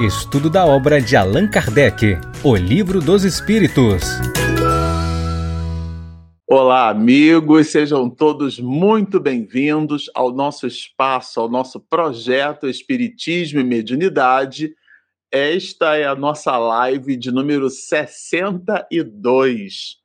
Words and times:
Estudo 0.00 0.48
da 0.48 0.64
obra 0.64 1.02
de 1.02 1.16
Allan 1.16 1.50
Kardec, 1.50 2.16
O 2.44 2.54
Livro 2.54 3.00
dos 3.00 3.24
Espíritos. 3.24 4.04
Olá, 6.48 6.88
amigos, 6.88 7.72
sejam 7.72 8.08
todos 8.08 8.60
muito 8.60 9.18
bem-vindos 9.18 10.08
ao 10.14 10.32
nosso 10.32 10.68
espaço, 10.68 11.40
ao 11.40 11.48
nosso 11.48 11.80
projeto 11.80 12.68
Espiritismo 12.68 13.58
e 13.58 13.64
Mediunidade. 13.64 14.72
Esta 15.32 15.96
é 15.96 16.06
a 16.06 16.14
nossa 16.14 16.56
live 16.56 17.16
de 17.16 17.32
número 17.32 17.68
62. 17.68 19.96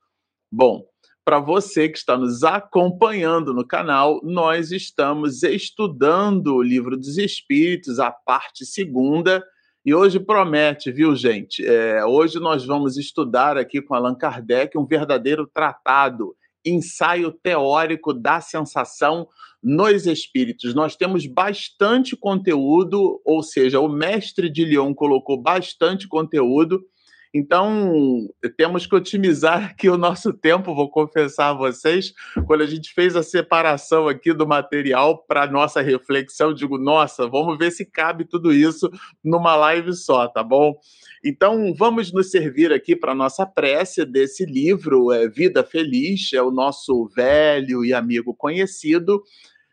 Bom, 0.52 0.84
para 1.24 1.40
você 1.40 1.88
que 1.88 2.00
está 2.00 2.18
nos 2.18 2.44
acompanhando 2.44 3.54
no 3.54 3.64
canal, 3.64 4.20
nós 4.24 4.72
estamos 4.72 5.44
estudando 5.44 6.56
o 6.56 6.64
Livro 6.64 6.98
dos 6.98 7.20
Espíritos, 7.20 8.00
a 8.00 8.10
parte 8.10 8.66
segunda, 8.66 9.44
e 9.86 9.94
hoje 9.94 10.18
promete, 10.20 10.92
viu, 10.92 11.14
gente? 11.14 11.66
É, 11.66 12.06
hoje 12.06 12.40
nós 12.40 12.66
vamos 12.66 12.98
estudar 12.98 13.58
aqui 13.58 13.82
com 13.82 13.94
Allan 13.94 14.16
Kardec 14.16 14.78
um 14.78 14.86
verdadeiro 14.86 15.46
tratado, 15.46 16.36
ensaio 16.66 17.32
teórico 17.32 18.14
da 18.14 18.40
sensação 18.40 19.28
nos 19.62 20.08
espíritos. 20.08 20.74
Nós 20.74 20.96
temos 20.96 21.26
bastante 21.26 22.16
conteúdo, 22.16 23.22
ou 23.26 23.44
seja, 23.44 23.82
o 23.82 23.90
mestre 23.90 24.50
de 24.50 24.64
Lyon 24.64 24.94
colocou 24.94 25.42
bastante 25.42 26.08
conteúdo 26.08 26.82
então, 27.34 28.30
temos 28.56 28.86
que 28.86 28.96
otimizar 28.96 29.66
aqui 29.72 29.90
o 29.90 29.98
nosso 29.98 30.32
tempo, 30.32 30.76
vou 30.76 30.90
confessar 30.90 31.50
a 31.50 31.54
vocês. 31.54 32.14
Quando 32.46 32.62
a 32.62 32.68
gente 32.68 32.94
fez 32.94 33.16
a 33.16 33.24
separação 33.24 34.08
aqui 34.08 34.32
do 34.34 34.46
material 34.46 35.18
para 35.18 35.50
nossa 35.50 35.82
reflexão, 35.82 36.54
digo, 36.54 36.78
nossa, 36.78 37.28
vamos 37.28 37.58
ver 37.58 37.72
se 37.72 37.86
cabe 37.86 38.24
tudo 38.24 38.54
isso 38.54 38.88
numa 39.24 39.56
live 39.56 39.94
só, 39.94 40.28
tá 40.28 40.44
bom? 40.44 40.76
Então, 41.26 41.74
vamos 41.74 42.12
nos 42.12 42.30
servir 42.30 42.72
aqui 42.72 42.96
para 42.96 43.16
nossa 43.16 43.46
prece 43.46 44.06
desse 44.06 44.46
livro, 44.46 45.12
é 45.12 45.28
Vida 45.28 45.64
Feliz, 45.64 46.34
é 46.34 46.42
o 46.42 46.52
nosso 46.52 47.10
velho 47.16 47.84
e 47.84 47.94
amigo 47.94 48.36
conhecido. 48.36 49.24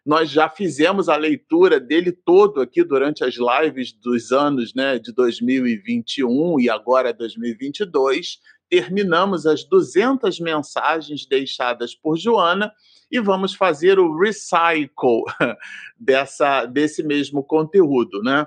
Nós 0.04 0.30
já 0.30 0.48
fizemos 0.48 1.08
a 1.08 1.16
leitura 1.16 1.78
dele 1.78 2.10
todo 2.12 2.60
aqui 2.60 2.82
durante 2.82 3.22
as 3.22 3.34
lives 3.34 3.92
dos 3.92 4.32
anos 4.32 4.74
né, 4.74 4.98
de 4.98 5.12
2021 5.12 6.58
e 6.58 6.70
agora 6.70 7.12
2022. 7.12 8.38
Terminamos 8.68 9.46
as 9.46 9.64
200 9.64 10.40
mensagens 10.40 11.26
deixadas 11.26 11.94
por 11.94 12.16
Joana 12.16 12.72
e 13.10 13.20
vamos 13.20 13.54
fazer 13.54 13.98
o 13.98 14.16
recycle 14.16 15.24
dessa, 15.98 16.64
desse 16.64 17.02
mesmo 17.02 17.42
conteúdo, 17.42 18.22
né? 18.22 18.46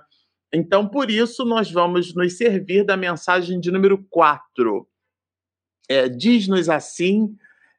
Então, 0.55 0.87
por 0.87 1.09
isso, 1.09 1.43
nós 1.43 1.71
vamos 1.71 2.13
nos 2.13 2.37
servir 2.37 2.85
da 2.85 2.95
mensagem 2.95 3.59
de 3.59 3.71
número 3.71 3.97
4. 4.09 4.87
É, 5.89 6.07
Diz-nos 6.07 6.69
assim 6.69 7.35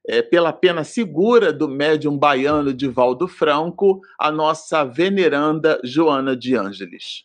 é, 0.07 0.23
pela 0.23 0.53
pena 0.53 0.85
segura 0.85 1.53
do 1.53 1.69
médium 1.69 2.19
baiano 2.19 2.75
Divaldo 2.75 3.27
Franco, 3.27 4.01
a 4.19 4.31
nossa 4.31 4.85
veneranda 4.85 5.81
Joana 5.83 6.37
de 6.37 6.55
Ângeles. 6.55 7.25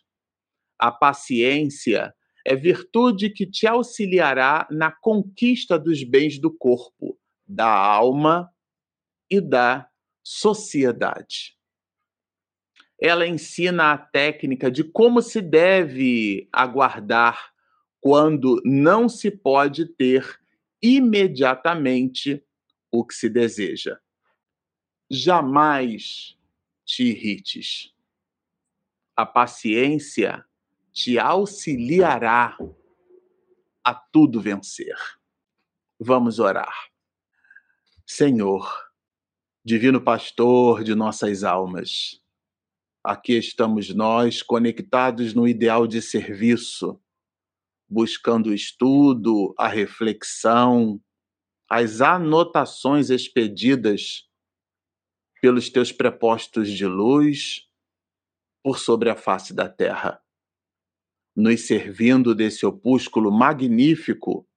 A 0.77 0.91
paciência 0.91 2.13
é 2.45 2.55
virtude 2.55 3.29
que 3.29 3.45
te 3.45 3.67
auxiliará 3.67 4.65
na 4.71 4.91
conquista 4.91 5.77
dos 5.77 6.03
bens 6.03 6.39
do 6.39 6.51
corpo, 6.51 7.19
da 7.45 7.69
alma 7.69 8.49
e 9.29 9.41
da 9.41 9.87
sociedade. 10.23 11.57
Ela 13.01 13.27
ensina 13.27 13.91
a 13.91 13.97
técnica 13.97 14.71
de 14.71 14.83
como 14.83 15.21
se 15.21 15.41
deve 15.41 16.47
aguardar 16.51 17.51
quando 18.01 18.61
não 18.63 19.09
se 19.09 19.29
pode 19.29 19.85
ter 19.85 20.39
imediatamente 20.81 22.43
o 22.91 23.05
que 23.05 23.13
se 23.13 23.29
deseja. 23.29 23.99
Jamais 25.09 26.37
te 26.85 27.03
irrites. 27.03 27.93
A 29.15 29.25
paciência 29.25 30.45
te 30.91 31.17
auxiliará 31.19 32.57
a 33.83 33.93
tudo 33.93 34.41
vencer. 34.41 34.95
Vamos 35.99 36.39
orar. 36.39 36.89
Senhor, 38.05 38.89
Divino 39.63 40.01
Pastor 40.01 40.83
de 40.83 40.95
nossas 40.95 41.43
almas, 41.43 42.21
aqui 43.03 43.33
estamos 43.33 43.93
nós 43.93 44.41
conectados 44.41 45.33
no 45.33 45.47
ideal 45.47 45.85
de 45.85 46.01
serviço, 46.01 46.99
buscando 47.87 48.49
o 48.49 48.53
estudo, 48.53 49.53
a 49.57 49.67
reflexão, 49.67 50.99
as 51.69 52.01
anotações 52.01 53.11
expedidas 53.11 54.27
pelos 55.39 55.69
teus 55.69 55.91
prepostos 55.91 56.69
de 56.69 56.85
luz 56.85 57.67
por 58.63 58.79
sobre 58.79 59.09
a 59.09 59.15
face 59.15 59.53
da 59.53 59.69
terra, 59.69 60.21
nos 61.35 61.61
servindo 61.67 62.33
desse 62.33 62.65
opúsculo 62.65 63.31
magnífico 63.31 64.47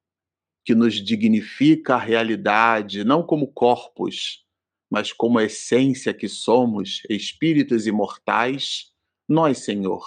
que 0.64 0.74
nos 0.74 0.94
dignifica 0.94 1.96
a 1.96 1.98
realidade, 1.98 3.04
não 3.04 3.22
como 3.22 3.52
corpos, 3.52 4.44
mas 4.90 5.12
como 5.12 5.38
a 5.38 5.44
essência 5.44 6.14
que 6.14 6.28
somos, 6.28 7.02
espíritos 7.08 7.86
imortais, 7.86 8.92
nós, 9.28 9.58
Senhor, 9.58 10.02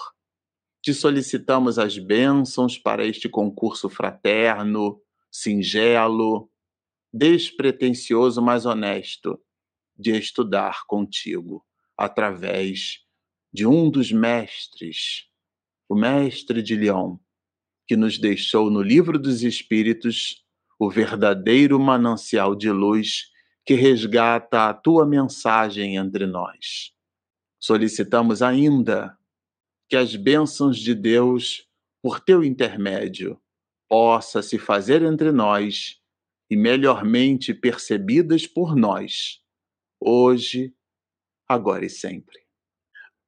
te 0.81 0.93
solicitamos 0.93 1.79
as 1.79 1.97
bênçãos 1.97 2.77
para 2.77 3.05
este 3.05 3.27
concurso 3.29 3.89
fraterno, 3.89 5.01
singelo, 5.31 6.49
despretensioso, 7.15 8.41
mas 8.41 8.65
honesto 8.65 9.39
de 9.97 10.11
estudar 10.11 10.85
contigo 10.85 11.65
através 11.97 12.99
de 13.53 13.65
um 13.65 13.89
dos 13.89 14.11
mestres, 14.11 15.29
o 15.87 15.95
mestre 15.95 16.61
de 16.61 16.75
Leão, 16.75 17.17
que 17.87 17.95
nos 17.95 18.19
deixou 18.19 18.69
no 18.69 18.81
livro 18.81 19.17
dos 19.17 19.43
Espíritos 19.43 20.43
o 20.77 20.89
verdadeiro 20.89 21.79
manancial 21.79 22.53
de 22.53 22.69
luz 22.69 23.31
que 23.65 23.75
resgata 23.75 24.67
a 24.67 24.73
tua 24.73 25.05
mensagem 25.05 25.95
entre 25.95 26.27
nós. 26.27 26.91
Solicitamos 27.57 28.41
ainda 28.41 29.17
que 29.87 29.95
as 29.95 30.17
bênçãos 30.17 30.77
de 30.77 30.93
Deus, 30.93 31.65
por 32.01 32.19
teu 32.19 32.43
intermédio, 32.43 33.39
possa 33.87 34.41
se 34.41 34.59
fazer 34.59 35.01
entre 35.01 35.31
nós 35.31 36.03
e 36.49 36.55
melhormente 36.55 37.53
percebidas 37.53 38.45
por 38.45 38.75
nós, 38.75 39.39
hoje, 39.99 40.73
agora 41.47 41.85
e 41.85 41.89
sempre. 41.89 42.39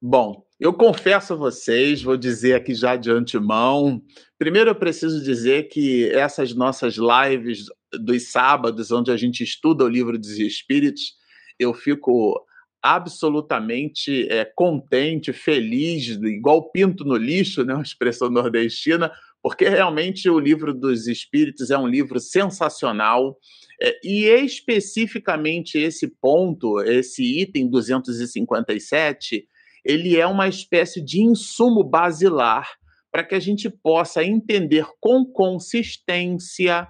Bom, 0.00 0.46
eu 0.60 0.72
confesso 0.72 1.32
a 1.32 1.36
vocês, 1.36 2.02
vou 2.02 2.16
dizer 2.16 2.54
aqui 2.54 2.74
já 2.74 2.94
de 2.96 3.10
antemão. 3.10 4.00
Primeiro, 4.38 4.70
eu 4.70 4.74
preciso 4.74 5.22
dizer 5.22 5.68
que 5.68 6.08
essas 6.10 6.54
nossas 6.54 6.96
lives 6.96 7.64
dos 7.92 8.30
sábados, 8.30 8.92
onde 8.92 9.10
a 9.10 9.16
gente 9.16 9.42
estuda 9.42 9.84
o 9.84 9.88
livro 9.88 10.18
dos 10.18 10.38
Espíritos, 10.38 11.14
eu 11.58 11.74
fico 11.74 12.44
absolutamente 12.82 14.28
é, 14.30 14.44
contente, 14.44 15.32
feliz, 15.32 16.06
igual 16.08 16.70
pinto 16.70 17.04
no 17.04 17.16
lixo, 17.16 17.64
né, 17.64 17.74
uma 17.74 17.82
expressão 17.82 18.30
nordestina, 18.30 19.12
porque 19.48 19.66
realmente 19.66 20.28
o 20.28 20.38
livro 20.38 20.74
dos 20.74 21.06
Espíritos 21.06 21.70
é 21.70 21.78
um 21.78 21.86
livro 21.86 22.20
sensacional. 22.20 23.38
É, 23.80 23.98
e 24.04 24.24
especificamente 24.24 25.78
esse 25.78 26.06
ponto, 26.20 26.82
esse 26.82 27.40
item 27.40 27.70
257, 27.70 29.48
ele 29.82 30.18
é 30.18 30.26
uma 30.26 30.48
espécie 30.48 31.02
de 31.02 31.22
insumo 31.22 31.82
basilar 31.82 32.68
para 33.10 33.24
que 33.24 33.34
a 33.34 33.40
gente 33.40 33.70
possa 33.70 34.22
entender 34.22 34.86
com 35.00 35.24
consistência 35.24 36.86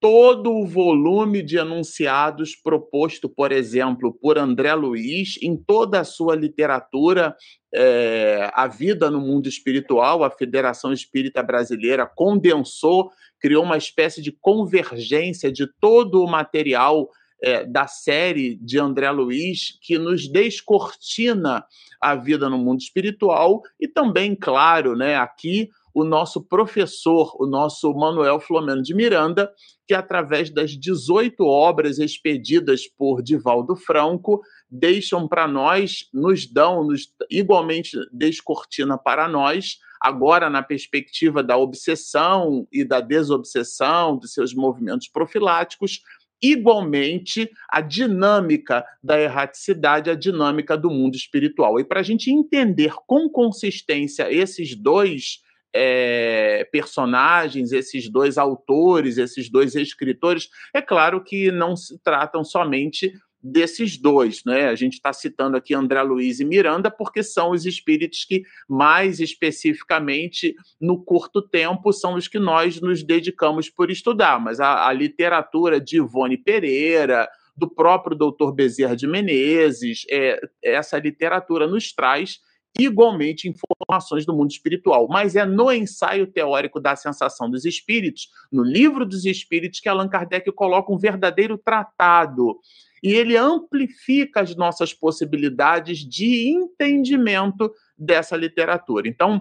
todo 0.00 0.52
o 0.52 0.66
volume 0.66 1.42
de 1.42 1.56
enunciados 1.56 2.54
proposto, 2.54 3.28
por 3.28 3.50
exemplo, 3.50 4.12
por 4.12 4.38
André 4.38 4.72
Luiz 4.74 5.36
em 5.42 5.56
toda 5.56 6.00
a 6.00 6.04
sua 6.04 6.36
literatura, 6.36 7.34
é, 7.74 8.50
A 8.54 8.66
Vida 8.68 9.10
no 9.10 9.20
Mundo 9.20 9.48
Espiritual, 9.48 10.22
a 10.22 10.30
Federação 10.30 10.92
Espírita 10.92 11.42
Brasileira 11.42 12.06
condensou, 12.06 13.10
criou 13.40 13.64
uma 13.64 13.76
espécie 13.76 14.22
de 14.22 14.30
convergência 14.30 15.50
de 15.50 15.66
todo 15.80 16.22
o 16.22 16.30
material 16.30 17.08
é, 17.42 17.64
da 17.64 17.86
série 17.86 18.56
de 18.56 18.78
André 18.78 19.10
Luiz, 19.10 19.78
que 19.80 19.98
nos 19.98 20.28
descortina 20.28 21.64
a 22.00 22.14
vida 22.14 22.48
no 22.48 22.58
mundo 22.58 22.80
espiritual, 22.80 23.62
e 23.80 23.88
também, 23.88 24.34
claro, 24.34 24.96
né, 24.96 25.16
aqui 25.16 25.68
o 25.98 26.04
nosso 26.04 26.40
professor, 26.40 27.34
o 27.40 27.46
nosso 27.46 27.92
Manuel 27.92 28.38
Flomeno 28.38 28.80
de 28.80 28.94
Miranda, 28.94 29.52
que 29.84 29.92
através 29.92 30.48
das 30.48 30.70
18 30.70 31.44
obras 31.44 31.98
expedidas 31.98 32.86
por 32.86 33.20
Divaldo 33.20 33.74
Franco, 33.74 34.40
deixam 34.70 35.26
para 35.26 35.48
nós, 35.48 36.08
nos 36.14 36.46
dão, 36.46 36.84
nos, 36.84 37.12
igualmente 37.28 37.98
descortina 38.12 38.96
para 38.96 39.26
nós, 39.26 39.78
agora 40.00 40.48
na 40.48 40.62
perspectiva 40.62 41.42
da 41.42 41.56
obsessão 41.56 42.68
e 42.72 42.84
da 42.84 43.00
desobsessão, 43.00 44.16
dos 44.16 44.32
seus 44.32 44.54
movimentos 44.54 45.08
profiláticos, 45.08 46.00
igualmente 46.40 47.50
a 47.68 47.80
dinâmica 47.80 48.84
da 49.02 49.20
erraticidade, 49.20 50.10
a 50.10 50.14
dinâmica 50.14 50.78
do 50.78 50.90
mundo 50.90 51.16
espiritual. 51.16 51.80
E 51.80 51.84
para 51.84 51.98
a 51.98 52.04
gente 52.04 52.30
entender 52.30 52.94
com 53.04 53.28
consistência 53.28 54.32
esses 54.32 54.76
dois 54.76 55.40
é, 55.74 56.68
personagens, 56.72 57.72
esses 57.72 58.10
dois 58.10 58.38
autores, 58.38 59.18
esses 59.18 59.50
dois 59.50 59.74
escritores, 59.74 60.48
é 60.72 60.80
claro 60.80 61.22
que 61.22 61.50
não 61.50 61.76
se 61.76 61.98
tratam 61.98 62.42
somente 62.42 63.12
desses 63.42 63.96
dois, 63.96 64.42
né? 64.44 64.68
A 64.68 64.74
gente 64.74 64.94
está 64.94 65.12
citando 65.12 65.56
aqui 65.56 65.74
André 65.74 66.02
Luiz 66.02 66.40
e 66.40 66.44
Miranda 66.44 66.90
porque 66.90 67.22
são 67.22 67.52
os 67.52 67.64
espíritos 67.66 68.24
que 68.24 68.42
mais 68.68 69.20
especificamente 69.20 70.54
no 70.80 71.02
curto 71.02 71.40
tempo 71.40 71.92
são 71.92 72.14
os 72.14 72.26
que 72.26 72.38
nós 72.38 72.80
nos 72.80 73.02
dedicamos 73.02 73.70
por 73.70 73.90
estudar, 73.90 74.40
mas 74.40 74.58
a, 74.58 74.88
a 74.88 74.92
literatura 74.92 75.80
de 75.80 75.98
Ivone 75.98 76.36
Pereira, 76.36 77.28
do 77.56 77.68
próprio 77.68 78.16
Dr. 78.16 78.52
Bezerra 78.52 78.96
de 78.96 79.06
Menezes, 79.06 80.04
é, 80.10 80.40
essa 80.62 80.98
literatura 80.98 81.66
nos 81.66 81.92
traz 81.92 82.40
igualmente 82.78 83.48
informações 83.48 84.26
do 84.26 84.34
mundo 84.34 84.50
espiritual, 84.50 85.08
mas 85.08 85.36
é 85.36 85.44
no 85.44 85.72
ensaio 85.72 86.26
teórico 86.26 86.80
da 86.80 86.94
sensação 86.96 87.50
dos 87.50 87.64
espíritos, 87.64 88.28
no 88.52 88.62
livro 88.62 89.06
dos 89.06 89.24
espíritos, 89.24 89.80
que 89.80 89.88
Allan 89.88 90.08
Kardec 90.08 90.50
coloca 90.52 90.92
um 90.92 90.98
verdadeiro 90.98 91.58
tratado 91.58 92.58
e 93.02 93.12
ele 93.12 93.36
amplifica 93.36 94.40
as 94.40 94.54
nossas 94.56 94.92
possibilidades 94.92 95.98
de 95.98 96.48
entendimento 96.48 97.72
dessa 97.96 98.36
literatura. 98.36 99.08
Então, 99.08 99.40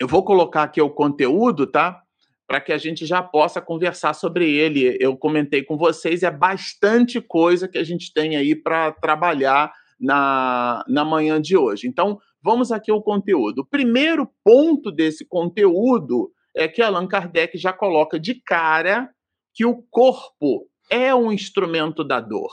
eu 0.00 0.08
vou 0.08 0.24
colocar 0.24 0.62
aqui 0.62 0.80
o 0.80 0.90
conteúdo, 0.90 1.66
tá? 1.66 2.00
Para 2.46 2.60
que 2.60 2.72
a 2.72 2.78
gente 2.78 3.06
já 3.06 3.22
possa 3.22 3.60
conversar 3.60 4.14
sobre 4.14 4.50
ele. 4.50 4.96
Eu 5.00 5.16
comentei 5.16 5.62
com 5.62 5.76
vocês, 5.76 6.22
é 6.22 6.30
bastante 6.30 7.20
coisa 7.20 7.68
que 7.68 7.78
a 7.78 7.84
gente 7.84 8.12
tem 8.12 8.36
aí 8.36 8.54
para 8.54 8.92
trabalhar 8.92 9.72
na, 9.98 10.84
na 10.88 11.04
manhã 11.04 11.40
de 11.40 11.56
hoje. 11.56 11.86
Então, 11.86 12.18
vamos 12.42 12.72
aqui 12.72 12.90
ao 12.90 13.02
conteúdo. 13.02 13.60
O 13.60 13.66
primeiro 13.66 14.30
ponto 14.44 14.90
desse 14.90 15.24
conteúdo 15.24 16.32
é 16.54 16.66
que 16.68 16.82
Allan 16.82 17.06
Kardec 17.06 17.56
já 17.56 17.72
coloca 17.72 18.18
de 18.18 18.34
cara 18.34 19.10
que 19.54 19.64
o 19.64 19.82
corpo 19.90 20.68
é 20.90 21.14
um 21.14 21.32
instrumento 21.32 22.02
da 22.02 22.20
dor. 22.20 22.52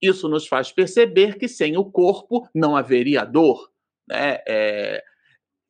Isso 0.00 0.28
nos 0.28 0.46
faz 0.46 0.72
perceber 0.72 1.38
que 1.38 1.46
sem 1.46 1.76
o 1.76 1.84
corpo 1.84 2.48
não 2.54 2.76
haveria 2.76 3.24
dor. 3.24 3.70
Né? 4.08 4.38
É, 4.46 5.02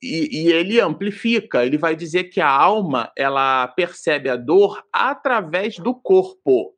e, 0.01 0.43
e, 0.43 0.51
ele 0.51 0.81
amplifica, 0.81 1.65
ele 1.65 1.77
vai 1.77 1.95
dizer 1.95 2.25
que 2.25 2.41
a 2.41 2.49
alma 2.49 3.11
ela 3.17 3.67
percebe 3.69 4.29
a 4.29 4.35
dor 4.35 4.83
através 4.91 5.77
do 5.77 5.93
corpo. 5.95 6.75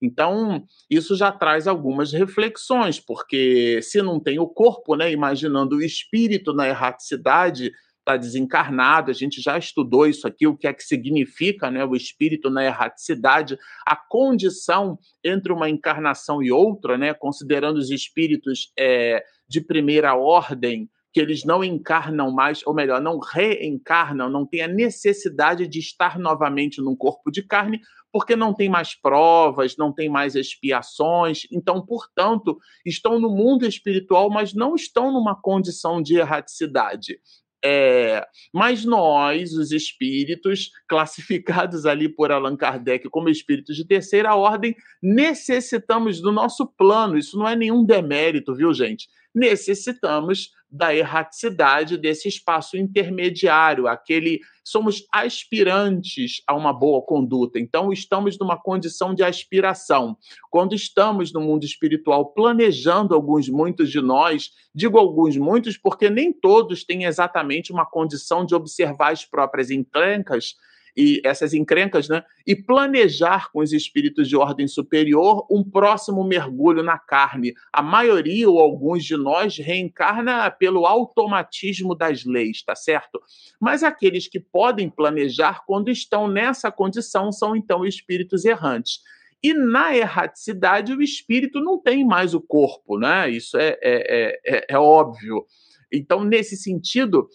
Então, 0.00 0.64
isso 0.88 1.16
já 1.16 1.32
traz 1.32 1.66
algumas 1.66 2.12
reflexões, 2.12 3.00
porque 3.00 3.80
se 3.82 4.00
não 4.00 4.20
tem 4.20 4.38
o 4.38 4.46
corpo, 4.46 4.94
né, 4.94 5.10
imaginando 5.10 5.76
o 5.76 5.82
espírito 5.82 6.52
na 6.52 6.68
erraticidade, 6.68 7.72
está 8.08 8.16
desencarnado, 8.16 9.10
a 9.10 9.14
gente 9.14 9.42
já 9.42 9.58
estudou 9.58 10.06
isso 10.06 10.26
aqui, 10.26 10.46
o 10.46 10.56
que 10.56 10.66
é 10.66 10.72
que 10.72 10.82
significa 10.82 11.70
né, 11.70 11.84
o 11.84 11.94
espírito 11.94 12.48
na 12.48 12.64
erraticidade, 12.64 13.58
a 13.86 13.94
condição 13.94 14.98
entre 15.22 15.52
uma 15.52 15.68
encarnação 15.68 16.42
e 16.42 16.50
outra, 16.50 16.96
né, 16.96 17.12
considerando 17.12 17.76
os 17.76 17.90
espíritos 17.90 18.72
é, 18.78 19.22
de 19.46 19.60
primeira 19.60 20.14
ordem, 20.14 20.88
que 21.18 21.22
eles 21.22 21.42
não 21.42 21.64
encarnam 21.64 22.30
mais, 22.30 22.64
ou 22.64 22.72
melhor, 22.72 23.02
não 23.02 23.18
reencarnam, 23.18 24.30
não 24.30 24.46
têm 24.46 24.62
a 24.62 24.68
necessidade 24.68 25.66
de 25.66 25.80
estar 25.80 26.16
novamente 26.16 26.80
num 26.80 26.94
corpo 26.94 27.28
de 27.28 27.42
carne, 27.42 27.80
porque 28.12 28.36
não 28.36 28.54
tem 28.54 28.68
mais 28.68 28.94
provas, 28.94 29.76
não 29.76 29.92
tem 29.92 30.08
mais 30.08 30.36
expiações, 30.36 31.40
então, 31.50 31.84
portanto, 31.84 32.56
estão 32.86 33.18
no 33.18 33.28
mundo 33.30 33.66
espiritual, 33.66 34.30
mas 34.30 34.54
não 34.54 34.76
estão 34.76 35.10
numa 35.10 35.34
condição 35.34 36.00
de 36.00 36.18
erraticidade. 36.18 37.18
É, 37.64 38.24
mas 38.54 38.84
nós, 38.84 39.54
os 39.54 39.72
espíritos, 39.72 40.70
classificados 40.88 41.84
ali 41.84 42.08
por 42.08 42.30
Allan 42.30 42.56
Kardec 42.56 43.08
como 43.10 43.28
espíritos 43.28 43.74
de 43.74 43.84
terceira 43.84 44.36
ordem, 44.36 44.76
necessitamos 45.02 46.20
do 46.20 46.30
nosso 46.30 46.64
plano. 46.64 47.18
Isso 47.18 47.36
não 47.36 47.48
é 47.48 47.56
nenhum 47.56 47.84
demérito, 47.84 48.54
viu, 48.54 48.72
gente? 48.72 49.08
Necessitamos 49.34 50.50
da 50.70 50.94
erraticidade 50.94 51.96
desse 51.96 52.28
espaço 52.28 52.76
intermediário, 52.76 53.86
aquele 53.86 54.40
somos 54.62 55.06
aspirantes 55.10 56.42
a 56.46 56.54
uma 56.54 56.74
boa 56.74 57.00
conduta. 57.00 57.58
Então 57.58 57.90
estamos 57.90 58.38
numa 58.38 58.60
condição 58.60 59.14
de 59.14 59.22
aspiração. 59.22 60.16
Quando 60.50 60.74
estamos 60.74 61.32
no 61.32 61.40
mundo 61.40 61.64
espiritual 61.64 62.32
planejando 62.34 63.14
alguns 63.14 63.48
muitos 63.48 63.90
de 63.90 64.02
nós, 64.02 64.50
digo 64.74 64.98
alguns 64.98 65.38
muitos 65.38 65.78
porque 65.78 66.10
nem 66.10 66.32
todos 66.32 66.84
têm 66.84 67.04
exatamente 67.04 67.72
uma 67.72 67.86
condição 67.86 68.44
de 68.44 68.54
observar 68.54 69.12
as 69.12 69.24
próprias 69.24 69.70
encrencas 69.70 70.54
e 70.96 71.20
essas 71.24 71.54
encrencas, 71.54 72.08
né? 72.08 72.22
E 72.46 72.56
planejar 72.56 73.50
com 73.52 73.60
os 73.60 73.72
espíritos 73.72 74.28
de 74.28 74.36
ordem 74.36 74.66
superior 74.66 75.46
um 75.50 75.62
próximo 75.62 76.24
mergulho 76.24 76.82
na 76.82 76.98
carne. 76.98 77.54
A 77.72 77.82
maioria 77.82 78.48
ou 78.48 78.58
alguns 78.58 79.04
de 79.04 79.16
nós 79.16 79.56
reencarna 79.58 80.50
pelo 80.50 80.86
automatismo 80.86 81.94
das 81.94 82.24
leis, 82.24 82.62
tá 82.62 82.74
certo? 82.74 83.20
Mas 83.60 83.82
aqueles 83.82 84.28
que 84.28 84.40
podem 84.40 84.88
planejar 84.88 85.64
quando 85.66 85.90
estão 85.90 86.28
nessa 86.28 86.70
condição 86.70 87.30
são 87.32 87.54
então 87.54 87.84
espíritos 87.84 88.44
errantes. 88.44 89.00
E 89.42 89.54
na 89.54 89.96
erraticidade, 89.96 90.92
o 90.92 91.00
espírito 91.00 91.60
não 91.60 91.80
tem 91.80 92.04
mais 92.04 92.34
o 92.34 92.40
corpo, 92.40 92.98
né? 92.98 93.30
Isso 93.30 93.56
é, 93.56 93.78
é, 93.82 94.40
é, 94.44 94.66
é 94.70 94.78
óbvio. 94.78 95.44
Então, 95.92 96.24
nesse 96.24 96.56
sentido, 96.56 97.28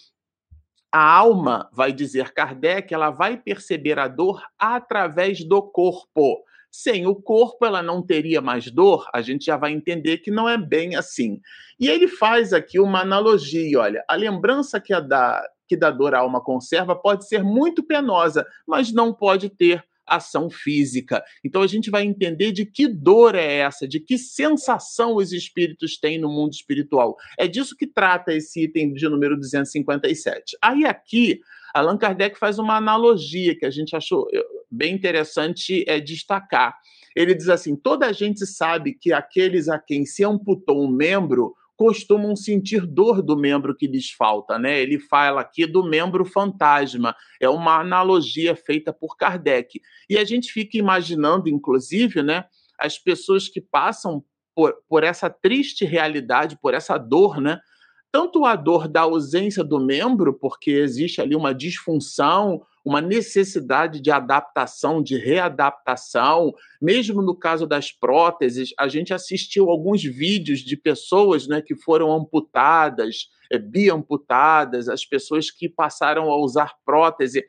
a 0.93 1.11
alma, 1.11 1.67
vai 1.73 1.91
dizer 1.91 2.31
Kardec, 2.33 2.93
ela 2.93 3.09
vai 3.09 3.35
perceber 3.35 3.97
a 3.97 4.07
dor 4.07 4.43
através 4.59 5.43
do 5.43 5.59
corpo. 5.59 6.43
Sem 6.71 7.07
o 7.07 7.15
corpo, 7.15 7.65
ela 7.65 7.81
não 7.81 7.99
teria 7.99 8.41
mais 8.41 8.69
dor. 8.69 9.07
A 9.11 9.19
gente 9.19 9.45
já 9.45 9.57
vai 9.57 9.71
entender 9.71 10.19
que 10.19 10.29
não 10.29 10.47
é 10.47 10.55
bem 10.55 10.95
assim. 10.95 11.41
E 11.79 11.89
ele 11.89 12.07
faz 12.07 12.53
aqui 12.53 12.79
uma 12.79 13.01
analogia: 13.01 13.79
olha, 13.79 14.05
a 14.07 14.13
lembrança 14.13 14.79
que 14.79 14.93
a 14.93 14.99
da, 14.99 15.43
que 15.67 15.75
da 15.75 15.89
dor 15.89 16.13
a 16.13 16.19
alma 16.19 16.39
conserva 16.39 16.95
pode 16.95 17.27
ser 17.27 17.43
muito 17.43 17.81
penosa, 17.81 18.45
mas 18.67 18.93
não 18.93 19.11
pode 19.11 19.49
ter 19.49 19.83
ação 20.05 20.49
física. 20.49 21.23
Então 21.43 21.61
a 21.61 21.67
gente 21.67 21.89
vai 21.89 22.03
entender 22.03 22.51
de 22.51 22.65
que 22.65 22.87
dor 22.87 23.35
é 23.35 23.57
essa, 23.59 23.87
de 23.87 23.99
que 23.99 24.17
sensação 24.17 25.15
os 25.15 25.31
espíritos 25.31 25.97
têm 25.97 26.19
no 26.19 26.29
mundo 26.29 26.53
espiritual. 26.53 27.15
É 27.37 27.47
disso 27.47 27.75
que 27.75 27.87
trata 27.87 28.33
esse 28.33 28.63
item 28.63 28.93
de 28.93 29.07
número 29.07 29.37
257. 29.37 30.57
Aí 30.61 30.85
aqui, 30.85 31.39
Allan 31.73 31.97
Kardec 31.97 32.37
faz 32.37 32.59
uma 32.59 32.77
analogia 32.77 33.57
que 33.57 33.65
a 33.65 33.71
gente 33.71 33.95
achou 33.95 34.27
eh, 34.33 34.43
bem 34.69 34.93
interessante 34.93 35.83
é 35.87 35.99
destacar. 35.99 36.77
Ele 37.15 37.33
diz 37.33 37.49
assim: 37.49 37.75
toda 37.75 38.07
a 38.07 38.11
gente 38.11 38.45
sabe 38.45 38.93
que 38.93 39.13
aqueles 39.13 39.69
a 39.69 39.79
quem 39.79 40.05
se 40.05 40.23
amputou 40.23 40.83
um 40.83 40.91
membro 40.91 41.55
costumam 41.75 42.35
sentir 42.35 42.85
dor 42.85 43.21
do 43.21 43.35
membro 43.35 43.75
que 43.75 43.87
lhes 43.87 44.11
falta, 44.11 44.59
né? 44.59 44.79
Ele 44.79 44.99
fala 44.99 45.41
aqui 45.41 45.65
do 45.65 45.83
membro 45.83 46.23
fantasma, 46.23 47.15
é 47.41 47.49
uma 47.49 47.79
analogia 47.79 48.55
feita 48.55 48.93
por 48.93 49.17
Kardec. 49.17 49.81
E 50.09 50.17
a 50.17 50.23
gente 50.23 50.51
fica 50.51 50.77
imaginando, 50.77 51.49
inclusive, 51.49 52.21
né, 52.21 52.45
as 52.79 52.97
pessoas 52.97 53.47
que 53.47 53.59
passam 53.59 54.23
por, 54.55 54.75
por 54.87 55.03
essa 55.03 55.29
triste 55.29 55.83
realidade, 55.85 56.57
por 56.61 56.73
essa 56.73 56.97
dor, 56.97 57.41
né? 57.41 57.59
Tanto 58.13 58.45
a 58.45 58.55
dor 58.55 58.87
da 58.87 59.01
ausência 59.01 59.63
do 59.63 59.79
membro, 59.79 60.35
porque 60.35 60.69
existe 60.69 61.19
ali 61.19 61.35
uma 61.35 61.51
disfunção, 61.51 62.61
uma 62.85 63.01
necessidade 63.01 63.99
de 63.99 64.11
adaptação, 64.11 65.01
de 65.01 65.17
readaptação. 65.17 66.53
Mesmo 66.79 67.23
no 67.23 67.35
caso 67.35 67.65
das 67.65 67.91
próteses, 67.91 68.71
a 68.77 68.87
gente 68.87 69.15
assistiu 69.15 69.67
alguns 69.67 70.03
vídeos 70.03 70.59
de 70.59 70.77
pessoas 70.77 71.47
né, 71.47 71.59
que 71.59 71.75
foram 71.75 72.11
amputadas, 72.11 73.31
é, 73.51 73.57
biamputadas, 73.57 74.87
as 74.87 75.03
pessoas 75.03 75.49
que 75.49 75.67
passaram 75.67 76.31
a 76.31 76.37
usar 76.37 76.75
prótese. 76.85 77.43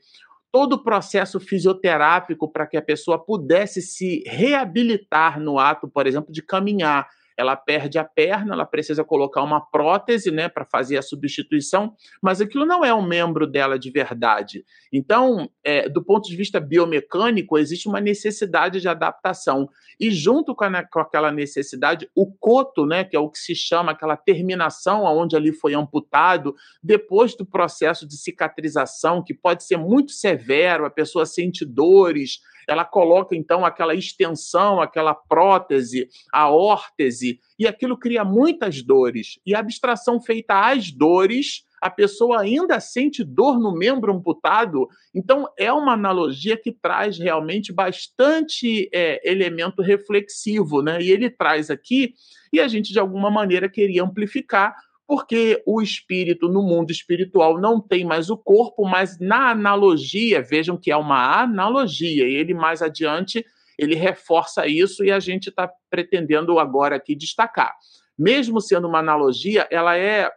Todo 0.50 0.76
o 0.76 0.83
processo 0.83 1.38
fisioterápico 1.38 2.50
para 2.50 2.66
que 2.66 2.78
a 2.78 2.83
pessoa 2.83 3.23
pudesse 3.23 3.83
se 3.83 4.25
reabilitar 4.26 5.38
no 5.38 5.59
ato, 5.59 5.87
por 5.87 6.06
exemplo, 6.06 6.33
de 6.33 6.40
caminhar 6.40 7.06
ela 7.36 7.56
perde 7.56 7.98
a 7.98 8.04
perna, 8.04 8.54
ela 8.54 8.64
precisa 8.64 9.04
colocar 9.04 9.42
uma 9.42 9.60
prótese, 9.60 10.30
né, 10.30 10.48
para 10.48 10.64
fazer 10.64 10.96
a 10.96 11.02
substituição, 11.02 11.94
mas 12.22 12.40
aquilo 12.40 12.64
não 12.64 12.84
é 12.84 12.94
um 12.94 13.06
membro 13.06 13.46
dela 13.46 13.78
de 13.78 13.90
verdade. 13.90 14.64
Então, 14.92 15.50
é, 15.62 15.88
do 15.88 16.02
ponto 16.02 16.28
de 16.28 16.36
vista 16.36 16.60
biomecânico, 16.60 17.58
existe 17.58 17.88
uma 17.88 18.00
necessidade 18.00 18.80
de 18.80 18.88
adaptação. 18.88 19.68
E 19.98 20.10
junto 20.10 20.54
com, 20.54 20.64
a, 20.64 20.84
com 20.84 21.00
aquela 21.00 21.32
necessidade, 21.32 22.08
o 22.14 22.30
coto, 22.32 22.86
né, 22.86 23.04
que 23.04 23.16
é 23.16 23.18
o 23.18 23.30
que 23.30 23.38
se 23.38 23.54
chama 23.54 23.92
aquela 23.92 24.16
terminação 24.16 25.06
aonde 25.06 25.36
ali 25.36 25.52
foi 25.52 25.74
amputado, 25.74 26.54
depois 26.82 27.34
do 27.34 27.44
processo 27.44 28.06
de 28.06 28.16
cicatrização, 28.16 29.22
que 29.22 29.34
pode 29.34 29.64
ser 29.64 29.76
muito 29.76 30.12
severo, 30.12 30.86
a 30.86 30.90
pessoa 30.90 31.26
sente 31.26 31.64
dores, 31.64 32.40
ela 32.68 32.85
coloca 32.85 33.35
então 33.37 33.64
aquela 33.64 33.94
extensão, 33.94 34.80
aquela 34.80 35.14
prótese, 35.14 36.09
a 36.33 36.50
órtese, 36.50 37.40
e 37.59 37.66
aquilo 37.66 37.97
cria 37.97 38.25
muitas 38.25 38.83
dores. 38.83 39.38
E 39.47 39.54
a 39.54 39.61
abstração 39.61 40.21
feita 40.21 40.68
às 40.71 40.90
dores, 40.90 41.64
a 41.80 41.90
pessoa 41.90 42.40
ainda 42.40 42.80
sente 42.80 43.23
dor 43.23 43.61
no 43.61 43.73
membro 43.73 44.12
amputado. 44.12 44.88
Então, 45.14 45.47
é 45.59 45.71
uma 45.73 45.92
analogia 45.92 46.56
que 46.56 46.73
traz 46.73 47.18
realmente 47.18 47.73
bastante 47.73 48.88
é, 48.92 49.21
elemento 49.30 49.83
reflexivo, 49.83 50.80
né? 50.80 51.00
E 51.02 51.11
ele 51.11 51.28
traz 51.28 51.71
aqui, 51.71 52.14
e 52.52 52.61
a 52.61 52.68
gente 52.68 52.92
de 52.92 52.99
alguma 52.99 53.30
maneira 53.30 53.68
queria 53.68 54.02
amplificar 54.02 54.75
porque 55.06 55.62
o 55.66 55.82
espírito 55.82 56.49
no 56.49 56.62
mundo 56.62 56.90
espiritual 56.90 57.61
não 57.61 57.80
tem 57.80 58.04
mais 58.04 58.30
o 58.30 58.37
corpo, 58.37 58.84
mas 58.87 59.18
na 59.18 59.50
analogia, 59.50 60.42
vejam 60.42 60.76
que 60.76 60.90
é 60.90 60.96
uma 60.96 61.42
analogia, 61.42 62.28
e 62.28 62.34
ele 62.34 62.54
mais 62.54 62.82
adiante 62.82 63.44
ele 63.78 63.94
reforça 63.94 64.66
isso 64.66 65.04
e 65.04 65.11
a 65.11 65.18
gente 65.18 65.49
está 65.49 65.70
pretendendo 65.90 66.58
agora 66.58 66.96
aqui 66.96 67.14
destacar. 67.14 67.75
Mesmo 68.16 68.61
sendo 68.61 68.87
uma 68.87 69.00
analogia, 69.00 69.66
ela 69.70 69.96
é 69.96 70.30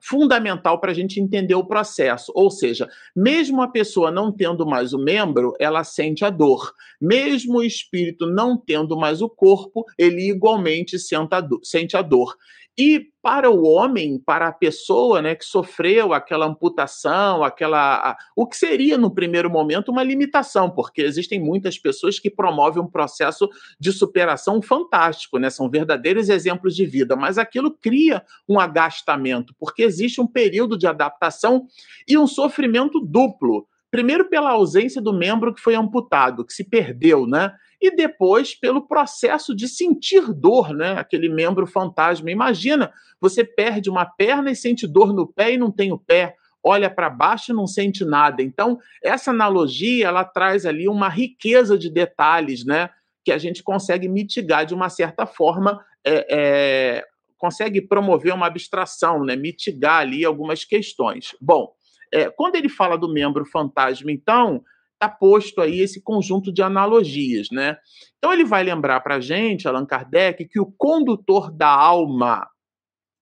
fundamental 0.00 0.80
para 0.80 0.92
a 0.92 0.94
gente 0.94 1.20
entender 1.20 1.54
o 1.54 1.66
processo. 1.66 2.32
Ou 2.34 2.50
seja, 2.50 2.88
mesmo 3.14 3.62
a 3.62 3.68
pessoa 3.68 4.10
não 4.10 4.32
tendo 4.32 4.66
mais 4.66 4.92
o 4.92 4.98
membro, 4.98 5.54
ela 5.58 5.84
sente 5.84 6.24
a 6.24 6.30
dor. 6.30 6.72
Mesmo 7.00 7.58
o 7.58 7.64
espírito 7.64 8.26
não 8.26 8.56
tendo 8.56 8.96
mais 8.96 9.20
o 9.22 9.28
corpo, 9.28 9.84
ele 9.96 10.28
igualmente 10.28 10.96
sente 10.98 11.96
a 11.96 12.02
dor. 12.02 12.36
E 12.78 13.08
para 13.20 13.50
o 13.50 13.64
homem, 13.64 14.22
para 14.24 14.46
a 14.46 14.52
pessoa 14.52 15.20
né, 15.20 15.34
que 15.34 15.44
sofreu 15.44 16.12
aquela 16.12 16.46
amputação, 16.46 17.42
aquela. 17.42 18.16
o 18.36 18.46
que 18.46 18.56
seria, 18.56 18.96
no 18.96 19.12
primeiro 19.12 19.50
momento, 19.50 19.90
uma 19.90 20.04
limitação, 20.04 20.70
porque 20.70 21.02
existem 21.02 21.40
muitas 21.40 21.76
pessoas 21.76 22.20
que 22.20 22.30
promovem 22.30 22.80
um 22.80 22.86
processo 22.86 23.48
de 23.80 23.90
superação 23.90 24.62
fantástico, 24.62 25.40
né? 25.40 25.50
São 25.50 25.68
verdadeiros 25.68 26.28
exemplos 26.28 26.76
de 26.76 26.86
vida, 26.86 27.16
mas 27.16 27.36
aquilo 27.36 27.76
cria 27.76 28.22
um 28.48 28.60
agastamento, 28.60 29.52
porque 29.58 29.82
existe 29.82 30.20
um 30.20 30.26
período 30.26 30.78
de 30.78 30.86
adaptação 30.86 31.66
e 32.06 32.16
um 32.16 32.28
sofrimento 32.28 33.00
duplo. 33.00 33.66
Primeiro, 33.90 34.28
pela 34.28 34.50
ausência 34.50 35.02
do 35.02 35.12
membro 35.12 35.52
que 35.52 35.60
foi 35.60 35.74
amputado, 35.74 36.44
que 36.44 36.52
se 36.52 36.62
perdeu, 36.62 37.26
né? 37.26 37.52
E 37.80 37.94
depois 37.94 38.54
pelo 38.54 38.86
processo 38.86 39.54
de 39.54 39.68
sentir 39.68 40.32
dor, 40.32 40.72
né? 40.72 40.92
Aquele 40.98 41.28
membro 41.28 41.66
fantasma. 41.66 42.30
Imagina, 42.30 42.92
você 43.20 43.44
perde 43.44 43.88
uma 43.88 44.04
perna 44.04 44.50
e 44.50 44.56
sente 44.56 44.86
dor 44.86 45.12
no 45.12 45.26
pé 45.26 45.52
e 45.52 45.58
não 45.58 45.70
tem 45.70 45.92
o 45.92 45.98
pé. 45.98 46.34
Olha 46.62 46.90
para 46.90 47.08
baixo 47.08 47.52
e 47.52 47.54
não 47.54 47.66
sente 47.66 48.04
nada. 48.04 48.42
Então, 48.42 48.78
essa 49.02 49.30
analogia 49.30 50.08
ela 50.08 50.24
traz 50.24 50.66
ali 50.66 50.88
uma 50.88 51.08
riqueza 51.08 51.78
de 51.78 51.88
detalhes, 51.88 52.64
né? 52.64 52.90
Que 53.24 53.30
a 53.30 53.38
gente 53.38 53.62
consegue 53.62 54.08
mitigar 54.08 54.66
de 54.66 54.74
uma 54.74 54.88
certa 54.88 55.24
forma, 55.24 55.80
é, 56.04 56.26
é, 56.30 57.04
consegue 57.36 57.80
promover 57.80 58.34
uma 58.34 58.46
abstração, 58.46 59.24
né? 59.24 59.36
Mitigar 59.36 60.00
ali 60.00 60.24
algumas 60.24 60.64
questões. 60.64 61.36
Bom, 61.40 61.72
é, 62.12 62.28
quando 62.30 62.56
ele 62.56 62.68
fala 62.68 62.98
do 62.98 63.12
membro 63.12 63.44
fantasma, 63.44 64.10
então, 64.10 64.62
está 64.98 65.08
posto 65.08 65.60
aí 65.60 65.80
esse 65.80 66.02
conjunto 66.02 66.52
de 66.52 66.60
analogias, 66.60 67.48
né? 67.52 67.78
Então 68.18 68.32
ele 68.32 68.44
vai 68.44 68.64
lembrar 68.64 69.00
para 69.00 69.14
a 69.14 69.20
gente, 69.20 69.68
Allan 69.68 69.86
Kardec, 69.86 70.44
que 70.46 70.58
o 70.58 70.66
condutor 70.76 71.52
da 71.52 71.68
alma 71.68 72.48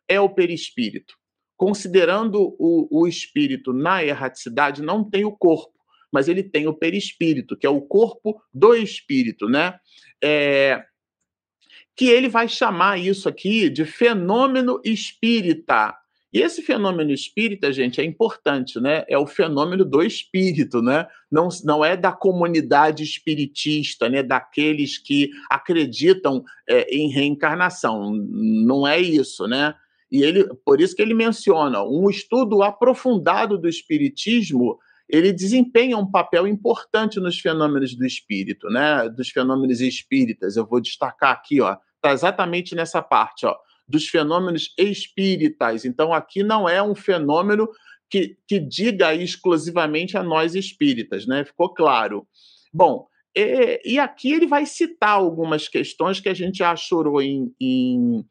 é 0.09 0.19
o 0.19 0.31
perispírito. 0.31 1.15
Considerando 1.57 2.57
o, 2.59 2.89
o 2.91 3.07
espírito 3.07 3.73
na 3.73 4.03
erraticidade, 4.03 4.83
não 4.83 5.09
tem 5.09 5.25
o 5.25 5.37
corpo, 5.37 5.73
mas 6.11 6.29
ele 6.29 6.43
tem 6.43 6.67
o 6.67 6.75
perispírito, 6.75 7.57
que 7.57 7.67
é 7.67 7.71
o 7.71 7.83
corpo 7.83 8.41
do 8.53 8.75
espírito, 8.75 9.47
né? 9.47 9.79
É, 10.23 10.83
que 11.95 12.07
ele 12.07 12.29
vai 12.29 12.49
chamar 12.49 12.99
isso 12.99 13.29
aqui 13.29 13.69
de 13.69 13.85
fenômeno 13.85 14.81
espírita. 14.85 15.95
E 16.37 16.43
esse 16.43 16.61
fenômeno 16.61 17.13
espírita, 17.13 17.73
gente, 17.73 17.99
é 17.99 18.05
importante, 18.05 18.79
né? 18.79 19.07
É 19.09 19.17
o 19.17 19.27
fenômeno 19.27 19.87
do 19.87 20.03
espírito, 20.03 20.83
né? 20.83 21.07
Não, 21.33 21.49
não 21.65 21.83
é 21.83 21.97
da 21.97 22.13
comunidade 22.13 23.03
espiritista, 23.03 24.07
né? 24.11 24.23
Daqueles 24.23 24.99
que 24.99 25.31
acreditam 25.49 26.45
é, 26.69 26.95
em 26.95 27.09
reencarnação. 27.09 28.13
Não 28.13 28.87
é 28.87 29.01
isso, 29.01 29.47
né? 29.47 29.75
E 30.13 30.23
ele, 30.23 30.45
por 30.63 30.79
isso 30.79 30.95
que 30.95 31.01
ele 31.01 31.15
menciona 31.15 31.83
um 31.83 32.11
estudo 32.11 32.63
aprofundado 32.63 33.57
do 33.57 33.67
espiritismo 33.67 34.79
ele 35.09 35.33
desempenha 35.33 35.97
um 35.97 36.11
papel 36.11 36.47
importante 36.47 37.19
nos 37.19 37.39
fenômenos 37.39 37.95
do 37.95 38.05
espírito, 38.05 38.69
né? 38.69 39.09
Dos 39.09 39.31
fenômenos 39.31 39.81
espíritas. 39.81 40.55
Eu 40.55 40.67
vou 40.67 40.83
destacar 40.83 41.33
aqui, 41.33 41.63
ó, 41.63 41.79
tá 42.03 42.13
exatamente 42.13 42.75
nessa 42.75 43.01
parte, 43.01 43.47
ó 43.47 43.57
dos 43.89 44.09
fenômenos 44.09 44.73
espíritas. 44.79 45.85
Então, 45.85 46.13
aqui 46.13 46.43
não 46.43 46.69
é 46.69 46.83
um 46.83 46.95
fenômeno 46.95 47.69
que, 48.11 48.37
que 48.47 48.59
diga 48.59 49.15
exclusivamente 49.15 50.17
a 50.17 50.23
nós 50.23 50.55
espíritas, 50.55 51.27
né? 51.27 51.45
Ficou 51.45 51.73
claro. 51.73 52.27
Bom, 52.73 53.07
e, 53.37 53.81
e 53.85 53.99
aqui 53.99 54.33
ele 54.33 54.47
vai 54.47 54.65
citar 54.65 55.11
algumas 55.11 55.69
questões 55.69 56.21
que 56.21 56.29
a 56.29 56.35
gente 56.35 56.59
já 56.59 56.75
chorou 56.75 57.21
em, 57.21 57.53
em, 57.61 58.25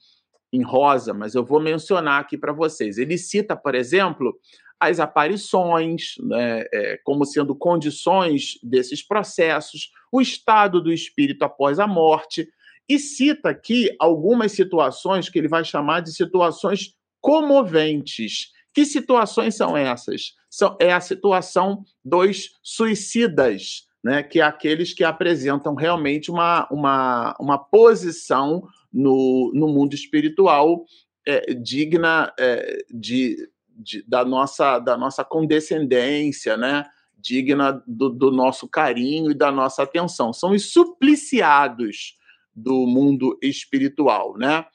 em 0.51 0.63
rosa, 0.63 1.13
mas 1.13 1.35
eu 1.35 1.45
vou 1.45 1.59
mencionar 1.59 2.21
aqui 2.21 2.37
para 2.37 2.53
vocês. 2.53 2.97
Ele 2.97 3.17
cita, 3.17 3.55
por 3.55 3.75
exemplo, 3.75 4.35
as 4.79 4.99
aparições, 4.99 6.15
né, 6.19 6.65
é, 6.73 6.99
como 7.03 7.25
sendo 7.25 7.55
condições 7.55 8.59
desses 8.61 9.05
processos, 9.05 9.91
o 10.11 10.21
estado 10.21 10.81
do 10.81 10.91
espírito 10.91 11.43
após 11.43 11.79
a 11.79 11.87
morte, 11.87 12.47
e 12.87 12.99
cita 12.99 13.49
aqui 13.49 13.89
algumas 13.99 14.51
situações 14.51 15.29
que 15.29 15.39
ele 15.39 15.47
vai 15.47 15.63
chamar 15.63 16.01
de 16.01 16.13
situações 16.13 16.95
comoventes. 17.19 18.51
Que 18.73 18.85
situações 18.85 19.55
são 19.55 19.75
essas? 19.75 20.33
São, 20.49 20.77
é 20.79 20.93
a 20.93 20.99
situação 20.99 21.83
dos 22.03 22.51
suicidas, 22.61 23.87
né, 24.03 24.21
que 24.21 24.39
é 24.39 24.43
aqueles 24.43 24.93
que 24.93 25.03
apresentam 25.03 25.73
realmente 25.73 26.29
uma, 26.29 26.67
uma, 26.69 27.35
uma 27.39 27.57
posição 27.57 28.67
no, 28.93 29.51
no 29.55 29.67
mundo 29.67 29.95
espiritual 29.95 30.85
é, 31.27 31.53
digna 31.53 32.31
é, 32.37 32.85
de, 32.91 33.49
de, 33.69 34.03
da, 34.07 34.23
nossa, 34.23 34.77
da 34.77 34.95
nossa 34.95 35.23
condescendência, 35.23 36.55
né? 36.55 36.85
digna 37.17 37.83
do, 37.87 38.09
do 38.09 38.29
nosso 38.29 38.67
carinho 38.67 39.31
e 39.31 39.33
da 39.33 39.51
nossa 39.51 39.81
atenção. 39.81 40.31
São 40.31 40.51
os 40.51 40.71
supliciados 40.71 42.15
do 42.55 42.85
mundo 42.87 43.37
espiritual, 43.41 44.37
né? 44.37 44.65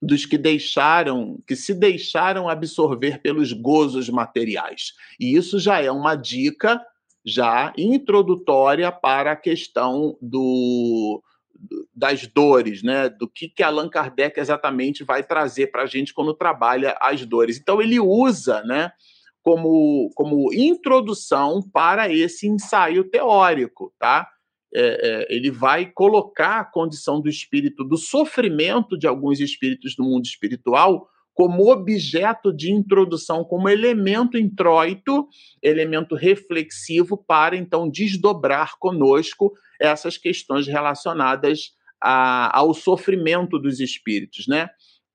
Dos 0.00 0.24
que 0.24 0.38
deixaram, 0.38 1.38
que 1.46 1.54
se 1.54 1.74
deixaram 1.74 2.48
absorver 2.48 3.20
pelos 3.20 3.52
gozos 3.52 4.08
materiais. 4.08 4.92
E 5.18 5.36
isso 5.36 5.58
já 5.58 5.80
é 5.80 5.90
uma 5.90 6.14
dica 6.14 6.80
já 7.24 7.72
introdutória 7.76 8.90
para 8.92 9.32
a 9.32 9.36
questão 9.36 10.16
do, 10.22 11.20
das 11.94 12.26
dores, 12.26 12.82
né? 12.82 13.08
Do 13.08 13.28
que, 13.28 13.48
que 13.48 13.62
Allan 13.62 13.88
Kardec 13.88 14.38
exatamente 14.38 15.02
vai 15.04 15.22
trazer 15.22 15.68
para 15.68 15.82
a 15.82 15.86
gente 15.86 16.14
quando 16.14 16.34
trabalha 16.34 16.96
as 17.00 17.24
dores. 17.26 17.58
Então 17.58 17.82
ele 17.82 17.98
usa, 17.98 18.62
né? 18.62 18.92
Como, 19.42 20.10
como 20.14 20.52
introdução 20.52 21.62
para 21.62 22.12
esse 22.12 22.48
ensaio 22.48 23.04
teórico, 23.04 23.92
tá? 23.98 24.28
É, 24.74 24.80
é, 24.80 25.34
ele 25.34 25.50
vai 25.50 25.86
colocar 25.86 26.60
a 26.60 26.64
condição 26.64 27.20
do 27.20 27.28
espírito, 27.28 27.84
do 27.84 27.96
sofrimento 27.96 28.98
de 28.98 29.06
alguns 29.06 29.40
espíritos 29.40 29.94
do 29.94 30.04
mundo 30.04 30.24
espiritual, 30.24 31.08
como 31.32 31.70
objeto 31.70 32.50
de 32.50 32.72
introdução, 32.72 33.44
como 33.44 33.68
elemento 33.68 34.38
introito, 34.38 35.28
elemento 35.62 36.14
reflexivo, 36.14 37.16
para 37.16 37.56
então 37.56 37.90
desdobrar 37.90 38.78
conosco 38.78 39.52
essas 39.78 40.16
questões 40.16 40.66
relacionadas 40.66 41.72
a, 42.02 42.58
ao 42.58 42.72
sofrimento 42.72 43.58
dos 43.58 43.80
espíritos, 43.80 44.46
né? 44.46 44.70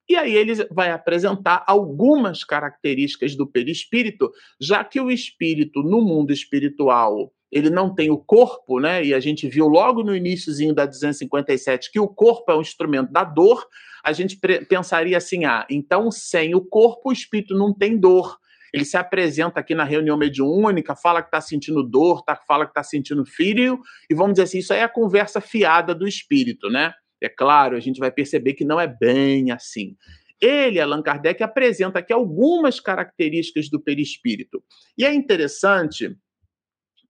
E 0.08 0.16
aí 0.16 0.36
ele 0.36 0.54
vai 0.70 0.92
apresentar 0.92 1.64
algumas 1.66 2.44
características 2.44 3.36
do 3.36 3.48
perispírito, 3.48 4.30
já 4.60 4.84
que 4.84 5.00
o 5.00 5.10
espírito 5.10 5.82
no 5.82 6.02
mundo 6.02 6.32
espiritual 6.32 7.32
ele 7.52 7.70
não 7.70 7.94
tem 7.94 8.10
o 8.10 8.18
corpo, 8.18 8.80
né? 8.80 9.04
E 9.04 9.14
a 9.14 9.20
gente 9.20 9.48
viu 9.50 9.68
logo 9.68 10.04
no 10.04 10.16
iníciozinho 10.16 10.74
da 10.74 10.86
257 10.86 11.92
que 11.92 12.00
o 12.00 12.08
corpo 12.08 12.52
é 12.52 12.56
um 12.56 12.62
instrumento 12.62 13.12
da 13.12 13.24
dor. 13.24 13.68
A 14.04 14.14
gente 14.14 14.38
pensaria 14.70 15.18
assim: 15.18 15.46
ah, 15.46 15.66
então 15.70 16.10
sem 16.10 16.56
o 16.56 16.62
corpo 16.62 17.10
o 17.10 17.14
espírito 17.14 17.54
não 17.56 17.74
tem 17.74 17.98
dor. 17.98 18.40
Ele 18.74 18.86
se 18.86 18.96
apresenta 18.96 19.60
aqui 19.60 19.76
na 19.76 19.84
reunião 19.84 20.18
mediúnica, 20.18 20.96
fala 20.96 21.22
que 21.22 21.28
está 21.28 21.42
sentindo 21.42 21.84
dor, 21.84 22.24
tá, 22.24 22.38
fala 22.48 22.66
que 22.66 22.72
está 22.72 22.82
sentindo 22.82 23.26
frio, 23.26 23.82
e 24.10 24.16
vamos 24.16 24.34
dizer 24.34 24.44
assim, 24.44 24.60
isso 24.60 24.72
aí 24.72 24.80
é 24.80 24.84
a 24.84 24.90
conversa 24.90 25.42
fiada 25.42 25.94
do 25.94 26.08
espírito, 26.08 26.70
né? 26.70 26.94
É 27.22 27.28
claro, 27.28 27.76
a 27.76 27.82
gente 27.82 28.00
vai 28.00 28.10
perceber 28.10 28.54
que 28.54 28.64
não 28.64 28.80
é 28.80 28.88
bem 28.88 29.52
assim. 29.52 29.98
Ele, 30.40 30.80
Allan 30.80 31.04
Kardec, 31.04 31.44
apresenta 31.44 32.00
aqui 32.00 32.14
algumas 32.14 32.80
características 32.80 33.70
do 33.70 33.80
perispírito. 33.80 34.64
E 34.98 35.06
é 35.06 35.14
interessante 35.14 36.16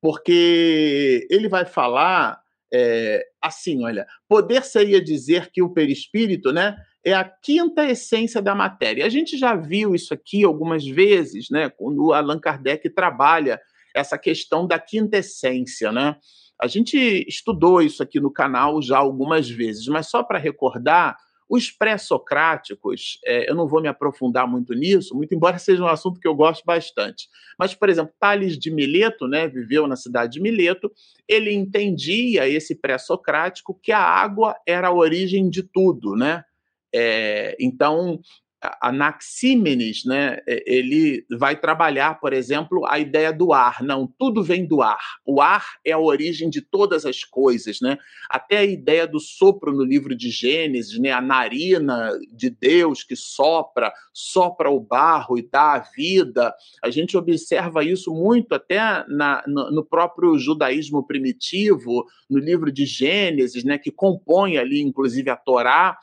porque 0.01 1.27
ele 1.29 1.48
vai 1.48 1.65
falar 1.65 2.41
é, 2.74 3.24
assim, 3.41 3.84
olha, 3.84 4.08
poder 4.27 4.63
seria 4.63 5.03
dizer 5.03 5.51
que 5.51 5.62
o 5.62 5.74
perispírito, 5.74 6.51
né, 6.51 6.75
é 7.05 7.13
a 7.13 7.24
quinta 7.24 7.86
essência 7.86 8.41
da 8.41 8.55
matéria. 8.55 9.05
A 9.05 9.10
gente 9.10 9.38
já 9.38 9.55
viu 9.55 9.93
isso 9.93 10.13
aqui 10.13 10.43
algumas 10.43 10.86
vezes, 10.86 11.50
né, 11.50 11.70
quando 11.70 12.13
Allan 12.13 12.39
Kardec 12.39 12.89
trabalha 12.89 13.60
essa 13.96 14.17
questão 14.17 14.65
da 14.65 14.79
quinta 14.79 15.17
essência, 15.17 15.91
né? 15.91 16.15
A 16.62 16.67
gente 16.67 16.98
estudou 17.27 17.81
isso 17.81 18.01
aqui 18.03 18.20
no 18.20 18.31
canal 18.31 18.81
já 18.81 18.98
algumas 18.98 19.50
vezes, 19.50 19.88
mas 19.88 20.08
só 20.08 20.24
para 20.24 20.38
recordar, 20.38 21.17
os 21.51 21.70
pré-socráticos, 21.70 23.20
é, 23.25 23.51
eu 23.51 23.53
não 23.53 23.67
vou 23.67 23.81
me 23.81 23.89
aprofundar 23.89 24.48
muito 24.48 24.74
nisso, 24.74 25.13
muito 25.13 25.36
embora 25.36 25.60
seja 25.60 25.84
um 25.84 25.88
assunto 25.88 26.17
que 26.17 26.27
eu 26.27 26.34
gosto 26.34 26.63
bastante. 26.63 27.27
Mas, 27.60 27.75
por 27.75 27.89
exemplo, 27.89 28.13
Tales 28.17 28.58
de 28.58 28.72
Mileto, 28.72 29.27
né, 29.27 29.50
viveu 29.50 29.86
na 29.86 29.98
cidade 29.98 30.31
de 30.31 30.41
Mileto, 30.41 30.89
ele 31.27 31.51
entendia, 31.51 32.48
esse 32.48 32.74
pré-socrático, 32.74 33.77
que 33.84 33.91
a 33.91 34.00
água 34.00 34.55
era 34.65 34.88
a 34.88 34.93
origem 34.93 35.50
de 35.50 35.62
tudo, 35.62 36.15
né? 36.15 36.46
É, 36.93 37.58
então, 37.60 38.22
Anaxímenes, 38.80 40.06
né, 40.06 40.38
é, 40.48 40.63
ele 40.68 41.25
vai 41.32 41.60
trabalhar, 41.60 42.20
por 42.20 42.32
exemplo, 42.32 42.86
a 42.88 43.00
ideia 43.00 43.34
do 43.34 43.53
ar. 43.53 43.82
Não, 43.82 44.06
tudo 44.06 44.44
vem 44.44 44.65
do 44.65 44.82
ar. 44.82 45.01
O 45.25 45.41
ar 45.41 45.65
é 45.84 45.91
a 45.91 46.00
origem 46.00 46.50
de 46.50 46.62
todas 46.62 47.06
as 47.06 47.24
coisas, 47.24 47.80
né? 47.82 47.98
Até 48.30 48.60
a 48.60 48.65
ideia 48.65 49.08
do 49.08 49.20
sopro 49.20 49.74
no 49.74 49.84
livro 49.84 50.15
de 50.15 50.30
Gênesis, 50.30 51.00
né, 51.00 51.12
a 51.12 51.22
narina 51.22 52.12
de 52.32 52.50
Deus 52.50 53.03
que 53.03 53.15
sopra, 53.15 53.91
sopra 54.13 54.70
o 54.70 54.80
barro 54.80 55.38
e 55.38 55.41
dá 55.41 55.74
a 55.74 55.80
vida. 55.80 56.53
A 56.84 56.89
gente 56.91 57.18
observa 57.18 57.84
isso 57.84 58.13
muito 58.13 58.53
até 58.53 58.80
na, 59.08 59.44
no, 59.48 59.72
no 59.72 59.84
próprio 59.84 60.38
judaísmo 60.38 61.06
primitivo, 61.06 62.06
no 62.30 62.38
livro 62.38 62.72
de 62.72 62.86
Gênesis, 62.86 63.63
né, 63.63 63.77
que 63.77 63.91
compõe 63.91 64.58
ali, 64.58 64.82
inclusive, 64.82 65.30
a 65.30 65.36
Torá 65.36 65.98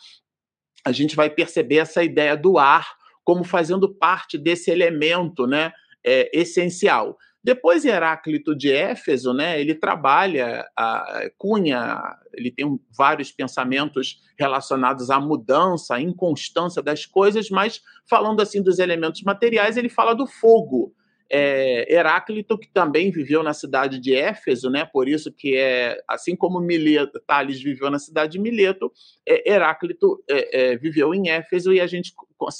a 0.88 0.92
gente 0.92 1.14
vai 1.14 1.28
perceber 1.28 1.76
essa 1.76 2.02
ideia 2.02 2.37
do 2.37 2.59
ar 2.59 2.97
como 3.23 3.45
fazendo 3.45 3.95
parte 3.95 4.38
desse 4.38 4.71
elemento 4.71 5.47
né, 5.47 5.71
é, 6.04 6.30
essencial. 6.33 7.16
Depois 7.45 7.85
Heráclito 7.85 8.57
de 8.57 8.73
Éfeso, 8.73 9.33
né, 9.33 9.61
ele 9.61 9.75
trabalha, 9.75 10.66
a, 10.76 11.30
cunha, 11.37 12.00
ele 12.35 12.50
tem 12.50 12.80
vários 12.97 13.30
pensamentos 13.30 14.18
relacionados 14.38 15.11
à 15.11 15.21
mudança, 15.21 15.97
à 15.97 16.00
inconstância 16.00 16.83
das 16.83 17.07
coisas, 17.07 17.49
mas 17.50 17.80
falando 18.09 18.40
assim 18.40 18.62
dos 18.62 18.78
elementos 18.78 19.23
materiais, 19.23 19.76
ele 19.76 19.88
fala 19.88 20.14
do 20.14 20.26
fogo, 20.26 20.95
é, 21.30 21.92
Heráclito, 21.92 22.56
que 22.56 22.68
também 22.68 23.11
viveu 23.11 23.42
na 23.42 23.52
cidade 23.52 23.99
de 23.99 24.14
Éfeso, 24.14 24.70
né? 24.70 24.85
por 24.85 25.08
isso 25.08 25.32
que 25.32 25.56
é, 25.56 26.00
assim 26.08 26.35
como 26.35 26.61
Mileto, 26.61 27.20
Tales 27.26 27.62
viveu 27.62 27.90
na 27.90 27.99
cidade 27.99 28.32
de 28.32 28.38
Mileto, 28.38 28.90
é, 29.26 29.52
Heráclito 29.52 30.23
é, 30.28 30.73
é, 30.73 30.76
viveu 30.76 31.14
em 31.14 31.28
Éfeso 31.28 31.73
e 31.73 31.80
a 31.80 31.87
gente 31.87 32.12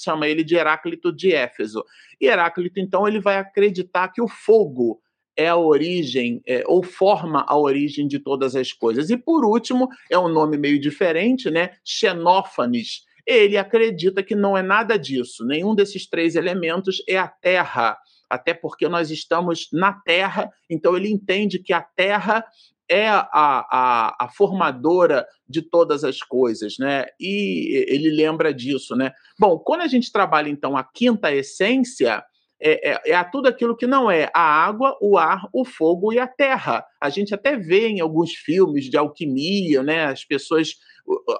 chama 0.03 0.29
ele 0.29 0.45
de 0.45 0.57
Heráclito 0.57 1.13
de 1.13 1.33
Éfeso. 1.33 1.85
E 2.21 2.27
Heráclito, 2.27 2.79
então, 2.79 3.09
ele 3.09 3.21
vai 3.21 3.39
acreditar 3.39 4.09
que 4.09 4.21
o 4.21 4.29
fogo 4.29 5.01
é 5.37 5.49
a 5.49 5.57
origem, 5.57 6.43
é, 6.47 6.65
ou 6.67 6.83
forma 6.83 7.45
a 7.49 7.57
origem 7.57 8.09
de 8.09 8.19
todas 8.19 8.57
as 8.57 8.73
coisas. 8.73 9.09
E 9.09 9.17
por 9.17 9.45
último, 9.45 9.89
é 10.11 10.19
um 10.19 10.29
nome 10.29 10.59
meio 10.59 10.81
diferente, 10.81 11.49
né? 11.49 11.71
Xenófanes. 11.85 13.05
Ele 13.25 13.57
acredita 13.57 14.23
que 14.23 14.35
não 14.35 14.57
é 14.57 14.63
nada 14.63 14.99
disso, 14.99 15.45
nenhum 15.45 15.75
desses 15.75 16.09
três 16.09 16.35
elementos 16.35 17.03
é 17.07 17.17
a 17.17 17.29
terra 17.29 17.97
até 18.29 18.55
porque 18.55 18.89
nós 18.89 19.11
estamos 19.11 19.69
na 19.73 19.93
Terra, 19.93 20.51
então 20.69 20.97
ele 20.97 21.11
entende 21.11 21.59
que 21.59 21.73
a 21.73 21.83
Terra 21.83 22.45
é 22.91 23.07
a, 23.09 23.29
a, 23.33 24.25
a, 24.25 24.29
formadora 24.31 25.27
de 25.47 25.61
todas 25.61 26.05
as 26.05 26.21
coisas, 26.21 26.77
né? 26.79 27.05
E 27.21 27.85
ele 27.87 28.11
lembra 28.11 28.53
disso, 28.53 28.97
né? 28.97 29.13
Bom, 29.39 29.59
quando 29.59 29.83
a 29.83 29.87
gente 29.87 30.11
trabalha 30.11 30.49
então 30.49 30.75
a 30.75 30.83
quinta 30.83 31.33
essência, 31.33 32.25
é, 32.61 32.93
é, 32.93 33.13
é, 33.13 33.25
tudo 33.25 33.47
aquilo 33.47 33.77
que 33.77 33.87
não 33.87 34.11
é 34.11 34.31
a 34.35 34.41
água, 34.41 34.97
o 35.01 35.17
ar, 35.17 35.49
o 35.53 35.65
fogo 35.65 36.13
e 36.13 36.19
a 36.19 36.27
terra. 36.27 36.85
A 37.01 37.09
gente 37.09 37.35
até 37.35 37.57
vê 37.57 37.89
em 37.89 38.01
alguns 38.01 38.33
filmes 38.33 38.87
de 38.87 38.97
alquimia, 38.97 39.83
né? 39.83 40.07
As 40.07 40.25
pessoas 40.25 40.75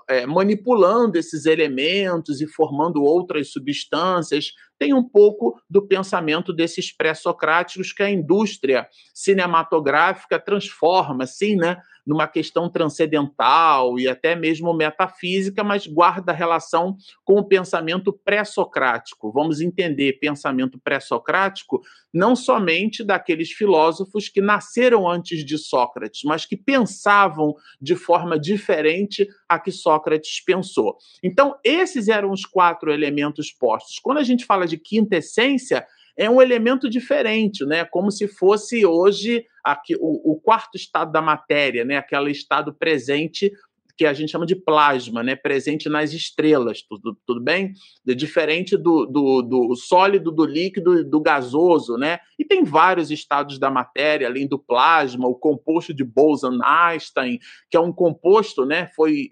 é, 0.09 0.27
manipulando 0.27 1.19
esses 1.19 1.45
elementos 1.45 2.41
e 2.41 2.47
formando 2.47 3.03
outras 3.03 3.51
substâncias 3.51 4.53
tem 4.79 4.95
um 4.95 5.03
pouco 5.03 5.61
do 5.69 5.87
pensamento 5.87 6.53
desses 6.53 6.93
pré-socráticos 6.93 7.93
que 7.93 8.03
a 8.03 8.11
indústria 8.11 8.89
cinematográfica 9.13 10.39
transforma, 10.39 11.25
assim, 11.25 11.57
né, 11.57 11.77
numa 12.09 12.27
questão 12.27 12.71
transcendental 12.71 13.99
e 13.99 14.09
até 14.09 14.35
mesmo 14.35 14.73
metafísica, 14.73 15.63
mas 15.63 15.87
guarda 15.87 16.33
relação 16.33 16.97
com 17.23 17.35
o 17.35 17.45
pensamento 17.45 18.11
pré-socrático. 18.11 19.31
Vamos 19.31 19.61
entender 19.61 20.15
pensamento 20.15 20.81
pré-socrático 20.81 21.83
não 22.11 22.35
somente 22.35 23.05
daqueles 23.05 23.53
filósofos 23.53 24.31
que 24.31 24.41
nasceram 24.41 25.07
antes 25.07 25.45
de 25.45 25.59
Sócrates, 25.59 26.23
mas 26.25 26.47
que 26.47 26.57
pensavam 26.57 27.55
de 27.79 27.95
forma 27.95 28.41
diferente 28.41 29.29
a 29.47 29.59
que 29.59 29.71
Sócrates 29.71 30.43
pensou. 30.43 30.97
Então, 31.23 31.57
esses 31.63 32.09
eram 32.09 32.31
os 32.31 32.47
quatro 32.47 32.91
elementos 32.91 33.53
postos. 33.53 33.99
Quando 33.99 34.17
a 34.17 34.23
gente 34.23 34.47
fala 34.47 34.67
de 34.67 34.79
quinta 34.79 35.17
essência, 35.17 35.87
é 36.19 36.29
um 36.29 36.43
elemento 36.43 36.91
diferente, 36.91 37.65
né? 37.65 37.85
Como 37.85 38.11
se 38.11 38.27
fosse 38.27 38.85
hoje 38.85 39.45
aqui, 39.65 39.95
o, 40.01 40.33
o 40.33 40.41
quarto 40.41 40.75
estado 40.77 41.13
da 41.13 41.23
matéria, 41.23 41.85
né? 41.85 41.97
Aquele 41.97 42.33
estado 42.33 42.75
presente 42.75 43.53
que 43.97 44.05
a 44.05 44.13
gente 44.13 44.31
chama 44.31 44.47
de 44.47 44.55
plasma, 44.55 45.25
né? 45.25 45.35
presente 45.35 45.89
nas 45.89 46.13
estrelas, 46.13 46.83
tudo, 46.83 47.19
tudo 47.27 47.41
bem? 47.43 47.73
Diferente 48.05 48.77
do, 48.77 49.05
do, 49.05 49.43
do 49.43 49.75
sólido, 49.75 50.31
do 50.31 50.45
líquido 50.45 51.01
e 51.01 51.05
do 51.05 51.21
gasoso, 51.21 51.97
né? 51.97 52.21
E 52.39 52.45
tem 52.45 52.63
vários 52.63 53.11
estados 53.11 53.59
da 53.59 53.71
matéria, 53.71 54.29
além 54.29 54.47
do 54.47 54.57
plasma, 54.57 55.27
o 55.27 55.35
composto 55.35 55.93
de 55.93 56.05
Bose-Einstein, 56.05 57.41
que 57.69 57.77
é 57.77 57.81
um 57.81 57.93
composto, 57.93 58.65
né? 58.65 58.89
Foi 58.95 59.29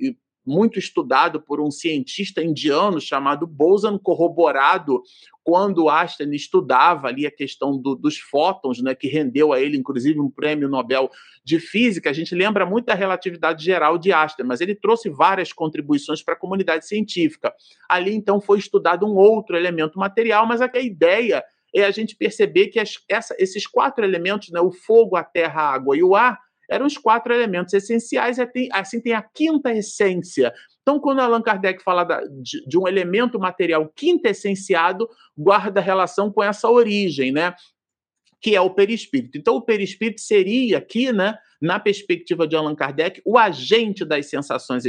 muito 0.46 0.78
estudado 0.78 1.40
por 1.40 1.60
um 1.60 1.70
cientista 1.70 2.42
indiano 2.42 3.00
chamado 3.00 3.46
Boson, 3.46 3.98
corroborado 3.98 5.02
quando 5.42 5.88
Einstein 5.88 6.32
estudava 6.32 7.06
ali 7.06 7.24
a 7.24 7.30
questão 7.30 7.78
do, 7.78 7.94
dos 7.94 8.18
fótons, 8.18 8.82
né, 8.82 8.96
que 8.96 9.06
rendeu 9.06 9.52
a 9.52 9.60
ele, 9.60 9.76
inclusive, 9.76 10.18
um 10.18 10.28
prêmio 10.28 10.68
Nobel 10.68 11.08
de 11.44 11.60
Física. 11.60 12.10
A 12.10 12.12
gente 12.12 12.34
lembra 12.34 12.66
muito 12.66 12.86
da 12.86 12.94
relatividade 12.94 13.64
geral 13.64 13.96
de 13.96 14.12
Einstein, 14.12 14.44
mas 14.44 14.60
ele 14.60 14.74
trouxe 14.74 15.08
várias 15.08 15.52
contribuições 15.52 16.20
para 16.20 16.34
a 16.34 16.38
comunidade 16.38 16.86
científica. 16.86 17.54
Ali, 17.88 18.12
então, 18.12 18.40
foi 18.40 18.58
estudado 18.58 19.06
um 19.06 19.14
outro 19.14 19.56
elemento 19.56 20.00
material, 20.00 20.46
mas 20.46 20.60
a 20.60 20.68
ideia 20.80 21.44
é 21.72 21.84
a 21.84 21.92
gente 21.92 22.16
perceber 22.16 22.66
que 22.66 22.80
as, 22.80 22.94
essa, 23.08 23.36
esses 23.38 23.68
quatro 23.68 24.04
elementos, 24.04 24.50
né, 24.50 24.60
o 24.60 24.72
fogo, 24.72 25.14
a 25.14 25.22
terra, 25.22 25.62
a 25.62 25.74
água 25.74 25.96
e 25.96 26.02
o 26.02 26.16
ar, 26.16 26.40
eram 26.68 26.86
os 26.86 26.98
quatro 26.98 27.32
elementos 27.32 27.72
essenciais, 27.74 28.38
assim 28.72 29.00
tem 29.00 29.12
a 29.12 29.22
quinta 29.22 29.72
essência. 29.72 30.52
Então, 30.82 31.00
quando 31.00 31.20
Allan 31.20 31.42
Kardec 31.42 31.82
fala 31.82 32.04
de, 32.40 32.78
um 32.78 32.86
elemento 32.86 33.40
material 33.40 33.88
quintessenciado, 33.88 35.08
guarda 35.36 35.80
relação 35.80 36.30
com 36.30 36.42
essa 36.42 36.70
origem, 36.70 37.32
né? 37.32 37.54
Que 38.40 38.54
é 38.54 38.60
o 38.60 38.70
perispírito. 38.70 39.36
Então, 39.36 39.56
o 39.56 39.62
perispírito 39.62 40.20
seria 40.20 40.78
aqui, 40.78 41.12
né, 41.12 41.36
na 41.60 41.80
perspectiva 41.80 42.46
de 42.46 42.54
Allan 42.54 42.76
Kardec, 42.76 43.20
o 43.24 43.36
agente 43.36 44.04
das 44.04 44.26
sensações 44.26 44.84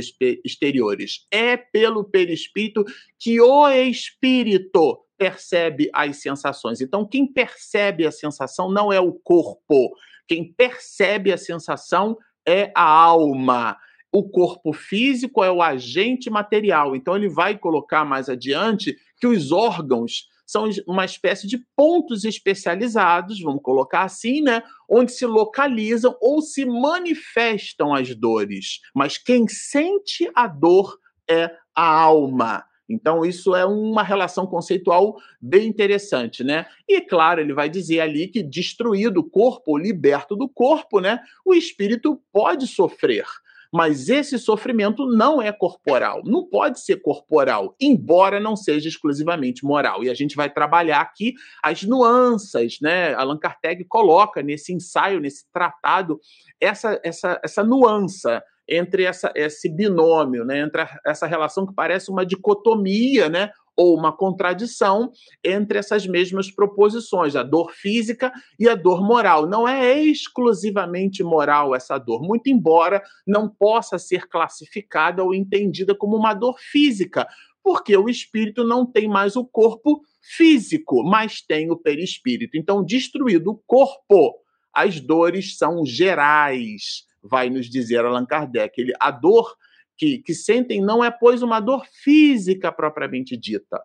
exteriores. 0.46 1.26
É 1.32 1.58
pelo 1.58 2.04
perispírito 2.04 2.86
que 3.18 3.42
o 3.42 3.68
espírito 3.70 5.00
percebe 5.18 5.90
as 5.92 6.18
sensações. 6.18 6.80
Então, 6.80 7.08
quem 7.08 7.26
percebe 7.26 8.06
a 8.06 8.12
sensação 8.12 8.72
não 8.72 8.94
é 8.94 9.00
o 9.00 9.13
corpo, 9.13 9.96
quem 10.28 10.54
percebe 10.54 11.32
a 11.32 11.38
sensação 11.38 12.18
é 12.48 12.72
a 12.76 12.84
alma. 12.84 13.78
O 14.12 14.28
corpo 14.30 14.74
físico 14.74 15.44
é 15.44 15.52
o 15.52 15.62
agente 15.62 16.30
material. 16.30 16.96
Então, 16.96 17.16
ele 17.16 17.30
vai 17.30 17.58
colocar 17.58 18.06
mais 18.06 18.30
adiante 18.30 18.96
que 19.20 19.28
os 19.28 19.52
órgãos 19.52 20.28
são 20.48 20.70
uma 20.88 21.04
espécie 21.04 21.46
de 21.46 21.58
pontos 21.76 22.24
especializados, 22.24 23.42
vamos 23.42 23.62
colocar 23.62 24.04
assim, 24.04 24.42
né? 24.42 24.63
Onde 24.90 25.12
se 25.12 25.26
localizam 25.26 26.16
ou 26.22 26.42
se 26.42 26.66
manifestam 26.66 27.94
as 27.94 28.16
dores. 28.16 28.80
Mas 28.96 29.18
quem 29.18 29.46
sente 29.50 30.32
a 30.34 30.48
dor 30.48 30.98
é 31.30 31.54
a 31.76 31.86
alma. 31.86 32.63
Então, 32.89 33.26
isso 33.26 33.56
é 33.56 33.65
uma 33.65 34.02
relação 34.02 34.47
conceitual 34.47 35.17
bem 35.41 35.67
interessante, 35.67 36.43
né? 36.43 36.65
E, 36.88 37.02
claro, 37.02 37.41
ele 37.41 37.54
vai 37.54 37.69
dizer 37.69 38.00
ali 38.00 38.28
que 38.28 38.41
destruído 38.41 39.19
o 39.19 39.30
corpo, 39.30 39.78
liberto 39.78 40.36
do 40.36 40.47
corpo, 40.47 41.00
né? 41.00 41.19
O 41.45 41.54
espírito 41.54 42.21
pode 42.32 42.65
sofrer. 42.67 43.26
Mas 43.73 44.08
esse 44.08 44.39
sofrimento 44.39 45.06
não 45.06 45.41
é 45.41 45.52
corporal, 45.52 46.21
não 46.23 46.45
pode 46.47 46.80
ser 46.80 47.02
corporal, 47.02 47.76
embora 47.80 48.39
não 48.39 48.56
seja 48.56 48.88
exclusivamente 48.88 49.65
moral. 49.65 50.04
E 50.04 50.10
a 50.10 50.13
gente 50.13 50.36
vai 50.36 50.50
trabalhar 50.50 51.02
aqui 51.02 51.34
as 51.62 51.84
nuances, 51.84 52.80
né? 52.82 53.13
Allan 53.13 53.38
Kardec 53.38 53.84
coloca 53.86 54.41
nesse 54.41 54.73
ensaio, 54.73 55.19
nesse 55.19 55.45
tratado, 55.52 56.19
essa, 56.62 57.00
essa, 57.04 57.39
essa 57.43 57.63
nuance 57.63 58.28
entre 58.68 59.04
essa, 59.04 59.32
esse 59.36 59.70
binômio, 59.70 60.44
né, 60.44 60.60
entre 60.60 60.82
a, 60.82 61.00
essa 61.06 61.26
relação 61.26 61.66
que 61.66 61.74
parece 61.74 62.12
uma 62.12 62.26
dicotomia, 62.26 63.30
né, 63.30 63.52
ou 63.78 63.96
uma 63.96 64.12
contradição 64.12 65.12
entre 65.44 65.78
essas 65.78 66.08
mesmas 66.08 66.50
proposições, 66.50 67.36
a 67.36 67.44
dor 67.44 67.72
física 67.72 68.34
e 68.60 68.68
a 68.68 68.74
dor 68.74 69.04
moral. 69.04 69.48
Não 69.48 69.68
é 69.68 70.02
exclusivamente 70.02 71.24
moral 71.24 71.76
essa 71.76 72.00
dor, 72.00 72.24
muito 72.24 72.50
embora 72.50 73.04
não 73.26 73.48
possa 73.48 74.00
ser 74.00 74.28
classificada 74.28 75.24
ou 75.24 75.34
entendida 75.34 75.94
como 75.94 76.18
uma 76.18 76.34
dor 76.34 76.58
física, 76.60 77.28
porque 77.64 77.96
o 77.96 78.10
espírito 78.10 78.64
não 78.64 78.84
tem 78.84 79.08
mais 79.08 79.36
o 79.36 79.46
corpo 79.46 80.02
físico, 80.22 81.04
mas 81.04 81.42
tem 81.42 81.70
o 81.70 81.78
perispírito. 81.78 82.58
Então, 82.58 82.84
destruído 82.84 83.52
o 83.52 83.62
corpo, 83.68 84.36
as 84.74 85.00
dores 85.00 85.58
são 85.58 85.86
gerais 85.86 87.07
vai 87.28 87.50
nos 87.50 87.70
dizer 87.70 88.06
Allan 88.06 88.26
Kardec. 88.26 88.80
Ele, 88.80 88.94
a 89.00 89.12
dor 89.12 89.56
que, 89.98 90.20
que 90.20 90.34
sentem 90.34 90.82
não 90.82 91.04
é, 91.04 91.12
pois, 91.12 91.42
uma 91.42 91.60
dor 91.60 91.86
física 92.04 92.72
propriamente 92.72 93.36
dita. 93.36 93.82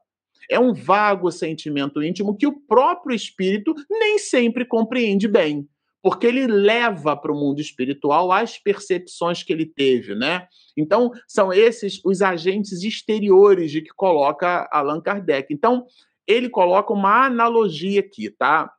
É 0.51 0.59
um 0.59 0.75
vago 0.75 1.31
sentimento 1.31 2.03
íntimo 2.03 2.37
que 2.37 2.47
o 2.47 2.61
próprio 2.61 3.15
espírito 3.15 3.75
nem 3.89 4.19
sempre 4.19 4.65
compreende 4.65 5.27
bem, 5.27 5.67
porque 6.03 6.27
ele 6.27 6.47
leva 6.47 7.17
para 7.17 7.33
o 7.33 7.39
mundo 7.39 7.61
espiritual 7.61 8.33
as 8.33 8.59
percepções 8.59 9.43
que 9.43 9.53
ele 9.53 9.65
teve, 9.65 10.15
né? 10.15 10.47
Então, 10.77 11.11
são 11.29 11.53
esses 11.53 12.01
os 12.05 12.21
agentes 12.21 12.83
exteriores 12.83 13.71
de 13.71 13.81
que 13.81 13.91
coloca 13.95 14.69
Allan 14.73 15.01
Kardec. 15.01 15.53
Então, 15.55 15.87
ele 16.27 16.49
coloca 16.49 16.93
uma 16.93 17.27
analogia 17.27 18.01
aqui, 18.01 18.31
tá? 18.31 18.71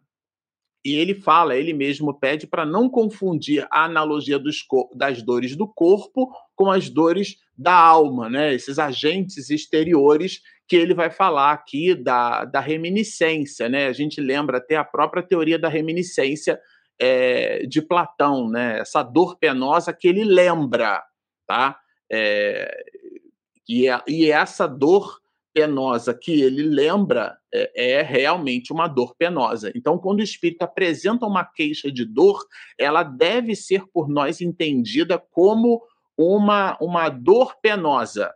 E 0.83 0.95
ele 0.95 1.15
fala, 1.15 1.55
ele 1.55 1.71
mesmo 1.71 2.13
pede 2.13 2.45
para 2.45 2.65
não 2.65 2.89
confundir 2.89 3.65
a 3.71 3.85
analogia 3.85 4.37
das 4.93 5.21
dores 5.21 5.55
do 5.55 5.65
corpo 5.65 6.29
com 6.55 6.69
as 6.69 6.89
dores 6.89 7.37
da 7.57 7.73
alma, 7.73 8.29
né? 8.29 8.53
Esses 8.53 8.77
agentes 8.77 9.49
exteriores 9.49 10.41
que 10.67 10.75
ele 10.75 10.93
vai 10.93 11.09
falar 11.09 11.53
aqui 11.53 11.95
da, 11.95 12.43
da 12.43 12.59
reminiscência, 12.59 13.69
né? 13.69 13.87
A 13.87 13.93
gente 13.93 14.19
lembra 14.19 14.57
até 14.57 14.75
a 14.75 14.83
própria 14.83 15.23
teoria 15.23 15.57
da 15.57 15.69
reminiscência 15.69 16.59
é, 16.99 17.65
de 17.65 17.81
Platão, 17.81 18.49
né? 18.49 18.79
Essa 18.79 19.03
dor 19.03 19.37
penosa 19.37 19.93
que 19.93 20.07
ele 20.07 20.25
lembra, 20.25 21.01
tá? 21.47 21.79
É, 22.11 22.83
e, 23.67 23.87
é, 23.87 24.01
e 24.07 24.29
essa 24.29 24.67
dor 24.67 25.22
penosa 25.53 26.13
que 26.13 26.41
ele 26.41 26.63
lembra 26.63 27.37
é, 27.53 27.99
é, 27.99 28.01
realmente 28.01 28.73
uma 28.73 28.87
dor 28.87 29.15
penosa. 29.15 29.71
Então, 29.75 29.97
quando 29.97 30.19
o 30.19 30.23
espírito 30.23 30.63
apresenta 30.63 31.25
uma 31.25 31.45
queixa 31.45 31.91
de 31.91 32.03
dor, 32.05 32.43
ela 32.77 33.03
deve 33.03 33.55
ser 33.55 33.85
por 33.93 34.09
nós 34.09 34.41
entendida 34.41 35.17
como 35.17 35.81
uma, 36.17 36.77
uma 36.81 37.09
dor 37.09 37.55
penosa 37.61 38.33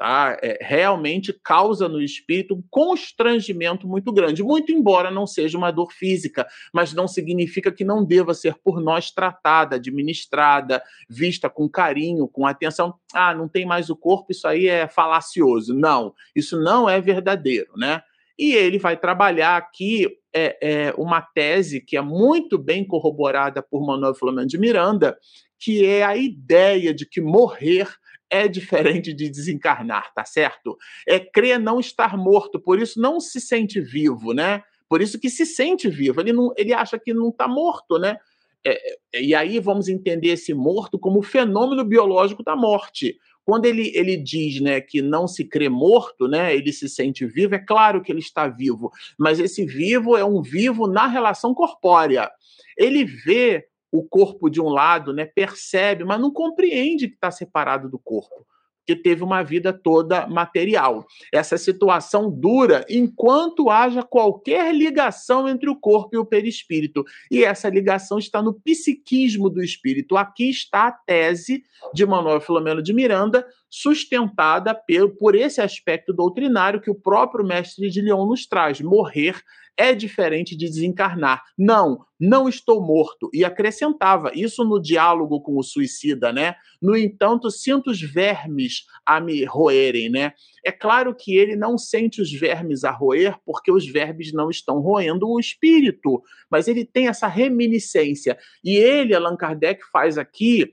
tá? 0.00 0.38
É, 0.42 0.56
realmente 0.62 1.30
causa 1.44 1.86
no 1.86 2.00
espírito 2.00 2.54
um 2.54 2.62
constrangimento 2.70 3.86
muito 3.86 4.10
grande, 4.10 4.42
muito 4.42 4.72
embora 4.72 5.10
não 5.10 5.26
seja 5.26 5.58
uma 5.58 5.70
dor 5.70 5.92
física, 5.92 6.46
mas 6.72 6.94
não 6.94 7.06
significa 7.06 7.70
que 7.70 7.84
não 7.84 8.02
deva 8.02 8.32
ser 8.32 8.54
por 8.64 8.80
nós 8.80 9.10
tratada, 9.10 9.76
administrada, 9.76 10.82
vista 11.06 11.50
com 11.50 11.68
carinho, 11.68 12.26
com 12.26 12.46
atenção. 12.46 12.94
Ah, 13.12 13.34
não 13.34 13.46
tem 13.46 13.66
mais 13.66 13.90
o 13.90 13.96
corpo, 13.96 14.32
isso 14.32 14.48
aí 14.48 14.68
é 14.68 14.88
falacioso. 14.88 15.74
Não, 15.74 16.14
isso 16.34 16.58
não 16.58 16.88
é 16.88 16.98
verdadeiro, 16.98 17.72
né? 17.76 18.00
E 18.38 18.54
ele 18.54 18.78
vai 18.78 18.96
trabalhar 18.96 19.58
aqui 19.58 20.08
é, 20.34 20.56
é, 20.62 20.94
uma 20.96 21.20
tese 21.20 21.78
que 21.78 21.94
é 21.94 22.00
muito 22.00 22.56
bem 22.56 22.86
corroborada 22.86 23.62
por 23.62 23.84
Manuel 23.84 24.14
Filomeno 24.14 24.48
de 24.48 24.56
Miranda, 24.56 25.18
que 25.58 25.84
é 25.84 26.02
a 26.02 26.16
ideia 26.16 26.94
de 26.94 27.04
que 27.04 27.20
morrer 27.20 27.86
é 28.30 28.46
diferente 28.46 29.12
de 29.12 29.28
desencarnar, 29.28 30.14
tá 30.14 30.24
certo? 30.24 30.78
É 31.06 31.18
crer 31.18 31.58
não 31.58 31.80
estar 31.80 32.16
morto, 32.16 32.60
por 32.60 32.80
isso 32.80 33.00
não 33.00 33.18
se 33.18 33.40
sente 33.40 33.80
vivo, 33.80 34.32
né? 34.32 34.62
Por 34.88 35.02
isso 35.02 35.18
que 35.18 35.28
se 35.28 35.44
sente 35.44 35.88
vivo, 35.88 36.20
ele, 36.20 36.32
não, 36.32 36.52
ele 36.56 36.72
acha 36.72 36.98
que 36.98 37.12
não 37.12 37.28
está 37.28 37.46
morto, 37.48 37.98
né? 37.98 38.16
É, 38.64 38.92
é, 39.14 39.22
e 39.22 39.34
aí 39.34 39.58
vamos 39.58 39.88
entender 39.88 40.28
esse 40.28 40.52
morto 40.52 40.98
como 40.98 41.20
o 41.20 41.22
fenômeno 41.22 41.84
biológico 41.84 42.42
da 42.42 42.54
morte. 42.54 43.18
Quando 43.44 43.64
ele, 43.64 43.90
ele 43.94 44.16
diz 44.16 44.60
né, 44.60 44.80
que 44.80 45.00
não 45.00 45.26
se 45.26 45.44
crê 45.44 45.68
morto, 45.68 46.28
né, 46.28 46.54
ele 46.54 46.72
se 46.72 46.88
sente 46.88 47.26
vivo, 47.26 47.54
é 47.54 47.58
claro 47.58 48.02
que 48.02 48.12
ele 48.12 48.20
está 48.20 48.46
vivo, 48.46 48.92
mas 49.18 49.40
esse 49.40 49.64
vivo 49.64 50.16
é 50.16 50.24
um 50.24 50.42
vivo 50.42 50.86
na 50.86 51.06
relação 51.06 51.54
corpórea. 51.54 52.30
Ele 52.76 53.04
vê 53.04 53.66
o 53.92 54.02
corpo 54.02 54.48
de 54.48 54.60
um 54.60 54.68
lado, 54.68 55.12
né, 55.12 55.24
percebe, 55.24 56.04
mas 56.04 56.20
não 56.20 56.30
compreende 56.30 57.08
que 57.08 57.14
está 57.14 57.30
separado 57.30 57.88
do 57.88 57.98
corpo, 57.98 58.46
que 58.86 58.94
teve 58.94 59.22
uma 59.22 59.42
vida 59.42 59.72
toda 59.72 60.26
material. 60.26 61.06
Essa 61.32 61.58
situação 61.58 62.30
dura 62.30 62.84
enquanto 62.88 63.70
haja 63.70 64.02
qualquer 64.02 64.74
ligação 64.74 65.48
entre 65.48 65.68
o 65.68 65.76
corpo 65.76 66.10
e 66.14 66.18
o 66.18 66.24
perispírito. 66.24 67.04
E 67.30 67.44
essa 67.44 67.68
ligação 67.68 68.18
está 68.18 68.42
no 68.42 68.54
psiquismo 68.54 69.50
do 69.50 69.62
espírito. 69.62 70.16
Aqui 70.16 70.50
está 70.50 70.88
a 70.88 70.92
tese 70.92 71.62
de 71.92 72.06
Manuel 72.06 72.40
Filomeno 72.40 72.82
de 72.82 72.92
Miranda, 72.92 73.46
sustentada 73.68 74.76
por 75.18 75.34
esse 75.34 75.60
aspecto 75.60 76.12
doutrinário 76.12 76.80
que 76.80 76.90
o 76.90 76.94
próprio 76.94 77.44
mestre 77.44 77.88
de 77.90 78.00
Lyon 78.00 78.26
nos 78.26 78.46
traz: 78.46 78.80
morrer 78.80 79.40
é 79.80 79.94
diferente 79.94 80.54
de 80.54 80.66
desencarnar. 80.66 81.42
Não, 81.56 82.04
não 82.20 82.50
estou 82.50 82.82
morto. 82.82 83.30
E 83.32 83.46
acrescentava 83.46 84.30
isso 84.34 84.62
no 84.62 84.78
diálogo 84.78 85.40
com 85.40 85.56
o 85.56 85.62
suicida, 85.62 86.30
né? 86.30 86.54
No 86.82 86.94
entanto, 86.94 87.50
sinto 87.50 87.90
os 87.90 87.98
vermes 87.98 88.84
a 89.06 89.18
me 89.18 89.42
roerem, 89.44 90.10
né? 90.10 90.34
É 90.62 90.70
claro 90.70 91.14
que 91.14 91.34
ele 91.34 91.56
não 91.56 91.78
sente 91.78 92.20
os 92.20 92.30
vermes 92.30 92.84
a 92.84 92.90
roer, 92.90 93.38
porque 93.46 93.72
os 93.72 93.86
vermes 93.86 94.34
não 94.34 94.50
estão 94.50 94.80
roendo 94.80 95.26
o 95.26 95.40
espírito, 95.40 96.22
mas 96.50 96.68
ele 96.68 96.84
tem 96.84 97.08
essa 97.08 97.26
reminiscência. 97.26 98.36
E 98.62 98.76
ele, 98.76 99.14
Allan 99.14 99.36
Kardec, 99.36 99.82
faz 99.90 100.18
aqui 100.18 100.70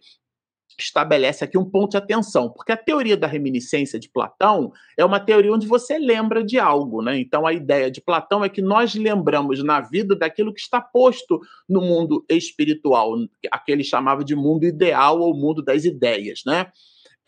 estabelece 0.78 1.44
aqui 1.44 1.58
um 1.58 1.66
ponto 1.66 1.92
de 1.92 1.98
atenção, 1.98 2.50
porque 2.50 2.72
a 2.72 2.78
teoria 2.78 3.18
da 3.18 3.26
reminiscência 3.26 4.00
de 4.00 4.08
Platão 4.10 4.72
é 4.98 5.04
uma 5.04 5.20
teoria 5.20 5.52
onde 5.52 5.66
você 5.66 5.98
lembra 5.98 6.44
de 6.44 6.60
algo, 6.60 7.02
né? 7.02 7.20
Então 7.20 7.48
a 7.48 7.54
ideia 7.54 7.90
de 7.90 8.00
Platão 8.00 8.44
é 8.44 8.50
que 8.50 8.62
nós 8.62 8.94
lembramos 8.94 9.64
na 9.64 9.82
vida 9.82 10.16
daquilo 10.16 10.54
que 10.54 10.62
está 10.62 10.80
posto 10.80 11.42
no 11.68 11.82
mundo 11.82 12.24
espiritual, 12.30 13.16
aquele 13.52 13.84
chamava 13.84 14.24
de 14.24 14.36
mundo 14.36 14.66
ideal 14.66 15.20
ou 15.20 15.36
mundo 15.36 15.64
das 15.64 15.84
ideias, 15.84 16.42
né? 16.46 16.68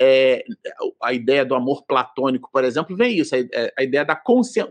É, 0.01 0.45
a 1.03 1.11
ideia 1.11 1.43
do 1.43 1.53
amor 1.53 1.83
platônico, 1.85 2.49
por 2.53 2.63
exemplo, 2.63 2.95
vem 2.95 3.17
isso, 3.17 3.35
a, 3.35 3.39
a 3.77 3.83
ideia 3.83 4.05
da, 4.05 4.17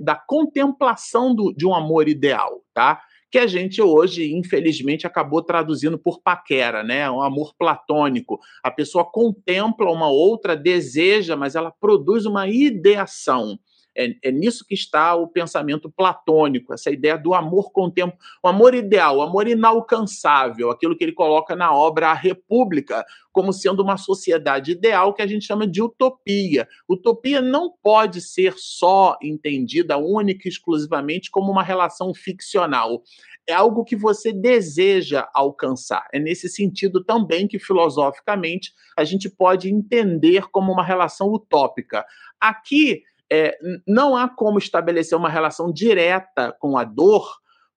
da 0.00 0.14
contemplação 0.14 1.34
do, 1.34 1.52
de 1.52 1.66
um 1.66 1.74
amor 1.74 2.08
ideal, 2.08 2.64
tá? 2.72 3.02
Que 3.30 3.38
a 3.38 3.46
gente 3.46 3.82
hoje, 3.82 4.32
infelizmente, 4.32 5.06
acabou 5.06 5.42
traduzindo 5.42 5.98
por 5.98 6.20
paquera, 6.22 6.82
né? 6.82 7.10
Um 7.10 7.22
amor 7.22 7.54
platônico. 7.58 8.38
A 8.62 8.70
pessoa 8.70 9.04
contempla 9.04 9.90
uma 9.90 10.08
outra, 10.08 10.56
deseja, 10.56 11.36
mas 11.36 11.54
ela 11.54 11.70
produz 11.70 12.24
uma 12.24 12.48
ideação. 12.48 13.58
É, 13.98 14.14
é, 14.22 14.30
nisso 14.30 14.64
que 14.64 14.74
está 14.74 15.16
o 15.16 15.26
pensamento 15.26 15.90
platônico, 15.90 16.72
essa 16.72 16.88
ideia 16.88 17.18
do 17.18 17.34
amor 17.34 17.72
contemplo, 17.72 18.16
o 18.40 18.46
amor 18.46 18.72
ideal, 18.72 19.16
o 19.16 19.22
amor 19.22 19.48
inalcançável, 19.48 20.70
aquilo 20.70 20.96
que 20.96 21.02
ele 21.02 21.12
coloca 21.12 21.56
na 21.56 21.74
obra 21.74 22.10
A 22.10 22.14
República, 22.14 23.04
como 23.32 23.52
sendo 23.52 23.82
uma 23.82 23.96
sociedade 23.96 24.70
ideal 24.70 25.12
que 25.12 25.20
a 25.20 25.26
gente 25.26 25.44
chama 25.44 25.66
de 25.66 25.82
utopia. 25.82 26.68
Utopia 26.88 27.40
não 27.40 27.72
pode 27.82 28.20
ser 28.20 28.54
só 28.56 29.16
entendida 29.20 29.98
única 29.98 30.46
e 30.46 30.48
exclusivamente 30.48 31.28
como 31.28 31.50
uma 31.50 31.62
relação 31.64 32.14
ficcional. 32.14 33.02
É 33.48 33.52
algo 33.52 33.84
que 33.84 33.96
você 33.96 34.32
deseja 34.32 35.28
alcançar. 35.34 36.06
É 36.12 36.20
nesse 36.20 36.48
sentido 36.48 37.02
também 37.02 37.48
que, 37.48 37.58
filosoficamente, 37.58 38.72
a 38.96 39.02
gente 39.02 39.28
pode 39.28 39.72
entender 39.72 40.48
como 40.50 40.70
uma 40.70 40.84
relação 40.84 41.32
utópica. 41.32 42.04
Aqui, 42.40 43.02
é, 43.30 43.56
não 43.86 44.16
há 44.16 44.28
como 44.28 44.58
estabelecer 44.58 45.16
uma 45.16 45.28
relação 45.28 45.72
direta 45.72 46.54
com 46.58 46.76
a 46.76 46.84
dor, 46.84 47.28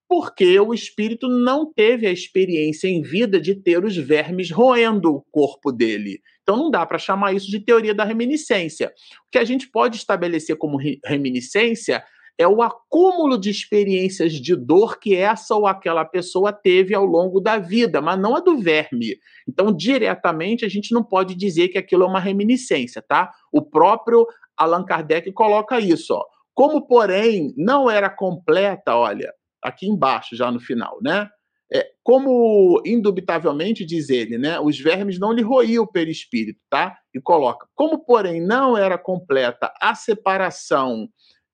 porque 0.08 0.60
o 0.60 0.74
espírito 0.74 1.28
não 1.28 1.72
teve 1.72 2.06
a 2.06 2.12
experiência 2.12 2.86
em 2.86 3.00
vida 3.00 3.40
de 3.40 3.54
ter 3.54 3.82
os 3.84 3.96
vermes 3.96 4.50
roendo 4.50 5.14
o 5.14 5.24
corpo 5.30 5.72
dele. 5.72 6.20
Então 6.42 6.56
não 6.56 6.70
dá 6.70 6.84
para 6.84 6.98
chamar 6.98 7.32
isso 7.32 7.50
de 7.50 7.60
teoria 7.60 7.94
da 7.94 8.04
reminiscência. 8.04 8.88
O 9.26 9.30
que 9.30 9.38
a 9.38 9.44
gente 9.44 9.70
pode 9.70 9.96
estabelecer 9.96 10.56
como 10.56 10.78
reminiscência 11.04 12.04
é 12.38 12.46
o 12.48 12.62
acúmulo 12.62 13.38
de 13.38 13.50
experiências 13.50 14.32
de 14.32 14.56
dor 14.56 14.98
que 14.98 15.14
essa 15.14 15.54
ou 15.54 15.66
aquela 15.66 16.04
pessoa 16.04 16.52
teve 16.52 16.94
ao 16.94 17.04
longo 17.04 17.40
da 17.40 17.58
vida, 17.58 18.00
mas 18.00 18.18
não 18.18 18.34
a 18.34 18.40
do 18.40 18.58
verme. 18.58 19.16
Então, 19.48 19.72
diretamente, 19.72 20.64
a 20.64 20.68
gente 20.68 20.92
não 20.92 21.04
pode 21.04 21.34
dizer 21.34 21.68
que 21.68 21.78
aquilo 21.78 22.04
é 22.04 22.06
uma 22.06 22.20
reminiscência, 22.20 23.02
tá? 23.02 23.30
O 23.52 23.62
próprio 23.62 24.26
Allan 24.56 24.84
Kardec 24.84 25.30
coloca 25.32 25.78
isso, 25.78 26.14
ó. 26.14 26.24
Como, 26.54 26.86
porém, 26.86 27.54
não 27.56 27.90
era 27.90 28.10
completa, 28.10 28.96
olha, 28.96 29.32
aqui 29.62 29.86
embaixo, 29.86 30.36
já 30.36 30.50
no 30.50 30.60
final, 30.60 30.98
né? 31.02 31.28
É, 31.74 31.88
como 32.02 32.82
indubitavelmente 32.84 33.86
diz 33.86 34.10
ele, 34.10 34.36
né, 34.36 34.60
os 34.60 34.78
vermes 34.78 35.18
não 35.18 35.32
lhe 35.32 35.40
roíam 35.40 35.84
o 35.84 35.90
perispírito, 35.90 36.60
tá? 36.68 36.98
E 37.14 37.20
coloca, 37.20 37.66
como 37.74 38.04
porém 38.04 38.46
não 38.46 38.76
era 38.76 38.98
completa 38.98 39.72
a 39.80 39.94
separação 39.94 41.08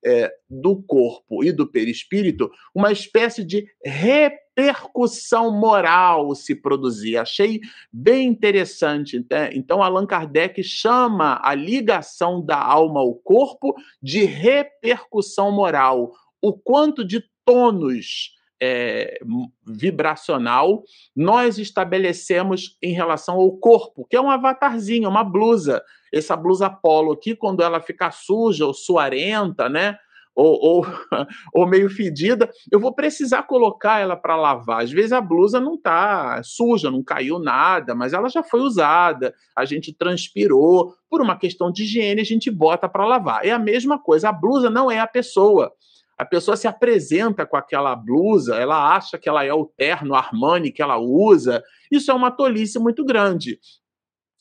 é, 0.05 0.33
do 0.49 0.81
corpo 0.83 1.45
e 1.45 1.53
do 1.53 1.67
perispírito, 1.67 2.51
uma 2.75 2.93
espécie 2.93 3.45
de 3.45 3.67
repercussão 3.85 5.51
moral 5.51 6.35
se 6.35 6.55
produzia. 6.55 7.23
Achei 7.23 7.61
bem 7.93 8.29
interessante. 8.29 9.25
Né? 9.31 9.51
Então, 9.55 9.83
Allan 9.83 10.07
Kardec 10.07 10.63
chama 10.63 11.41
a 11.43 11.55
ligação 11.55 12.45
da 12.45 12.61
alma 12.61 13.01
ao 13.01 13.15
corpo 13.15 13.75
de 14.03 14.25
repercussão 14.25 15.51
moral. 15.53 16.13
O 16.41 16.53
quanto 16.53 17.05
de 17.05 17.23
tônus 17.45 18.37
é, 18.61 19.19
vibracional 19.67 20.83
nós 21.15 21.59
estabelecemos 21.59 22.77
em 22.83 22.93
relação 22.93 23.37
ao 23.37 23.57
corpo, 23.57 24.07
que 24.09 24.17
é 24.17 24.21
um 24.21 24.31
avatarzinho, 24.31 25.09
uma 25.09 25.25
blusa. 25.25 25.83
Essa 26.13 26.37
blusa 26.37 26.71
polo 26.71 27.13
aqui, 27.13 27.35
quando 27.35 27.63
ela 27.63 27.81
ficar 27.81 28.11
suja 28.13 28.67
ou 28.67 28.75
suarenta, 28.75 29.69
né? 29.69 29.99
Ou, 30.35 30.57
ou, 30.63 30.87
ou 31.53 31.67
meio 31.67 31.91
fedida, 31.91 32.49
eu 32.71 32.79
vou 32.79 32.95
precisar 32.95 33.43
colocar 33.43 33.99
ela 33.99 34.17
para 34.17 34.37
lavar. 34.37 34.85
Às 34.85 34.93
vezes 34.93 35.13
a 35.13 35.21
blusa 35.21 35.59
não 35.59 35.75
está 35.75 36.41
suja, 36.45 36.93
não 36.93 37.03
caiu 37.03 37.41
nada, 37.41 37.93
mas 37.93 38.13
ela 38.13 38.29
já 38.29 38.43
foi 38.43 38.61
usada, 38.61 39.35
a 39.57 39.65
gente 39.65 39.93
transpirou. 39.93 40.95
Por 41.11 41.21
uma 41.21 41.37
questão 41.37 41.73
de 41.73 41.83
higiene, 41.83 42.21
a 42.21 42.25
gente 42.25 42.53
bota 42.53 42.89
para 42.89 43.05
lavar. 43.05 43.45
É 43.45 43.51
a 43.51 43.59
mesma 43.59 43.99
coisa, 43.99 44.29
a 44.29 44.33
blusa 44.33 44.71
não 44.71 44.89
é 44.89 45.01
a 45.01 45.09
pessoa. 45.09 45.73
A 46.19 46.25
pessoa 46.25 46.57
se 46.57 46.67
apresenta 46.67 47.47
com 47.47 47.57
aquela 47.57 47.95
blusa, 47.95 48.57
ela 48.57 48.95
acha 48.95 49.17
que 49.17 49.29
ela 49.29 49.45
é 49.45 49.53
o 49.53 49.65
terno 49.65 50.15
Armani 50.15 50.73
que 50.73 50.83
ela 50.83 50.99
usa. 50.99 51.63
Isso 51.91 52.11
é 52.11 52.15
uma 52.15 52.31
tolice 52.31 52.79
muito 52.79 53.05
grande. 53.05 53.59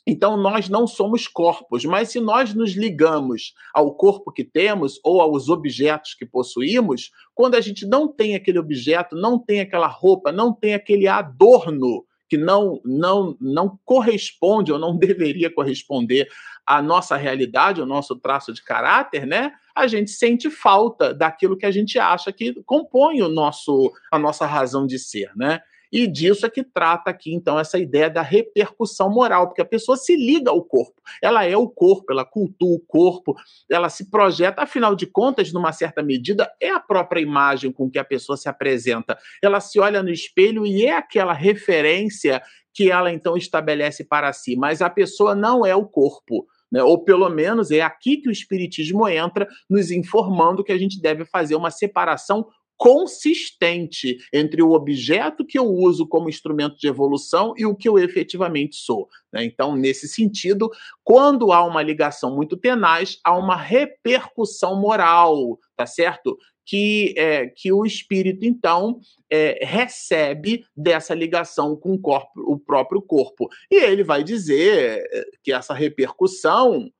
Então, 0.09 0.37
nós 0.37 0.69
não 0.69 0.87
somos 0.87 1.27
corpos, 1.27 1.83
mas 1.83 2.11
se 2.11 2.21
nós 2.21 2.53
nos 2.53 2.71
ligamos 2.71 3.53
ao 3.73 3.93
corpo 3.93 4.31
que 4.31 4.45
temos 4.45 5.01
ou 5.03 5.19
aos 5.19 5.49
objetos 5.49 6.13
que 6.13 6.25
possuímos, 6.25 7.11
quando 7.35 7.55
a 7.55 7.61
gente 7.61 7.85
não 7.85 8.07
tem 8.07 8.33
aquele 8.33 8.57
objeto, 8.57 9.17
não 9.17 9.37
tem 9.37 9.59
aquela 9.59 9.87
roupa, 9.87 10.31
não 10.31 10.53
tem 10.53 10.73
aquele 10.73 11.09
adorno 11.09 12.05
que 12.29 12.37
não, 12.37 12.79
não, 12.85 13.35
não 13.41 13.77
corresponde 13.83 14.71
ou 14.71 14.79
não 14.79 14.95
deveria 14.97 15.53
corresponder 15.53 16.29
à 16.65 16.81
nossa 16.81 17.17
realidade, 17.17 17.81
ao 17.81 17.87
nosso 17.87 18.15
traço 18.15 18.53
de 18.53 18.63
caráter, 18.63 19.27
né? 19.27 19.51
A 19.75 19.87
gente 19.87 20.11
sente 20.11 20.49
falta 20.49 21.13
daquilo 21.13 21.57
que 21.57 21.65
a 21.65 21.71
gente 21.71 21.99
acha 21.99 22.31
que 22.31 22.53
compõe 22.63 23.21
o 23.21 23.27
nosso, 23.27 23.91
a 24.09 24.17
nossa 24.17 24.45
razão 24.45 24.87
de 24.87 24.97
ser, 24.97 25.31
né? 25.35 25.59
E 25.91 26.07
disso 26.07 26.45
é 26.45 26.49
que 26.49 26.63
trata 26.63 27.09
aqui, 27.09 27.33
então, 27.33 27.59
essa 27.59 27.77
ideia 27.77 28.09
da 28.09 28.21
repercussão 28.21 29.09
moral, 29.09 29.47
porque 29.47 29.61
a 29.61 29.65
pessoa 29.65 29.97
se 29.97 30.15
liga 30.15 30.51
ao 30.51 30.63
corpo. 30.63 31.01
Ela 31.21 31.45
é 31.45 31.55
o 31.55 31.69
corpo, 31.69 32.11
ela 32.11 32.25
cultua 32.25 32.75
o 32.75 32.79
corpo, 32.79 33.35
ela 33.69 33.89
se 33.89 34.09
projeta, 34.09 34.61
afinal 34.61 34.95
de 34.95 35.05
contas, 35.05 35.51
numa 35.51 35.71
certa 35.71 36.03
medida, 36.03 36.51
é 36.61 36.69
a 36.69 36.79
própria 36.79 37.21
imagem 37.21 37.71
com 37.71 37.89
que 37.89 37.99
a 37.99 38.03
pessoa 38.03 38.37
se 38.37 38.49
apresenta. 38.49 39.17
Ela 39.41 39.59
se 39.59 39.79
olha 39.79 40.03
no 40.03 40.09
espelho 40.09 40.65
e 40.65 40.85
é 40.85 40.95
aquela 40.95 41.33
referência 41.33 42.41
que 42.73 42.91
ela, 42.91 43.11
então, 43.11 43.35
estabelece 43.35 44.03
para 44.03 44.31
si. 44.33 44.55
Mas 44.55 44.81
a 44.81 44.89
pessoa 44.89 45.33
não 45.33 45.65
é 45.65 45.75
o 45.75 45.85
corpo. 45.85 46.45
Né? 46.71 46.83
Ou 46.83 47.03
pelo 47.03 47.29
menos 47.29 47.71
é 47.71 47.81
aqui 47.81 48.17
que 48.17 48.29
o 48.29 48.31
Espiritismo 48.31 49.07
entra, 49.07 49.47
nos 49.69 49.89
informando 49.89 50.63
que 50.63 50.71
a 50.71 50.77
gente 50.77 51.01
deve 51.01 51.25
fazer 51.25 51.55
uma 51.55 51.71
separação 51.71 52.47
consistente 52.77 54.17
entre 54.31 54.61
o 54.61 54.71
objeto 54.71 55.45
que 55.45 55.57
eu 55.57 55.65
uso 55.65 56.07
como 56.07 56.29
instrumento 56.29 56.77
de 56.77 56.87
evolução 56.87 57.53
e 57.57 57.65
o 57.65 57.75
que 57.75 57.89
eu 57.89 57.97
efetivamente 57.97 58.75
sou. 58.75 59.09
Né? 59.33 59.43
Então, 59.43 59.75
nesse 59.75 60.07
sentido, 60.07 60.69
quando 61.03 61.51
há 61.51 61.65
uma 61.65 61.81
ligação 61.81 62.35
muito 62.35 62.55
tenaz, 62.55 63.19
há 63.23 63.35
uma 63.35 63.55
repercussão 63.55 64.79
moral, 64.79 65.59
tá 65.75 65.85
certo? 65.85 66.37
Que, 66.65 67.13
é, 67.17 67.47
que 67.47 67.71
o 67.71 67.85
espírito, 67.85 68.45
então, 68.45 68.99
é, 69.31 69.65
recebe 69.65 70.65
dessa 70.75 71.15
ligação 71.15 71.77
com 71.77 71.93
o, 71.93 71.99
corpo, 71.99 72.29
o 72.41 72.59
próprio 72.59 73.01
corpo. 73.01 73.47
E 73.71 73.75
ele 73.75 74.03
vai 74.03 74.21
dizer 74.21 75.01
é, 75.09 75.23
que 75.41 75.53
essa 75.53 75.73
repercussão 75.73 76.91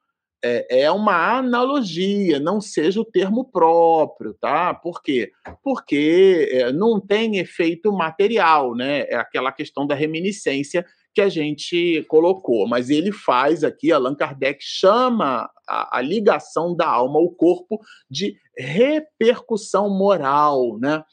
é, 0.43 0.83
é 0.83 0.91
uma 0.91 1.37
analogia, 1.37 2.39
não 2.39 2.61
seja 2.61 3.01
o 3.01 3.05
termo 3.05 3.45
próprio, 3.45 4.33
tá? 4.33 4.73
Por 4.73 5.01
quê? 5.01 5.31
Porque 5.63 6.49
é, 6.51 6.71
não 6.71 6.99
tem 6.99 7.37
efeito 7.37 7.91
material, 7.91 8.75
né? 8.75 9.01
É 9.09 9.15
aquela 9.15 9.51
questão 9.51 9.85
da 9.87 9.95
reminiscência 9.95 10.85
que 11.13 11.21
a 11.21 11.29
gente 11.29 12.05
colocou, 12.07 12.67
mas 12.67 12.91
ele 12.91 13.11
faz 13.11 13.63
aqui, 13.63 13.91
Allan 13.91 14.13
Kardec 14.13 14.59
chama 14.61 15.49
a, 15.67 15.97
a 15.97 16.01
ligação 16.01 16.75
da 16.75 16.87
alma 16.87 17.17
ao 17.17 17.31
corpo 17.31 17.79
de 18.07 18.37
repercussão 18.55 19.89
moral, 19.89 20.77
né? 20.79 21.03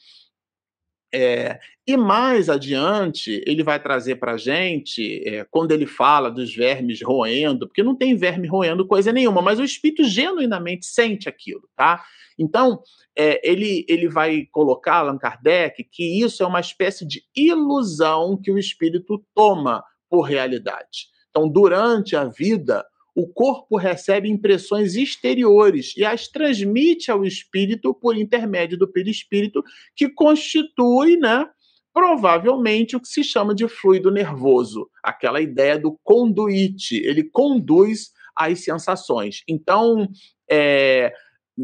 É, 1.17 1.59
e 1.87 1.95
mais 1.95 2.49
adiante, 2.49 3.41
ele 3.47 3.63
vai 3.63 3.81
trazer 3.81 4.15
para 4.17 4.33
a 4.33 4.37
gente, 4.37 5.23
é, 5.25 5.45
quando 5.49 5.71
ele 5.71 5.85
fala 5.85 6.29
dos 6.29 6.53
vermes 6.53 7.01
roendo, 7.01 7.67
porque 7.67 7.81
não 7.81 7.95
tem 7.95 8.17
verme 8.17 8.49
roendo 8.49 8.85
coisa 8.85 9.13
nenhuma, 9.13 9.41
mas 9.41 9.57
o 9.57 9.63
espírito 9.63 10.03
genuinamente 10.03 10.85
sente 10.85 11.29
aquilo, 11.29 11.69
tá? 11.73 12.03
Então, 12.37 12.81
é, 13.17 13.39
ele, 13.49 13.85
ele 13.87 14.09
vai 14.09 14.45
colocar, 14.51 14.95
Allan 14.95 15.17
Kardec, 15.17 15.85
que 15.85 16.21
isso 16.21 16.43
é 16.43 16.45
uma 16.45 16.59
espécie 16.59 17.07
de 17.07 17.23
ilusão 17.33 18.35
que 18.35 18.51
o 18.51 18.57
espírito 18.57 19.23
toma 19.33 19.81
por 20.09 20.23
realidade. 20.23 21.07
Então, 21.29 21.47
durante 21.47 22.13
a 22.17 22.25
vida, 22.25 22.85
o 23.15 23.25
corpo 23.25 23.77
recebe 23.77 24.29
impressões 24.29 24.95
exteriores 24.95 25.95
e 25.95 26.03
as 26.03 26.27
transmite 26.27 27.09
ao 27.09 27.23
espírito 27.23 27.93
por 27.93 28.17
intermédio 28.17 28.77
do 28.77 28.91
perispírito, 28.91 29.63
que 29.95 30.09
constitui, 30.09 31.15
né, 31.15 31.47
provavelmente 31.93 32.97
o 32.97 32.99
que 32.99 33.07
se 33.07 33.23
chama 33.23 33.55
de 33.55 33.65
fluido 33.69 34.11
nervoso, 34.11 34.89
aquela 35.01 35.39
ideia 35.39 35.79
do 35.79 35.97
conduíte, 36.03 36.97
ele 36.97 37.23
conduz 37.23 38.11
as 38.35 38.59
sensações. 38.59 39.43
Então, 39.47 40.09
é, 40.51 41.13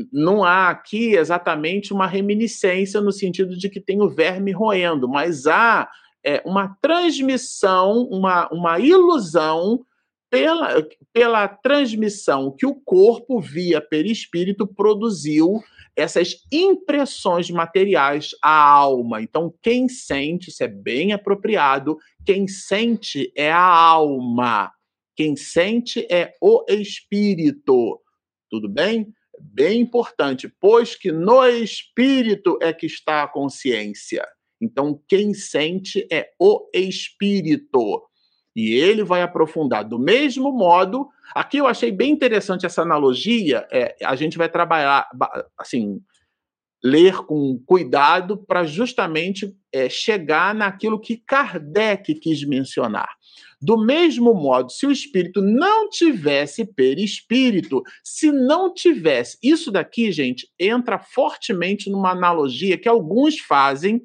não 0.09 0.45
há 0.45 0.69
aqui 0.69 1.15
exatamente 1.15 1.91
uma 1.91 2.07
reminiscência 2.07 3.01
no 3.01 3.11
sentido 3.11 3.57
de 3.57 3.69
que 3.69 3.81
tem 3.81 4.01
o 4.01 4.09
verme 4.09 4.53
roendo, 4.53 5.09
mas 5.09 5.47
há 5.47 5.89
é, 6.23 6.41
uma 6.45 6.77
transmissão, 6.81 8.03
uma, 8.09 8.47
uma 8.53 8.79
ilusão 8.79 9.85
pela, 10.31 10.87
pela 11.11 11.47
transmissão 11.47 12.55
que 12.57 12.65
o 12.65 12.73
corpo, 12.73 13.41
via 13.41 13.81
perispírito, 13.81 14.65
produziu 14.65 15.61
essas 15.93 16.37
impressões 16.49 17.49
materiais 17.49 18.29
à 18.41 18.49
alma. 18.49 19.21
Então, 19.21 19.53
quem 19.61 19.89
sente, 19.89 20.49
isso 20.49 20.63
é 20.63 20.69
bem 20.69 21.11
apropriado, 21.11 21.97
quem 22.25 22.47
sente 22.47 23.29
é 23.35 23.51
a 23.51 23.61
alma, 23.61 24.71
quem 25.17 25.35
sente 25.35 26.07
é 26.09 26.33
o 26.41 26.63
espírito. 26.69 28.01
Tudo 28.49 28.69
bem? 28.69 29.13
Bem 29.37 29.81
importante, 29.81 30.47
pois 30.61 30.95
que 30.95 31.11
no 31.11 31.45
espírito 31.45 32.57
é 32.61 32.71
que 32.71 32.85
está 32.85 33.23
a 33.23 33.27
consciência. 33.27 34.25
Então, 34.61 35.01
quem 35.09 35.33
sente 35.33 36.07
é 36.11 36.29
o 36.39 36.69
espírito. 36.73 38.03
E 38.55 38.73
ele 38.73 39.03
vai 39.03 39.21
aprofundar 39.21 39.87
do 39.87 39.97
mesmo 39.97 40.51
modo. 40.51 41.07
Aqui 41.33 41.57
eu 41.57 41.67
achei 41.67 41.91
bem 41.91 42.11
interessante 42.11 42.65
essa 42.65 42.81
analogia. 42.81 43.65
É, 43.71 43.95
a 44.03 44.15
gente 44.15 44.37
vai 44.37 44.49
trabalhar, 44.49 45.07
assim, 45.57 46.01
ler 46.83 47.17
com 47.25 47.61
cuidado 47.65 48.37
para 48.37 48.63
justamente 48.63 49.55
é, 49.71 49.87
chegar 49.87 50.53
naquilo 50.55 50.99
que 50.99 51.17
Kardec 51.17 52.15
quis 52.15 52.43
mencionar. 52.43 53.09
Do 53.61 53.77
mesmo 53.77 54.33
modo, 54.33 54.71
se 54.71 54.87
o 54.87 54.91
espírito 54.91 55.39
não 55.41 55.87
tivesse 55.87 56.65
perispírito, 56.65 57.83
se 58.03 58.31
não 58.31 58.73
tivesse. 58.73 59.37
Isso 59.43 59.71
daqui, 59.71 60.11
gente, 60.11 60.49
entra 60.59 60.97
fortemente 60.97 61.89
numa 61.89 62.11
analogia 62.11 62.77
que 62.77 62.89
alguns 62.89 63.39
fazem 63.39 64.01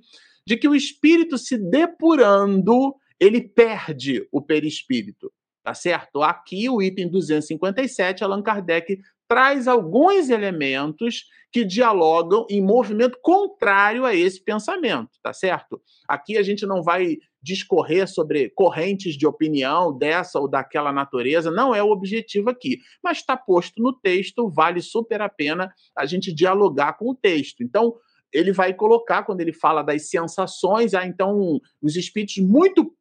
de 0.46 0.56
que 0.56 0.68
o 0.68 0.74
espírito 0.74 1.38
se 1.38 1.56
depurando, 1.56 2.94
ele 3.20 3.40
perde 3.40 4.26
o 4.30 4.40
perispírito. 4.40 5.32
Tá 5.62 5.74
certo? 5.74 6.22
Aqui, 6.22 6.70
o 6.70 6.80
item 6.80 7.08
257, 7.08 8.22
Allan 8.22 8.40
Kardec 8.40 9.00
traz 9.28 9.66
alguns 9.66 10.30
elementos 10.30 11.24
que 11.50 11.64
dialogam 11.64 12.46
em 12.48 12.60
movimento 12.60 13.18
contrário 13.20 14.04
a 14.04 14.14
esse 14.14 14.40
pensamento, 14.40 15.10
tá 15.22 15.32
certo? 15.32 15.80
Aqui 16.06 16.38
a 16.38 16.42
gente 16.42 16.64
não 16.66 16.82
vai 16.82 17.16
discorrer 17.42 18.08
sobre 18.08 18.50
correntes 18.50 19.16
de 19.16 19.26
opinião 19.26 19.96
dessa 19.96 20.38
ou 20.38 20.48
daquela 20.48 20.92
natureza, 20.92 21.50
não 21.50 21.74
é 21.74 21.82
o 21.82 21.90
objetivo 21.90 22.50
aqui. 22.50 22.78
Mas 23.02 23.18
está 23.18 23.36
posto 23.36 23.82
no 23.82 23.92
texto, 23.92 24.50
vale 24.50 24.80
super 24.80 25.22
a 25.22 25.28
pena 25.28 25.72
a 25.96 26.04
gente 26.06 26.32
dialogar 26.32 26.94
com 26.94 27.10
o 27.10 27.14
texto. 27.14 27.62
Então, 27.62 27.94
ele 28.32 28.52
vai 28.52 28.74
colocar, 28.74 29.22
quando 29.22 29.40
ele 29.40 29.52
fala 29.52 29.82
das 29.82 30.10
sensações, 30.10 30.92
ah, 30.92 31.06
então, 31.06 31.60
os 31.80 31.96
espíritos 31.96 32.36
muito 32.38 32.92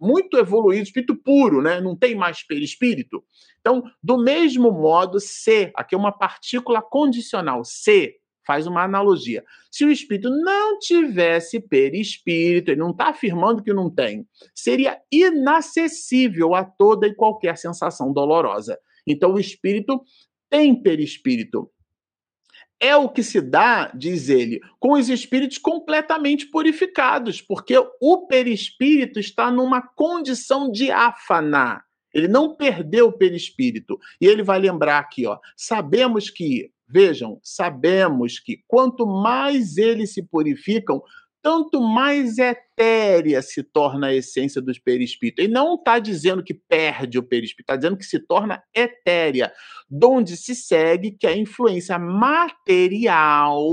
muito 0.00 0.36
evoluído, 0.36 0.82
espírito 0.82 1.16
puro, 1.16 1.62
né? 1.62 1.80
não 1.80 1.96
tem 1.96 2.14
mais 2.14 2.46
perispírito. 2.46 3.24
Então, 3.60 3.82
do 4.02 4.18
mesmo 4.18 4.70
modo, 4.70 5.18
se, 5.18 5.70
aqui 5.74 5.94
é 5.94 5.98
uma 5.98 6.12
partícula 6.12 6.82
condicional, 6.82 7.64
se, 7.64 8.16
faz 8.46 8.66
uma 8.66 8.84
analogia. 8.84 9.44
Se 9.70 9.84
o 9.84 9.90
espírito 9.90 10.30
não 10.30 10.78
tivesse 10.78 11.60
perispírito, 11.60 12.70
ele 12.70 12.80
não 12.80 12.90
está 12.90 13.08
afirmando 13.08 13.62
que 13.62 13.72
não 13.72 13.90
tem, 13.90 14.26
seria 14.54 15.00
inacessível 15.10 16.54
a 16.54 16.64
toda 16.64 17.06
e 17.06 17.14
qualquer 17.14 17.58
sensação 17.58 18.12
dolorosa. 18.12 18.78
Então, 19.06 19.34
o 19.34 19.40
espírito 19.40 20.00
tem 20.48 20.80
perispírito 20.80 21.70
é 22.80 22.94
o 22.96 23.08
que 23.08 23.22
se 23.22 23.40
dá, 23.40 23.90
diz 23.94 24.28
ele, 24.28 24.60
com 24.78 24.92
os 24.92 25.08
espíritos 25.08 25.58
completamente 25.58 26.46
purificados, 26.46 27.40
porque 27.40 27.74
o 28.00 28.26
perispírito 28.26 29.18
está 29.18 29.50
numa 29.50 29.80
condição 29.80 30.70
diáfana. 30.70 31.82
Ele 32.12 32.28
não 32.28 32.54
perdeu 32.54 33.08
o 33.08 33.12
perispírito. 33.12 33.98
E 34.20 34.26
ele 34.26 34.42
vai 34.42 34.58
lembrar 34.58 34.98
aqui, 34.98 35.26
ó, 35.26 35.38
sabemos 35.56 36.30
que, 36.30 36.70
vejam, 36.88 37.38
sabemos 37.42 38.38
que 38.38 38.60
quanto 38.66 39.06
mais 39.06 39.76
eles 39.76 40.12
se 40.12 40.22
purificam, 40.22 41.02
tanto 41.46 41.80
mais 41.80 42.38
etérea 42.38 43.40
se 43.40 43.62
torna 43.62 44.08
a 44.08 44.14
essência 44.14 44.60
dos 44.60 44.80
perispíritos. 44.80 45.44
Ele 45.44 45.52
não 45.52 45.76
está 45.76 46.00
dizendo 46.00 46.42
que 46.42 46.52
perde 46.52 47.20
o 47.20 47.22
perispírito, 47.22 47.62
está 47.62 47.76
dizendo 47.76 47.96
que 47.96 48.04
se 48.04 48.18
torna 48.18 48.64
etérea, 48.74 49.52
donde 49.88 50.36
se 50.36 50.56
segue 50.56 51.12
que 51.12 51.24
a 51.24 51.36
influência 51.36 52.00
material 52.00 53.64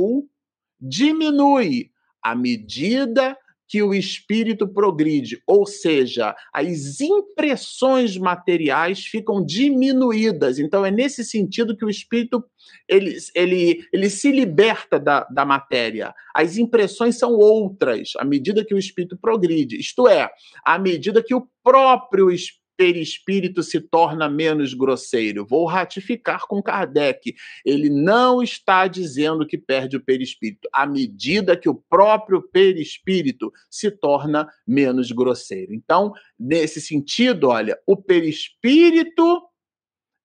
diminui 0.79 1.89
à 2.21 2.36
medida 2.36 3.36
que 3.73 3.81
o 3.81 3.91
espírito 3.91 4.67
progride, 4.67 5.41
ou 5.47 5.65
seja, 5.65 6.36
as 6.53 7.01
impressões 7.01 8.15
materiais 8.15 9.03
ficam 9.03 9.43
diminuídas. 9.43 10.59
Então 10.59 10.86
é 10.86 10.91
nesse 10.91 11.23
sentido 11.23 11.75
que 11.75 11.83
o 11.83 11.89
espírito 11.89 12.45
ele, 12.88 13.17
ele, 13.33 13.83
ele 13.91 14.12
se 14.12 14.31
liberta 14.31 14.99
da, 14.99 15.21
da 15.23 15.43
matéria. 15.43 16.13
As 16.36 16.55
impressões 16.57 17.17
são 17.17 17.33
outras 17.33 18.12
à 18.19 18.23
medida 18.23 18.63
que 18.63 18.75
o 18.75 18.77
espírito 18.77 19.17
progride. 19.17 19.79
Isto 19.79 20.07
é, 20.07 20.29
à 20.63 20.77
medida 20.77 21.23
que 21.23 21.33
o 21.33 21.47
próprio 21.63 22.29
espírito 22.29 22.62
perispírito 22.77 23.63
se 23.63 23.79
torna 23.79 24.29
menos 24.29 24.73
grosseiro. 24.73 25.45
Vou 25.45 25.65
ratificar 25.65 26.47
com 26.47 26.62
Kardec. 26.62 27.33
Ele 27.65 27.89
não 27.89 28.41
está 28.41 28.88
dizendo 28.88 29.45
que 29.45 29.57
perde 29.57 29.97
o 29.97 30.03
perispírito, 30.03 30.67
à 30.71 30.86
medida 30.86 31.57
que 31.57 31.69
o 31.69 31.75
próprio 31.75 32.41
perispírito 32.41 33.51
se 33.69 33.91
torna 33.91 34.47
menos 34.67 35.12
grosseiro. 35.12 35.73
Então, 35.73 36.13
nesse 36.39 36.81
sentido, 36.81 37.49
olha, 37.49 37.77
o 37.86 37.95
perispírito 37.95 39.41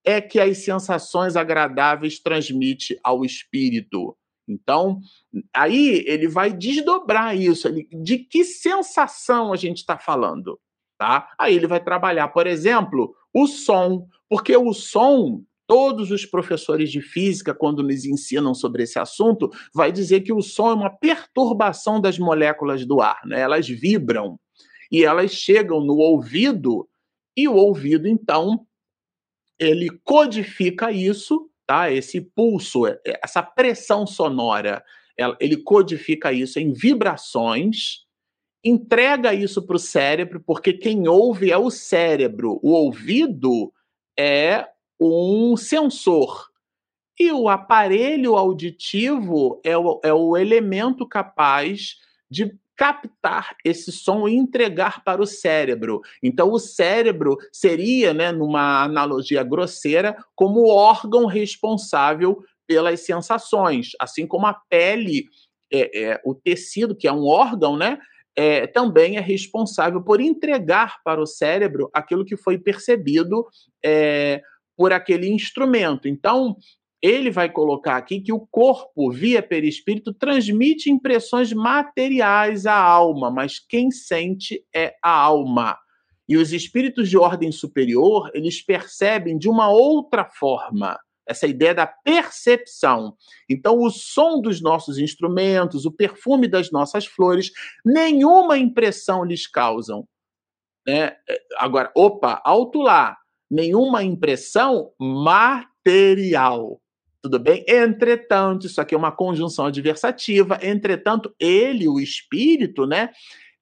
é 0.05 0.21
que 0.21 0.41
as 0.41 0.59
sensações 0.59 1.37
agradáveis 1.37 2.19
transmite 2.19 2.99
ao 3.05 3.25
espírito. 3.25 4.17
Então, 4.49 5.01
aí 5.55 6.03
ele 6.07 6.27
vai 6.27 6.53
desdobrar 6.53 7.37
isso. 7.37 7.69
De 8.03 8.19
que 8.19 8.45
sensação 8.45 9.53
a 9.53 9.57
gente 9.57 9.79
está 9.79 9.99
falando? 9.99 10.59
Tá? 10.99 11.31
Aí 11.39 11.55
ele 11.55 11.67
vai 11.67 11.83
trabalhar, 11.83 12.29
por 12.29 12.47
exemplo, 12.47 13.15
o 13.33 13.47
som, 13.47 14.07
porque 14.29 14.57
o 14.57 14.73
som 14.75 15.43
todos 15.67 16.11
os 16.11 16.25
professores 16.25 16.91
de 16.91 17.03
física, 17.03 17.55
quando 17.55 17.83
nos 17.83 18.07
ensinam 18.07 18.55
sobre 18.55 18.85
esse 18.85 18.99
assunto, 18.99 19.51
vai 19.75 19.93
dizer 19.93 20.23
que 20.23 20.33
o 20.33 20.41
som 20.41 20.71
é 20.71 20.75
uma 20.75 20.91
perturbação 20.91 22.01
das 22.01 22.19
moléculas 22.19 22.87
do 22.87 23.03
ar, 23.03 23.21
né? 23.27 23.41
Elas 23.41 23.69
vibram 23.69 24.41
e 24.91 25.05
elas 25.05 25.31
chegam 25.31 25.85
no 25.85 25.97
ouvido 25.99 26.89
e 27.37 27.47
o 27.47 27.55
ouvido 27.55 28.09
então 28.09 28.67
ele 29.59 29.91
codifica 30.03 30.91
isso, 30.91 31.51
tá? 31.67 31.93
Esse 31.93 32.21
pulso, 32.21 32.85
essa 33.23 33.43
pressão 33.43 34.07
sonora, 34.07 34.83
ele 35.39 35.59
codifica 35.59 36.33
isso 36.33 36.59
em 36.59 36.73
vibrações 36.73 38.08
entrega 38.65 39.33
isso 39.33 39.63
para 39.63 39.77
o 39.77 39.81
cérebro, 39.81 40.43
porque 40.45 40.73
quem 40.73 41.09
ouve 41.09 41.51
é 41.51 41.59
o 41.59 41.71
cérebro, 41.71 42.59
o 42.63 42.71
ouvido 42.71 43.73
é 44.19 44.67
um 45.01 45.57
sensor. 45.57 46.49
E 47.19 47.33
o 47.33 47.49
aparelho 47.49 48.37
auditivo 48.37 49.61
é 49.65 49.77
o, 49.77 50.01
é 50.05 50.13
o 50.13 50.37
elemento 50.37 51.07
capaz 51.07 51.97
de 52.31 52.57
captar 52.77 53.57
esse 53.65 53.91
som 53.91 54.29
e 54.29 54.37
entregar 54.37 55.03
para 55.03 55.21
o 55.21 55.27
cérebro. 55.27 56.01
Então, 56.23 56.53
o 56.53 56.61
cérebro 56.61 57.37
seria, 57.53 58.15
né, 58.15 58.31
numa 58.31 58.85
analogia 58.85 59.43
grosseira, 59.43 60.17
como 60.37 60.61
o 60.61 60.69
órgão 60.69 61.27
responsável 61.27 62.41
pelas 62.69 63.01
sensações, 63.01 63.91
assim 64.01 64.29
como 64.29 64.47
a 64.47 64.55
pele, 64.55 65.27
é, 65.73 66.03
é, 66.03 66.21
o 66.25 66.35
tecido, 66.35 66.95
que 66.95 67.09
é 67.09 67.13
um 67.13 67.27
órgão, 67.27 67.77
né, 67.77 67.99
é, 68.39 68.69
também 68.69 69.17
é 69.17 69.21
responsável 69.21 70.01
por 70.01 70.21
entregar 70.21 71.03
para 71.03 71.21
o 71.21 71.27
cérebro 71.27 71.91
aquilo 71.93 72.25
que 72.25 72.37
foi 72.37 72.57
percebido 72.57 73.45
é, 73.85 74.41
por 74.77 74.93
aquele 74.93 75.29
instrumento. 75.29 76.07
Então, 76.07 76.57
ele 77.03 77.33
vai 77.33 77.51
colocar 77.51 77.97
aqui 77.97 78.21
que 78.21 78.33
o 78.33 78.47
corpo, 78.49 79.11
via 79.11 79.43
perispírito, 79.43 80.15
transmite 80.15 80.89
impressões 80.89 81.53
materiais 81.53 82.65
à 82.65 82.77
alma, 82.77 83.29
mas 83.29 83.59
quem 83.59 83.91
sente 83.91 84.65
é 84.73 84.95
a 85.03 85.11
alma. 85.11 85.77
E 86.29 86.37
os 86.37 86.53
espíritos 86.53 87.11
de 87.11 87.19
ordem 87.19 87.51
superior, 87.51 88.31
eles 88.35 88.65
percebem 88.65 89.37
de 89.37 89.49
uma 89.49 89.69
outra 89.69 90.25
forma 90.25 90.97
essa 91.29 91.47
ideia 91.47 91.75
da 91.75 91.87
percepção. 91.87 93.15
Então, 93.49 93.79
o 93.81 93.91
som 93.91 94.41
dos 94.41 94.63
nossos 94.63 94.99
instrumentos, 94.99 95.85
o 95.85 95.93
perfume 95.93 96.49
das 96.49 96.71
nossas 96.71 97.05
flores, 97.05 97.53
nenhuma 97.85 98.57
impressão 98.57 99.23
lhes 99.23 99.47
causam. 99.47 100.09
Né? 100.87 101.15
Agora, 101.59 101.93
opa, 101.95 102.41
alto 102.43 102.81
lá, 102.81 103.17
nenhuma 103.51 104.03
impressão 104.03 104.91
material. 104.99 106.81
Tudo 107.21 107.39
bem? 107.39 107.63
Entretanto, 107.69 108.67
isso 108.67 108.81
aqui 108.81 108.95
é 108.95 108.99
uma 108.99 109.13
conjunção 109.13 109.67
adversativa. 109.67 110.59
Entretanto, 110.63 111.35
ele, 111.39 111.87
o 111.87 112.01
espírito, 112.01 112.87
né, 112.87 113.11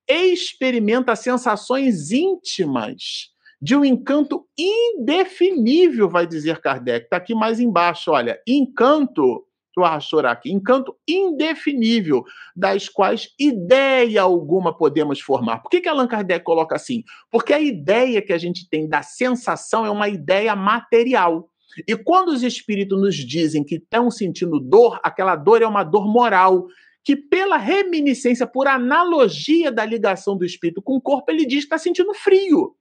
experimenta 0.09 1.17
sensações 1.17 2.13
íntimas 2.13 3.35
de 3.61 3.75
um 3.75 3.85
encanto 3.85 4.47
indefinível, 4.59 6.09
vai 6.09 6.27
dizer 6.27 6.61
Kardec. 6.61 7.05
Está 7.05 7.17
aqui 7.17 7.35
mais 7.35 7.59
embaixo, 7.59 8.11
olha. 8.11 8.41
Encanto, 8.47 9.47
tu 9.75 9.83
chorar 10.01 10.33
aqui, 10.33 10.51
encanto 10.51 10.97
indefinível, 11.07 12.25
das 12.55 12.89
quais 12.89 13.29
ideia 13.39 14.23
alguma 14.23 14.77
podemos 14.77 15.21
formar. 15.21 15.59
Por 15.59 15.69
que, 15.69 15.83
que 15.83 15.89
Allan 15.89 16.07
Kardec 16.07 16.45
coloca 16.45 16.75
assim? 16.75 17.03
Porque 17.31 17.53
a 17.53 17.61
ideia 17.61 18.23
que 18.23 18.33
a 18.33 18.39
gente 18.39 18.69
tem 18.69 18.89
da 18.89 19.03
sensação 19.03 19.85
é 19.85 19.91
uma 19.91 20.09
ideia 20.09 20.57
material. 20.57 21.49
E 21.87 21.95
quando 21.95 22.29
os 22.29 22.43
espíritos 22.43 22.99
nos 22.99 23.17
dizem 23.17 23.63
que 23.63 23.77
estão 23.77 24.11
sentindo 24.11 24.59
dor, 24.59 24.99
aquela 25.03 25.37
dor 25.37 25.61
é 25.61 25.67
uma 25.67 25.85
dor 25.85 26.09
moral, 26.09 26.67
que 27.05 27.15
pela 27.15 27.59
reminiscência, 27.59 28.47
por 28.47 28.67
analogia 28.67 29.71
da 29.71 29.85
ligação 29.85 30.39
do 30.39 30.45
espírito 30.45 30.81
com 30.81 30.97
o 30.97 31.01
corpo, 31.01 31.31
ele 31.31 31.45
diz 31.45 31.61
que 31.61 31.67
está 31.67 31.79
sentindo 31.79 32.15
frio 32.15 32.75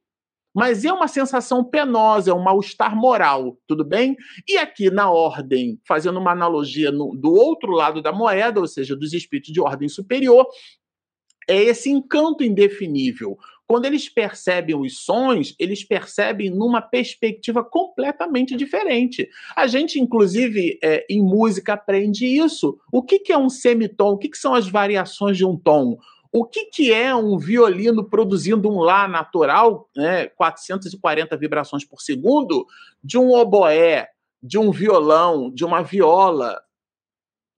mas 0.56 0.86
é 0.86 0.94
uma 0.94 1.10
sensação 1.10 1.66
penosa, 1.66 2.32
é 2.32 2.34
um 2.34 2.42
mal-estar 2.42 2.96
moral, 2.96 3.58
tudo 3.68 3.84
bem? 3.84 4.16
E 4.48 4.58
aqui 4.58 4.90
na 4.90 5.12
ordem, 5.12 5.78
fazendo 5.86 6.18
uma 6.18 6.32
analogia 6.32 6.92
no, 6.92 7.14
do 7.14 7.34
outro 7.34 7.72
lado 7.74 8.02
da 8.02 8.14
moeda, 8.14 8.62
ou 8.62 8.68
seja, 8.68 8.96
dos 8.96 9.12
espíritos 9.12 9.52
de 9.52 9.60
ordem 9.60 9.90
superior, 9.90 10.48
é 11.48 11.62
esse 11.62 11.90
encanto 11.90 12.44
indefinível. 12.44 13.38
quando 13.68 13.86
eles 13.86 14.08
percebem 14.08 14.76
os 14.76 15.00
sons, 15.00 15.56
eles 15.58 15.84
percebem 15.84 16.52
numa 16.52 16.82
perspectiva 16.82 17.64
completamente 17.64 18.56
diferente. 18.56 19.28
A 19.56 19.66
gente, 19.66 20.00
inclusive, 20.00 20.78
é, 20.84 21.04
em 21.10 21.20
música 21.22 21.74
aprende 21.74 22.28
isso. 22.28 22.78
O 22.92 23.02
que, 23.02 23.18
que 23.18 23.34
é 23.34 23.38
um 23.38 23.50
semitom? 23.50 24.12
O 24.12 24.18
que, 24.20 24.30
que 24.30 24.38
são 24.38 24.54
as 24.54 24.70
variações 24.70 25.36
de 25.36 25.44
um 25.44 25.58
tom? 25.58 25.98
O 26.32 26.46
que, 26.46 26.66
que 26.66 26.94
é 26.94 27.16
um 27.16 27.38
violino 27.38 28.04
produzindo 28.04 28.70
um 28.70 28.80
Lá 28.80 29.08
natural, 29.08 29.90
né, 29.96 30.28
440 30.28 31.38
vibrações 31.38 31.86
por 31.86 32.02
segundo, 32.02 32.66
de 33.04 33.18
um 33.18 33.32
oboé, 33.32 34.10
de 34.42 34.58
um 34.58 34.72
violão, 34.72 35.50
de 35.50 35.66
uma 35.66 35.82
viola, 35.82 36.62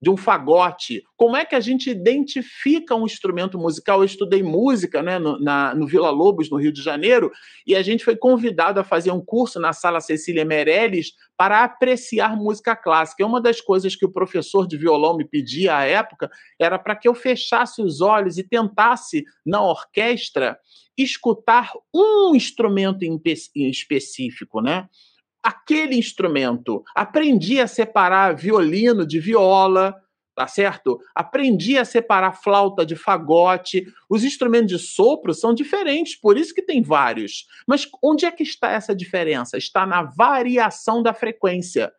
de 0.00 0.08
um 0.08 0.16
fagote. 0.16 1.02
Como 1.16 1.36
é 1.36 1.44
que 1.44 1.54
a 1.54 1.60
gente 1.60 1.90
identifica 1.90 2.94
um 2.94 3.04
instrumento 3.04 3.58
musical? 3.58 4.00
Eu 4.00 4.04
estudei 4.04 4.42
música 4.42 5.02
né, 5.02 5.18
no, 5.18 5.40
na, 5.40 5.74
no 5.74 5.86
Vila 5.86 6.10
Lobos, 6.10 6.50
no 6.50 6.56
Rio 6.56 6.72
de 6.72 6.80
Janeiro, 6.80 7.32
e 7.66 7.74
a 7.74 7.82
gente 7.82 8.04
foi 8.04 8.16
convidado 8.16 8.78
a 8.78 8.84
fazer 8.84 9.10
um 9.10 9.20
curso 9.20 9.58
na 9.58 9.72
Sala 9.72 10.00
Cecília 10.00 10.44
Meirelles 10.44 11.12
para 11.36 11.64
apreciar 11.64 12.36
música 12.36 12.76
clássica. 12.76 13.22
E 13.22 13.26
uma 13.26 13.40
das 13.40 13.60
coisas 13.60 13.96
que 13.96 14.06
o 14.06 14.12
professor 14.12 14.66
de 14.66 14.76
violão 14.76 15.16
me 15.16 15.24
pedia 15.24 15.76
à 15.76 15.84
época 15.84 16.30
era 16.58 16.78
para 16.78 16.94
que 16.94 17.08
eu 17.08 17.14
fechasse 17.14 17.82
os 17.82 18.00
olhos 18.00 18.38
e 18.38 18.44
tentasse, 18.44 19.24
na 19.44 19.62
orquestra, 19.62 20.58
escutar 20.96 21.70
um 21.94 22.34
instrumento 22.34 23.02
em, 23.04 23.20
específico, 23.68 24.60
né? 24.60 24.88
Aquele 25.48 25.96
instrumento. 25.96 26.84
Aprendi 26.94 27.58
a 27.58 27.66
separar 27.66 28.36
violino 28.36 29.06
de 29.06 29.18
viola, 29.18 29.94
tá 30.36 30.46
certo? 30.46 31.00
Aprendi 31.14 31.78
a 31.78 31.86
separar 31.86 32.32
flauta 32.32 32.84
de 32.84 32.94
fagote. 32.94 33.86
Os 34.10 34.24
instrumentos 34.24 34.68
de 34.68 34.78
sopro 34.78 35.32
são 35.32 35.54
diferentes, 35.54 36.20
por 36.20 36.36
isso 36.36 36.52
que 36.52 36.60
tem 36.60 36.82
vários. 36.82 37.46
Mas 37.66 37.88
onde 38.02 38.26
é 38.26 38.30
que 38.30 38.42
está 38.42 38.70
essa 38.70 38.94
diferença? 38.94 39.56
Está 39.56 39.86
na 39.86 40.02
variação 40.02 41.02
da 41.02 41.14
frequência. 41.14 41.90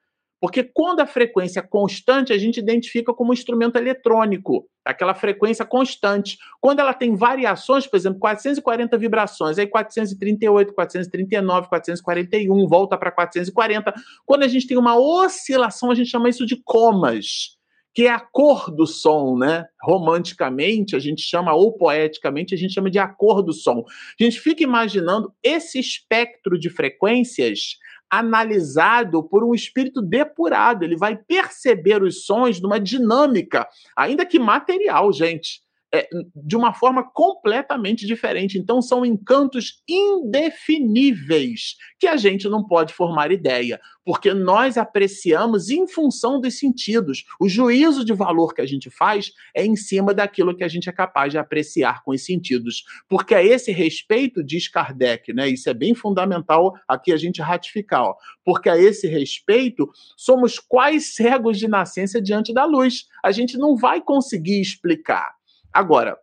Porque 0.41 0.63
quando 0.63 1.01
a 1.01 1.05
frequência 1.05 1.59
é 1.59 1.63
constante, 1.63 2.31
a 2.31 2.37
gente 2.37 2.59
identifica 2.59 3.13
como 3.13 3.31
um 3.31 3.33
instrumento 3.33 3.75
eletrônico, 3.75 4.65
aquela 4.85 5.13
frequência 5.13 5.65
constante. 5.65 6.37
Quando 6.61 6.79
ela 6.79 6.93
tem 6.93 7.13
variações, 7.13 7.85
por 7.85 7.97
exemplo, 7.97 8.19
440 8.19 8.97
vibrações, 8.97 9.59
aí 9.59 9.67
438, 9.67 10.73
439, 10.73 11.67
441, 11.67 12.67
volta 12.67 12.97
para 12.97 13.11
440. 13.11 13.93
Quando 14.25 14.43
a 14.43 14.47
gente 14.47 14.65
tem 14.65 14.77
uma 14.77 14.97
oscilação, 14.97 15.91
a 15.91 15.95
gente 15.95 16.09
chama 16.09 16.29
isso 16.29 16.45
de 16.45 16.55
comas, 16.63 17.57
que 17.93 18.03
é 18.03 18.11
a 18.11 18.19
cor 18.19 18.71
do 18.73 18.87
som, 18.87 19.35
né? 19.37 19.65
Romanticamente, 19.81 20.95
a 20.95 20.99
gente 20.99 21.21
chama, 21.21 21.53
ou 21.53 21.73
poeticamente, 21.73 22.55
a 22.55 22.57
gente 22.57 22.73
chama 22.73 22.89
de 22.89 22.97
a 22.97 23.09
cor 23.09 23.41
do 23.41 23.51
som. 23.51 23.83
A 24.17 24.23
gente 24.23 24.39
fica 24.39 24.63
imaginando 24.63 25.33
esse 25.43 25.79
espectro 25.79 26.57
de 26.57 26.69
frequências 26.69 27.77
analisado 28.09 29.23
por 29.23 29.43
um 29.43 29.53
espírito 29.53 30.01
depurado. 30.01 30.83
Ele 30.83 30.97
vai 30.97 31.15
perceber 31.15 32.01
os 32.01 32.25
sons 32.25 32.59
numa 32.59 32.79
dinâmica, 32.79 33.67
ainda 33.95 34.25
que 34.25 34.39
material, 34.39 35.11
gente 35.13 35.61
é, 35.93 36.07
de 36.35 36.55
uma 36.55 36.73
forma 36.73 37.03
completamente 37.03 38.05
diferente. 38.05 38.57
Então, 38.57 38.81
são 38.81 39.05
encantos 39.05 39.81
indefiníveis 39.87 41.75
que 41.99 42.07
a 42.07 42.15
gente 42.15 42.47
não 42.47 42.63
pode 42.63 42.93
formar 42.93 43.31
ideia, 43.31 43.79
porque 44.05 44.33
nós 44.33 44.77
apreciamos 44.77 45.69
em 45.69 45.87
função 45.87 46.39
dos 46.39 46.57
sentidos. 46.57 47.25
O 47.39 47.49
juízo 47.49 48.05
de 48.05 48.13
valor 48.13 48.53
que 48.53 48.61
a 48.61 48.65
gente 48.65 48.89
faz 48.89 49.31
é 49.55 49.65
em 49.65 49.75
cima 49.75 50.13
daquilo 50.13 50.55
que 50.55 50.63
a 50.63 50.67
gente 50.67 50.89
é 50.89 50.91
capaz 50.91 51.31
de 51.31 51.37
apreciar 51.37 52.03
com 52.03 52.11
os 52.11 52.23
sentidos. 52.23 52.83
Porque 53.07 53.33
a 53.33 53.43
esse 53.43 53.71
respeito, 53.71 54.43
diz 54.43 54.67
Kardec, 54.67 55.33
né? 55.33 55.49
Isso 55.49 55.69
é 55.69 55.73
bem 55.73 55.93
fundamental 55.93 56.73
aqui 56.87 57.11
a 57.11 57.17
gente 57.17 57.41
ratificar, 57.41 58.03
ó, 58.03 58.15
porque 58.43 58.69
a 58.69 58.77
esse 58.77 59.07
respeito, 59.07 59.89
somos 60.15 60.59
quais 60.59 61.15
cegos 61.15 61.57
de 61.57 61.67
nascença 61.67 62.21
diante 62.21 62.53
da 62.53 62.65
luz. 62.65 63.07
A 63.23 63.31
gente 63.31 63.57
não 63.57 63.75
vai 63.75 64.01
conseguir 64.01 64.61
explicar. 64.61 65.38
Agora, 65.73 66.17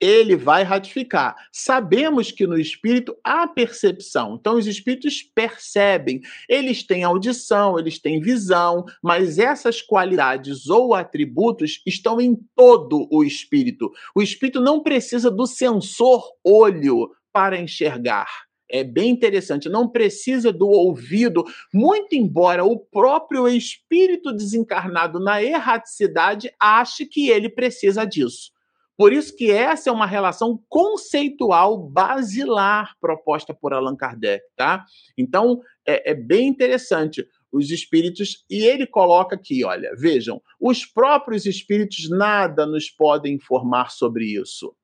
ele 0.00 0.36
vai 0.36 0.62
ratificar. 0.62 1.34
Sabemos 1.52 2.30
que 2.30 2.46
no 2.46 2.58
espírito 2.58 3.16
há 3.24 3.46
percepção. 3.46 4.36
Então, 4.38 4.56
os 4.56 4.66
espíritos 4.66 5.22
percebem, 5.22 6.20
eles 6.48 6.84
têm 6.84 7.04
audição, 7.04 7.78
eles 7.78 7.98
têm 7.98 8.20
visão, 8.20 8.84
mas 9.02 9.38
essas 9.38 9.82
qualidades 9.82 10.68
ou 10.68 10.94
atributos 10.94 11.82
estão 11.84 12.20
em 12.20 12.36
todo 12.54 13.08
o 13.10 13.24
espírito. 13.24 13.90
O 14.14 14.22
espírito 14.22 14.60
não 14.60 14.82
precisa 14.82 15.30
do 15.30 15.46
sensor 15.46 16.24
olho 16.44 17.10
para 17.32 17.60
enxergar. 17.60 18.47
É 18.70 18.84
bem 18.84 19.10
interessante, 19.10 19.68
não 19.68 19.88
precisa 19.88 20.52
do 20.52 20.68
ouvido, 20.68 21.44
muito 21.72 22.14
embora 22.14 22.64
o 22.64 22.78
próprio 22.78 23.48
espírito 23.48 24.32
desencarnado 24.32 25.18
na 25.18 25.42
erraticidade 25.42 26.52
ache 26.60 27.06
que 27.06 27.30
ele 27.30 27.48
precisa 27.48 28.04
disso. 28.04 28.52
Por 28.98 29.12
isso 29.12 29.34
que 29.36 29.50
essa 29.50 29.88
é 29.88 29.92
uma 29.92 30.06
relação 30.06 30.60
conceitual 30.68 31.78
basilar 31.78 32.96
proposta 33.00 33.54
por 33.54 33.72
Allan 33.72 33.94
Kardec, 33.96 34.44
tá? 34.56 34.84
Então, 35.16 35.60
é, 35.86 36.10
é 36.10 36.14
bem 36.14 36.48
interessante 36.48 37.24
os 37.52 37.70
espíritos, 37.70 38.44
e 38.50 38.64
ele 38.64 38.86
coloca 38.86 39.36
aqui, 39.36 39.64
olha, 39.64 39.94
vejam, 39.96 40.42
os 40.60 40.84
próprios 40.84 41.46
espíritos 41.46 42.10
nada 42.10 42.66
nos 42.66 42.90
podem 42.90 43.34
informar 43.34 43.90
sobre 43.90 44.26
isso, 44.26 44.74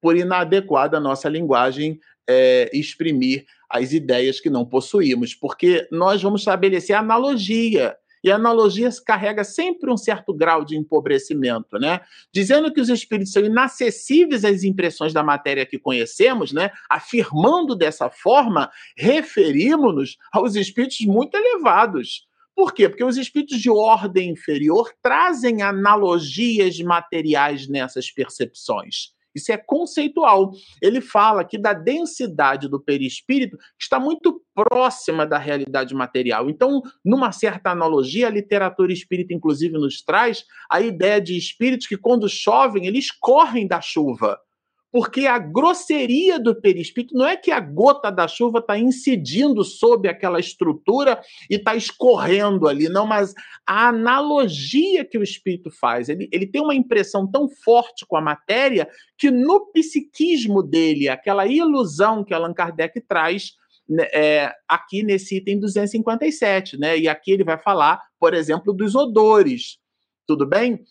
por 0.00 0.16
inadequada 0.16 0.98
nossa 0.98 1.28
linguagem 1.28 2.00
é, 2.28 2.70
exprimir 2.72 3.46
as 3.70 3.92
ideias 3.92 4.40
que 4.40 4.50
não 4.50 4.64
possuímos, 4.64 5.34
porque 5.34 5.86
nós 5.90 6.22
vamos 6.22 6.42
estabelecer 6.42 6.96
analogia 6.96 7.96
e 8.22 8.30
a 8.30 8.36
analogia 8.36 8.90
carrega 9.04 9.44
sempre 9.44 9.90
um 9.90 9.96
certo 9.96 10.34
grau 10.34 10.64
de 10.64 10.76
empobrecimento, 10.76 11.78
né? 11.78 12.00
Dizendo 12.32 12.72
que 12.72 12.80
os 12.80 12.88
espíritos 12.88 13.32
são 13.32 13.44
inacessíveis 13.44 14.44
às 14.44 14.64
impressões 14.64 15.12
da 15.12 15.22
matéria 15.22 15.64
que 15.64 15.78
conhecemos, 15.78 16.52
né? 16.52 16.70
Afirmando 16.90 17.76
dessa 17.76 18.10
forma, 18.10 18.70
referimos-nos 18.96 20.16
aos 20.32 20.56
espíritos 20.56 21.00
muito 21.02 21.36
elevados. 21.36 22.26
Por 22.54 22.74
quê? 22.74 22.88
Porque 22.88 23.04
os 23.04 23.16
espíritos 23.16 23.60
de 23.60 23.70
ordem 23.70 24.30
inferior 24.30 24.92
trazem 25.00 25.62
analogias 25.62 26.78
materiais 26.80 27.68
nessas 27.68 28.10
percepções. 28.10 29.12
Isso 29.38 29.52
é 29.52 29.56
conceitual. 29.56 30.52
Ele 30.82 31.00
fala 31.00 31.40
aqui 31.40 31.56
da 31.56 31.72
densidade 31.72 32.68
do 32.68 32.80
perispírito 32.80 33.56
que 33.56 33.82
está 33.82 33.98
muito 33.98 34.42
próxima 34.54 35.26
da 35.26 35.38
realidade 35.38 35.94
material. 35.94 36.50
Então, 36.50 36.82
numa 37.04 37.32
certa 37.32 37.70
analogia, 37.70 38.26
a 38.26 38.30
literatura 38.30 38.92
espírita, 38.92 39.32
inclusive, 39.32 39.74
nos 39.74 40.02
traz 40.02 40.44
a 40.70 40.80
ideia 40.80 41.20
de 41.20 41.36
espíritos 41.36 41.86
que, 41.86 41.96
quando 41.96 42.28
chovem, 42.28 42.86
eles 42.86 43.10
correm 43.10 43.66
da 43.66 43.80
chuva 43.80 44.38
porque 44.90 45.26
a 45.26 45.38
grosseria 45.38 46.38
do 46.38 46.58
perispírito 46.58 47.14
não 47.14 47.26
é 47.26 47.36
que 47.36 47.50
a 47.50 47.60
gota 47.60 48.10
da 48.10 48.26
chuva 48.26 48.58
está 48.58 48.78
incidindo 48.78 49.62
sobre 49.62 50.08
aquela 50.08 50.40
estrutura 50.40 51.20
e 51.50 51.56
está 51.56 51.76
escorrendo 51.76 52.66
ali, 52.66 52.88
não, 52.88 53.06
mas 53.06 53.34
a 53.66 53.88
analogia 53.88 55.04
que 55.04 55.18
o 55.18 55.22
espírito 55.22 55.70
faz, 55.70 56.08
ele, 56.08 56.28
ele 56.32 56.46
tem 56.46 56.62
uma 56.62 56.74
impressão 56.74 57.30
tão 57.30 57.48
forte 57.48 58.06
com 58.06 58.16
a 58.16 58.20
matéria 58.20 58.88
que 59.16 59.30
no 59.30 59.70
psiquismo 59.72 60.62
dele, 60.62 61.08
aquela 61.08 61.46
ilusão 61.46 62.24
que 62.24 62.32
Allan 62.32 62.54
Kardec 62.54 63.00
traz, 63.02 63.52
né, 63.88 64.06
é, 64.12 64.52
aqui 64.68 65.02
nesse 65.02 65.36
item 65.38 65.58
257, 65.60 66.78
né? 66.78 66.98
E 66.98 67.08
aqui 67.08 67.32
ele 67.32 67.42
vai 67.42 67.58
falar, 67.58 68.00
por 68.20 68.34
exemplo, 68.34 68.72
dos 68.72 68.94
odores. 68.94 69.78
Tudo 70.26 70.46
bem? 70.46 70.84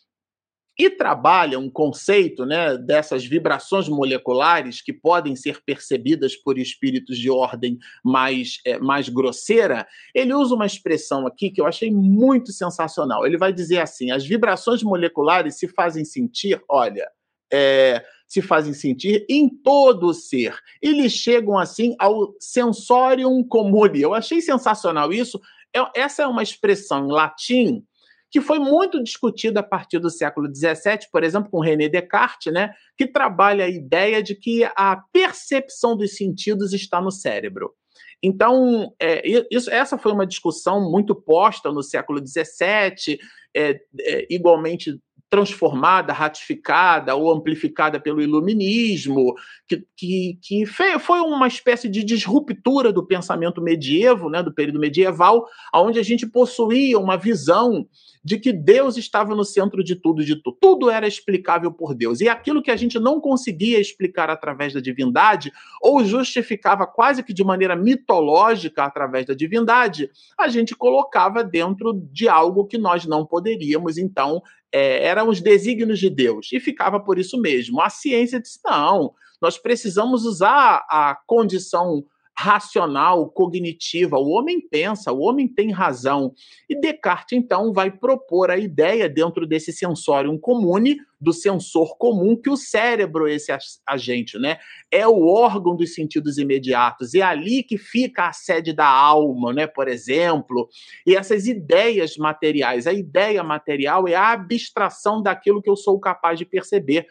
E 0.77 0.89
trabalha 0.91 1.57
um 1.57 1.69
conceito 1.69 2.45
né, 2.45 2.77
dessas 2.77 3.25
vibrações 3.25 3.89
moleculares 3.89 4.79
que 4.81 4.93
podem 4.93 5.35
ser 5.35 5.61
percebidas 5.65 6.35
por 6.35 6.59
espíritos 6.59 7.17
de 7.17 7.31
ordem 7.31 7.79
mais, 8.03 8.59
é, 8.63 8.77
mais 8.77 9.09
grosseira, 9.09 9.87
ele 10.13 10.33
usa 10.33 10.53
uma 10.53 10.67
expressão 10.67 11.25
aqui 11.25 11.49
que 11.49 11.59
eu 11.59 11.65
achei 11.65 11.89
muito 11.89 12.51
sensacional. 12.51 13.25
Ele 13.25 13.37
vai 13.37 13.51
dizer 13.51 13.79
assim: 13.79 14.11
as 14.11 14.25
vibrações 14.25 14.83
moleculares 14.83 15.57
se 15.57 15.67
fazem 15.67 16.05
sentir, 16.05 16.61
olha, 16.69 17.09
é, 17.51 18.05
se 18.27 18.41
fazem 18.41 18.73
sentir 18.73 19.25
em 19.27 19.49
todo 19.49 20.07
o 20.07 20.13
ser. 20.13 20.55
Eles 20.79 21.13
chegam 21.13 21.57
assim 21.57 21.95
ao 21.97 22.35
sensorium 22.39 23.43
comune. 23.43 24.01
Eu 24.01 24.13
achei 24.13 24.41
sensacional 24.41 25.11
isso. 25.11 25.39
É, 25.75 26.01
essa 26.01 26.21
é 26.21 26.27
uma 26.27 26.43
expressão 26.43 27.05
em 27.05 27.11
latim 27.11 27.83
que 28.29 28.41
foi 28.41 28.59
muito 28.59 29.01
discutido 29.01 29.59
a 29.59 29.63
partir 29.63 29.99
do 29.99 30.09
século 30.09 30.47
XVII, 30.53 31.07
por 31.11 31.23
exemplo, 31.23 31.49
com 31.49 31.59
René 31.59 31.87
Descartes, 31.87 32.51
né, 32.51 32.73
que 32.97 33.07
trabalha 33.07 33.65
a 33.65 33.69
ideia 33.69 34.21
de 34.21 34.35
que 34.35 34.63
a 34.75 35.01
percepção 35.11 35.95
dos 35.95 36.15
sentidos 36.15 36.73
está 36.73 37.01
no 37.01 37.11
cérebro. 37.11 37.73
Então, 38.21 38.93
é, 38.99 39.21
isso, 39.51 39.69
essa 39.69 39.97
foi 39.97 40.11
uma 40.11 40.25
discussão 40.25 40.89
muito 40.89 41.13
posta 41.15 41.71
no 41.71 41.83
século 41.83 42.19
XVII, 42.19 43.19
é, 43.55 43.79
é, 43.99 44.27
igualmente 44.29 44.99
transformada, 45.29 46.13
ratificada 46.13 47.15
ou 47.15 47.31
amplificada 47.31 47.99
pelo 47.99 48.21
iluminismo, 48.21 49.35
que, 49.67 49.85
que, 49.95 50.39
que 50.41 50.65
foi 50.65 51.19
uma 51.19 51.47
espécie 51.47 51.89
de 51.89 52.03
disruptura 52.03 52.93
do 52.93 53.05
pensamento 53.05 53.61
medievo, 53.61 54.29
né, 54.29 54.41
do 54.41 54.53
período 54.53 54.79
medieval, 54.79 55.45
onde 55.73 55.99
a 55.99 56.03
gente 56.03 56.25
possuía 56.25 56.97
uma 56.97 57.17
visão 57.17 57.87
de 58.27 58.37
que 58.37 58.51
Deus 58.51 58.97
estava 58.97 59.33
no 59.33 59.45
centro 59.45 59.81
de 59.81 59.95
tudo, 59.95 60.23
de 60.23 60.35
tudo. 60.35 60.57
Tudo 60.59 60.89
era 60.89 61.07
explicável 61.07 61.71
por 61.71 61.95
Deus. 61.95 62.19
E 62.19 62.27
aquilo 62.27 62.61
que 62.61 62.69
a 62.69 62.75
gente 62.75 62.99
não 62.99 63.21
conseguia 63.21 63.79
explicar 63.79 64.29
através 64.29 64.73
da 64.73 64.81
divindade, 64.81 65.49
ou 65.81 66.03
justificava 66.03 66.85
quase 66.85 67.23
que 67.23 67.33
de 67.33 67.41
maneira 67.41 67.73
mitológica 67.73 68.83
através 68.83 69.25
da 69.25 69.33
divindade, 69.33 70.09
a 70.37 70.49
gente 70.49 70.75
colocava 70.75 71.41
dentro 71.41 71.93
de 72.11 72.27
algo 72.27 72.65
que 72.65 72.77
nós 72.77 73.05
não 73.05 73.25
poderíamos, 73.25 73.97
então, 73.97 74.41
é, 74.71 75.03
eram 75.05 75.29
os 75.29 75.41
desígnios 75.41 75.99
de 75.99 76.09
Deus. 76.09 76.49
E 76.51 76.59
ficava 76.59 76.99
por 76.99 77.17
isso 77.17 77.39
mesmo. 77.39 77.81
A 77.81 77.89
ciência 77.89 78.39
disse: 78.39 78.59
não, 78.65 79.13
nós 79.41 79.57
precisamos 79.57 80.25
usar 80.25 80.85
a 80.89 81.17
condição 81.25 82.03
racional, 82.37 83.27
cognitiva. 83.31 84.17
O 84.17 84.29
homem 84.29 84.61
pensa, 84.61 85.11
o 85.11 85.21
homem 85.21 85.47
tem 85.47 85.71
razão. 85.71 86.33
E 86.69 86.79
Descartes, 86.79 87.35
então, 87.35 87.73
vai 87.73 87.89
propor 87.89 88.51
a 88.51 88.57
ideia, 88.57 89.09
dentro 89.09 89.47
desse 89.47 89.73
sensorium 89.73 90.37
comune, 90.37 90.97
do 91.19 91.33
sensor 91.33 91.97
comum, 91.97 92.39
que 92.39 92.47
o 92.47 92.55
cérebro, 92.55 93.27
esse 93.27 93.51
agente, 93.87 94.37
né, 94.37 94.59
é 94.91 95.07
o 95.07 95.25
órgão 95.25 95.75
dos 95.75 95.95
sentidos 95.95 96.37
imediatos. 96.37 97.15
É 97.15 97.21
ali 97.23 97.63
que 97.63 97.75
fica 97.75 98.27
a 98.27 98.33
sede 98.33 98.71
da 98.71 98.87
alma, 98.87 99.51
né, 99.51 99.65
por 99.65 99.87
exemplo. 99.87 100.69
E 101.07 101.15
essas 101.15 101.47
ideias 101.47 102.17
materiais. 102.17 102.85
A 102.85 102.93
ideia 102.93 103.43
material 103.43 104.07
é 104.07 104.13
a 104.13 104.31
abstração 104.31 105.23
daquilo 105.23 105.61
que 105.61 105.69
eu 105.69 105.75
sou 105.75 105.99
capaz 105.99 106.37
de 106.37 106.45
perceber 106.45 107.07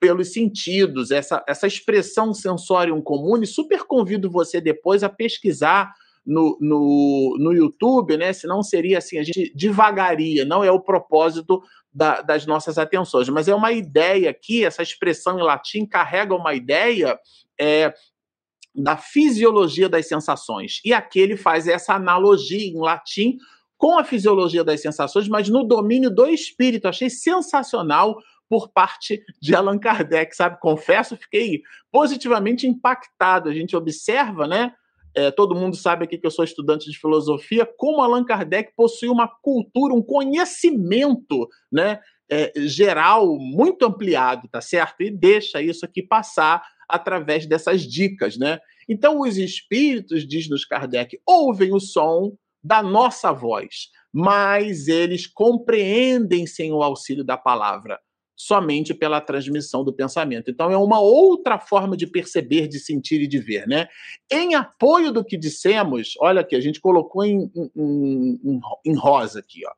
pelos 0.00 0.32
sentidos, 0.32 1.10
essa, 1.10 1.44
essa 1.46 1.66
expressão 1.66 2.32
sensorium 2.32 3.02
comune, 3.02 3.46
super 3.46 3.84
convido 3.84 4.30
você 4.30 4.58
depois 4.60 5.04
a 5.04 5.10
pesquisar 5.10 5.92
no, 6.24 6.56
no, 6.60 7.36
no 7.38 7.52
YouTube, 7.52 8.16
né? 8.16 8.32
Senão 8.32 8.62
seria 8.62 8.98
assim, 8.98 9.18
a 9.18 9.22
gente 9.22 9.52
devagaria, 9.54 10.44
não 10.44 10.64
é 10.64 10.72
o 10.72 10.80
propósito 10.80 11.62
da, 11.92 12.22
das 12.22 12.46
nossas 12.46 12.78
atenções, 12.78 13.28
mas 13.28 13.46
é 13.46 13.54
uma 13.54 13.72
ideia 13.72 14.30
aqui, 14.30 14.64
essa 14.64 14.82
expressão 14.82 15.38
em 15.38 15.42
latim 15.42 15.84
carrega 15.84 16.34
uma 16.34 16.54
ideia 16.54 17.18
é, 17.60 17.92
da 18.74 18.96
fisiologia 18.96 19.88
das 19.88 20.06
sensações. 20.06 20.80
E 20.84 20.94
aqui 20.94 21.18
ele 21.20 21.36
faz 21.36 21.68
essa 21.68 21.94
analogia 21.94 22.66
em 22.66 22.78
latim 22.78 23.36
com 23.76 23.98
a 23.98 24.04
fisiologia 24.04 24.62
das 24.62 24.80
sensações, 24.80 25.28
mas 25.28 25.48
no 25.48 25.64
domínio 25.64 26.10
do 26.10 26.26
espírito. 26.26 26.86
Achei 26.86 27.10
sensacional 27.10 28.18
por 28.50 28.72
parte 28.72 29.22
de 29.40 29.54
Allan 29.54 29.78
Kardec, 29.78 30.34
sabe? 30.34 30.58
Confesso, 30.58 31.16
fiquei 31.16 31.62
positivamente 31.92 32.66
impactado. 32.66 33.48
A 33.48 33.54
gente 33.54 33.76
observa, 33.76 34.48
né? 34.48 34.74
É, 35.14 35.30
todo 35.30 35.54
mundo 35.54 35.76
sabe 35.76 36.04
aqui 36.04 36.18
que 36.18 36.26
eu 36.26 36.32
sou 36.32 36.44
estudante 36.44 36.90
de 36.90 36.98
filosofia, 36.98 37.64
como 37.64 38.02
Allan 38.02 38.24
Kardec 38.24 38.72
possui 38.76 39.08
uma 39.08 39.28
cultura, 39.28 39.94
um 39.94 40.02
conhecimento, 40.02 41.48
né? 41.70 42.00
É, 42.28 42.52
geral 42.66 43.36
muito 43.38 43.84
ampliado, 43.84 44.48
tá 44.48 44.60
certo? 44.60 45.02
E 45.02 45.10
deixa 45.10 45.62
isso 45.62 45.84
aqui 45.84 46.02
passar 46.02 46.64
através 46.88 47.46
dessas 47.46 47.82
dicas, 47.82 48.36
né? 48.36 48.58
Então, 48.88 49.20
os 49.20 49.36
espíritos, 49.36 50.26
diz-nos 50.26 50.64
Kardec, 50.64 51.20
ouvem 51.24 51.72
o 51.72 51.78
som 51.78 52.36
da 52.62 52.82
nossa 52.82 53.32
voz, 53.32 53.90
mas 54.12 54.88
eles 54.88 55.28
compreendem 55.28 56.48
sem 56.48 56.72
o 56.72 56.82
auxílio 56.82 57.22
da 57.22 57.36
palavra 57.36 58.00
somente 58.40 58.94
pela 58.94 59.20
transmissão 59.20 59.84
do 59.84 59.92
pensamento. 59.92 60.50
Então, 60.50 60.70
é 60.70 60.76
uma 60.76 60.98
outra 60.98 61.58
forma 61.58 61.94
de 61.94 62.06
perceber, 62.06 62.68
de 62.68 62.80
sentir 62.80 63.20
e 63.20 63.26
de 63.26 63.38
ver. 63.38 63.66
Né? 63.68 63.86
Em 64.32 64.54
apoio 64.54 65.12
do 65.12 65.22
que 65.22 65.36
dissemos, 65.36 66.14
olha 66.18 66.40
aqui, 66.40 66.56
a 66.56 66.60
gente 66.60 66.80
colocou 66.80 67.22
em, 67.22 67.50
em, 67.54 68.40
em, 68.42 68.60
em 68.86 68.94
rosa 68.96 69.40
aqui, 69.40 69.60
ó. 69.66 69.72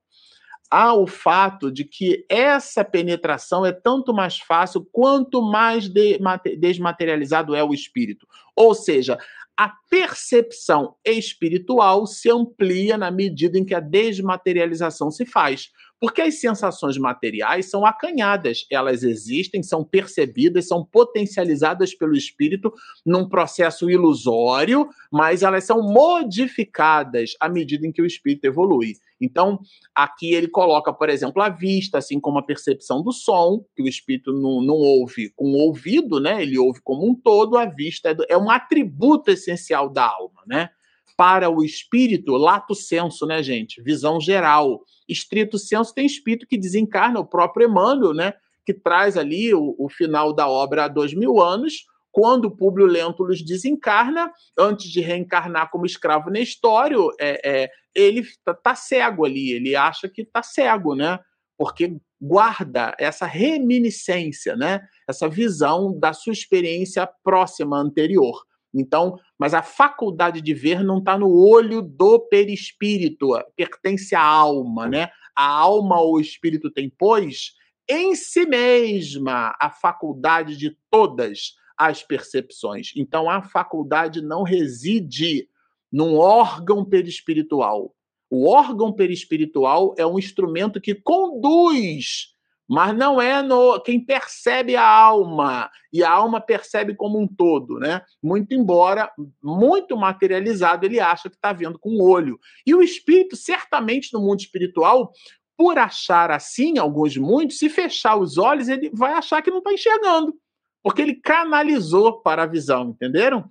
Há 0.71 0.95
o 0.95 1.07
fato 1.07 1.71
de 1.71 1.85
que 1.85 2.25
essa 2.31 2.83
penetração 2.83 3.67
é 3.67 3.73
tanto 3.73 4.15
mais 4.15 4.39
fácil 4.39 4.89
quanto 4.91 5.43
mais 5.43 5.87
de, 5.87 6.19
desmaterializado 6.57 7.55
é 7.55 7.63
o 7.63 7.75
espírito. 7.75 8.27
Ou 8.57 8.75
seja, 8.75 9.19
a 9.59 9.69
percepção 9.91 10.97
espiritual 11.05 12.07
se 12.07 12.31
amplia 12.31 12.97
na 12.97 13.11
medida 13.11 13.59
em 13.59 13.65
que 13.65 13.75
a 13.75 13.81
desmaterialização 13.81 15.11
se 15.11 15.27
faz. 15.27 15.71
Porque 16.03 16.21
as 16.21 16.41
sensações 16.41 16.99
materiais 16.99 17.71
são 17.71 17.87
acanhadas, 17.87 18.67
elas 18.69 19.05
existem, 19.05 19.63
são 19.63 19.85
percebidas, 19.85 20.67
são 20.67 20.85
potencializadas 20.85 21.95
pelo 21.95 22.17
espírito 22.17 22.73
num 23.07 23.29
processo 23.29 23.89
ilusório, 23.89 24.89
mas 25.13 25.45
elas 25.45 25.63
são 25.63 25.81
modificadas 25.81 27.35
à 27.41 27.49
medida 27.49 27.87
em 27.87 27.93
que 27.93 28.03
o 28.03 28.07
espírito 28.07 28.47
evolui. 28.47 28.95
Então, 29.23 29.61
aqui 29.95 30.35
ele 30.35 30.49
coloca, 30.49 30.93
por 30.93 31.09
exemplo, 31.09 31.41
a 31.41 31.49
vista, 31.49 31.99
assim 31.99 32.19
como 32.19 32.39
a 32.39 32.43
percepção 32.43 33.01
do 33.01 33.13
som, 33.13 33.65
que 33.77 33.83
o 33.83 33.87
espírito 33.87 34.33
não, 34.33 34.61
não 34.61 34.75
ouve 34.75 35.31
com 35.37 35.53
o 35.53 35.59
ouvido, 35.59 36.19
né? 36.19 36.43
Ele 36.43 36.59
ouve 36.59 36.81
como 36.83 37.09
um 37.09 37.15
todo, 37.15 37.57
a 37.57 37.65
vista 37.65 38.11
é, 38.11 38.17
é 38.31 38.37
um 38.37 38.51
atributo 38.51 39.31
essencial 39.43 39.89
da 39.89 40.05
alma, 40.05 40.43
né? 40.47 40.71
para 41.17 41.51
o 41.51 41.63
espírito, 41.63 42.33
lato 42.33 42.75
senso, 42.75 43.27
né, 43.27 43.43
gente? 43.43 43.83
Visão 43.83 44.21
geral. 44.21 44.83
Estrito 45.09 45.59
senso 45.59 45.95
tem 45.95 46.07
espírito 46.07 46.47
que 46.47 46.59
desencarna, 46.59 47.21
o 47.21 47.27
próprio 47.27 47.69
Emmanuel, 47.69 48.15
né? 48.15 48.33
Que 48.65 48.73
traz 48.73 49.17
ali 49.17 49.55
o, 49.55 49.75
o 49.79 49.89
final 49.89 50.33
da 50.33 50.49
obra 50.49 50.85
há 50.85 50.89
dois 50.89 51.13
mil 51.15 51.41
anos, 51.41 51.85
quando 52.11 52.51
Públio 52.51 52.87
Lentulus 52.87 53.43
desencarna, 53.43 54.31
antes 54.59 54.91
de 54.91 55.01
reencarnar 55.01 55.71
como 55.71 55.87
escravo 55.87 56.29
Nestório, 56.29 57.11
é, 57.19 57.41
é, 57.45 57.71
ele 57.95 58.21
está 58.21 58.53
tá 58.53 58.75
cego 58.75 59.25
ali, 59.25 59.53
ele 59.53 59.75
acha 59.75 60.09
que 60.09 60.23
está 60.23 60.43
cego, 60.43 60.95
né? 60.95 61.19
Porque 61.57 61.97
guarda 62.21 62.95
essa 62.99 63.27
reminiscência, 63.27 64.55
né? 64.57 64.81
Essa 65.09 65.29
visão 65.29 65.99
da 65.99 66.13
sua 66.13 66.33
experiência 66.33 67.09
próxima, 67.25 67.79
anterior. 67.79 68.43
Então, 68.75 69.19
mas 69.39 69.53
a 69.55 69.63
faculdade 69.63 70.41
de 70.41 70.55
ver 70.55 70.83
não 70.83 70.99
está 70.99 71.19
no 71.19 71.31
olho 71.31 71.83
do 71.83 72.19
perispírito, 72.21 73.29
pertence 73.55 74.15
à 74.15 74.23
alma, 74.23 74.89
né? 74.89 75.11
A 75.37 75.47
alma 75.47 76.01
ou 76.01 76.15
o 76.15 76.21
espírito 76.21 76.71
tem, 76.71 76.91
pois, 76.91 77.53
em 77.89 78.15
si 78.15 78.47
mesma 78.47 79.55
a 79.61 79.71
faculdade 79.71 80.57
de 80.57 80.77
todas 80.91 81.55
as 81.77 82.03
percepções. 82.03 82.93
Então, 82.97 83.29
a 83.29 83.43
faculdade 83.43 84.23
não 84.23 84.43
reside 84.43 85.49
num 85.91 86.17
órgão 86.17 86.85
perispiritual. 86.85 87.95
O 88.31 88.49
órgão 88.49 88.93
perispiritual 88.93 89.95
é 89.99 90.07
um 90.07 90.19
instrumento 90.19 90.81
que 90.81 90.95
conduz 90.95 92.33
mas 92.69 92.97
não 92.97 93.21
é 93.21 93.43
no 93.43 93.81
quem 93.81 94.03
percebe 94.05 94.77
a 94.77 94.87
alma 94.87 95.71
e 95.93 96.03
a 96.03 96.11
alma 96.11 96.41
percebe 96.41 96.95
como 96.95 97.19
um 97.19 97.27
todo, 97.27 97.79
né? 97.79 98.03
Muito 98.23 98.55
embora 98.55 99.11
muito 99.43 99.97
materializado 99.97 100.87
ele 100.87 101.01
acha 101.01 101.29
que 101.29 101.37
está 101.37 101.53
vendo 101.53 101.79
com 101.79 101.91
o 101.91 102.09
olho. 102.09 102.39
E 102.67 102.75
o 102.75 102.83
espírito 102.83 103.37
certamente 103.37 104.13
no 104.13 104.21
mundo 104.21 104.41
espiritual, 104.41 105.13
por 105.57 105.79
achar 105.79 106.31
assim, 106.31 106.79
alguns 106.79 107.17
muitos, 107.17 107.59
se 107.59 107.69
fechar 107.69 108.17
os 108.17 108.39
olhos 108.39 108.69
ele 108.69 108.91
vai 108.95 109.13
achar 109.13 109.43
que 109.43 109.51
não 109.51 109.59
está 109.59 109.73
enxergando, 109.73 110.35
porque 110.83 111.03
ele 111.03 111.15
canalizou 111.15 112.23
para 112.23 112.45
a 112.45 112.47
visão, 112.47 112.91
entenderam? 112.91 113.45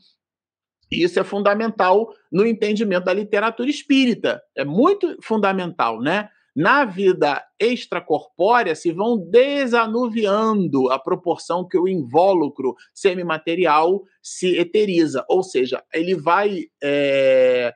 E 0.92 1.04
isso 1.04 1.20
é 1.20 1.24
fundamental 1.24 2.14
no 2.30 2.46
entendimento 2.46 3.06
da 3.06 3.14
literatura 3.14 3.70
espírita. 3.70 4.44
É 4.56 4.66
muito 4.66 5.18
fundamental, 5.22 6.02
né? 6.02 6.30
Na 6.56 6.84
vida 6.84 7.42
extracorpórea 7.60 8.76
se 8.76 8.92
vão 8.92 9.18
desanuviando 9.18 10.92
a 10.92 11.00
proporção 11.00 11.66
que 11.66 11.78
o 11.78 11.88
invólucro 11.88 12.76
semimaterial 12.94 14.04
se 14.22 14.58
eteriza, 14.58 15.24
ou 15.30 15.44
seja, 15.44 15.82
ele 15.94 16.14
vai 16.14 16.66
é, 16.84 17.74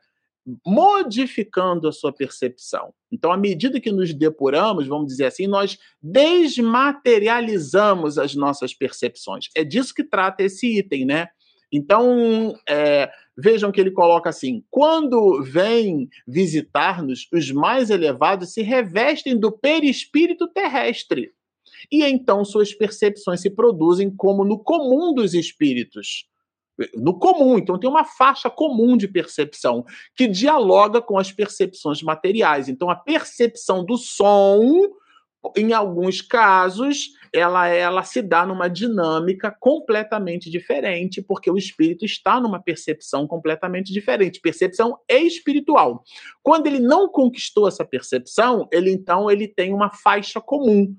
modificando 0.66 1.88
a 1.88 1.92
sua 1.92 2.14
percepção. 2.14 2.94
Então, 3.12 3.32
à 3.32 3.38
medida 3.38 3.80
que 3.80 3.92
nos 3.92 4.12
depuramos, 4.14 4.88
vamos 4.88 5.08
dizer 5.08 5.26
assim, 5.26 5.48
nós 5.48 5.78
desmaterializamos 6.02 8.18
as 8.18 8.34
nossas 8.36 8.74
percepções. 8.74 9.50
É 9.56 9.64
disso 9.64 9.94
que 9.94 10.04
trata 10.04 10.44
esse 10.44 10.80
item, 10.80 11.06
né? 11.06 11.28
Então, 11.72 12.56
é, 12.68 13.10
Vejam 13.38 13.72
que 13.72 13.82
ele 13.82 13.92
coloca 13.92 14.30
assim: 14.30 14.64
quando 14.70 15.44
vêm 15.44 16.10
visitar-nos, 16.28 17.28
os 17.32 17.52
mais 17.52 17.90
elevados 17.90 18.54
se 18.54 18.62
revestem 18.62 19.38
do 19.38 19.52
perispírito 19.52 20.48
terrestre. 20.48 21.34
E 21.92 22.04
então 22.04 22.46
suas 22.46 22.74
percepções 22.74 23.42
se 23.42 23.50
produzem 23.50 24.10
como 24.16 24.46
no 24.46 24.58
comum 24.58 25.14
dos 25.14 25.34
espíritos. 25.34 26.28
No 26.96 27.18
comum, 27.18 27.58
então 27.58 27.80
tem 27.80 27.90
uma 27.90 28.04
faixa 28.04 28.50
comum 28.50 28.98
de 28.98 29.08
percepção 29.08 29.86
que 30.14 30.28
dialoga 30.28 31.02
com 31.02 31.18
as 31.18 31.32
percepções 31.32 32.02
materiais. 32.02 32.68
Então 32.68 32.90
a 32.90 32.96
percepção 32.96 33.86
do 33.86 33.98
som 33.98 34.90
em 35.56 35.74
alguns 35.74 36.22
casos, 36.22 37.10
ela, 37.36 37.68
ela 37.68 38.04
se 38.04 38.22
dá 38.22 38.46
numa 38.46 38.70
dinâmica 38.70 39.52
completamente 39.60 40.50
diferente, 40.50 41.22
porque 41.22 41.52
o 41.52 41.58
espírito 41.58 42.06
está 42.06 42.40
numa 42.40 42.62
percepção 42.62 43.28
completamente 43.28 43.92
diferente, 43.92 44.40
percepção 44.40 44.98
espiritual. 45.10 46.02
Quando 46.42 46.68
ele 46.68 46.80
não 46.80 47.10
conquistou 47.10 47.68
essa 47.68 47.84
percepção, 47.84 48.70
ele 48.72 48.90
então 48.90 49.30
ele 49.30 49.50
tem 49.50 49.74
uma 49.74 49.92
faixa 49.92 50.40
comum. 50.40 50.96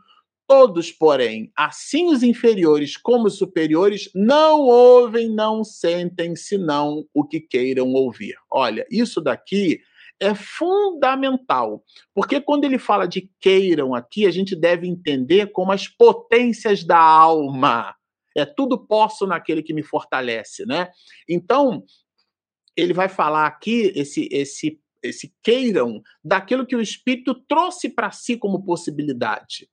Todos, 0.46 0.92
porém, 0.92 1.50
assim 1.56 2.06
os 2.06 2.22
inferiores 2.22 2.96
como 2.96 3.26
os 3.26 3.38
superiores, 3.38 4.10
não 4.14 4.60
ouvem, 4.60 5.28
não 5.28 5.64
sentem, 5.64 6.36
senão 6.36 7.04
o 7.14 7.24
que 7.24 7.40
queiram 7.40 7.92
ouvir. 7.94 8.36
Olha, 8.50 8.86
isso 8.90 9.20
daqui 9.22 9.80
é 10.20 10.34
fundamental, 10.34 11.84
porque 12.14 12.40
quando 12.40 12.64
ele 12.64 12.78
fala 12.78 13.06
de 13.06 13.30
queiram 13.40 13.94
aqui, 13.94 14.26
a 14.26 14.30
gente 14.30 14.56
deve 14.56 14.86
entender 14.88 15.52
como 15.52 15.72
as 15.72 15.88
potências 15.88 16.82
da 16.82 16.98
alma. 16.98 17.94
É 18.36 18.44
tudo 18.44 18.78
posso 18.78 19.26
naquele 19.26 19.62
que 19.62 19.72
me 19.72 19.82
fortalece, 19.82 20.66
né? 20.66 20.90
Então, 21.28 21.84
ele 22.76 22.92
vai 22.92 23.08
falar 23.08 23.46
aqui 23.46 23.92
esse 23.94 24.28
esse 24.30 24.80
esse 25.02 25.32
queiram 25.42 26.02
daquilo 26.24 26.66
que 26.66 26.74
o 26.74 26.80
espírito 26.80 27.34
trouxe 27.34 27.88
para 27.88 28.10
si 28.10 28.36
como 28.36 28.64
possibilidade. 28.64 29.68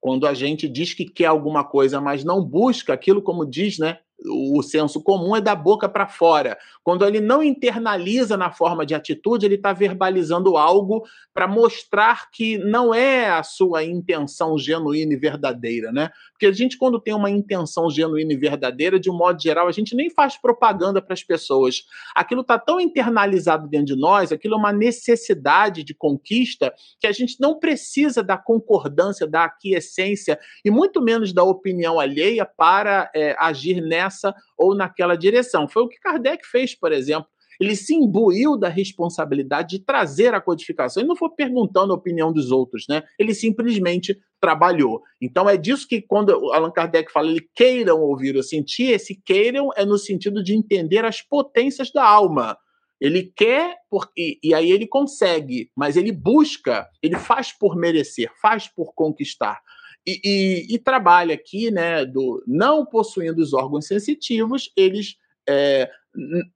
Quando 0.00 0.26
a 0.26 0.34
gente 0.34 0.68
diz 0.68 0.94
que 0.94 1.04
quer 1.04 1.26
alguma 1.26 1.64
coisa, 1.64 2.00
mas 2.00 2.24
não 2.24 2.42
busca 2.44 2.92
aquilo, 2.92 3.22
como 3.22 3.44
diz, 3.44 3.78
né? 3.78 3.98
O 4.26 4.62
senso 4.62 5.02
comum 5.02 5.36
é 5.36 5.40
da 5.40 5.54
boca 5.54 5.88
para 5.88 6.06
fora. 6.06 6.58
Quando 6.82 7.04
ele 7.06 7.20
não 7.20 7.42
internaliza 7.42 8.36
na 8.36 8.50
forma 8.50 8.84
de 8.84 8.94
atitude, 8.94 9.46
ele 9.46 9.54
está 9.54 9.72
verbalizando 9.72 10.56
algo 10.56 11.04
para 11.32 11.46
mostrar 11.46 12.30
que 12.30 12.58
não 12.58 12.92
é 12.92 13.30
a 13.30 13.42
sua 13.42 13.84
intenção 13.84 14.58
genuína 14.58 15.14
e 15.14 15.16
verdadeira, 15.16 15.92
né? 15.92 16.10
Porque 16.32 16.46
a 16.46 16.52
gente, 16.52 16.76
quando 16.76 17.00
tem 17.00 17.14
uma 17.14 17.30
intenção 17.30 17.88
genuína 17.90 18.32
e 18.32 18.36
verdadeira, 18.36 18.98
de 18.98 19.10
um 19.10 19.16
modo 19.16 19.40
geral, 19.40 19.68
a 19.68 19.72
gente 19.72 19.94
nem 19.94 20.10
faz 20.10 20.36
propaganda 20.36 21.00
para 21.00 21.14
as 21.14 21.22
pessoas. 21.22 21.84
Aquilo 22.14 22.40
está 22.40 22.58
tão 22.58 22.80
internalizado 22.80 23.68
dentro 23.68 23.94
de 23.94 23.96
nós, 23.96 24.32
aquilo 24.32 24.54
é 24.54 24.58
uma 24.58 24.72
necessidade 24.72 25.84
de 25.84 25.94
conquista, 25.94 26.72
que 27.00 27.06
a 27.06 27.12
gente 27.12 27.36
não 27.40 27.58
precisa 27.58 28.22
da 28.22 28.36
concordância, 28.36 29.26
da 29.26 29.44
aquiescência 29.44 30.38
e 30.64 30.70
muito 30.70 31.00
menos 31.00 31.32
da 31.32 31.44
opinião 31.44 32.00
alheia 32.00 32.44
para 32.44 33.10
é, 33.14 33.36
agir 33.38 33.80
nessa 33.80 34.07
nessa 34.08 34.34
ou 34.56 34.74
naquela 34.74 35.16
direção. 35.16 35.68
Foi 35.68 35.82
o 35.82 35.88
que 35.88 36.00
Kardec 36.00 36.46
fez, 36.46 36.74
por 36.74 36.92
exemplo. 36.92 37.28
Ele 37.60 37.74
se 37.74 37.92
imbuiu 37.92 38.56
da 38.56 38.68
responsabilidade 38.68 39.78
de 39.78 39.84
trazer 39.84 40.32
a 40.32 40.40
codificação. 40.40 41.00
Ele 41.00 41.08
não 41.08 41.16
foi 41.16 41.28
perguntando 41.30 41.92
a 41.92 41.96
opinião 41.96 42.32
dos 42.32 42.52
outros, 42.52 42.84
né? 42.88 43.02
Ele 43.18 43.34
simplesmente 43.34 44.16
trabalhou. 44.40 45.02
Então 45.20 45.48
é 45.48 45.56
disso 45.56 45.86
que 45.88 46.00
quando 46.00 46.30
Allan 46.52 46.70
Kardec 46.70 47.10
fala, 47.10 47.28
ele 47.28 47.44
queiram 47.56 48.00
ouvir 48.00 48.36
ou 48.36 48.42
sentir, 48.44 48.92
esse 48.92 49.20
queiram 49.24 49.70
é 49.76 49.84
no 49.84 49.98
sentido 49.98 50.42
de 50.42 50.54
entender 50.54 51.04
as 51.04 51.20
potências 51.20 51.90
da 51.90 52.04
alma. 52.04 52.56
Ele 53.00 53.32
quer 53.36 53.76
por, 53.90 54.08
e, 54.16 54.38
e, 54.42 54.54
aí 54.54 54.70
ele 54.70 54.86
consegue, 54.86 55.70
mas 55.76 55.96
ele 55.96 56.12
busca, 56.12 56.88
ele 57.02 57.16
faz 57.16 57.52
por 57.52 57.76
merecer, 57.76 58.30
faz 58.40 58.68
por 58.68 58.92
conquistar 58.94 59.60
e, 60.08 60.20
e, 60.24 60.74
e, 60.74 60.78
trabalha 60.78 61.34
aqui, 61.34 61.70
né, 61.70 62.04
do 62.04 62.42
não 62.46 62.86
possuindo 62.86 63.42
os 63.42 63.52
órgãos 63.52 63.86
sensitivos, 63.86 64.72
eles 64.74 65.16
é, 65.48 65.90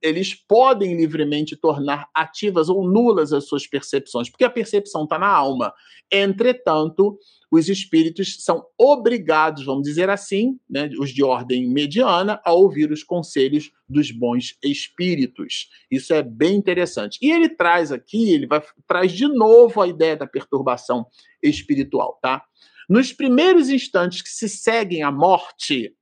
eles 0.01 0.35
podem 0.35 0.95
livremente 0.95 1.55
tornar 1.55 2.07
ativas 2.13 2.69
ou 2.69 2.87
nulas 2.87 3.31
as 3.31 3.47
suas 3.47 3.65
percepções, 3.65 4.29
porque 4.29 4.43
a 4.43 4.49
percepção 4.49 5.03
está 5.03 5.17
na 5.17 5.27
alma. 5.27 5.73
Entretanto, 6.11 7.17
os 7.51 7.69
espíritos 7.69 8.43
são 8.43 8.65
obrigados, 8.77 9.63
vamos 9.63 9.83
dizer 9.83 10.09
assim, 10.09 10.59
né, 10.69 10.89
os 10.99 11.11
de 11.11 11.23
ordem 11.23 11.69
mediana, 11.69 12.41
a 12.43 12.51
ouvir 12.51 12.91
os 12.91 13.03
conselhos 13.03 13.71
dos 13.87 14.11
bons 14.11 14.57
espíritos. 14.63 15.69
Isso 15.89 16.13
é 16.13 16.21
bem 16.21 16.55
interessante. 16.55 17.17
E 17.21 17.31
ele 17.31 17.49
traz 17.49 17.91
aqui, 17.91 18.31
ele 18.31 18.47
vai 18.47 18.61
traz 18.87 19.11
de 19.11 19.27
novo 19.27 19.81
a 19.81 19.87
ideia 19.87 20.17
da 20.17 20.27
perturbação 20.27 21.05
espiritual, 21.41 22.19
tá? 22.21 22.43
Nos 22.89 23.13
primeiros 23.13 23.69
instantes 23.69 24.21
que 24.21 24.29
se 24.29 24.49
seguem 24.49 25.03
à 25.03 25.11
morte, 25.11 25.95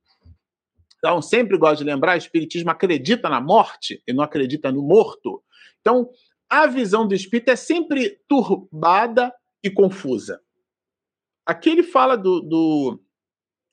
então 0.98 1.20
sempre 1.20 1.58
gosto 1.58 1.78
de 1.78 1.84
lembrar, 1.84 2.14
o 2.14 2.18
Espiritismo 2.18 2.70
acredita 2.70 3.28
na 3.28 3.40
morte 3.40 4.02
e 4.06 4.12
não 4.12 4.22
acredita 4.22 4.70
no 4.70 4.82
morto. 4.82 5.42
Então, 5.80 6.08
a 6.48 6.66
visão 6.66 7.08
do 7.08 7.14
espírito 7.14 7.50
é 7.50 7.56
sempre 7.56 8.20
turbada 8.28 9.32
e 9.64 9.70
confusa. 9.70 10.40
Aqui 11.46 11.70
ele 11.70 11.82
fala 11.82 12.16
do, 12.16 12.40
do 12.40 13.00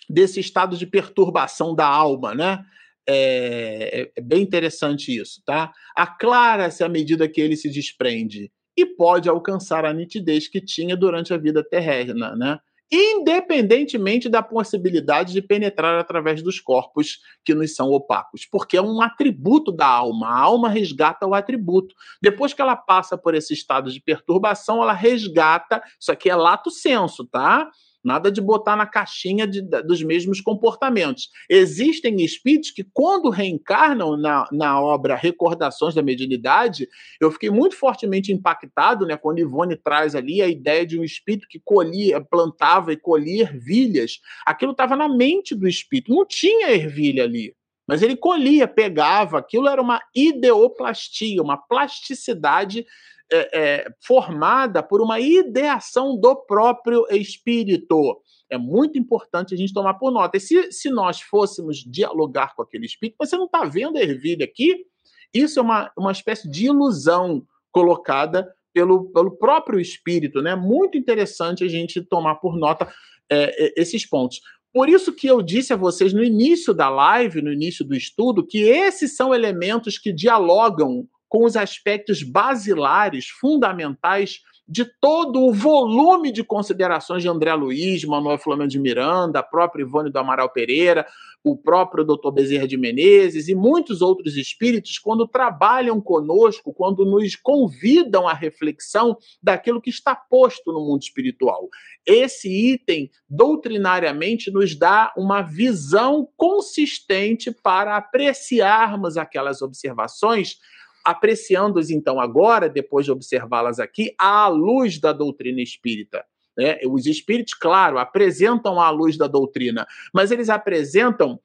desse 0.10 0.40
estado 0.40 0.78
de 0.78 0.88
perturbação 0.88 1.76
da 1.76 1.86
alma, 1.86 2.34
né? 2.34 2.66
É, 3.08 4.02
é, 4.02 4.12
é 4.16 4.22
bem 4.22 4.42
interessante 4.42 5.16
isso, 5.16 5.42
tá? 5.46 5.72
Aclara-se 5.96 6.84
à 6.84 6.90
medida 6.90 7.28
que 7.28 7.42
ele 7.42 7.56
se 7.56 7.70
desprende 7.70 8.52
e 8.78 8.86
pode 8.86 9.28
alcançar 9.28 9.84
a 9.84 9.94
nitidez 9.94 10.48
que 10.48 10.62
tinha 10.62 10.96
durante 10.96 11.34
a 11.34 11.38
vida 11.38 11.64
terrena, 11.64 12.36
né? 12.36 12.60
Independentemente 12.92 14.28
da 14.28 14.42
possibilidade 14.42 15.34
de 15.34 15.42
penetrar 15.42 16.00
através 16.00 16.42
dos 16.42 16.60
corpos 16.60 17.20
que 17.46 17.54
nos 17.54 17.76
são 17.76 17.92
opacos, 17.92 18.46
porque 18.46 18.78
é 18.78 18.82
um 18.82 19.02
atributo 19.02 19.72
da 19.72 19.86
alma. 19.86 20.28
A 20.28 20.40
alma 20.40 20.70
resgata 20.70 21.28
o 21.28 21.34
atributo. 21.34 21.94
Depois 22.22 22.54
que 22.54 22.62
ela 22.62 22.76
passa 22.76 23.18
por 23.18 23.36
esse 23.36 23.54
estado 23.54 23.92
de 23.92 24.02
perturbação, 24.02 24.82
ela 24.82 24.94
resgata. 24.94 25.82
Isso 26.00 26.12
aqui 26.12 26.30
é 26.30 26.36
lato 26.36 26.72
senso, 26.72 27.26
tá? 27.26 27.70
Nada 28.04 28.32
de 28.32 28.40
botar 28.40 28.76
na 28.76 28.86
caixinha 28.86 29.46
de, 29.46 29.62
dos 29.62 30.02
mesmos 30.02 30.40
comportamentos. 30.40 31.30
Existem 31.50 32.16
espíritos 32.24 32.72
que, 32.72 32.86
quando 32.94 33.30
reencarnam 33.30 34.16
na, 34.16 34.48
na 34.52 34.82
obra 34.82 35.16
Recordações 35.16 35.94
da 35.94 36.02
Mediunidade, 36.02 36.88
eu 37.20 37.30
fiquei 37.30 37.50
muito 37.50 37.76
fortemente 37.76 38.32
impactado 38.32 39.06
né, 39.06 39.18
quando 39.18 39.40
Ivone 39.40 39.76
traz 39.76 40.16
ali 40.16 40.42
a 40.42 40.48
ideia 40.48 40.86
de 40.86 40.98
um 40.98 41.04
espírito 41.04 41.48
que 41.50 41.60
colhia, 41.60 42.22
plantava 42.22 42.94
e 42.94 42.98
colhia 42.98 43.44
ervilhas. 43.44 44.20
Aquilo 44.46 44.72
estava 44.72 44.96
na 44.96 45.10
mente 45.10 45.54
do 45.54 45.68
espírito, 45.68 46.14
não 46.14 46.26
tinha 46.26 46.72
ervilha 46.72 47.24
ali. 47.24 47.54
Mas 47.88 48.04
ele 48.04 48.16
colhia, 48.16 48.68
pegava, 48.68 49.40
aquilo 49.40 49.68
era 49.68 49.82
uma 49.82 50.00
ideoplastia, 50.16 51.42
uma 51.42 51.58
plasticidade 51.58 52.86
é, 53.32 53.60
é, 53.60 53.94
formada 54.06 54.82
por 54.82 55.02
uma 55.02 55.20
ideação 55.20 56.18
do 56.20 56.36
próprio 56.36 57.06
espírito. 57.12 58.22
É 58.50 58.58
muito 58.58 58.98
importante 58.98 59.54
a 59.54 59.58
gente 59.58 59.74
tomar 59.74 59.96
por 59.96 60.12
nota. 60.12 60.38
E 60.38 60.40
se, 60.40 60.72
se 60.72 60.90
nós 60.90 61.22
fôssemos 61.22 61.78
dialogar 61.78 62.56
com 62.56 62.64
aquele 62.64 62.86
espírito, 62.86 63.18
você 63.20 63.38
não 63.38 63.46
está 63.46 63.64
vendo 63.66 63.98
a 63.98 64.02
ervilha 64.02 64.46
aqui? 64.46 64.86
Isso 65.34 65.60
é 65.60 65.62
uma, 65.62 65.92
uma 65.96 66.12
espécie 66.12 66.50
de 66.50 66.66
ilusão 66.66 67.46
colocada 67.72 68.52
pelo, 68.74 69.12
pelo 69.12 69.32
próprio 69.32 69.80
espírito, 69.80 70.42
né? 70.42 70.56
Muito 70.56 70.98
interessante 70.98 71.64
a 71.64 71.68
gente 71.68 72.02
tomar 72.02 72.36
por 72.36 72.58
nota 72.58 72.92
é, 73.30 73.66
é 73.66 73.74
esses 73.78 74.06
pontos. 74.06 74.42
Por 74.74 74.88
isso 74.88 75.14
que 75.14 75.28
eu 75.28 75.42
disse 75.42 75.74
a 75.74 75.76
vocês 75.76 76.14
no 76.14 76.24
início 76.24 76.74
da 76.74 76.90
live, 76.90 77.42
no 77.42 77.52
início 77.52 77.84
do 77.84 77.96
estudo, 77.96 78.46
que 78.46 78.60
esses 78.60 79.16
são 79.16 79.34
elementos 79.34 79.98
que 79.98 80.14
dialogam 80.14 81.08
com 81.30 81.46
os 81.46 81.56
aspectos 81.56 82.24
basilares, 82.24 83.30
fundamentais 83.30 84.42
de 84.68 84.86
todo 84.86 85.42
o 85.46 85.54
volume 85.54 86.32
de 86.32 86.44
considerações 86.44 87.24
de 87.24 87.30
André 87.30 87.54
Luiz, 87.56 88.04
Manuel 88.04 88.38
Flamengo 88.38 88.70
de 88.70 88.80
Miranda, 88.80 89.40
a 89.40 89.44
própria 89.44 89.82
Ivone 89.82 90.12
do 90.12 90.20
Amaral 90.20 90.50
Pereira, 90.52 91.08
o 91.44 91.58
próprio 91.58 92.04
Dr. 92.04 92.32
Bezerra 92.32 92.68
de 92.68 92.78
Menezes 92.78 93.48
e 93.48 93.56
muitos 93.56 94.02
outros 94.02 94.38
espíritos, 94.38 95.00
quando 95.00 95.28
trabalham 95.28 96.00
conosco, 96.00 96.74
quando 96.74 97.04
nos 97.04 97.36
convidam 97.36 98.28
à 98.28 98.34
reflexão 98.34 99.18
daquilo 99.42 99.82
que 99.82 99.90
está 99.90 100.16
posto 100.16 100.72
no 100.72 100.86
mundo 100.86 101.02
espiritual. 101.02 101.68
Esse 102.06 102.50
item, 102.50 103.10
doutrinariamente, 103.28 104.52
nos 104.52 104.78
dá 104.78 105.12
uma 105.18 105.42
visão 105.42 106.28
consistente 106.38 107.52
para 107.52 107.98
apreciarmos 107.98 109.18
aquelas 109.18 109.62
observações 109.64 110.58
apreciando-as 111.04 111.90
então 111.90 112.20
agora, 112.20 112.70
depois 112.70 113.06
de 113.06 113.12
observá-las 113.12 113.80
aqui, 113.80 114.14
à 114.18 114.48
luz 114.48 115.00
da 115.00 115.14
doutrina 115.14 115.62
espírita. 115.62 116.24
Né? 116.58 116.80
Os 116.86 117.06
espíritos, 117.06 117.54
claro, 117.54 117.98
apresentam 117.98 118.80
a 118.80 118.90
luz 118.90 119.18
da 119.18 119.28
doutrina, 119.28 119.88
mas 120.14 120.32
eles 120.32 120.50
apresentam 120.50 121.40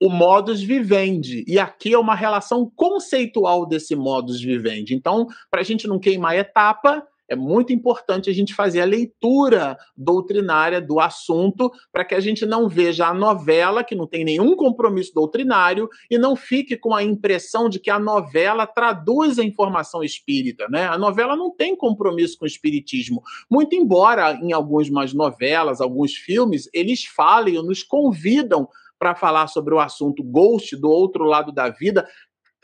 o 0.00 0.10
modus 0.10 0.62
vivendi. 0.62 1.44
E 1.46 1.58
aqui 1.58 1.94
é 1.94 1.98
uma 1.98 2.14
relação 2.14 2.70
conceitual 2.76 3.66
desse 3.66 3.96
modus 3.96 4.40
vivendi. 4.40 4.94
Então, 4.94 5.26
para 5.50 5.60
a 5.60 5.64
gente 5.64 5.88
não 5.88 5.98
queimar 5.98 6.36
etapa, 6.36 7.06
é 7.28 7.34
muito 7.34 7.72
importante 7.72 8.30
a 8.30 8.32
gente 8.32 8.54
fazer 8.54 8.80
a 8.80 8.84
leitura 8.84 9.76
doutrinária 9.96 10.80
do 10.80 11.00
assunto 11.00 11.70
para 11.92 12.04
que 12.04 12.14
a 12.14 12.20
gente 12.20 12.46
não 12.46 12.68
veja 12.68 13.06
a 13.06 13.14
novela, 13.14 13.84
que 13.84 13.94
não 13.94 14.06
tem 14.06 14.24
nenhum 14.24 14.54
compromisso 14.54 15.12
doutrinário, 15.14 15.88
e 16.10 16.18
não 16.18 16.36
fique 16.36 16.76
com 16.76 16.94
a 16.94 17.02
impressão 17.02 17.68
de 17.68 17.80
que 17.80 17.90
a 17.90 17.98
novela 17.98 18.66
traduz 18.66 19.38
a 19.38 19.44
informação 19.44 20.02
espírita. 20.02 20.66
Né? 20.68 20.86
A 20.86 20.98
novela 20.98 21.36
não 21.36 21.50
tem 21.50 21.76
compromisso 21.76 22.38
com 22.38 22.44
o 22.44 22.48
espiritismo. 22.48 23.22
Muito 23.50 23.74
embora 23.74 24.38
em 24.42 24.52
algumas 24.52 25.12
novelas, 25.12 25.80
alguns 25.80 26.14
filmes, 26.14 26.68
eles 26.72 27.04
falem 27.04 27.58
ou 27.58 27.64
nos 27.64 27.82
convidam 27.82 28.68
para 28.98 29.14
falar 29.14 29.46
sobre 29.48 29.74
o 29.74 29.78
assunto 29.78 30.22
ghost 30.22 30.74
do 30.76 30.88
outro 30.88 31.24
lado 31.24 31.52
da 31.52 31.68
vida, 31.68 32.08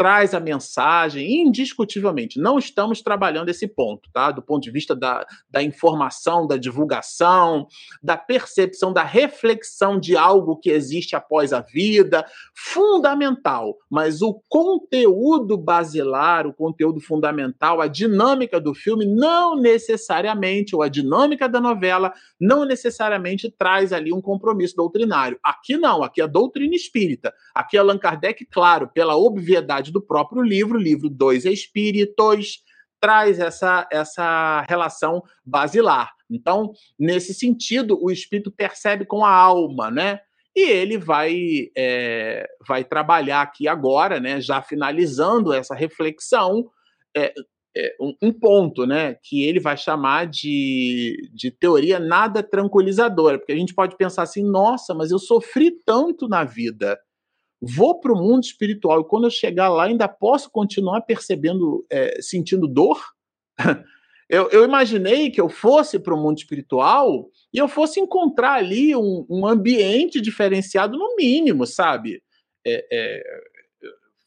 traz 0.03 0.34
a 0.34 0.40
mensagem, 0.40 1.42
indiscutivelmente. 1.42 2.40
Não 2.40 2.59
estamos 2.59 3.00
trabalhando 3.00 3.50
esse 3.50 3.68
ponto, 3.68 4.11
tá? 4.12 4.32
Do 4.32 4.42
ponto 4.42 4.61
de 4.61 4.70
vista 4.72 4.96
da, 4.96 5.24
da 5.48 5.62
informação, 5.62 6.44
da 6.44 6.57
divulgação, 6.57 7.68
da 8.03 8.16
percepção, 8.16 8.92
da 8.92 9.05
reflexão 9.05 10.00
de 10.00 10.16
algo 10.16 10.57
que 10.57 10.70
existe 10.70 11.14
após 11.14 11.53
a 11.53 11.61
vida, 11.61 12.26
fundamental. 12.53 13.76
Mas 13.88 14.22
o 14.22 14.42
conteúdo 14.48 15.57
basilar, 15.57 16.48
o 16.48 16.53
conteúdo 16.53 17.00
fundamental, 17.00 17.80
a 17.80 17.86
dinâmica 17.86 18.61
do 18.61 18.74
filme, 18.74 19.07
não 19.07 19.55
necessariamente, 19.55 20.74
ou 20.74 20.82
a 20.82 20.88
dinâmica 20.88 21.48
da 21.48 21.61
novela, 21.61 22.12
não 22.40 22.64
necessariamente 22.64 23.48
traz 23.57 23.92
ali 23.92 24.12
um 24.12 24.20
compromisso 24.20 24.74
doutrinário. 24.74 25.38
Aqui 25.44 25.76
não, 25.76 26.03
aqui 26.03 26.20
é 26.20 26.26
doutrina 26.26 26.74
espírita. 26.74 27.32
Aqui 27.55 27.78
Allan 27.78 27.98
Kardec, 27.98 28.44
claro, 28.46 28.88
pela 28.88 29.16
obviedade 29.16 29.91
do 29.93 30.03
próprio 30.03 30.43
livro, 30.43 30.78
livro 30.78 31.09
Dois 31.09 31.45
Espíritos, 31.45 32.62
traz 33.01 33.40
essa, 33.40 33.86
essa 33.90 34.64
relação 34.68 35.22
basilar. 35.45 36.12
Então, 36.30 36.72
nesse 36.99 37.34
sentido, 37.34 37.99
o 38.01 38.11
espírito 38.11 38.51
percebe 38.51 39.05
com 39.05 39.24
a 39.24 39.30
alma, 39.30 39.90
né? 39.90 40.20
E 40.55 40.70
ele 40.70 40.99
vai, 40.99 41.68
é, 41.76 42.47
vai 42.66 42.84
trabalhar 42.84 43.43
aqui 43.43 43.66
agora, 43.66 44.20
né? 44.20 44.40
Já 44.40 44.62
finalizando 44.62 45.53
essa 45.53 45.74
reflexão, 45.74 46.70
é, 47.16 47.34
é, 47.76 47.97
um, 48.01 48.14
um, 48.22 48.32
ponto, 48.32 48.86
né? 48.86 49.16
Que 49.22 49.45
ele 49.45 49.59
vai 49.59 49.76
chamar 49.76 50.26
de, 50.26 51.28
de 51.34 51.51
teoria 51.51 51.99
nada 51.99 52.43
tranquilizadora, 52.43 53.38
porque 53.38 53.53
a 53.53 53.57
gente 53.57 53.74
pode 53.74 53.97
pensar 53.97 54.22
assim: 54.22 54.45
nossa, 54.45 54.95
mas 54.95 55.11
eu 55.11 55.18
sofri 55.18 55.72
tanto 55.84 56.28
na 56.28 56.45
vida 56.45 56.99
vou 57.63 58.01
para 58.01 58.13
o 58.13 58.17
mundo 58.17 58.43
espiritual 58.43 59.01
e 59.01 59.05
quando 59.05 59.25
eu 59.25 59.31
chegar 59.31 59.69
lá 59.69 59.85
ainda 59.85 60.09
posso 60.09 60.51
continuar 60.51 61.03
percebendo, 61.03 61.87
é, 61.89 62.21
sentindo 62.21 62.67
dor? 62.67 63.01
eu, 64.29 64.51
eu, 64.51 64.65
imaginei 64.65 65.31
que 65.31 65.41
eu 65.41 65.49
fosse 65.49 65.99
para 66.01 66.13
o 66.13 66.21
mundo 66.21 66.39
espiritual 66.39 67.31
e 67.55 67.59
eu 67.59 67.69
fosse 67.69 68.01
encontrar 68.01 68.55
ali 68.55 68.97
um, 68.97 69.25
um 69.31 69.47
ambiente 69.47 70.21
diferenciado 70.21 70.99
no 70.99 71.15
mínimo, 71.15 71.65
sabe? 71.65 72.21
É, 72.67 72.85
é, 72.93 73.23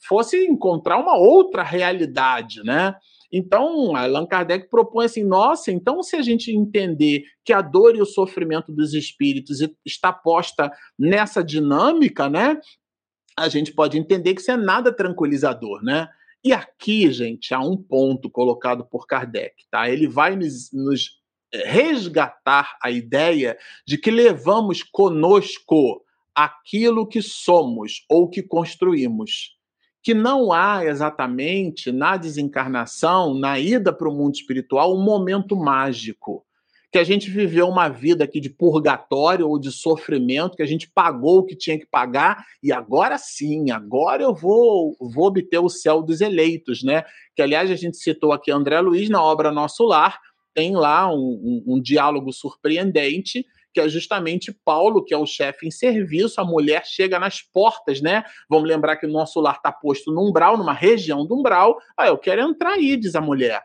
fosse 0.07 0.45
encontrar 0.45 0.97
uma 0.97 1.17
outra 1.17 1.63
realidade, 1.63 2.63
né? 2.63 2.95
Então, 3.31 3.95
Allan 3.95 4.25
Kardec 4.25 4.69
propõe 4.69 5.05
assim: 5.05 5.23
nossa, 5.23 5.71
então 5.71 6.01
se 6.01 6.15
a 6.15 6.21
gente 6.21 6.51
entender 6.51 7.23
que 7.43 7.51
a 7.51 7.61
dor 7.61 7.95
e 7.95 8.01
o 8.01 8.05
sofrimento 8.05 8.71
dos 8.71 8.93
espíritos 8.93 9.59
está 9.85 10.13
posta 10.13 10.71
nessa 10.97 11.43
dinâmica, 11.43 12.29
né? 12.29 12.57
A 13.37 13.49
gente 13.49 13.73
pode 13.73 13.97
entender 13.97 14.33
que 14.33 14.41
isso 14.41 14.51
é 14.51 14.57
nada 14.57 14.91
tranquilizador, 14.91 15.83
né? 15.83 16.07
E 16.43 16.53
aqui, 16.53 17.11
gente, 17.11 17.53
há 17.53 17.59
um 17.59 17.75
ponto 17.75 18.29
colocado 18.29 18.85
por 18.85 19.07
Kardec, 19.07 19.65
tá? 19.69 19.89
Ele 19.89 20.07
vai 20.07 20.35
nos, 20.35 20.71
nos 20.71 21.19
eh, 21.51 21.67
resgatar 21.67 22.77
a 22.81 22.91
ideia 22.91 23.57
de 23.85 23.97
que 23.97 24.11
levamos 24.11 24.83
conosco 24.83 26.01
aquilo 26.33 27.07
que 27.07 27.21
somos 27.21 28.05
ou 28.07 28.29
que 28.29 28.43
construímos. 28.43 29.55
Que 30.03 30.13
não 30.13 30.53
há 30.53 30.85
exatamente 30.85 31.91
na 31.91 32.15
desencarnação, 32.15 33.33
na 33.33 33.59
ida 33.59 33.91
para 33.91 34.07
o 34.07 34.13
mundo 34.13 34.35
espiritual, 34.35 34.95
um 34.95 35.03
momento 35.03 35.55
mágico 35.55 36.45
que 36.95 36.99
a 36.99 37.03
gente 37.03 37.29
viveu 37.29 37.67
uma 37.67 37.89
vida 37.89 38.23
aqui 38.23 38.39
de 38.39 38.49
purgatório 38.49 39.49
ou 39.49 39.59
de 39.59 39.69
sofrimento, 39.69 40.55
que 40.55 40.63
a 40.63 40.65
gente 40.65 40.89
pagou 40.89 41.39
o 41.39 41.45
que 41.45 41.53
tinha 41.53 41.77
que 41.77 41.85
pagar 41.85 42.45
e 42.63 42.71
agora 42.71 43.17
sim, 43.17 43.69
agora 43.69 44.23
eu 44.23 44.33
vou, 44.33 44.95
vou 44.97 45.25
obter 45.25 45.59
o 45.59 45.67
céu 45.67 46.01
dos 46.01 46.21
eleitos, 46.21 46.83
né? 46.83 47.03
Que 47.35 47.41
aliás 47.41 47.69
a 47.69 47.75
gente 47.75 47.97
citou 47.97 48.31
aqui 48.31 48.49
André 48.49 48.79
Luiz 48.79 49.09
na 49.09 49.21
obra 49.21 49.51
Nosso 49.51 49.83
Lar, 49.83 50.17
tem 50.53 50.73
lá 50.73 51.13
um, 51.13 51.17
um, 51.17 51.75
um 51.75 51.81
diálogo 51.81 52.31
surpreendente 52.31 53.45
que 53.73 53.81
é 53.81 53.89
justamente 53.89 54.57
Paulo, 54.63 55.03
que 55.03 55.13
é 55.13 55.17
o 55.17 55.25
chefe 55.25 55.67
em 55.67 55.71
serviço, 55.71 56.39
a 56.39 56.45
mulher 56.45 56.85
chega 56.85 57.19
nas 57.19 57.41
portas, 57.41 57.99
né? 57.99 58.23
Vamos 58.49 58.69
lembrar 58.69 58.95
que 58.95 59.05
o 59.05 59.11
nosso 59.11 59.41
lar 59.41 59.57
está 59.57 59.69
posto 59.69 60.13
no 60.13 60.25
umbral, 60.25 60.57
numa 60.57 60.71
região 60.71 61.27
do 61.27 61.37
umbral. 61.37 61.77
Ah, 61.97 62.07
eu 62.07 62.17
quero 62.17 62.39
entrar 62.39 62.75
aí, 62.75 62.95
diz 62.95 63.15
a 63.15 63.21
mulher. 63.21 63.61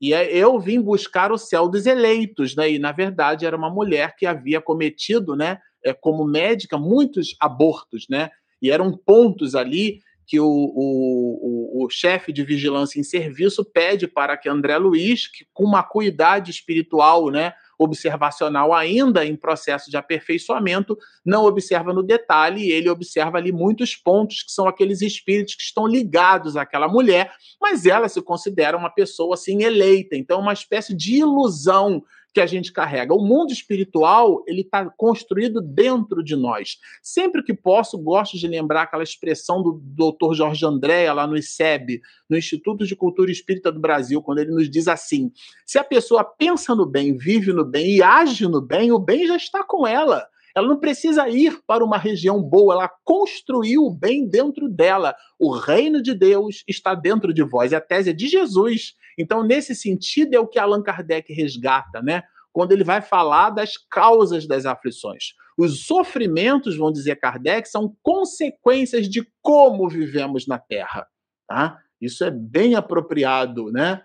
E 0.00 0.12
eu 0.12 0.58
vim 0.58 0.80
buscar 0.80 1.30
o 1.30 1.36
céu 1.36 1.68
dos 1.68 1.84
eleitos, 1.84 2.56
né? 2.56 2.70
E 2.70 2.78
na 2.78 2.90
verdade 2.90 3.44
era 3.44 3.56
uma 3.56 3.68
mulher 3.68 4.16
que 4.16 4.24
havia 4.24 4.60
cometido, 4.60 5.36
né, 5.36 5.58
é, 5.84 5.92
como 5.92 6.24
médica, 6.24 6.78
muitos 6.78 7.36
abortos, 7.38 8.06
né? 8.08 8.30
E 8.62 8.70
eram 8.70 8.96
pontos 8.96 9.54
ali 9.54 10.00
que 10.26 10.38
o, 10.38 10.46
o, 10.46 11.80
o, 11.82 11.84
o 11.84 11.90
chefe 11.90 12.32
de 12.32 12.44
vigilância 12.44 13.00
em 13.00 13.02
serviço 13.02 13.64
pede 13.64 14.06
para 14.06 14.36
que 14.36 14.48
André 14.48 14.78
Luiz, 14.78 15.26
que 15.26 15.44
com 15.52 15.64
uma 15.64 15.82
cuidade 15.82 16.50
espiritual, 16.50 17.30
né, 17.30 17.52
observacional 17.82 18.74
ainda 18.74 19.24
em 19.24 19.34
processo 19.34 19.90
de 19.90 19.96
aperfeiçoamento, 19.96 20.98
não 21.24 21.46
observa 21.46 21.94
no 21.94 22.02
detalhe, 22.02 22.60
e 22.60 22.70
ele 22.70 22.90
observa 22.90 23.38
ali 23.38 23.50
muitos 23.50 23.96
pontos 23.96 24.42
que 24.42 24.52
são 24.52 24.68
aqueles 24.68 25.00
espíritos 25.00 25.54
que 25.54 25.62
estão 25.62 25.86
ligados 25.86 26.58
àquela 26.58 26.86
mulher, 26.86 27.32
mas 27.58 27.86
ela 27.86 28.06
se 28.08 28.20
considera 28.20 28.76
uma 28.76 28.90
pessoa 28.90 29.34
assim 29.34 29.62
eleita, 29.62 30.14
então 30.14 30.40
uma 30.40 30.52
espécie 30.52 30.94
de 30.94 31.16
ilusão 31.16 32.04
que 32.32 32.40
a 32.40 32.46
gente 32.46 32.72
carrega. 32.72 33.14
O 33.14 33.24
mundo 33.24 33.52
espiritual, 33.52 34.42
ele 34.46 34.60
está 34.62 34.88
construído 34.96 35.60
dentro 35.60 36.22
de 36.22 36.36
nós. 36.36 36.78
Sempre 37.02 37.42
que 37.42 37.52
posso, 37.52 37.98
gosto 37.98 38.38
de 38.38 38.46
lembrar 38.46 38.82
aquela 38.82 39.02
expressão 39.02 39.62
do 39.62 39.80
Dr. 39.82 40.34
Jorge 40.34 40.64
Andréa, 40.64 41.12
lá 41.12 41.26
no 41.26 41.36
ICEB, 41.36 42.00
no 42.28 42.36
Instituto 42.36 42.86
de 42.86 42.94
Cultura 42.94 43.30
Espírita 43.30 43.72
do 43.72 43.80
Brasil, 43.80 44.22
quando 44.22 44.38
ele 44.38 44.52
nos 44.52 44.70
diz 44.70 44.86
assim: 44.86 45.32
se 45.66 45.78
a 45.78 45.84
pessoa 45.84 46.24
pensa 46.24 46.74
no 46.74 46.86
bem, 46.86 47.16
vive 47.16 47.52
no 47.52 47.64
bem 47.64 47.96
e 47.96 48.02
age 48.02 48.46
no 48.46 48.60
bem, 48.60 48.92
o 48.92 48.98
bem 48.98 49.26
já 49.26 49.36
está 49.36 49.64
com 49.64 49.86
ela. 49.86 50.29
Ela 50.56 50.68
não 50.68 50.78
precisa 50.78 51.28
ir 51.28 51.60
para 51.66 51.84
uma 51.84 51.98
região 51.98 52.42
boa, 52.42 52.74
ela 52.74 52.90
construiu 53.04 53.84
o 53.84 53.94
bem 53.94 54.28
dentro 54.28 54.68
dela. 54.68 55.14
O 55.38 55.52
reino 55.52 56.02
de 56.02 56.14
Deus 56.14 56.62
está 56.66 56.94
dentro 56.94 57.32
de 57.32 57.42
vós. 57.42 57.72
E 57.72 57.76
a 57.76 57.80
tese 57.80 58.10
é 58.10 58.12
de 58.12 58.28
Jesus. 58.28 58.94
Então, 59.18 59.42
nesse 59.42 59.74
sentido, 59.74 60.34
é 60.34 60.40
o 60.40 60.46
que 60.46 60.58
Allan 60.58 60.82
Kardec 60.82 61.32
resgata, 61.32 62.02
né? 62.02 62.22
Quando 62.52 62.72
ele 62.72 62.82
vai 62.82 63.00
falar 63.00 63.50
das 63.50 63.76
causas 63.76 64.46
das 64.46 64.66
aflições. 64.66 65.34
Os 65.56 65.84
sofrimentos, 65.84 66.76
vão 66.76 66.90
dizer 66.90 67.16
Kardec, 67.16 67.68
são 67.68 67.94
consequências 68.02 69.08
de 69.08 69.26
como 69.42 69.88
vivemos 69.88 70.46
na 70.46 70.58
Terra. 70.58 71.06
Tá? 71.46 71.78
Isso 72.00 72.24
é 72.24 72.30
bem 72.30 72.74
apropriado, 72.74 73.70
né? 73.70 74.02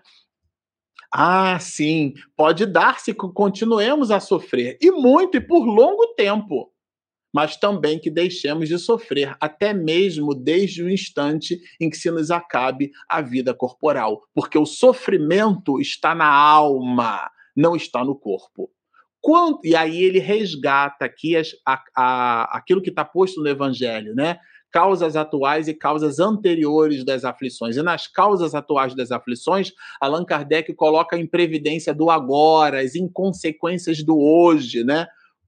Ah, 1.18 1.58
sim, 1.58 2.12
pode 2.36 2.66
dar-se 2.66 3.14
que 3.14 3.32
continuemos 3.32 4.10
a 4.10 4.20
sofrer, 4.20 4.76
e 4.82 4.90
muito, 4.90 5.38
e 5.38 5.40
por 5.40 5.64
longo 5.64 6.08
tempo, 6.08 6.70
mas 7.32 7.56
também 7.56 7.98
que 7.98 8.10
deixemos 8.10 8.68
de 8.68 8.78
sofrer, 8.78 9.34
até 9.40 9.72
mesmo 9.72 10.34
desde 10.34 10.82
o 10.82 10.90
instante 10.90 11.58
em 11.80 11.88
que 11.88 11.96
se 11.96 12.10
nos 12.10 12.30
acabe 12.30 12.90
a 13.08 13.22
vida 13.22 13.54
corporal, 13.54 14.20
porque 14.34 14.58
o 14.58 14.66
sofrimento 14.66 15.80
está 15.80 16.14
na 16.14 16.28
alma, 16.28 17.30
não 17.56 17.74
está 17.74 18.04
no 18.04 18.14
corpo. 18.14 18.70
Quanto, 19.18 19.60
e 19.64 19.74
aí 19.74 20.02
ele 20.02 20.18
resgata 20.18 21.06
aqui 21.06 21.34
as, 21.34 21.52
a, 21.66 21.82
a, 21.96 22.58
aquilo 22.58 22.82
que 22.82 22.90
está 22.90 23.06
posto 23.06 23.40
no 23.40 23.48
Evangelho, 23.48 24.14
né? 24.14 24.38
Causas 24.76 25.16
atuais 25.16 25.68
e 25.68 25.72
causas 25.72 26.20
anteriores 26.20 27.02
das 27.02 27.24
aflições. 27.24 27.78
E 27.78 27.82
nas 27.82 28.06
causas 28.06 28.54
atuais 28.54 28.94
das 28.94 29.10
aflições, 29.10 29.72
Allan 29.98 30.22
Kardec 30.22 30.74
coloca 30.74 31.16
a 31.16 31.18
imprevidência 31.18 31.94
do 31.94 32.10
agora, 32.10 32.82
as 32.82 32.94
inconsequências 32.94 34.02
do 34.02 34.20
hoje, 34.20 34.84
né? 34.84 35.06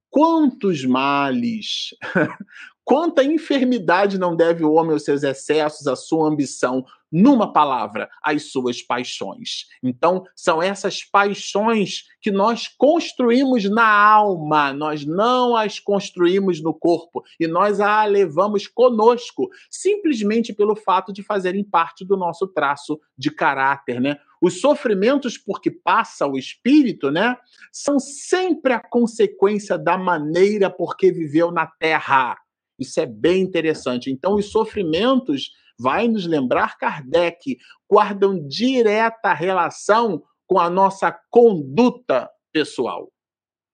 Quantos 0.08 0.82
males, 0.86 1.90
Quanta 2.88 3.22
enfermidade 3.22 4.16
não 4.16 4.34
deve 4.34 4.64
o 4.64 4.72
homem 4.72 4.92
aos 4.92 5.04
seus 5.04 5.22
excessos, 5.22 5.86
à 5.86 5.94
sua 5.94 6.26
ambição, 6.26 6.82
numa 7.10 7.52
palavra, 7.52 8.08
as 8.22 8.50
suas 8.50 8.82
paixões. 8.82 9.66
Então, 9.82 10.24
são 10.36 10.62
essas 10.62 11.02
paixões 11.02 12.04
que 12.20 12.30
nós 12.30 12.68
construímos 12.68 13.64
na 13.70 13.88
alma, 13.88 14.72
nós 14.72 15.04
não 15.04 15.56
as 15.56 15.78
construímos 15.78 16.62
no 16.62 16.74
corpo 16.74 17.22
e 17.38 17.46
nós 17.46 17.80
a 17.80 18.04
levamos 18.04 18.66
conosco, 18.66 19.48
simplesmente 19.70 20.52
pelo 20.52 20.76
fato 20.76 21.12
de 21.12 21.22
fazerem 21.22 21.64
parte 21.64 22.04
do 22.04 22.16
nosso 22.16 22.46
traço 22.46 22.98
de 23.16 23.30
caráter, 23.30 24.00
né? 24.00 24.18
Os 24.40 24.60
sofrimentos 24.60 25.36
por 25.36 25.60
que 25.60 25.70
passa 25.70 26.26
o 26.26 26.38
espírito, 26.38 27.10
né, 27.10 27.36
são 27.72 27.98
sempre 27.98 28.72
a 28.72 28.80
consequência 28.80 29.76
da 29.76 29.98
maneira 29.98 30.70
por 30.70 30.96
que 30.96 31.10
viveu 31.10 31.50
na 31.50 31.66
terra. 31.66 32.36
Isso 32.78 33.00
é 33.00 33.06
bem 33.06 33.42
interessante. 33.42 34.10
Então, 34.10 34.34
os 34.34 34.50
sofrimentos, 34.50 35.50
vai 35.78 36.08
nos 36.08 36.26
lembrar 36.26 36.76
Kardec, 36.76 37.58
guardam 37.88 38.46
direta 38.46 39.32
relação 39.32 40.22
com 40.46 40.58
a 40.58 40.68
nossa 40.68 41.16
conduta 41.30 42.28
pessoal. 42.52 43.12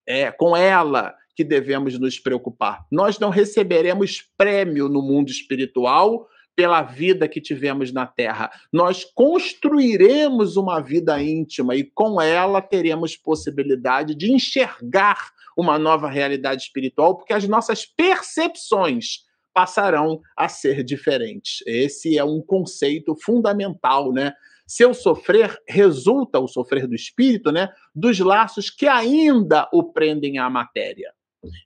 É 0.06 0.30
com 0.30 0.56
ela 0.56 1.14
que 1.34 1.42
devemos 1.42 1.98
nos 1.98 2.18
preocupar. 2.18 2.84
Nós 2.90 3.18
não 3.18 3.30
receberemos 3.30 4.22
prêmio 4.36 4.88
no 4.88 5.02
mundo 5.02 5.30
espiritual 5.30 6.28
pela 6.54 6.82
vida 6.82 7.26
que 7.26 7.40
tivemos 7.40 7.92
na 7.92 8.06
Terra. 8.06 8.50
Nós 8.72 9.04
construiremos 9.04 10.56
uma 10.56 10.80
vida 10.80 11.20
íntima 11.20 11.74
e 11.74 11.84
com 11.84 12.20
ela 12.20 12.62
teremos 12.62 13.16
possibilidade 13.16 14.14
de 14.14 14.32
enxergar 14.32 15.32
uma 15.56 15.78
nova 15.78 16.08
realidade 16.08 16.62
espiritual, 16.62 17.16
porque 17.16 17.32
as 17.32 17.46
nossas 17.46 17.84
percepções 17.84 19.24
passarão 19.54 20.20
a 20.36 20.48
ser 20.48 20.82
diferentes. 20.82 21.62
Esse 21.64 22.18
é 22.18 22.24
um 22.24 22.42
conceito 22.42 23.16
fundamental, 23.16 24.12
né? 24.12 24.34
Se 24.66 24.82
eu 24.82 24.92
sofrer, 24.92 25.56
resulta 25.68 26.40
o 26.40 26.48
sofrer 26.48 26.86
do 26.86 26.94
espírito, 26.94 27.52
né, 27.52 27.68
dos 27.94 28.18
laços 28.18 28.70
que 28.70 28.86
ainda 28.86 29.68
o 29.72 29.92
prendem 29.92 30.38
à 30.38 30.48
matéria. 30.48 31.12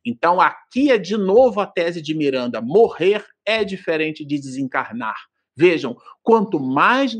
Então, 0.05 0.41
aqui 0.41 0.91
é 0.91 0.99
de 0.99 1.17
novo 1.17 1.61
a 1.61 1.67
tese 1.67 2.03
de 2.03 2.13
Miranda: 2.13 2.61
morrer 2.61 3.25
é 3.47 3.65
diferente 3.65 4.25
de 4.25 4.37
desencarnar. 4.37 5.17
Vejam, 5.57 5.97
quanto 6.23 6.61
mais 6.61 7.17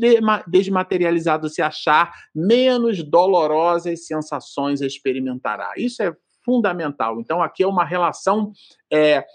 desmaterializado 0.47 1.49
se 1.49 1.61
achar, 1.61 2.13
menos 2.33 3.03
dolorosas 3.03 4.05
sensações 4.05 4.79
experimentará. 4.81 5.73
Isso 5.75 6.01
é 6.03 6.15
fundamental. 6.43 7.19
Então, 7.19 7.41
aqui 7.41 7.63
é 7.63 7.67
uma 7.67 7.83
relação 7.83 8.51
é, 8.91 9.25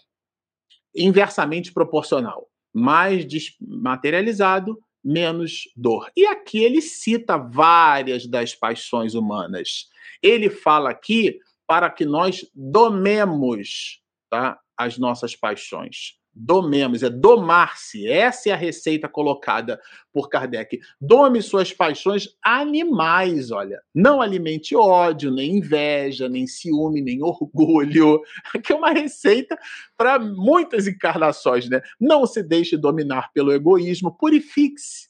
inversamente 0.94 1.72
proporcional. 1.72 2.48
Mais 2.72 3.24
desmaterializado, 3.24 4.78
menos 5.04 5.68
dor. 5.76 6.10
E 6.16 6.26
aqui 6.26 6.62
ele 6.62 6.80
cita 6.80 7.36
várias 7.36 8.26
das 8.26 8.54
paixões 8.54 9.14
humanas. 9.14 9.88
Ele 10.22 10.48
fala 10.48 10.90
aqui 10.90 11.38
para 11.66 11.90
que 11.90 12.04
nós 12.04 12.46
domemos 12.54 14.00
tá, 14.30 14.58
as 14.76 14.98
nossas 14.98 15.36
paixões. 15.36 16.18
Domemos, 16.34 17.02
é 17.02 17.10
domar-se. 17.10 18.08
Essa 18.08 18.48
é 18.48 18.52
a 18.52 18.56
receita 18.56 19.08
colocada 19.08 19.80
por 20.12 20.28
Kardec. 20.28 20.80
Dome 21.00 21.40
suas 21.40 21.72
paixões 21.72 22.28
animais, 22.42 23.52
olha. 23.52 23.80
Não 23.94 24.20
alimente 24.20 24.74
ódio, 24.74 25.30
nem 25.30 25.58
inveja, 25.58 26.28
nem 26.28 26.46
ciúme, 26.46 27.00
nem 27.00 27.22
orgulho. 27.22 28.20
Aqui 28.52 28.72
é 28.72 28.76
uma 28.76 28.90
receita 28.90 29.56
para 29.96 30.18
muitas 30.18 30.88
encarnações, 30.88 31.68
né? 31.68 31.80
Não 32.00 32.26
se 32.26 32.42
deixe 32.42 32.76
dominar 32.76 33.32
pelo 33.32 33.52
egoísmo, 33.52 34.16
purifique-se. 34.16 35.08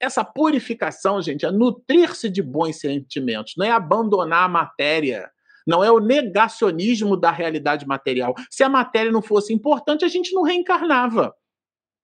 Essa 0.00 0.24
purificação, 0.24 1.22
gente, 1.22 1.46
é 1.46 1.50
nutrir-se 1.50 2.28
de 2.28 2.42
bons 2.42 2.78
sentimentos, 2.80 3.54
não 3.56 3.64
é 3.64 3.70
abandonar 3.70 4.44
a 4.44 4.48
matéria 4.48 5.30
não 5.66 5.82
é 5.82 5.90
o 5.90 5.98
negacionismo 5.98 7.16
da 7.16 7.30
realidade 7.30 7.86
material. 7.86 8.34
Se 8.50 8.62
a 8.62 8.68
matéria 8.68 9.10
não 9.10 9.22
fosse 9.22 9.52
importante, 9.52 10.04
a 10.04 10.08
gente 10.08 10.32
não 10.32 10.42
reencarnava. 10.42 11.34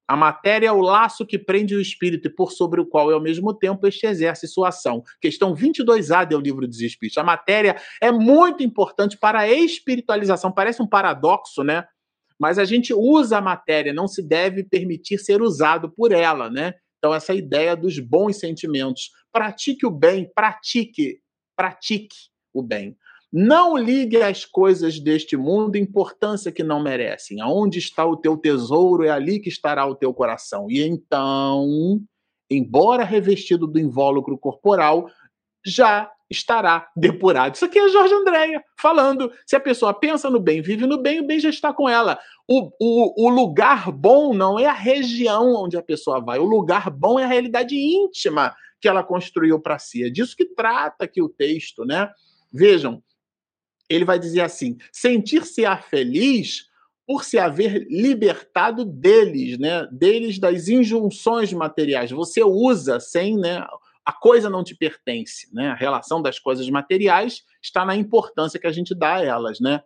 A 0.08 0.16
matéria 0.16 0.66
é 0.66 0.72
o 0.72 0.80
laço 0.80 1.24
que 1.24 1.38
prende 1.38 1.74
o 1.74 1.80
espírito 1.80 2.28
e 2.28 2.30
por 2.30 2.52
sobre 2.52 2.80
o 2.80 2.86
qual, 2.86 3.08
ao 3.10 3.20
mesmo 3.20 3.54
tempo, 3.54 3.86
este 3.86 4.06
exerce 4.06 4.48
sua 4.48 4.68
ação. 4.68 5.02
Questão 5.20 5.54
22A 5.54 6.28
do 6.28 6.38
livro 6.38 6.66
dos 6.66 6.80
Espíritos. 6.80 7.16
A 7.16 7.24
matéria 7.24 7.80
é 8.00 8.10
muito 8.10 8.62
importante 8.62 9.16
para 9.16 9.40
a 9.40 9.50
espiritualização. 9.50 10.52
Parece 10.52 10.82
um 10.82 10.86
paradoxo, 10.86 11.62
né? 11.62 11.86
Mas 12.38 12.58
a 12.58 12.64
gente 12.64 12.92
usa 12.92 13.38
a 13.38 13.40
matéria, 13.40 13.94
não 13.94 14.08
se 14.08 14.20
deve 14.20 14.64
permitir 14.64 15.18
ser 15.18 15.40
usado 15.40 15.90
por 15.90 16.10
ela, 16.10 16.50
né? 16.50 16.74
Então, 16.98 17.14
essa 17.14 17.32
ideia 17.32 17.76
dos 17.76 17.98
bons 17.98 18.38
sentimentos. 18.38 19.10
Pratique 19.32 19.86
o 19.86 19.90
bem, 19.90 20.30
pratique, 20.34 21.20
pratique 21.56 22.16
o 22.52 22.62
bem. 22.62 22.96
Não 23.32 23.76
ligue 23.76 24.20
às 24.20 24.44
coisas 24.44 25.00
deste 25.00 25.38
mundo 25.38 25.76
importância 25.76 26.52
que 26.52 26.62
não 26.62 26.82
merecem. 26.82 27.40
Aonde 27.40 27.78
está 27.78 28.04
o 28.04 28.16
teu 28.16 28.36
tesouro, 28.36 29.04
é 29.04 29.10
ali 29.10 29.40
que 29.40 29.48
estará 29.48 29.86
o 29.86 29.94
teu 29.94 30.12
coração. 30.12 30.66
E 30.70 30.82
então, 30.82 31.98
embora 32.50 33.04
revestido 33.04 33.66
do 33.66 33.78
invólucro 33.78 34.36
corporal, 34.36 35.08
já 35.64 36.10
estará 36.30 36.90
depurado. 36.96 37.54
Isso 37.54 37.64
aqui 37.64 37.78
é 37.78 37.88
Jorge 37.88 38.14
Andréia 38.14 38.62
falando. 38.78 39.32
Se 39.46 39.54
a 39.56 39.60
pessoa 39.60 39.94
pensa 39.94 40.28
no 40.28 40.40
bem, 40.40 40.60
vive 40.60 40.86
no 40.86 41.00
bem, 41.00 41.20
o 41.20 41.26
bem 41.26 41.38
já 41.38 41.48
está 41.48 41.72
com 41.72 41.88
ela. 41.88 42.18
O, 42.48 42.70
o, 42.80 43.26
o 43.26 43.28
lugar 43.30 43.90
bom 43.92 44.34
não 44.34 44.58
é 44.58 44.66
a 44.66 44.72
região 44.72 45.54
onde 45.54 45.76
a 45.76 45.82
pessoa 45.82 46.20
vai. 46.20 46.38
O 46.38 46.44
lugar 46.44 46.90
bom 46.90 47.18
é 47.18 47.24
a 47.24 47.28
realidade 47.28 47.76
íntima 47.76 48.54
que 48.80 48.88
ela 48.88 49.02
construiu 49.02 49.60
para 49.60 49.78
si. 49.78 50.04
É 50.04 50.10
disso 50.10 50.36
que 50.36 50.44
trata 50.44 51.04
aqui 51.04 51.22
o 51.22 51.28
texto, 51.28 51.84
né? 51.84 52.10
Vejam, 52.52 53.02
ele 53.94 54.04
vai 54.04 54.18
dizer 54.18 54.40
assim: 54.40 54.76
sentir-se-á 54.90 55.76
feliz 55.78 56.70
por 57.06 57.24
se 57.24 57.38
haver 57.38 57.86
libertado 57.90 58.84
deles, 58.84 59.58
né? 59.58 59.86
Deles 59.90 60.38
das 60.38 60.68
injunções 60.68 61.52
materiais. 61.52 62.10
Você 62.10 62.42
usa 62.42 63.00
sem, 63.00 63.36
né? 63.36 63.66
A 64.04 64.12
coisa 64.12 64.48
não 64.48 64.64
te 64.64 64.74
pertence, 64.74 65.52
né? 65.52 65.68
A 65.68 65.74
relação 65.74 66.22
das 66.22 66.38
coisas 66.38 66.68
materiais 66.68 67.42
está 67.60 67.84
na 67.84 67.96
importância 67.96 68.58
que 68.58 68.66
a 68.66 68.72
gente 68.72 68.94
dá 68.94 69.16
a 69.16 69.24
elas, 69.24 69.60
né? 69.60 69.82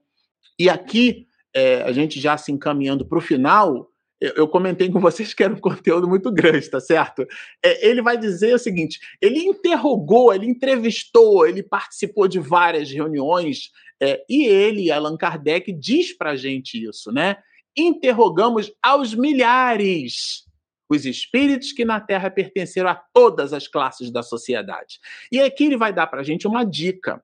E 0.59 0.71
aqui, 0.71 1.27
é, 1.55 1.83
a 1.83 1.93
gente 1.93 2.21
já 2.21 2.37
se 2.37 2.53
encaminhando 2.53 3.05
para 3.05 3.19
o 3.19 3.23
final, 3.23 3.91
eu, 4.21 4.49
comentei 4.49 4.91
com 4.91 4.99
vocês 4.99 5.35
que 5.35 5.43
era 5.43 5.53
um 5.53 5.61
conteúdo 5.61 6.09
muito 6.09 6.33
grande, 6.33 6.69
tá 6.71 6.81
certo? 6.81 7.27
É, 7.63 7.89
ele 7.89 8.01
vai 8.01 8.17
dizer 8.17 8.55
o 8.55 8.59
seguinte: 8.59 8.99
ele 9.21 9.41
interrogou, 9.41 10.33
ele 10.33 10.47
entrevistou, 10.47 11.47
ele 11.47 11.63
participou 11.63 12.27
de 12.27 12.39
várias 12.39 12.91
reuniões 12.91 13.71
é, 14.01 14.23
e 14.29 14.47
ele, 14.47 14.91
Allan 14.91 15.17
Kardec, 15.17 15.73
diz 15.73 16.17
para 16.17 16.31
a 16.31 16.37
gente 16.37 16.83
isso, 16.83 17.13
né? 17.13 17.37
Interrogamos 17.77 18.73
aos 18.83 19.15
milhares 19.15 20.47
os 20.89 21.05
espíritos 21.05 21.73
que 21.73 21.85
na 21.85 22.01
Terra 22.01 22.31
pertenceram 22.31 22.89
a 22.89 22.95
todas 22.95 23.53
as 23.53 23.67
classes 23.67 24.11
da 24.11 24.23
sociedade. 24.23 25.01
E 25.31 25.41
aqui 25.41 25.65
ele 25.65 25.77
vai 25.77 25.93
dar 25.93 26.07
para 26.07 26.21
a 26.21 26.25
gente 26.25 26.47
uma 26.47 26.65
dica. 26.65 27.23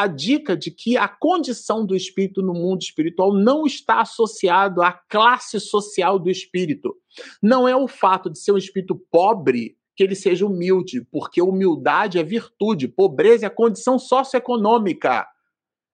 A 0.00 0.06
dica 0.06 0.56
de 0.56 0.70
que 0.70 0.96
a 0.96 1.06
condição 1.06 1.84
do 1.84 1.94
espírito 1.94 2.40
no 2.40 2.54
mundo 2.54 2.80
espiritual 2.80 3.34
não 3.34 3.66
está 3.66 4.00
associado 4.00 4.82
à 4.82 4.92
classe 4.92 5.60
social 5.60 6.18
do 6.18 6.30
espírito. 6.30 6.96
Não 7.42 7.68
é 7.68 7.76
o 7.76 7.86
fato 7.86 8.30
de 8.30 8.38
ser 8.38 8.52
um 8.52 8.56
espírito 8.56 8.96
pobre 9.10 9.76
que 9.94 10.02
ele 10.02 10.14
seja 10.14 10.46
humilde, 10.46 11.06
porque 11.12 11.42
humildade 11.42 12.18
é 12.18 12.22
virtude, 12.22 12.88
pobreza 12.88 13.44
é 13.44 13.50
condição 13.50 13.98
socioeconômica. 13.98 15.26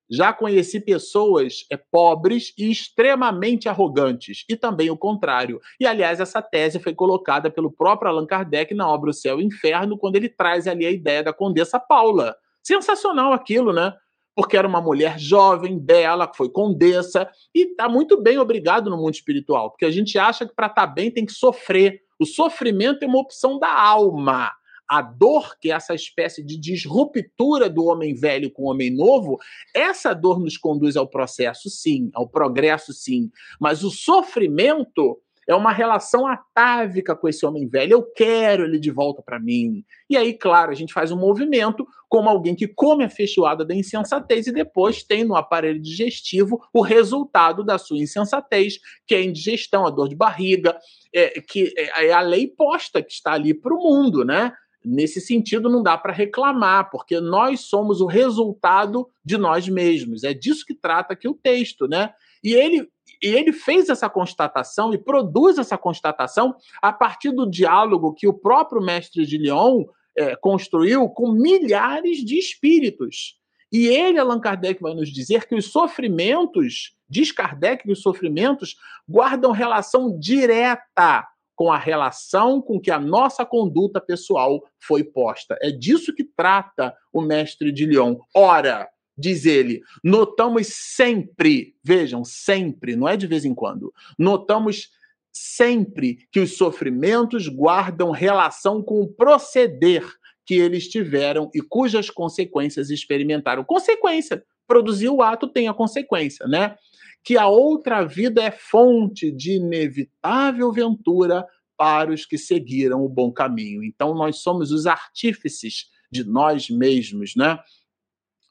Já 0.09 0.33
conheci 0.33 0.79
pessoas 0.79 1.67
é, 1.69 1.77
pobres 1.77 2.55
e 2.57 2.71
extremamente 2.71 3.69
arrogantes, 3.69 4.45
e 4.49 4.55
também 4.55 4.89
o 4.89 4.97
contrário. 4.97 5.61
E, 5.81 5.85
aliás, 5.85 6.21
essa 6.21 6.41
tese 6.41 6.79
foi 6.79 6.95
colocada 6.95 7.51
pelo 7.51 7.73
próprio 7.73 8.09
Allan 8.09 8.25
Kardec 8.25 8.73
na 8.73 8.89
obra 8.89 9.11
O 9.11 9.13
Céu 9.13 9.41
e 9.41 9.43
o 9.43 9.47
Inferno, 9.49 9.99
quando 9.99 10.15
ele 10.15 10.29
traz 10.29 10.69
ali 10.69 10.87
a 10.87 10.93
ideia 10.93 11.25
da 11.25 11.33
Condessa 11.33 11.81
Paula. 11.81 12.37
Sensacional 12.67 13.33
aquilo, 13.33 13.73
né? 13.73 13.95
Porque 14.35 14.57
era 14.57 14.67
uma 14.67 14.81
mulher 14.81 15.21
jovem, 15.21 15.79
bela, 15.79 16.27
que 16.27 16.37
foi 16.37 16.49
condessa, 16.49 17.31
e 17.55 17.71
está 17.71 17.89
muito 17.89 18.21
bem 18.21 18.39
obrigado 18.39 18.91
no 18.91 18.97
mundo 18.97 19.15
espiritual, 19.15 19.71
porque 19.71 19.85
a 19.85 19.91
gente 19.91 20.19
acha 20.19 20.45
que 20.45 20.53
para 20.53 20.67
estar 20.67 20.89
tá 20.89 20.93
bem 20.93 21.09
tem 21.09 21.25
que 21.25 21.33
sofrer. 21.33 22.03
O 22.19 22.27
sofrimento 22.27 23.05
é 23.05 23.07
uma 23.07 23.21
opção 23.21 23.57
da 23.57 23.73
alma 23.73 24.53
a 24.89 25.01
dor, 25.01 25.57
que 25.61 25.71
é 25.71 25.75
essa 25.75 25.95
espécie 25.95 26.43
de 26.43 26.57
disruptura 26.57 27.71
do 27.71 27.85
homem 27.85 28.15
velho 28.15 28.51
com 28.51 28.65
o 28.65 28.71
homem 28.71 28.91
novo, 28.91 29.39
essa 29.73 30.13
dor 30.13 30.41
nos 30.41 30.57
conduz 30.57 30.97
ao 30.97 31.09
processo, 31.09 31.71
sim, 31.71 32.11
ao 32.15 32.29
progresso, 32.29 32.93
sim. 32.93 33.31
Mas 33.61 33.85
o 33.85 33.91
sofrimento 33.91 35.21
É 35.47 35.55
uma 35.55 35.73
relação 35.73 36.27
atávica 36.27 37.15
com 37.15 37.29
esse 37.29 37.47
homem 37.47 37.69
velho. 37.69 37.93
Eu 37.93 38.03
quero 38.03 38.65
ele 38.65 38.79
de 38.81 38.91
volta 38.91 39.23
para 39.23 39.39
mim. 39.39 39.85
E 40.11 40.17
aí, 40.17 40.35
claro, 40.35 40.73
a 40.73 40.75
gente 40.75 40.93
faz 40.93 41.13
um 41.13 41.19
movimento 41.19 41.87
como 42.09 42.29
alguém 42.29 42.55
que 42.55 42.67
come 42.67 43.05
a 43.05 43.11
feijoada 43.11 43.65
da 43.65 43.75
insensatez 43.75 44.47
e 44.47 44.53
depois 44.53 45.03
tem 45.03 45.25
no 45.25 45.37
aparelho 45.37 45.81
digestivo 45.81 46.61
o 46.73 46.81
resultado 46.81 47.65
da 47.65 47.79
sua 47.79 47.99
insensatez, 47.99 48.79
que 49.07 49.15
é 49.15 49.19
a 49.19 49.25
indigestão, 49.25 49.87
a 49.87 49.91
dor 49.91 50.09
de 50.09 50.17
barriga, 50.17 50.77
é, 51.15 51.41
que 51.41 51.73
é, 51.77 52.07
é 52.09 52.13
a 52.13 52.21
lei 52.21 52.49
posta 52.49 53.03
que 53.03 53.13
está 53.13 53.33
ali 53.33 53.55
para 53.55 53.75
o 53.75 53.79
mundo, 53.79 54.25
né? 54.25 54.53
Nesse 54.85 55.21
sentido, 55.21 55.69
não 55.69 55.83
dá 55.83 55.99
para 55.99 56.13
reclamar, 56.13 56.91
porque 56.91 57.21
nós 57.21 57.63
somos 57.63 58.01
o 58.01 58.07
resultado 58.07 59.09
de 59.25 59.37
nós 59.37 59.69
mesmos. 59.69 60.23
É 60.23 60.33
disso 60.33 60.65
que 60.65 60.75
trata 60.75 61.13
aqui 61.13 61.27
o 61.27 61.35
texto, 61.35 61.89
né? 61.89 62.13
E 62.43 62.55
ele, 62.55 62.89
e 63.23 63.29
ele 63.29 63.53
fez 63.53 63.89
essa 63.89 64.09
constatação 64.09 64.93
e 64.93 64.99
produz 64.99 65.59
essa 65.59 65.77
constatação 65.77 66.55
a 66.81 66.93
partir 66.93 67.31
do 67.31 67.49
diálogo 67.49 68.15
que 68.15 68.29
o 68.29 68.35
próprio 68.35 68.83
mestre 68.83 69.25
de 69.27 69.39
Lyon 69.39 69.85
é, 70.17 70.35
construiu 70.37 71.09
com 71.09 71.33
milhares 71.33 72.19
de 72.19 72.39
espíritos. 72.39 73.39
E 73.73 73.87
ele, 73.89 74.19
Allan 74.19 74.41
Kardec, 74.41 74.81
vai 74.81 74.95
nos 74.95 75.13
dizer 75.13 75.47
que 75.47 75.55
os 75.55 75.67
sofrimentos, 75.67 76.97
diz 77.09 77.33
Kardec 77.33 77.85
que 77.85 77.93
os 77.93 78.01
sofrimentos 78.01 78.77
guardam 79.09 79.51
relação 79.51 80.19
direta 80.19 81.27
com 81.55 81.73
a 81.73 81.79
relação 81.79 82.61
com 82.61 82.79
que 82.79 82.91
a 82.91 82.99
nossa 82.99 83.45
conduta 83.45 84.01
pessoal 84.01 84.63
foi 84.79 85.03
posta. 85.03 85.57
É 85.61 85.71
disso 85.71 86.15
que 86.15 86.23
trata 86.23 86.95
o 87.13 87.23
mestre 87.23 87.73
de 87.73 87.87
Lyon. 87.87 88.17
Ora, 88.35 88.89
diz 89.17 89.47
ele, 89.47 89.81
notamos 90.03 90.69
sempre, 90.69 91.75
vejam, 91.83 92.25
sempre, 92.25 92.97
não 92.97 93.09
é 93.09 93.17
de 93.17 93.27
vez 93.27 93.45
em 93.45 93.55
quando, 93.55 93.93
notamos 94.19 94.91
sempre 95.33 96.27
que 96.33 96.41
os 96.41 96.57
sofrimentos 96.57 97.49
guardam 97.49 98.11
relação 98.11 98.83
com 98.83 99.03
o 99.03 99.09
proceder 99.09 100.05
que 100.47 100.55
eles 100.55 100.89
tiveram 100.89 101.51
e 101.55 101.61
cujas 101.61 102.09
consequências 102.09 102.89
experimentaram. 102.89 103.65
Consequência, 103.65 104.43
produzir 104.67 105.09
o 105.09 105.21
ato 105.21 105.49
tem 105.49 105.69
a 105.69 105.75
consequência, 105.75 106.47
né? 106.47 106.77
Que 107.23 107.37
a 107.37 107.49
outra 107.49 108.05
vida 108.05 108.43
é 108.43 108.51
fonte 108.51 109.31
de 109.31 109.57
inevitável 109.57 110.73
ventura 110.73 111.45
para 111.77 112.13
os 112.13 112.25
que 112.25 112.39
seguiram 112.39 113.05
o 113.05 113.09
bom 113.09 113.33
caminho. 113.33 113.83
Então 113.85 114.15
nós 114.15 114.39
somos 114.39 114.71
os 114.71 114.87
artífices 114.87 115.91
de 116.11 116.25
nós 116.25 116.71
mesmos, 116.71 117.35
né? 117.37 117.59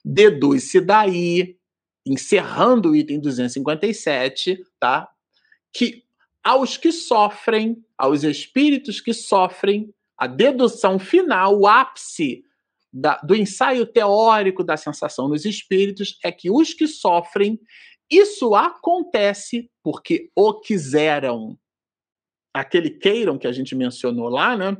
Deduz-se 0.07 0.79
daí, 0.79 1.57
encerrando 2.05 2.91
o 2.91 2.95
item 2.95 3.19
257, 3.19 4.63
tá? 4.79 5.09
Que 5.73 6.03
aos 6.43 6.77
que 6.77 6.91
sofrem, 6.91 7.83
aos 7.97 8.23
espíritos 8.23 9.01
que 9.01 9.15
sofrem, 9.15 9.91
a 10.15 10.27
dedução 10.27 10.99
final, 10.99 11.59
o 11.59 11.65
ápice 11.65 12.43
da, 12.93 13.17
do 13.17 13.35
ensaio 13.35 13.83
teórico 13.83 14.63
da 14.63 14.77
sensação 14.77 15.27
nos 15.27 15.43
espíritos 15.43 16.19
é 16.23 16.31
que 16.31 16.51
os 16.51 16.71
que 16.71 16.87
sofrem, 16.87 17.59
isso 18.07 18.53
acontece 18.53 19.71
porque 19.81 20.29
o 20.35 20.53
quiseram. 20.59 21.57
Aquele 22.53 22.91
queiram 22.91 23.39
que 23.39 23.47
a 23.47 23.51
gente 23.51 23.73
mencionou 23.73 24.29
lá, 24.29 24.55
né? 24.55 24.77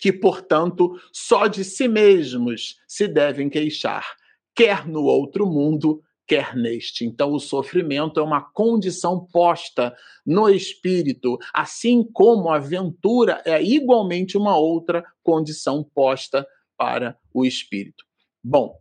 Que, 0.00 0.12
portanto, 0.12 1.00
só 1.12 1.46
de 1.46 1.64
si 1.64 1.86
mesmos 1.86 2.80
se 2.88 3.06
devem 3.06 3.48
queixar 3.48 4.04
quer 4.54 4.86
no 4.86 5.04
outro 5.04 5.46
mundo, 5.46 6.02
quer 6.26 6.54
neste. 6.56 7.04
Então, 7.04 7.32
o 7.32 7.40
sofrimento 7.40 8.20
é 8.20 8.22
uma 8.22 8.40
condição 8.40 9.26
posta 9.32 9.94
no 10.24 10.48
espírito, 10.48 11.38
assim 11.52 12.02
como 12.02 12.48
a 12.48 12.56
aventura 12.56 13.42
é 13.44 13.62
igualmente 13.62 14.36
uma 14.36 14.56
outra 14.56 15.04
condição 15.22 15.84
posta 15.94 16.46
para 16.76 17.18
o 17.34 17.44
espírito. 17.44 18.04
Bom, 18.42 18.78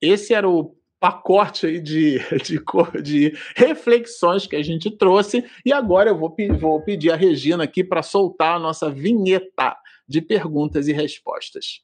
esse 0.00 0.34
era 0.34 0.48
o 0.48 0.76
pacote 1.00 1.66
aí 1.66 1.80
de, 1.80 2.18
de, 2.42 3.02
de 3.02 3.38
reflexões 3.56 4.46
que 4.46 4.56
a 4.56 4.62
gente 4.62 4.90
trouxe, 4.90 5.44
e 5.64 5.72
agora 5.72 6.10
eu 6.10 6.18
vou, 6.18 6.34
vou 6.58 6.82
pedir 6.82 7.10
a 7.10 7.16
Regina 7.16 7.64
aqui 7.64 7.82
para 7.82 8.02
soltar 8.02 8.56
a 8.56 8.58
nossa 8.58 8.90
vinheta 8.90 9.76
de 10.06 10.22
perguntas 10.22 10.88
e 10.88 10.92
respostas. 10.92 11.82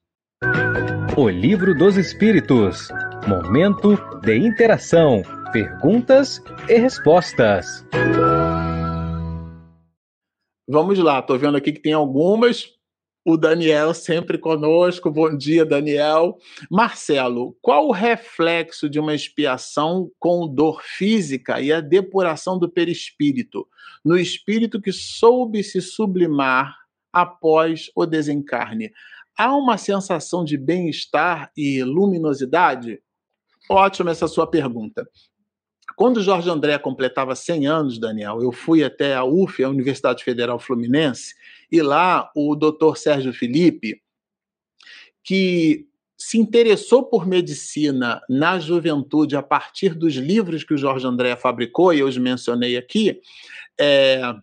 O 1.16 1.28
Livro 1.28 1.74
dos 1.74 1.96
Espíritos. 1.96 2.88
Momento 3.28 3.96
de 4.22 4.36
interação, 4.36 5.22
perguntas 5.52 6.42
e 6.68 6.76
respostas. 6.76 7.86
Vamos 10.68 10.98
lá, 10.98 11.20
estou 11.20 11.38
vendo 11.38 11.56
aqui 11.56 11.72
que 11.72 11.80
tem 11.80 11.92
algumas. 11.92 12.74
O 13.24 13.36
Daniel 13.38 13.94
sempre 13.94 14.36
conosco. 14.36 15.10
Bom 15.10 15.34
dia, 15.34 15.64
Daniel. 15.64 16.36
Marcelo, 16.70 17.56
qual 17.62 17.88
o 17.88 17.92
reflexo 17.92 18.90
de 18.90 19.00
uma 19.00 19.14
expiação 19.14 20.10
com 20.18 20.46
dor 20.46 20.82
física 20.82 21.60
e 21.60 21.72
a 21.72 21.80
depuração 21.80 22.58
do 22.58 22.68
perispírito 22.68 23.66
no 24.04 24.18
espírito 24.18 24.80
que 24.80 24.92
soube 24.92 25.62
se 25.62 25.80
sublimar 25.80 26.76
após 27.10 27.90
o 27.94 28.04
desencarne? 28.04 28.92
Há 29.36 29.54
uma 29.54 29.76
sensação 29.78 30.44
de 30.44 30.56
bem-estar 30.56 31.50
e 31.56 31.82
luminosidade? 31.82 33.00
Ótima 33.68 34.10
essa 34.10 34.28
sua 34.28 34.46
pergunta. 34.46 35.08
Quando 35.96 36.22
Jorge 36.22 36.50
André 36.50 36.78
completava 36.78 37.34
100 37.34 37.66
anos, 37.66 37.98
Daniel, 37.98 38.42
eu 38.42 38.50
fui 38.50 38.82
até 38.82 39.14
a 39.14 39.24
UF, 39.24 39.62
a 39.62 39.68
Universidade 39.68 40.24
Federal 40.24 40.58
Fluminense, 40.58 41.34
e 41.70 41.80
lá 41.80 42.30
o 42.34 42.54
doutor 42.56 42.96
Sérgio 42.96 43.32
Felipe, 43.32 44.00
que 45.22 45.86
se 46.16 46.38
interessou 46.38 47.04
por 47.04 47.26
medicina 47.26 48.20
na 48.28 48.58
juventude 48.58 49.36
a 49.36 49.42
partir 49.42 49.94
dos 49.94 50.14
livros 50.14 50.64
que 50.64 50.74
o 50.74 50.78
Jorge 50.78 51.06
André 51.06 51.36
fabricou, 51.36 51.92
e 51.92 52.00
eu 52.00 52.08
os 52.08 52.16
mencionei 52.16 52.76
aqui, 52.76 53.20
é, 53.78 54.34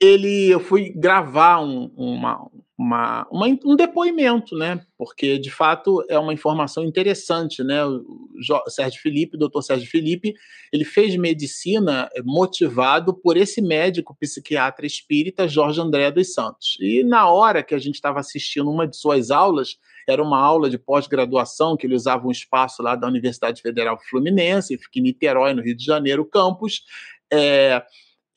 ele, 0.00 0.48
eu 0.48 0.60
fui 0.60 0.90
gravar 0.90 1.60
um, 1.60 1.86
uma, 1.96 2.50
uma, 2.78 3.26
uma, 3.28 3.48
um 3.64 3.74
depoimento, 3.74 4.56
né? 4.56 4.80
Porque 4.96 5.36
de 5.36 5.50
fato 5.50 6.04
é 6.08 6.16
uma 6.16 6.32
informação 6.32 6.84
interessante, 6.84 7.64
né? 7.64 7.84
O 7.84 8.70
Sérgio 8.70 9.02
Felipe, 9.02 9.34
o 9.34 9.38
doutor 9.38 9.62
Sérgio 9.62 9.90
Felipe, 9.90 10.32
ele 10.72 10.84
fez 10.84 11.16
medicina 11.16 12.08
motivado 12.24 13.12
por 13.12 13.36
esse 13.36 13.60
médico 13.60 14.16
psiquiatra 14.16 14.86
espírita 14.86 15.48
Jorge 15.48 15.80
André 15.80 16.12
dos 16.12 16.32
Santos. 16.32 16.76
E 16.80 17.02
na 17.02 17.28
hora 17.28 17.64
que 17.64 17.74
a 17.74 17.78
gente 17.78 17.96
estava 17.96 18.20
assistindo 18.20 18.70
uma 18.70 18.86
de 18.86 18.96
suas 18.96 19.32
aulas, 19.32 19.76
era 20.06 20.22
uma 20.22 20.38
aula 20.38 20.70
de 20.70 20.78
pós-graduação 20.78 21.76
que 21.76 21.84
ele 21.84 21.96
usava 21.96 22.28
um 22.28 22.30
espaço 22.30 22.80
lá 22.80 22.94
da 22.94 23.08
Universidade 23.08 23.60
Federal 23.60 23.98
Fluminense, 24.08 24.78
em 24.94 25.00
Niterói, 25.00 25.52
no 25.52 25.62
Rio 25.62 25.76
de 25.76 25.84
Janeiro, 25.84 26.24
campus. 26.24 26.84
É, 27.30 27.82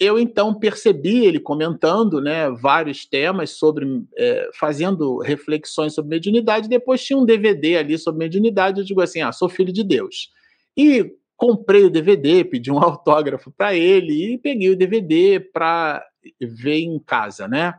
eu 0.02 0.18
então 0.18 0.52
percebi 0.52 1.24
ele 1.28 1.39
comentando 1.39 2.20
né, 2.20 2.49
vários 2.49 3.06
temas 3.06 3.52
sobre, 3.52 3.86
é, 4.18 4.49
fazendo 4.60 5.20
reflexões 5.20 5.93
sobre 5.93 6.10
mediunidade, 6.10 6.68
depois 6.68 7.04
tinha 7.04 7.20
um 7.20 7.24
DVD 7.24 7.78
ali 7.78 7.99
sobre 7.99 8.18
mediunidade, 8.18 8.80
eu 8.80 8.86
digo 8.86 8.99
assim, 8.99 9.22
ah, 9.22 9.32
sou 9.32 9.47
filho 9.47 9.72
de 9.72 9.84
Deus. 9.84 10.32
E 10.76 11.14
comprei 11.38 11.84
o 11.84 11.89
DVD, 11.89 12.43
pedi 12.43 12.72
um 12.72 12.80
autógrafo 12.84 13.52
para 13.56 13.76
ele 13.76 14.34
e 14.34 14.38
peguei 14.39 14.72
o 14.72 14.76
DVD 14.76 15.39
para 15.39 16.04
ver 16.41 16.80
em 16.80 16.97
casa, 16.97 17.47
né? 17.47 17.76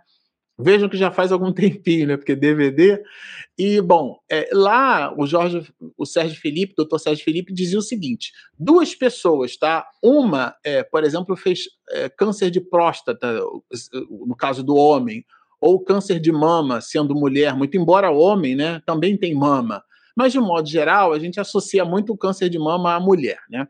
Vejam 0.59 0.89
que 0.89 0.97
já 0.97 1.11
faz 1.11 1.33
algum 1.33 1.51
tempinho, 1.53 2.07
né? 2.07 2.17
Porque 2.17 2.37
DVD. 2.37 3.03
E, 3.59 3.81
bom, 3.81 4.19
é, 4.31 4.49
lá 4.53 5.15
o 5.17 5.27
Jorge, 5.27 5.73
o 5.97 6.05
Sérgio 6.05 6.41
Felipe, 6.41 6.75
doutor 6.77 6.99
Sérgio 6.99 7.25
Felipe, 7.25 7.53
dizia 7.53 7.79
o 7.79 7.83
seguinte: 7.83 8.33
duas 8.59 8.95
pessoas, 8.95 9.57
tá? 9.57 9.87
Uma, 10.03 10.55
é, 10.65 10.83
por 10.83 11.05
exemplo, 11.05 11.37
fez 11.37 11.65
é, 11.91 12.09
câncer 12.09 12.51
de 12.51 12.61
próstata, 12.61 13.41
no 14.27 14.37
caso 14.37 14.63
do 14.63 14.77
homem, 14.77 15.25
ou 15.61 15.83
câncer 15.83 16.19
de 16.19 16.33
mama, 16.33 16.81
sendo 16.81 17.15
mulher, 17.15 17.55
muito 17.55 17.77
embora 17.77 18.11
homem, 18.11 18.55
né? 18.55 18.83
Também 18.85 19.17
tem 19.17 19.35
mama. 19.35 19.83
Mas, 20.17 20.33
de 20.33 20.41
modo 20.41 20.69
geral, 20.69 21.13
a 21.13 21.19
gente 21.19 21.41
associa 21.41 21.85
muito 21.85 22.13
o 22.13 22.17
câncer 22.17 22.49
de 22.49 22.59
mama 22.59 22.95
à 22.95 23.01
mulher, 23.01 23.39
né? 23.49 23.67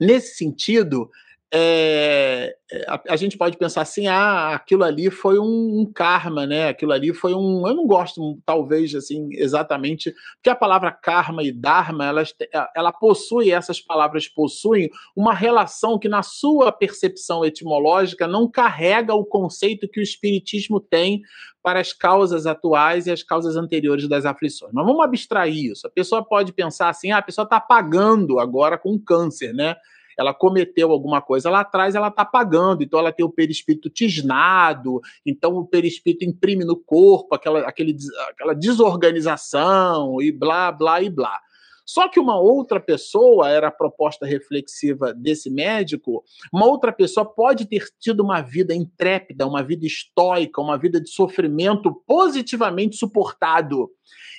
Nesse 0.00 0.36
sentido, 0.36 1.10
é, 1.50 2.54
a, 2.86 3.00
a, 3.08 3.16
gente 3.16 3.38
pode 3.38 3.56
pensar 3.56 3.80
assim, 3.80 4.06
ah, 4.06 4.52
aquilo 4.54 4.84
ali 4.84 5.10
foi 5.10 5.38
um, 5.38 5.80
um, 5.80 5.90
karma, 5.90 6.46
né? 6.46 6.68
Aquilo 6.68 6.92
ali 6.92 7.14
foi 7.14 7.32
um. 7.32 7.66
Eu 7.66 7.74
não 7.74 7.86
gosto, 7.86 8.38
talvez, 8.44 8.94
assim, 8.94 9.30
exatamente, 9.32 10.14
porque 10.34 10.50
a 10.50 10.54
palavra 10.54 10.92
karma 10.92 11.42
e 11.42 11.50
dharma, 11.50 12.04
elas, 12.04 12.34
ela 12.76 12.92
possui, 12.92 13.50
essas 13.50 13.80
palavras 13.80 14.28
possuem 14.28 14.90
uma 15.16 15.32
relação 15.32 15.98
que, 15.98 16.08
na 16.08 16.22
sua 16.22 16.70
percepção 16.70 17.42
etimológica, 17.42 18.28
não 18.28 18.50
carrega 18.50 19.14
o 19.14 19.24
conceito 19.24 19.88
que 19.88 20.00
o 20.00 20.02
Espiritismo 20.02 20.80
tem 20.80 21.22
para 21.62 21.80
as 21.80 21.94
causas 21.94 22.46
atuais 22.46 23.06
e 23.06 23.10
as 23.10 23.22
causas 23.22 23.56
anteriores 23.56 24.06
das 24.06 24.26
aflições. 24.26 24.72
Mas 24.74 24.84
vamos 24.84 25.02
abstrair 25.02 25.72
isso. 25.72 25.86
A 25.86 25.90
pessoa 25.90 26.22
pode 26.22 26.52
pensar 26.52 26.90
assim, 26.90 27.10
ah, 27.10 27.18
a 27.18 27.22
pessoa 27.22 27.44
está 27.44 27.58
pagando 27.58 28.38
agora 28.38 28.76
com 28.76 28.98
câncer, 28.98 29.54
né? 29.54 29.76
Ela 30.18 30.34
cometeu 30.34 30.90
alguma 30.90 31.22
coisa 31.22 31.48
lá 31.48 31.60
atrás, 31.60 31.94
ela 31.94 32.08
está 32.08 32.24
pagando, 32.24 32.82
então 32.82 32.98
ela 32.98 33.12
tem 33.12 33.24
o 33.24 33.30
perispírito 33.30 33.88
tisnado, 33.88 35.00
então 35.24 35.56
o 35.56 35.66
perispírito 35.66 36.24
imprime 36.24 36.64
no 36.64 36.76
corpo 36.76 37.34
aquela, 37.34 37.60
aquele, 37.60 37.96
aquela 38.28 38.54
desorganização 38.54 40.20
e 40.20 40.32
blá, 40.32 40.72
blá 40.72 41.00
e 41.00 41.08
blá. 41.08 41.40
Só 41.86 42.06
que 42.06 42.20
uma 42.20 42.38
outra 42.38 42.78
pessoa, 42.78 43.48
era 43.48 43.68
a 43.68 43.72
proposta 43.72 44.26
reflexiva 44.26 45.14
desse 45.14 45.48
médico, 45.48 46.22
uma 46.52 46.66
outra 46.66 46.92
pessoa 46.92 47.24
pode 47.24 47.64
ter 47.64 47.86
tido 47.98 48.20
uma 48.20 48.42
vida 48.42 48.74
intrépida, 48.74 49.46
uma 49.46 49.62
vida 49.62 49.86
estoica, 49.86 50.60
uma 50.60 50.76
vida 50.76 51.00
de 51.00 51.08
sofrimento 51.08 51.94
positivamente 52.06 52.96
suportado. 52.96 53.88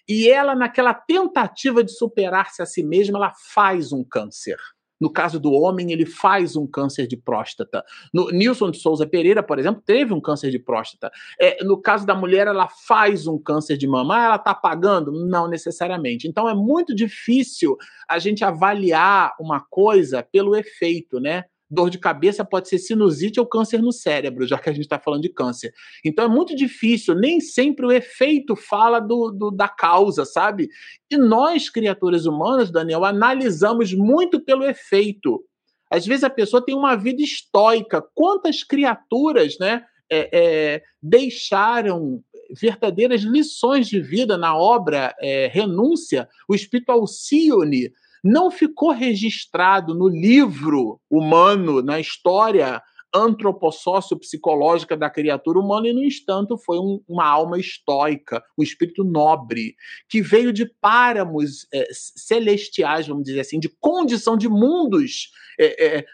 E 0.07 0.29
ela, 0.29 0.53
naquela 0.53 0.93
tentativa 0.93 1.83
de 1.83 1.91
superar-se 1.91 2.61
a 2.61 2.67
si 2.67 2.83
mesma, 2.83 3.17
ela 3.17 3.33
faz 3.51 3.91
um 3.91 4.03
câncer. 4.03 4.57
No 4.99 5.11
caso 5.11 5.39
do 5.39 5.51
homem, 5.51 5.91
ele 5.91 6.05
faz 6.05 6.55
um 6.55 6.67
câncer 6.67 7.07
de 7.07 7.15
próstata. 7.15 7.83
No, 8.13 8.29
Nilson 8.29 8.71
de 8.71 8.79
Souza 8.79 9.07
Pereira, 9.07 9.41
por 9.41 9.57
exemplo, 9.57 9.81
teve 9.85 10.13
um 10.13 10.21
câncer 10.21 10.51
de 10.51 10.59
próstata. 10.59 11.11
É, 11.39 11.63
no 11.63 11.81
caso 11.81 12.05
da 12.05 12.15
mulher, 12.15 12.47
ela 12.47 12.67
faz 12.67 13.27
um 13.27 13.37
câncer 13.37 13.77
de 13.77 13.87
mama. 13.87 14.17
Ah, 14.17 14.25
ela 14.25 14.35
está 14.35 14.53
pagando? 14.53 15.11
Não 15.11 15.47
necessariamente. 15.47 16.27
Então 16.27 16.49
é 16.49 16.53
muito 16.53 16.93
difícil 16.93 17.77
a 18.07 18.19
gente 18.19 18.43
avaliar 18.43 19.33
uma 19.39 19.61
coisa 19.69 20.21
pelo 20.23 20.55
efeito, 20.55 21.19
né? 21.19 21.45
Dor 21.69 21.89
de 21.89 21.99
cabeça 21.99 22.43
pode 22.43 22.67
ser 22.67 22.79
sinusite 22.79 23.39
ou 23.39 23.45
câncer 23.45 23.81
no 23.81 23.91
cérebro, 23.91 24.47
já 24.47 24.57
que 24.57 24.69
a 24.69 24.73
gente 24.73 24.83
está 24.83 24.97
falando 24.97 25.21
de 25.21 25.29
câncer. 25.29 25.71
Então 26.03 26.25
é 26.25 26.27
muito 26.27 26.55
difícil, 26.55 27.13
nem 27.13 27.39
sempre 27.39 27.85
o 27.85 27.91
efeito 27.91 28.55
fala 28.55 28.99
do, 28.99 29.29
do, 29.31 29.51
da 29.51 29.67
causa, 29.67 30.25
sabe? 30.25 30.69
E 31.11 31.17
nós, 31.17 31.69
criaturas 31.69 32.25
humanas, 32.25 32.71
Daniel, 32.71 33.05
analisamos 33.05 33.93
muito 33.93 34.39
pelo 34.39 34.63
efeito. 34.63 35.43
Às 35.91 36.05
vezes 36.05 36.23
a 36.23 36.29
pessoa 36.29 36.63
tem 36.63 36.75
uma 36.75 36.95
vida 36.95 37.21
estoica. 37.21 38.03
Quantas 38.13 38.63
criaturas, 38.63 39.57
né? 39.59 39.83
É, 40.11 40.29
é, 40.33 40.83
deixaram 40.99 42.23
verdadeiras 42.59 43.21
lições 43.21 43.87
de 43.87 44.01
vida 44.01 44.39
na 44.39 44.57
obra 44.57 45.15
é, 45.21 45.45
Renúncia, 45.53 46.27
o 46.47 46.55
espírito 46.55 46.91
Alcione 46.91 47.91
não 48.23 48.51
ficou 48.51 48.91
registrado 48.91 49.93
no 49.93 50.07
livro 50.07 50.99
humano, 51.09 51.81
na 51.81 51.99
história 51.99 52.81
antropossócio-psicológica 53.13 54.95
da 54.95 55.09
criatura 55.09 55.59
humana 55.59 55.87
e, 55.87 55.93
no 55.93 56.03
entanto, 56.03 56.57
foi 56.57 56.77
um, 56.77 57.01
uma 57.07 57.25
alma 57.25 57.57
estoica, 57.57 58.43
um 58.57 58.63
espírito 58.63 59.03
nobre, 59.03 59.75
que 60.07 60.21
veio 60.21 60.53
de 60.53 60.65
páramos 60.65 61.67
é, 61.73 61.87
celestiais, 61.91 63.07
vamos 63.07 63.23
dizer 63.23 63.39
assim, 63.39 63.59
de 63.59 63.69
condição 63.79 64.37
de 64.37 64.47
mundos 64.47 65.31
é, 65.59 65.97
é, 65.97 66.05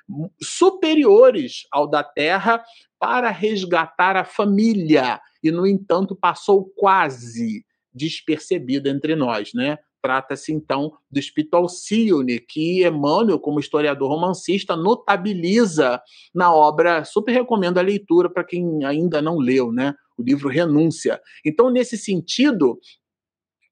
superiores 0.41 1.67
ao 1.71 1.87
da 1.87 2.03
Terra 2.03 2.63
para 2.97 3.29
resgatar 3.29 4.15
a 4.15 4.25
família 4.25 5.19
e, 5.43 5.51
no 5.51 5.67
entanto, 5.67 6.15
passou 6.15 6.71
quase 6.75 7.65
despercebida 7.93 8.89
entre 8.89 9.15
nós, 9.15 9.51
né? 9.53 9.77
Trata-se, 10.05 10.53
então, 10.53 10.91
do 11.09 11.19
espírito 11.19 11.55
Alcione, 11.55 12.39
que 12.39 12.85
Emmanuel, 12.85 13.39
como 13.39 13.59
historiador 13.59 14.07
romancista, 14.07 14.75
notabiliza 14.75 15.99
na 16.31 16.53
obra. 16.53 17.03
Super 17.03 17.31
recomendo 17.31 17.79
a 17.79 17.81
leitura 17.81 18.29
para 18.29 18.43
quem 18.43 18.85
ainda 18.85 19.19
não 19.19 19.39
leu, 19.39 19.71
né? 19.71 19.95
O 20.15 20.21
livro 20.21 20.47
Renúncia. 20.47 21.19
Então, 21.43 21.71
nesse 21.71 21.97
sentido, 21.97 22.77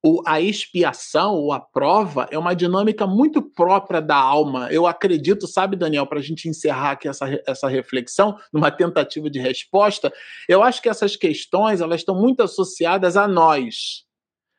o, 0.03 0.23
a 0.25 0.41
expiação 0.41 1.35
ou 1.35 1.53
a 1.53 1.59
prova 1.59 2.27
é 2.31 2.37
uma 2.39 2.55
dinâmica 2.55 3.05
muito 3.05 3.39
própria 3.39 4.01
da 4.01 4.17
alma. 4.17 4.69
Eu 4.71 4.87
acredito, 4.87 5.45
sabe, 5.45 5.75
Daniel, 5.75 6.07
para 6.07 6.17
a 6.17 6.23
gente 6.23 6.49
encerrar 6.49 6.93
aqui 6.93 7.07
essa, 7.07 7.27
essa 7.45 7.67
reflexão, 7.67 8.35
numa 8.51 8.71
tentativa 8.71 9.29
de 9.29 9.37
resposta, 9.37 10.11
eu 10.49 10.63
acho 10.63 10.81
que 10.81 10.89
essas 10.89 11.15
questões 11.15 11.79
elas 11.79 12.01
estão 12.01 12.19
muito 12.19 12.41
associadas 12.41 13.15
a 13.15 13.27
nós. 13.27 14.03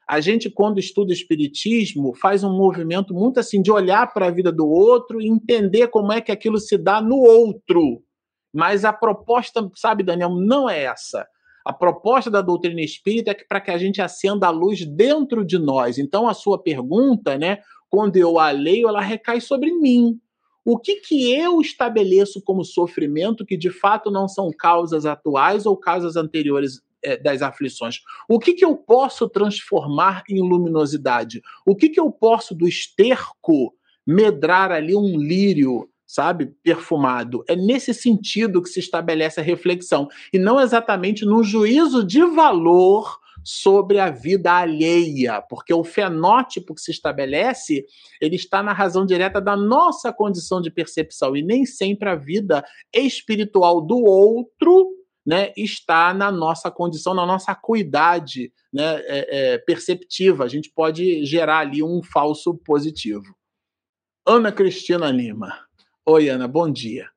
A 0.07 0.21
gente, 0.21 0.51
quando 0.51 0.79
estuda 0.79 1.13
Espiritismo, 1.13 2.15
faz 2.15 2.45
um 2.45 2.55
movimento 2.57 3.15
muito 3.15 3.41
assim 3.41 3.63
de 3.63 3.71
olhar 3.71 4.13
para 4.13 4.27
a 4.27 4.31
vida 4.31 4.53
do 4.53 4.69
outro 4.69 5.21
e 5.21 5.29
entender 5.29 5.89
como 5.89 6.13
é 6.13 6.21
que 6.21 6.31
aquilo 6.31 6.59
se 6.59 6.77
dá 6.77 7.01
no 7.01 7.17
outro. 7.17 8.03
Mas 8.53 8.85
a 8.85 8.93
proposta, 8.93 9.69
sabe, 9.75 10.03
Daniel, 10.03 10.31
não 10.31 10.69
é 10.69 10.85
essa. 10.85 11.27
A 11.65 11.73
proposta 11.73 12.31
da 12.31 12.43
doutrina 12.43 12.83
espírita 12.83 13.31
é 13.31 13.35
para 13.35 13.61
que 13.61 13.71
a 13.71 13.79
gente 13.79 14.03
acenda 14.03 14.47
a 14.47 14.51
luz 14.51 14.85
dentro 14.85 15.45
de 15.45 15.59
nós. 15.59 15.97
Então, 15.97 16.29
a 16.29 16.35
sua 16.35 16.63
pergunta, 16.63 17.39
né, 17.39 17.59
quando 17.89 18.17
eu 18.17 18.39
a 18.39 18.51
leio, 18.51 18.89
ela 18.89 19.01
recai 19.01 19.41
sobre 19.41 19.73
mim. 19.73 20.21
O 20.65 20.79
que, 20.79 20.97
que 20.97 21.33
eu 21.35 21.61
estabeleço 21.61 22.43
como 22.43 22.65
sofrimento 22.65 23.45
que 23.45 23.57
de 23.57 23.71
fato 23.71 24.11
não 24.11 24.29
são 24.29 24.51
causas 24.51 25.05
atuais 25.05 25.67
ou 25.67 25.77
causas 25.77 26.17
anteriores 26.17 26.83
é, 27.05 27.17
das 27.17 27.43
aflições. 27.43 28.01
O 28.29 28.39
que, 28.39 28.55
que 28.55 28.65
eu 28.65 28.77
posso 28.77 29.29
transformar 29.29 30.23
em 30.29 30.41
luminosidade? 30.41 31.43
O 31.65 31.77
que, 31.77 31.89
que 31.89 32.01
eu 32.01 32.11
posso 32.11 32.55
do 32.55 32.67
esterco 32.67 33.75
medrar 34.07 34.73
ali 34.73 34.97
um 34.97 35.17
lírio, 35.19 35.89
sabe, 36.07 36.47
perfumado? 36.63 37.45
É 37.47 37.55
nesse 37.55 37.93
sentido 37.93 38.63
que 38.63 38.69
se 38.69 38.81
estabelece 38.81 39.39
a 39.39 39.45
reflexão 39.45 40.09
e 40.33 40.39
não 40.39 40.61
exatamente 40.61 41.25
no 41.25 41.45
juízo 41.45 42.05
de 42.05 42.25
valor 42.25 43.23
sobre 43.45 43.99
a 43.99 44.11
vida 44.11 44.51
alheia, 44.53 45.43
porque 45.43 45.75
o 45.75 45.85
fenótipo 45.85 46.75
que 46.75 46.81
se 46.81 46.91
estabelece, 46.91 47.85
ele 48.19 48.37
está 48.37 48.63
na 48.63 48.73
razão 48.73 49.05
direta 49.05 49.39
da 49.39 49.55
nossa 49.55 50.11
condição 50.11 50.63
de 50.63 50.71
percepção 50.71 51.37
e 51.37 51.43
nem 51.43 51.67
sempre 51.67 52.09
a 52.09 52.15
vida 52.15 52.65
espiritual 52.91 53.83
do 53.83 53.99
outro 53.99 54.94
né, 55.25 55.53
está 55.57 56.13
na 56.13 56.31
nossa 56.31 56.71
condição, 56.71 57.15
na 57.15 57.25
nossa 57.25 57.53
acuidade 57.53 58.53
né, 58.73 59.01
é, 59.07 59.55
é, 59.55 59.59
perceptiva. 59.59 60.45
A 60.45 60.49
gente 60.49 60.71
pode 60.71 61.25
gerar 61.25 61.59
ali 61.59 61.83
um 61.83 62.03
falso 62.03 62.55
positivo. 62.55 63.35
Ana 64.27 64.53
Cristina 64.53 65.11
Lima. 65.11 65.59
Oi, 66.07 66.29
Ana, 66.29 66.47
bom 66.47 66.71
dia. 66.71 67.09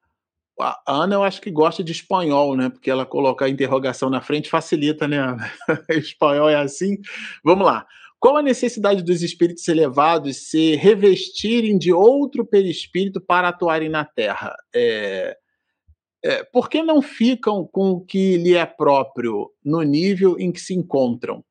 A 0.59 0.81
Ana, 0.87 1.15
eu 1.15 1.23
acho 1.23 1.39
que 1.39 1.51
gosta 1.51 1.83
de 1.83 1.91
espanhol, 1.91 2.55
né? 2.55 2.69
Porque 2.69 2.89
ela 2.89 3.05
colocar 3.05 3.45
a 3.45 3.49
interrogação 3.49 4.09
na 4.09 4.21
frente 4.21 4.49
facilita, 4.49 5.07
né? 5.07 5.19
espanhol 5.89 6.49
é 6.49 6.55
assim. 6.55 6.97
Vamos 7.43 7.65
lá. 7.65 7.85
Qual 8.19 8.35
a 8.37 8.41
necessidade 8.41 9.03
dos 9.03 9.21
espíritos 9.21 9.67
elevados 9.67 10.49
se 10.49 10.75
revestirem 10.75 11.77
de 11.77 11.93
outro 11.93 12.43
perispírito 12.43 13.21
para 13.21 13.49
atuarem 13.49 13.89
na 13.89 14.03
Terra? 14.03 14.55
É, 14.73 15.37
é, 16.27 16.43
por 16.43 16.69
que 16.69 16.83
não 16.83 17.01
ficam 17.01 17.65
com 17.65 17.91
o 17.91 18.01
que 18.01 18.35
lhe 18.35 18.53
é 18.53 18.65
próprio 18.65 19.49
no 19.63 19.81
nível 19.81 20.37
em 20.37 20.51
que 20.51 20.59
se 20.59 20.73
encontram? 20.73 21.41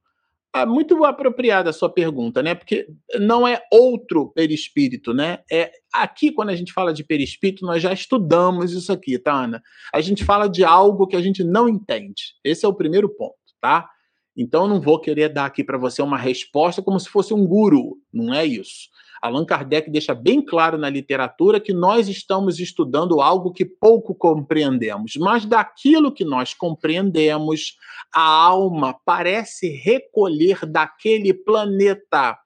É 0.55 0.67
muito 0.67 1.03
apropriada 1.05 1.71
a 1.71 1.73
sua 1.73 1.89
pergunta, 1.89 2.43
né? 2.43 2.55
Porque 2.55 2.87
não 3.19 3.49
é 3.49 3.61
outro 3.73 4.31
perispírito, 4.35 5.15
né? 5.15 5.39
É 5.51 5.71
aqui 5.93 6.31
quando 6.31 6.51
a 6.51 6.55
gente 6.55 6.75
fala 6.75 6.93
de 6.93 7.05
perispírito, 7.05 7.65
nós 7.65 7.83
já 7.83 7.93
estudamos 7.93 8.73
isso 8.73 8.93
aqui, 8.93 9.19
tá, 9.19 9.33
Ana? 9.33 9.63
A 9.95 10.01
gente 10.03 10.25
fala 10.25 10.47
de 10.47 10.63
algo 10.63 11.07
que 11.07 11.17
a 11.17 11.23
gente 11.23 11.43
não 11.43 11.69
entende. 11.69 12.35
Esse 12.45 12.67
é 12.67 12.69
o 12.69 12.75
primeiro 12.75 13.09
ponto, 13.09 13.35
tá? 13.61 13.89
Então 14.37 14.69
não 14.69 14.81
vou 14.81 15.01
querer 15.01 15.31
dar 15.31 15.47
aqui 15.47 15.65
para 15.65 15.79
você 15.79 16.03
uma 16.03 16.19
resposta 16.19 16.83
como 16.83 17.01
se 17.01 17.09
fosse 17.09 17.33
um 17.33 17.47
guru, 17.47 17.97
não 18.13 18.35
é 18.35 18.45
isso. 18.45 18.89
Allan 19.21 19.45
Kardec 19.45 19.91
deixa 19.91 20.15
bem 20.15 20.45
claro 20.45 20.79
na 20.79 20.89
literatura 20.89 21.61
que 21.61 21.73
nós 21.73 22.09
estamos 22.09 22.59
estudando 22.59 23.21
algo 23.21 23.53
que 23.53 23.65
pouco 23.65 24.15
compreendemos, 24.15 25.13
mas 25.17 25.45
daquilo 25.45 26.13
que 26.13 26.25
nós 26.25 26.55
compreendemos, 26.55 27.77
a 28.15 28.23
alma 28.23 28.97
parece 29.05 29.69
recolher 29.69 30.67
daquele 30.67 31.33
planeta 31.33 32.37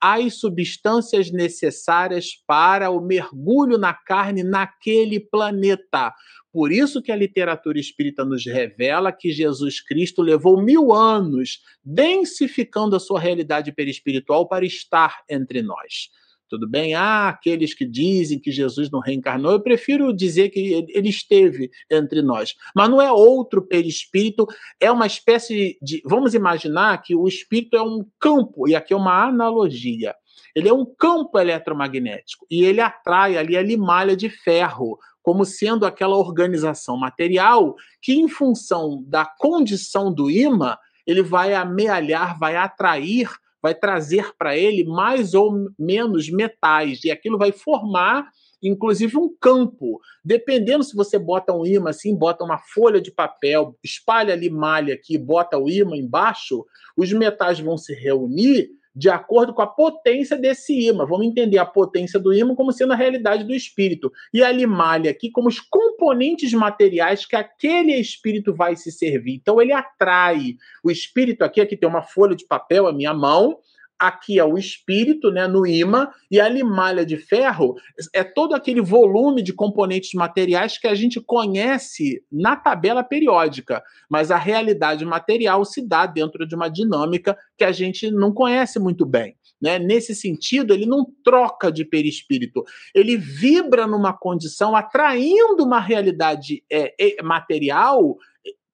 as 0.00 0.40
substâncias 0.40 1.30
necessárias 1.30 2.30
para 2.46 2.90
o 2.90 3.02
mergulho 3.02 3.76
na 3.76 3.92
carne 3.92 4.42
naquele 4.42 5.20
planeta. 5.20 6.14
Por 6.52 6.72
isso 6.72 7.00
que 7.00 7.12
a 7.12 7.16
literatura 7.16 7.78
espírita 7.78 8.24
nos 8.24 8.44
revela 8.44 9.12
que 9.12 9.30
Jesus 9.30 9.80
Cristo 9.80 10.20
levou 10.20 10.60
mil 10.60 10.92
anos 10.92 11.60
densificando 11.84 12.96
a 12.96 13.00
sua 13.00 13.20
realidade 13.20 13.70
perispiritual 13.72 14.48
para 14.48 14.64
estar 14.64 15.22
entre 15.28 15.62
nós. 15.62 16.10
Tudo 16.50 16.68
bem? 16.68 16.94
Ah, 16.94 17.28
aqueles 17.28 17.72
que 17.72 17.86
dizem 17.86 18.40
que 18.40 18.50
Jesus 18.50 18.90
não 18.90 18.98
reencarnou, 18.98 19.52
eu 19.52 19.60
prefiro 19.60 20.12
dizer 20.12 20.48
que 20.50 20.84
ele 20.88 21.08
esteve 21.08 21.70
entre 21.88 22.20
nós. 22.22 22.56
Mas 22.74 22.90
não 22.90 23.00
é 23.00 23.10
outro 23.12 23.62
perispírito, 23.62 24.48
é 24.80 24.90
uma 24.90 25.06
espécie 25.06 25.78
de. 25.80 26.02
Vamos 26.04 26.34
imaginar 26.34 27.00
que 27.02 27.14
o 27.14 27.28
espírito 27.28 27.76
é 27.76 27.82
um 27.82 28.04
campo, 28.18 28.68
e 28.68 28.74
aqui 28.74 28.92
é 28.92 28.96
uma 28.96 29.28
analogia. 29.28 30.12
Ele 30.52 30.68
é 30.68 30.74
um 30.74 30.84
campo 30.84 31.38
eletromagnético 31.38 32.44
e 32.50 32.64
ele 32.64 32.80
atrai 32.80 33.36
ali 33.36 33.56
a 33.56 33.62
limalha 33.62 34.16
de 34.16 34.28
ferro, 34.28 34.98
como 35.22 35.44
sendo 35.44 35.86
aquela 35.86 36.16
organização 36.16 36.96
material 36.96 37.76
que, 38.02 38.14
em 38.14 38.28
função 38.28 39.04
da 39.06 39.24
condição 39.24 40.12
do 40.12 40.28
imã, 40.28 40.76
ele 41.06 41.22
vai 41.22 41.54
amealhar, 41.54 42.36
vai 42.36 42.56
atrair 42.56 43.30
vai 43.62 43.74
trazer 43.74 44.32
para 44.36 44.56
ele 44.56 44.84
mais 44.84 45.34
ou 45.34 45.70
menos 45.78 46.30
metais, 46.30 47.04
e 47.04 47.10
aquilo 47.10 47.38
vai 47.38 47.52
formar 47.52 48.28
inclusive 48.62 49.16
um 49.16 49.34
campo. 49.40 50.00
Dependendo 50.24 50.84
se 50.84 50.94
você 50.94 51.18
bota 51.18 51.52
um 51.52 51.64
imã 51.64 51.90
assim, 51.90 52.14
bota 52.14 52.44
uma 52.44 52.58
folha 52.58 53.00
de 53.00 53.10
papel, 53.10 53.76
espalha 53.82 54.34
ali 54.34 54.50
malha 54.50 54.94
aqui, 54.94 55.16
bota 55.16 55.58
o 55.58 55.68
imã 55.68 55.96
embaixo, 55.96 56.64
os 56.96 57.12
metais 57.12 57.58
vão 57.58 57.76
se 57.76 57.94
reunir 57.94 58.68
de 58.94 59.08
acordo 59.08 59.54
com 59.54 59.62
a 59.62 59.66
potência 59.66 60.36
desse 60.36 60.88
imã. 60.88 61.06
Vamos 61.06 61.26
entender 61.26 61.58
a 61.58 61.66
potência 61.66 62.18
do 62.18 62.32
imã 62.32 62.54
como 62.54 62.72
sendo 62.72 62.92
a 62.92 62.96
realidade 62.96 63.44
do 63.44 63.54
espírito. 63.54 64.12
E 64.32 64.42
a 64.42 64.50
limalha 64.50 65.10
aqui 65.10 65.30
como 65.30 65.48
os 65.48 65.60
componentes 65.60 66.52
materiais 66.52 67.24
que 67.24 67.36
aquele 67.36 67.94
espírito 67.94 68.54
vai 68.54 68.76
se 68.76 68.90
servir. 68.90 69.34
Então 69.34 69.60
ele 69.60 69.72
atrai 69.72 70.56
o 70.82 70.90
espírito 70.90 71.42
aqui, 71.42 71.60
aqui 71.60 71.76
tem 71.76 71.88
uma 71.88 72.02
folha 72.02 72.34
de 72.34 72.46
papel, 72.46 72.86
a 72.86 72.92
minha 72.92 73.14
mão, 73.14 73.58
aqui 74.00 74.38
é 74.38 74.44
o 74.44 74.56
espírito, 74.56 75.30
né, 75.30 75.46
no 75.46 75.66
imã, 75.66 76.08
e 76.30 76.40
a 76.40 76.48
limalha 76.48 77.04
de 77.04 77.18
ferro 77.18 77.76
é 78.14 78.24
todo 78.24 78.54
aquele 78.54 78.80
volume 78.80 79.42
de 79.42 79.52
componentes 79.52 80.14
materiais 80.14 80.78
que 80.78 80.88
a 80.88 80.94
gente 80.94 81.20
conhece 81.20 82.24
na 82.32 82.56
tabela 82.56 83.04
periódica, 83.04 83.82
mas 84.08 84.30
a 84.30 84.38
realidade 84.38 85.04
material 85.04 85.64
se 85.66 85.86
dá 85.86 86.06
dentro 86.06 86.46
de 86.46 86.54
uma 86.54 86.68
dinâmica 86.68 87.36
que 87.58 87.64
a 87.64 87.72
gente 87.72 88.10
não 88.10 88.32
conhece 88.32 88.78
muito 88.78 89.04
bem. 89.04 89.36
Né? 89.60 89.78
Nesse 89.78 90.14
sentido, 90.14 90.72
ele 90.72 90.86
não 90.86 91.06
troca 91.22 91.70
de 91.70 91.84
perispírito, 91.84 92.64
ele 92.94 93.18
vibra 93.18 93.86
numa 93.86 94.14
condição 94.14 94.74
atraindo 94.74 95.62
uma 95.62 95.78
realidade 95.78 96.64
é, 96.72 96.94
é, 96.98 97.22
material 97.22 98.16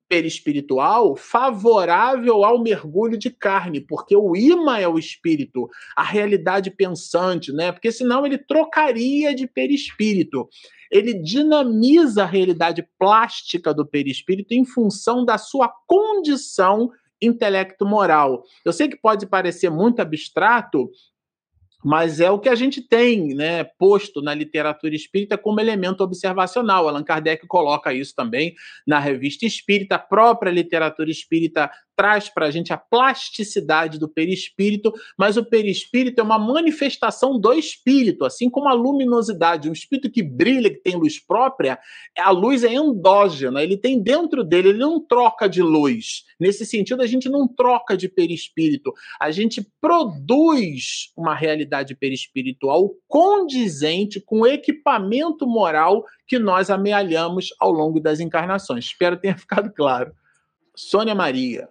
perispiritual 0.08 1.16
favorável 1.16 2.44
ao 2.44 2.62
mergulho 2.62 3.18
de 3.18 3.30
carne, 3.30 3.80
porque 3.80 4.16
o 4.16 4.36
imã 4.36 4.78
é 4.78 4.88
o 4.88 4.98
espírito, 4.98 5.68
a 5.96 6.02
realidade 6.02 6.70
pensante, 6.70 7.52
né? 7.52 7.72
Porque 7.72 7.90
senão 7.90 8.24
ele 8.24 8.38
trocaria 8.38 9.34
de 9.34 9.46
perispírito. 9.46 10.48
Ele 10.90 11.14
dinamiza 11.14 12.22
a 12.22 12.26
realidade 12.26 12.86
plástica 12.98 13.74
do 13.74 13.84
perispírito 13.84 14.54
em 14.54 14.64
função 14.64 15.24
da 15.24 15.36
sua 15.36 15.68
condição 15.86 16.90
intelecto-moral. 17.20 18.44
Eu 18.64 18.72
sei 18.72 18.88
que 18.88 18.96
pode 18.96 19.26
parecer 19.26 19.70
muito 19.70 20.00
abstrato, 20.00 20.90
mas 21.86 22.18
é 22.18 22.28
o 22.28 22.40
que 22.40 22.48
a 22.48 22.54
gente 22.56 22.82
tem 22.82 23.32
né, 23.32 23.62
posto 23.62 24.20
na 24.20 24.34
literatura 24.34 24.92
espírita 24.96 25.38
como 25.38 25.60
elemento 25.60 26.02
observacional. 26.02 26.88
Allan 26.88 27.04
Kardec 27.04 27.46
coloca 27.46 27.94
isso 27.94 28.12
também 28.12 28.56
na 28.84 28.98
revista 28.98 29.46
espírita, 29.46 29.94
a 29.94 29.98
própria 30.00 30.50
literatura 30.50 31.08
espírita 31.12 31.70
traz 31.96 32.28
para 32.28 32.46
a 32.46 32.50
gente 32.50 32.72
a 32.72 32.76
plasticidade 32.76 33.98
do 33.98 34.08
perispírito, 34.08 34.92
mas 35.18 35.36
o 35.36 35.44
perispírito 35.44 36.20
é 36.20 36.24
uma 36.24 36.38
manifestação 36.38 37.40
do 37.40 37.52
espírito, 37.52 38.24
assim 38.24 38.50
como 38.50 38.68
a 38.68 38.74
luminosidade. 38.74 39.68
Um 39.68 39.72
espírito 39.72 40.10
que 40.10 40.22
brilha, 40.22 40.70
que 40.70 40.80
tem 40.80 40.94
luz 40.94 41.18
própria, 41.18 41.78
a 42.18 42.30
luz 42.30 42.62
é 42.62 42.72
endógena, 42.72 43.62
ele 43.62 43.76
tem 43.76 44.00
dentro 44.00 44.44
dele, 44.44 44.68
ele 44.68 44.78
não 44.78 45.00
troca 45.00 45.48
de 45.48 45.62
luz. 45.62 46.24
Nesse 46.38 46.66
sentido, 46.66 47.02
a 47.02 47.06
gente 47.06 47.28
não 47.28 47.48
troca 47.48 47.96
de 47.96 48.08
perispírito, 48.08 48.92
a 49.18 49.30
gente 49.30 49.66
produz 49.80 51.12
uma 51.16 51.34
realidade 51.34 51.94
perispiritual 51.94 52.94
condizente 53.08 54.20
com 54.20 54.40
o 54.40 54.46
equipamento 54.46 55.46
moral 55.46 56.04
que 56.26 56.38
nós 56.38 56.68
amealhamos 56.68 57.48
ao 57.58 57.70
longo 57.70 58.00
das 58.00 58.20
encarnações. 58.20 58.84
Espero 58.84 59.16
tenha 59.16 59.36
ficado 59.38 59.72
claro. 59.72 60.12
Sônia 60.74 61.14
Maria. 61.14 61.68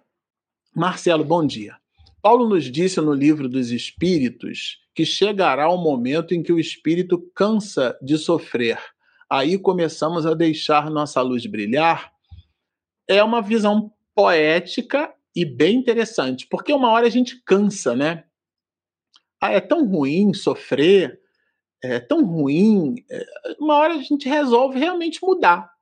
Marcelo, 0.76 1.24
bom 1.24 1.46
dia. 1.46 1.74
Paulo 2.20 2.46
nos 2.46 2.70
disse 2.70 3.00
no 3.00 3.14
livro 3.14 3.48
dos 3.48 3.70
Espíritos 3.70 4.78
que 4.94 5.06
chegará 5.06 5.70
o 5.70 5.78
momento 5.78 6.34
em 6.34 6.42
que 6.42 6.52
o 6.52 6.60
espírito 6.60 7.18
cansa 7.34 7.98
de 8.02 8.18
sofrer. 8.18 8.78
Aí 9.30 9.58
começamos 9.58 10.26
a 10.26 10.34
deixar 10.34 10.90
nossa 10.90 11.22
luz 11.22 11.46
brilhar. 11.46 12.12
É 13.08 13.24
uma 13.24 13.40
visão 13.40 13.90
poética 14.14 15.14
e 15.34 15.46
bem 15.46 15.76
interessante, 15.78 16.46
porque 16.46 16.74
uma 16.74 16.90
hora 16.90 17.06
a 17.06 17.10
gente 17.10 17.42
cansa, 17.42 17.96
né? 17.96 18.24
Ah, 19.40 19.52
é 19.52 19.62
tão 19.62 19.88
ruim 19.88 20.34
sofrer, 20.34 21.18
é 21.82 21.98
tão 21.98 22.22
ruim. 22.22 22.96
É, 23.10 23.24
uma 23.58 23.76
hora 23.76 23.94
a 23.94 24.02
gente 24.02 24.28
resolve 24.28 24.78
realmente 24.78 25.20
mudar. 25.22 25.75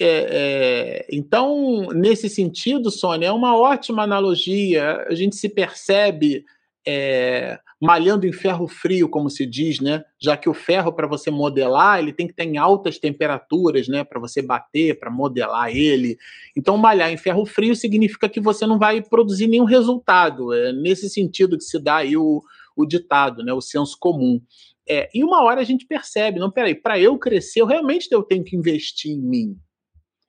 É, 0.00 0.06
é, 0.06 1.06
então, 1.10 1.88
nesse 1.94 2.28
sentido, 2.28 2.90
Sônia, 2.90 3.28
é 3.28 3.32
uma 3.32 3.56
ótima 3.56 4.02
analogia. 4.02 5.04
A 5.08 5.14
gente 5.14 5.36
se 5.36 5.48
percebe 5.48 6.44
é, 6.86 7.58
malhando 7.80 8.26
em 8.26 8.32
ferro 8.32 8.66
frio, 8.66 9.08
como 9.08 9.30
se 9.30 9.46
diz, 9.46 9.80
né? 9.80 10.02
Já 10.20 10.36
que 10.36 10.48
o 10.48 10.54
ferro, 10.54 10.92
para 10.92 11.06
você 11.06 11.30
modelar, 11.30 11.98
ele 11.98 12.12
tem 12.12 12.26
que 12.26 12.34
ter 12.34 12.44
em 12.44 12.56
altas 12.56 12.98
temperaturas, 12.98 13.88
né? 13.88 14.02
Para 14.04 14.20
você 14.20 14.42
bater, 14.42 14.98
para 14.98 15.10
modelar 15.10 15.74
ele. 15.74 16.18
Então, 16.56 16.76
malhar 16.76 17.10
em 17.10 17.16
ferro 17.16 17.46
frio 17.46 17.76
significa 17.76 18.28
que 18.28 18.40
você 18.40 18.66
não 18.66 18.78
vai 18.78 19.00
produzir 19.00 19.46
nenhum 19.46 19.64
resultado. 19.64 20.52
É 20.52 20.72
nesse 20.72 21.08
sentido 21.08 21.56
que 21.56 21.64
se 21.64 21.78
dá 21.78 21.96
aí 21.96 22.16
o, 22.16 22.42
o 22.76 22.84
ditado, 22.84 23.44
né? 23.44 23.52
O 23.52 23.60
senso 23.60 23.96
comum. 23.98 24.40
É, 24.86 25.08
e 25.14 25.24
uma 25.24 25.42
hora 25.42 25.60
a 25.60 25.64
gente 25.64 25.86
percebe, 25.86 26.38
não, 26.38 26.50
peraí, 26.50 26.74
para 26.74 26.98
eu 26.98 27.16
crescer, 27.18 27.60
eu 27.60 27.66
realmente 27.66 28.08
eu 28.10 28.22
tenho 28.22 28.44
que 28.44 28.56
investir 28.56 29.12
em 29.12 29.20
mim. 29.20 29.56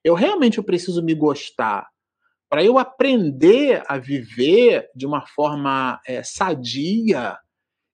Eu 0.06 0.14
realmente 0.14 0.60
eu 0.60 0.64
preciso 0.64 1.02
me 1.02 1.16
gostar. 1.16 1.90
Para 2.48 2.64
eu 2.64 2.78
aprender 2.78 3.82
a 3.88 3.98
viver 3.98 4.88
de 4.96 5.04
uma 5.04 5.26
forma 5.26 6.00
é, 6.06 6.22
sadia, 6.22 7.36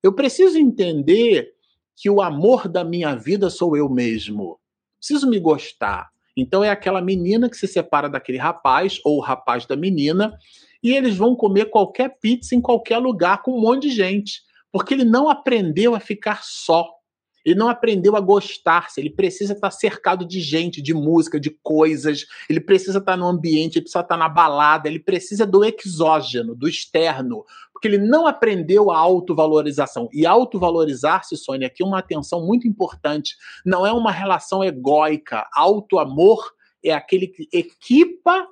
eu 0.03 0.11
preciso 0.11 0.57
entender 0.57 1.53
que 1.95 2.09
o 2.09 2.21
amor 2.21 2.67
da 2.67 2.83
minha 2.83 3.15
vida 3.15 3.49
sou 3.49 3.77
eu 3.77 3.87
mesmo. 3.87 4.59
Preciso 4.99 5.29
me 5.29 5.39
gostar. 5.39 6.09
Então 6.35 6.61
é 6.61 6.69
aquela 6.69 7.01
menina 7.01 7.49
que 7.49 7.55
se 7.55 7.65
separa 7.65 8.09
daquele 8.09 8.37
rapaz, 8.37 8.99
ou 9.05 9.15
o 9.15 9.21
rapaz 9.21 9.65
da 9.65 9.77
menina, 9.77 10.37
e 10.83 10.91
eles 10.91 11.15
vão 11.15 11.33
comer 11.33 11.69
qualquer 11.69 12.17
pizza 12.19 12.53
em 12.53 12.59
qualquer 12.59 12.97
lugar 12.97 13.41
com 13.41 13.57
um 13.57 13.61
monte 13.61 13.87
de 13.87 13.95
gente, 13.95 14.41
porque 14.69 14.95
ele 14.95 15.05
não 15.05 15.29
aprendeu 15.29 15.95
a 15.95 15.99
ficar 16.01 16.43
só. 16.43 16.89
Ele 17.45 17.55
não 17.55 17.69
aprendeu 17.69 18.15
a 18.15 18.19
gostar-se, 18.19 18.99
ele 18.99 19.09
precisa 19.09 19.53
estar 19.53 19.71
cercado 19.71 20.25
de 20.25 20.39
gente, 20.39 20.81
de 20.81 20.93
música, 20.93 21.39
de 21.39 21.49
coisas, 21.63 22.25
ele 22.49 22.59
precisa 22.59 22.99
estar 22.99 23.17
no 23.17 23.27
ambiente, 23.27 23.77
ele 23.77 23.83
precisa 23.83 24.01
estar 24.01 24.17
na 24.17 24.29
balada, 24.29 24.87
ele 24.87 24.99
precisa 24.99 25.45
do 25.45 25.63
exógeno, 25.63 26.55
do 26.55 26.67
externo, 26.67 27.45
porque 27.71 27.87
ele 27.87 27.97
não 27.97 28.27
aprendeu 28.27 28.91
a 28.91 28.97
autovalorização. 28.97 30.07
E 30.13 30.25
autovalorizar-se, 30.25 31.35
Sônia, 31.35 31.67
aqui 31.67 31.81
é 31.81 31.85
uma 31.85 31.99
atenção 31.99 32.45
muito 32.45 32.67
importante, 32.67 33.35
não 33.65 33.85
é 33.85 33.91
uma 33.91 34.11
relação 34.11 34.63
egóica. 34.63 35.47
Auto-amor 35.51 36.53
é 36.83 36.93
aquele 36.93 37.27
que 37.27 37.47
equipa 37.51 38.47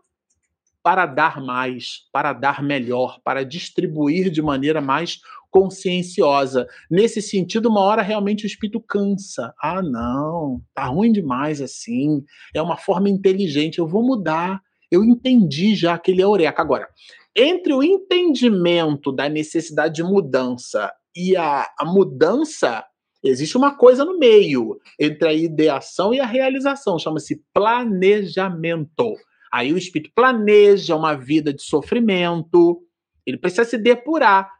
para 0.83 1.05
dar 1.05 1.41
mais, 1.41 2.07
para 2.11 2.33
dar 2.33 2.63
melhor, 2.63 3.19
para 3.23 3.43
distribuir 3.43 4.29
de 4.29 4.41
maneira 4.41 4.81
mais 4.81 5.19
conscienciosa. 5.51 6.67
Nesse 6.89 7.21
sentido, 7.21 7.69
uma 7.69 7.81
hora 7.81 8.01
realmente 8.01 8.45
o 8.45 8.47
espírito 8.47 8.79
cansa. 8.79 9.53
Ah, 9.61 9.81
não, 9.81 10.61
tá 10.73 10.85
ruim 10.85 11.11
demais 11.11 11.61
assim. 11.61 12.23
É 12.53 12.61
uma 12.61 12.77
forma 12.77 13.09
inteligente, 13.09 13.79
eu 13.79 13.87
vou 13.87 14.03
mudar. 14.03 14.61
Eu 14.91 15.03
entendi 15.03 15.75
já 15.75 15.97
que 15.97 16.11
ele 16.11 16.21
é 16.21 16.25
eureka. 16.25 16.61
Agora, 16.61 16.87
entre 17.35 17.73
o 17.73 17.83
entendimento 17.83 19.11
da 19.11 19.29
necessidade 19.29 19.95
de 19.95 20.03
mudança 20.03 20.91
e 21.15 21.35
a, 21.35 21.67
a 21.79 21.85
mudança, 21.85 22.83
existe 23.23 23.55
uma 23.57 23.75
coisa 23.75 24.03
no 24.03 24.17
meio 24.17 24.79
entre 24.99 25.27
a 25.27 25.33
ideação 25.33 26.13
e 26.13 26.19
a 26.19 26.25
realização, 26.25 26.97
chama-se 26.97 27.43
planejamento. 27.53 29.15
Aí 29.51 29.73
o 29.73 29.77
espírito 29.77 30.11
planeja 30.13 30.95
uma 30.95 31.15
vida 31.15 31.53
de 31.53 31.61
sofrimento, 31.61 32.81
ele 33.25 33.37
precisa 33.37 33.65
se 33.65 33.77
depurar. 33.77 34.51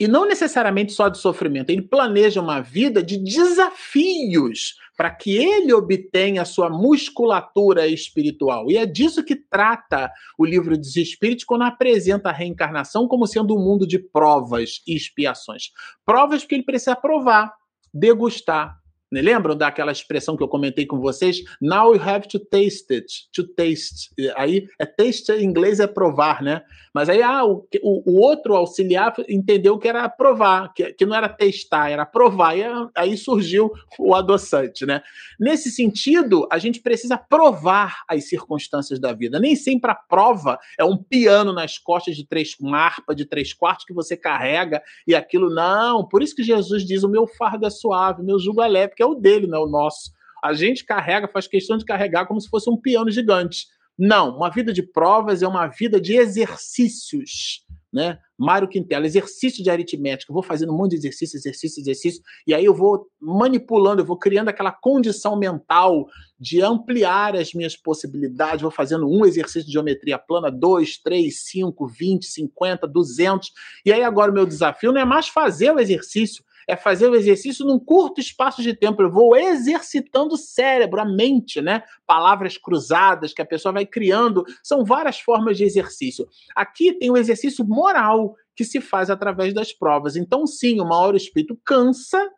E 0.00 0.08
não 0.08 0.26
necessariamente 0.26 0.92
só 0.92 1.08
de 1.08 1.18
sofrimento, 1.18 1.70
ele 1.70 1.82
planeja 1.82 2.40
uma 2.40 2.60
vida 2.60 3.02
de 3.02 3.18
desafios 3.18 4.76
para 4.96 5.10
que 5.10 5.36
ele 5.36 5.72
obtenha 5.72 6.42
a 6.42 6.46
sua 6.46 6.70
musculatura 6.70 7.86
espiritual. 7.86 8.70
E 8.70 8.76
é 8.76 8.86
disso 8.86 9.24
que 9.24 9.36
trata 9.36 10.10
o 10.38 10.44
livro 10.44 10.76
dos 10.76 10.96
Espíritos 10.96 11.44
quando 11.44 11.62
apresenta 11.62 12.30
a 12.30 12.32
reencarnação 12.32 13.06
como 13.06 13.26
sendo 13.26 13.54
um 13.54 13.62
mundo 13.62 13.86
de 13.86 13.98
provas 13.98 14.82
e 14.86 14.94
expiações. 14.94 15.70
Provas 16.04 16.42
porque 16.42 16.56
ele 16.56 16.64
precisa 16.64 16.96
provar, 16.96 17.52
degustar? 17.92 18.81
Lembram 19.20 19.56
daquela 19.56 19.92
expressão 19.92 20.36
que 20.36 20.42
eu 20.42 20.48
comentei 20.48 20.86
com 20.86 20.98
vocês? 20.98 21.42
Now 21.60 21.94
you 21.94 22.00
have 22.00 22.26
to 22.28 22.38
taste 22.38 22.92
it. 22.92 23.06
To 23.34 23.46
taste. 23.46 24.10
Aí, 24.36 24.66
é 24.78 24.86
taste 24.86 25.30
em 25.32 25.44
inglês 25.44 25.80
é 25.80 25.86
provar, 25.86 26.42
né? 26.42 26.62
Mas 26.94 27.08
aí 27.08 27.22
ah, 27.22 27.44
o, 27.44 27.66
o, 27.82 28.12
o 28.12 28.20
outro 28.20 28.54
auxiliar 28.54 29.14
entendeu 29.28 29.78
que 29.78 29.88
era 29.88 30.08
provar, 30.08 30.72
que, 30.74 30.92
que 30.92 31.06
não 31.06 31.16
era 31.16 31.28
testar, 31.28 31.90
era 31.90 32.04
provar. 32.04 32.56
E 32.56 32.62
aí 32.94 33.16
surgiu 33.16 33.70
o 33.98 34.14
adoçante, 34.14 34.84
né? 34.84 35.02
Nesse 35.38 35.70
sentido, 35.70 36.46
a 36.50 36.58
gente 36.58 36.80
precisa 36.80 37.16
provar 37.16 38.02
as 38.08 38.28
circunstâncias 38.28 39.00
da 39.00 39.12
vida. 39.12 39.40
Nem 39.40 39.56
sempre 39.56 39.90
a 39.90 39.94
prova 39.94 40.58
é 40.78 40.84
um 40.84 40.96
piano 40.96 41.52
nas 41.52 41.78
costas 41.78 42.16
de 42.16 42.26
três, 42.26 42.54
uma 42.60 42.78
harpa 42.78 43.14
de 43.14 43.24
três 43.24 43.52
quartos 43.52 43.84
que 43.84 43.94
você 43.94 44.16
carrega 44.16 44.82
e 45.06 45.14
aquilo. 45.14 45.52
Não, 45.52 46.06
por 46.06 46.22
isso 46.22 46.34
que 46.34 46.42
Jesus 46.42 46.84
diz: 46.84 47.02
o 47.02 47.08
meu 47.08 47.26
fardo 47.26 47.66
é 47.66 47.70
suave, 47.70 48.22
meu 48.22 48.38
jugo 48.38 48.62
é 48.62 48.68
leve, 48.68 48.94
porque 49.02 49.04
é 49.04 49.06
o 49.06 49.14
dele, 49.14 49.46
não 49.46 49.58
é 49.58 49.64
o 49.64 49.68
nosso. 49.68 50.12
A 50.42 50.52
gente 50.54 50.84
carrega, 50.84 51.28
faz 51.28 51.46
questão 51.46 51.76
de 51.76 51.84
carregar 51.84 52.26
como 52.26 52.40
se 52.40 52.48
fosse 52.48 52.70
um 52.70 52.76
piano 52.76 53.10
gigante. 53.10 53.66
Não, 53.98 54.36
uma 54.36 54.50
vida 54.50 54.72
de 54.72 54.82
provas 54.82 55.42
é 55.42 55.48
uma 55.48 55.66
vida 55.66 56.00
de 56.00 56.16
exercícios 56.16 57.64
né? 57.92 58.18
Mário 58.38 58.66
Quintela, 58.66 59.04
exercício 59.04 59.62
de 59.62 59.68
aritmética, 59.68 60.32
vou 60.32 60.42
fazendo 60.42 60.72
um 60.72 60.76
monte 60.76 60.92
de 60.92 60.96
exercício, 60.96 61.36
exercício, 61.36 61.80
exercício, 61.80 62.22
e 62.46 62.54
aí 62.54 62.64
eu 62.64 62.74
vou 62.74 63.06
manipulando, 63.20 64.00
eu 64.00 64.06
vou 64.06 64.16
criando 64.16 64.48
aquela 64.48 64.72
condição 64.72 65.36
mental 65.36 66.06
de 66.40 66.62
ampliar 66.62 67.36
as 67.36 67.52
minhas 67.52 67.76
possibilidades, 67.76 68.62
vou 68.62 68.70
fazendo 68.70 69.06
um 69.06 69.26
exercício 69.26 69.66
de 69.66 69.72
geometria 69.72 70.18
plana, 70.18 70.50
dois, 70.50 70.96
três, 70.96 71.44
cinco, 71.44 71.86
vinte, 71.86 72.24
cinquenta, 72.24 72.88
duzentos, 72.88 73.52
e 73.84 73.92
aí 73.92 74.02
agora 74.02 74.30
o 74.30 74.34
meu 74.34 74.46
desafio 74.46 74.90
não 74.90 75.00
é 75.00 75.04
mais 75.04 75.28
fazer 75.28 75.70
o 75.70 75.78
exercício, 75.78 76.42
é 76.72 76.76
fazer 76.76 77.08
o 77.08 77.14
exercício 77.14 77.66
num 77.66 77.78
curto 77.78 78.18
espaço 78.18 78.62
de 78.62 78.74
tempo. 78.74 79.02
Eu 79.02 79.10
vou 79.10 79.36
exercitando 79.36 80.34
o 80.34 80.38
cérebro, 80.38 81.00
a 81.00 81.04
mente, 81.04 81.60
né? 81.60 81.82
Palavras 82.06 82.56
cruzadas 82.56 83.34
que 83.34 83.42
a 83.42 83.46
pessoa 83.46 83.72
vai 83.72 83.84
criando. 83.84 84.42
São 84.62 84.82
várias 84.82 85.20
formas 85.20 85.58
de 85.58 85.64
exercício. 85.64 86.26
Aqui 86.56 86.94
tem 86.94 87.10
o 87.10 87.16
exercício 87.16 87.62
moral 87.64 88.34
que 88.56 88.64
se 88.64 88.80
faz 88.80 89.10
através 89.10 89.52
das 89.52 89.72
provas. 89.72 90.16
Então, 90.16 90.46
sim, 90.46 90.80
uma 90.80 90.98
hora 90.98 91.12
o 91.12 91.16
espírito 91.18 91.60
cansa. 91.62 92.30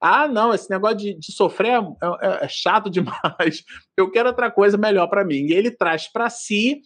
Ah, 0.00 0.26
não, 0.26 0.54
esse 0.54 0.70
negócio 0.70 0.96
de, 0.96 1.14
de 1.18 1.32
sofrer 1.32 1.72
é, 1.72 2.26
é, 2.26 2.44
é 2.44 2.48
chato 2.48 2.88
demais. 2.90 3.64
Eu 3.96 4.10
quero 4.10 4.28
outra 4.30 4.50
coisa 4.50 4.78
melhor 4.78 5.08
para 5.08 5.24
mim. 5.24 5.46
E 5.46 5.52
ele 5.52 5.70
traz 5.70 6.08
para 6.08 6.30
si 6.30 6.80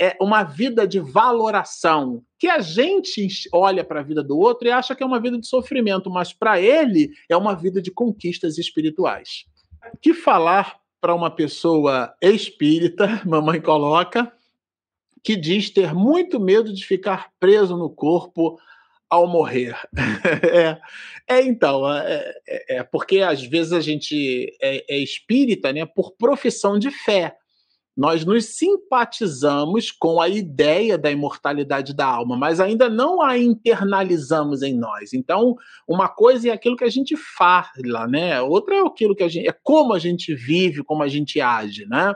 é 0.00 0.16
uma 0.20 0.42
vida 0.42 0.86
de 0.86 0.98
valoração, 0.98 2.22
que 2.38 2.48
a 2.48 2.60
gente 2.60 3.28
olha 3.52 3.84
para 3.84 4.00
a 4.00 4.02
vida 4.02 4.22
do 4.22 4.38
outro 4.38 4.66
e 4.66 4.70
acha 4.70 4.94
que 4.94 5.02
é 5.02 5.06
uma 5.06 5.20
vida 5.20 5.38
de 5.38 5.46
sofrimento, 5.46 6.10
mas 6.10 6.32
para 6.32 6.60
ele 6.60 7.10
é 7.28 7.36
uma 7.36 7.54
vida 7.54 7.80
de 7.80 7.90
conquistas 7.90 8.58
espirituais. 8.58 9.44
Que 10.00 10.12
falar 10.12 10.76
para 11.00 11.14
uma 11.14 11.30
pessoa 11.30 12.14
espírita, 12.20 13.22
mamãe 13.26 13.60
coloca, 13.60 14.32
que 15.22 15.36
diz 15.36 15.70
ter 15.70 15.94
muito 15.94 16.40
medo 16.40 16.72
de 16.72 16.84
ficar 16.84 17.30
preso 17.38 17.76
no 17.76 17.88
corpo 17.88 18.58
ao 19.08 19.28
morrer. 19.28 19.76
é, 20.42 20.80
é, 21.28 21.42
então, 21.42 21.92
é, 21.92 22.34
é, 22.48 22.76
é, 22.76 22.82
porque 22.82 23.20
às 23.20 23.42
vezes 23.42 23.72
a 23.72 23.80
gente 23.80 24.56
é, 24.60 24.94
é 24.94 24.98
espírita 24.98 25.72
né, 25.72 25.84
por 25.84 26.12
profissão 26.12 26.78
de 26.78 26.90
fé 26.90 27.36
nós 27.96 28.24
nos 28.24 28.56
simpatizamos 28.56 29.90
com 29.90 30.20
a 30.20 30.28
ideia 30.28 30.96
da 30.96 31.10
imortalidade 31.10 31.94
da 31.94 32.06
alma, 32.06 32.36
mas 32.36 32.58
ainda 32.58 32.88
não 32.88 33.20
a 33.20 33.36
internalizamos 33.36 34.62
em 34.62 34.74
nós. 34.74 35.12
Então, 35.12 35.54
uma 35.86 36.08
coisa 36.08 36.48
é 36.48 36.52
aquilo 36.52 36.76
que 36.76 36.84
a 36.84 36.90
gente 36.90 37.14
fala, 37.16 38.06
né? 38.08 38.40
Outra 38.40 38.76
é 38.76 38.80
aquilo 38.80 39.14
que 39.14 39.22
a 39.22 39.28
gente 39.28 39.46
é 39.46 39.54
como 39.62 39.92
a 39.92 39.98
gente 39.98 40.34
vive, 40.34 40.82
como 40.82 41.02
a 41.02 41.08
gente 41.08 41.40
age, 41.40 41.84
né? 41.86 42.14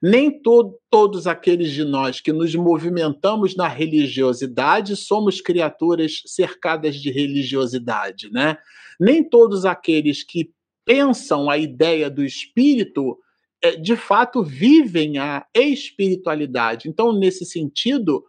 Nem 0.00 0.30
to 0.40 0.78
todos 0.88 1.26
aqueles 1.26 1.72
de 1.72 1.84
nós 1.84 2.20
que 2.20 2.32
nos 2.32 2.54
movimentamos 2.54 3.56
na 3.56 3.66
religiosidade 3.66 4.94
somos 4.94 5.40
criaturas 5.40 6.22
cercadas 6.26 6.94
de 6.94 7.10
religiosidade, 7.10 8.30
né? 8.30 8.58
Nem 9.00 9.28
todos 9.28 9.64
aqueles 9.64 10.22
que 10.22 10.52
pensam 10.84 11.50
a 11.50 11.58
ideia 11.58 12.08
do 12.08 12.24
espírito 12.24 13.18
de 13.80 13.96
fato 13.96 14.42
vivem 14.42 15.18
a 15.18 15.46
espiritualidade. 15.54 16.88
Então, 16.88 17.12
nesse 17.12 17.44
sentido, 17.44 18.24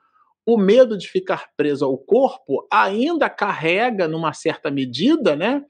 o 0.46 0.58
medo 0.58 0.98
de 0.98 1.08
ficar 1.08 1.50
preso 1.56 1.86
ao 1.86 1.98
corpo 1.98 2.68
ainda 2.72 3.30
carrega, 3.30 4.08
numa 4.08 4.34
certa 4.34 4.70
medida, 4.70 5.36
né, 5.36 5.64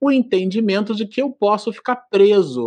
o 0.00 0.12
entendimento 0.12 0.94
de 0.94 1.06
que 1.06 1.20
eu 1.20 1.30
posso 1.30 1.72
ficar 1.72 1.96
preso, 1.96 2.64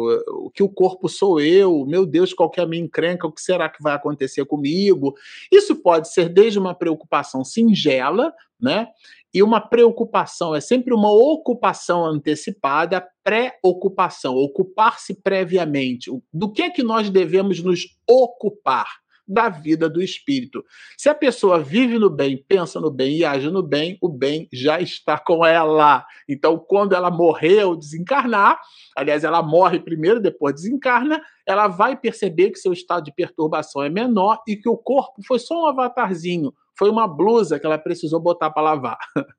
que 0.54 0.62
o 0.62 0.68
corpo 0.68 1.08
sou 1.08 1.40
eu, 1.40 1.86
meu 1.86 2.06
Deus, 2.06 2.34
qual 2.34 2.50
que 2.50 2.60
é 2.60 2.64
a 2.64 2.68
minha 2.68 2.84
encrenca, 2.84 3.26
o 3.26 3.32
que 3.32 3.42
será 3.42 3.70
que 3.70 3.82
vai 3.82 3.94
acontecer 3.94 4.44
comigo? 4.46 5.16
Isso 5.52 5.76
pode 5.76 6.12
ser 6.12 6.28
desde 6.28 6.60
uma 6.60 6.76
preocupação 6.76 7.46
singela, 7.46 8.34
né? 8.60 8.88
E 9.34 9.42
uma 9.42 9.62
preocupação 9.62 10.54
é 10.54 10.60
sempre 10.60 10.94
uma 10.94 11.12
ocupação 11.12 12.06
antecipada, 12.06 13.08
pré-ocupação, 13.24 14.36
ocupar-se 14.36 15.14
previamente. 15.22 16.12
Do 16.34 16.52
que 16.52 16.64
é 16.64 16.70
que 16.70 16.84
nós 16.84 17.10
devemos 17.10 17.62
nos 17.64 17.82
ocupar? 18.10 18.88
Da 19.28 19.48
vida 19.48 19.88
do 19.88 20.02
espírito. 20.02 20.62
Se 20.98 21.08
a 21.08 21.16
pessoa 21.16 21.60
vive 21.60 21.98
no 21.98 22.10
bem, 22.10 22.44
pensa 22.50 22.82
no 22.82 22.92
bem 22.92 23.18
e 23.18 23.24
age 23.24 23.50
no 23.50 23.64
bem, 23.64 23.98
o 24.02 24.10
bem 24.10 24.50
já 24.52 24.82
está 24.82 25.18
com 25.18 25.46
ela. 25.46 26.04
Então, 26.28 26.58
quando 26.58 26.94
ela 26.94 27.10
morrer 27.10 27.64
ou 27.64 27.78
desencarnar, 27.78 28.60
aliás, 28.98 29.24
ela 29.24 29.42
morre 29.42 29.80
primeiro, 29.80 30.20
depois 30.20 30.56
desencarna, 30.56 31.22
ela 31.48 31.68
vai 31.68 31.96
perceber 31.96 32.50
que 32.50 32.60
seu 32.60 32.74
estado 32.74 33.06
de 33.06 33.14
perturbação 33.14 33.82
é 33.82 33.90
menor 33.90 34.42
e 34.46 34.58
que 34.58 34.68
o 34.68 34.76
corpo 34.76 35.22
foi 35.26 35.40
só 35.40 35.64
um 35.64 35.68
avatarzinho, 35.68 36.52
foi 36.82 36.90
uma 36.90 37.08
blusa 37.08 37.60
que 37.60 37.66
ela 37.68 37.78
precisou 37.78 38.20
botar 38.20 38.50
para 38.50 38.64
lavar. 38.64 38.98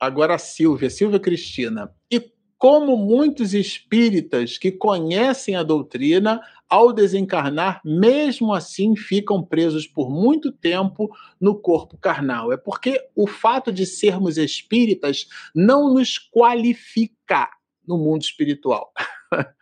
Agora 0.00 0.36
a 0.36 0.38
Silvia, 0.38 0.88
Silvia 0.88 1.20
Cristina. 1.20 1.94
E 2.10 2.32
como 2.56 2.96
muitos 2.96 3.52
espíritas 3.52 4.56
que 4.56 4.72
conhecem 4.72 5.54
a 5.54 5.62
doutrina, 5.62 6.40
ao 6.66 6.94
desencarnar, 6.94 7.82
mesmo 7.84 8.54
assim 8.54 8.96
ficam 8.96 9.42
presos 9.42 9.86
por 9.86 10.08
muito 10.08 10.50
tempo 10.50 11.14
no 11.38 11.60
corpo 11.60 11.98
carnal. 11.98 12.50
É 12.50 12.56
porque 12.56 13.06
o 13.14 13.26
fato 13.26 13.70
de 13.70 13.84
sermos 13.84 14.38
espíritas 14.38 15.26
não 15.54 15.92
nos 15.92 16.18
qualifica 16.18 17.50
no 17.86 17.98
mundo 17.98 18.22
espiritual. 18.22 18.90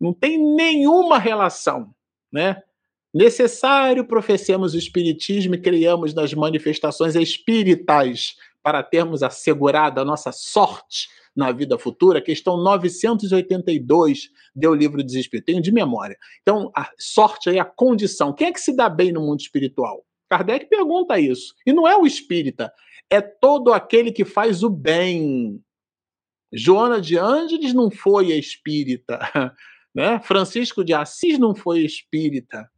Não 0.00 0.14
tem 0.14 0.38
nenhuma 0.38 1.18
relação, 1.18 1.94
né? 2.32 2.62
Necessário 3.12 4.04
professemos 4.04 4.74
o 4.74 4.78
espiritismo 4.78 5.54
e 5.54 5.60
criamos 5.60 6.14
nas 6.14 6.32
manifestações 6.32 7.16
espíritas 7.16 8.36
para 8.62 8.82
termos 8.82 9.22
assegurada 9.22 10.00
a 10.00 10.04
nossa 10.04 10.30
sorte 10.30 11.08
na 11.34 11.52
vida 11.52 11.78
futura, 11.78 12.20
questão 12.20 12.56
982 12.56 14.30
deu 14.54 14.72
o 14.72 14.74
livro 14.74 15.02
dos 15.02 15.14
Espíritos, 15.14 15.52
tenho 15.52 15.62
de 15.62 15.72
memória. 15.72 16.16
Então, 16.42 16.70
a 16.76 16.90
sorte 16.98 17.48
é 17.48 17.58
a 17.58 17.64
condição. 17.64 18.32
Quem 18.32 18.48
é 18.48 18.52
que 18.52 18.60
se 18.60 18.74
dá 18.74 18.88
bem 18.88 19.12
no 19.12 19.20
mundo 19.20 19.40
espiritual? 19.40 20.04
Kardec 20.28 20.66
pergunta 20.66 21.18
isso. 21.18 21.54
E 21.66 21.72
não 21.72 21.86
é 21.88 21.96
o 21.96 22.06
espírita, 22.06 22.72
é 23.08 23.20
todo 23.20 23.72
aquele 23.72 24.12
que 24.12 24.24
faz 24.24 24.62
o 24.62 24.70
bem. 24.70 25.60
Joana 26.52 27.00
de 27.00 27.16
Ângeles 27.16 27.72
não 27.72 27.90
foi 27.90 28.32
espírita, 28.32 29.18
né? 29.94 30.20
Francisco 30.20 30.84
de 30.84 30.92
Assis 30.92 31.38
não 31.38 31.54
foi 31.54 31.80
espírita, 31.80 32.68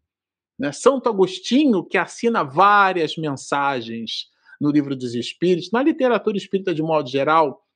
né? 0.63 0.71
Santo 0.71 1.09
Agostinho, 1.09 1.83
que 1.83 1.99
assina 1.99 2.45
várias 2.45 3.17
mensagens 3.17 4.29
no 4.61 4.71
livro 4.71 4.95
dos 4.95 5.13
Espíritos, 5.13 5.73
na 5.73 5.83
literatura 5.83 6.37
espírita 6.37 6.73
de 6.73 6.81
modo 6.81 7.11
geral, 7.11 7.67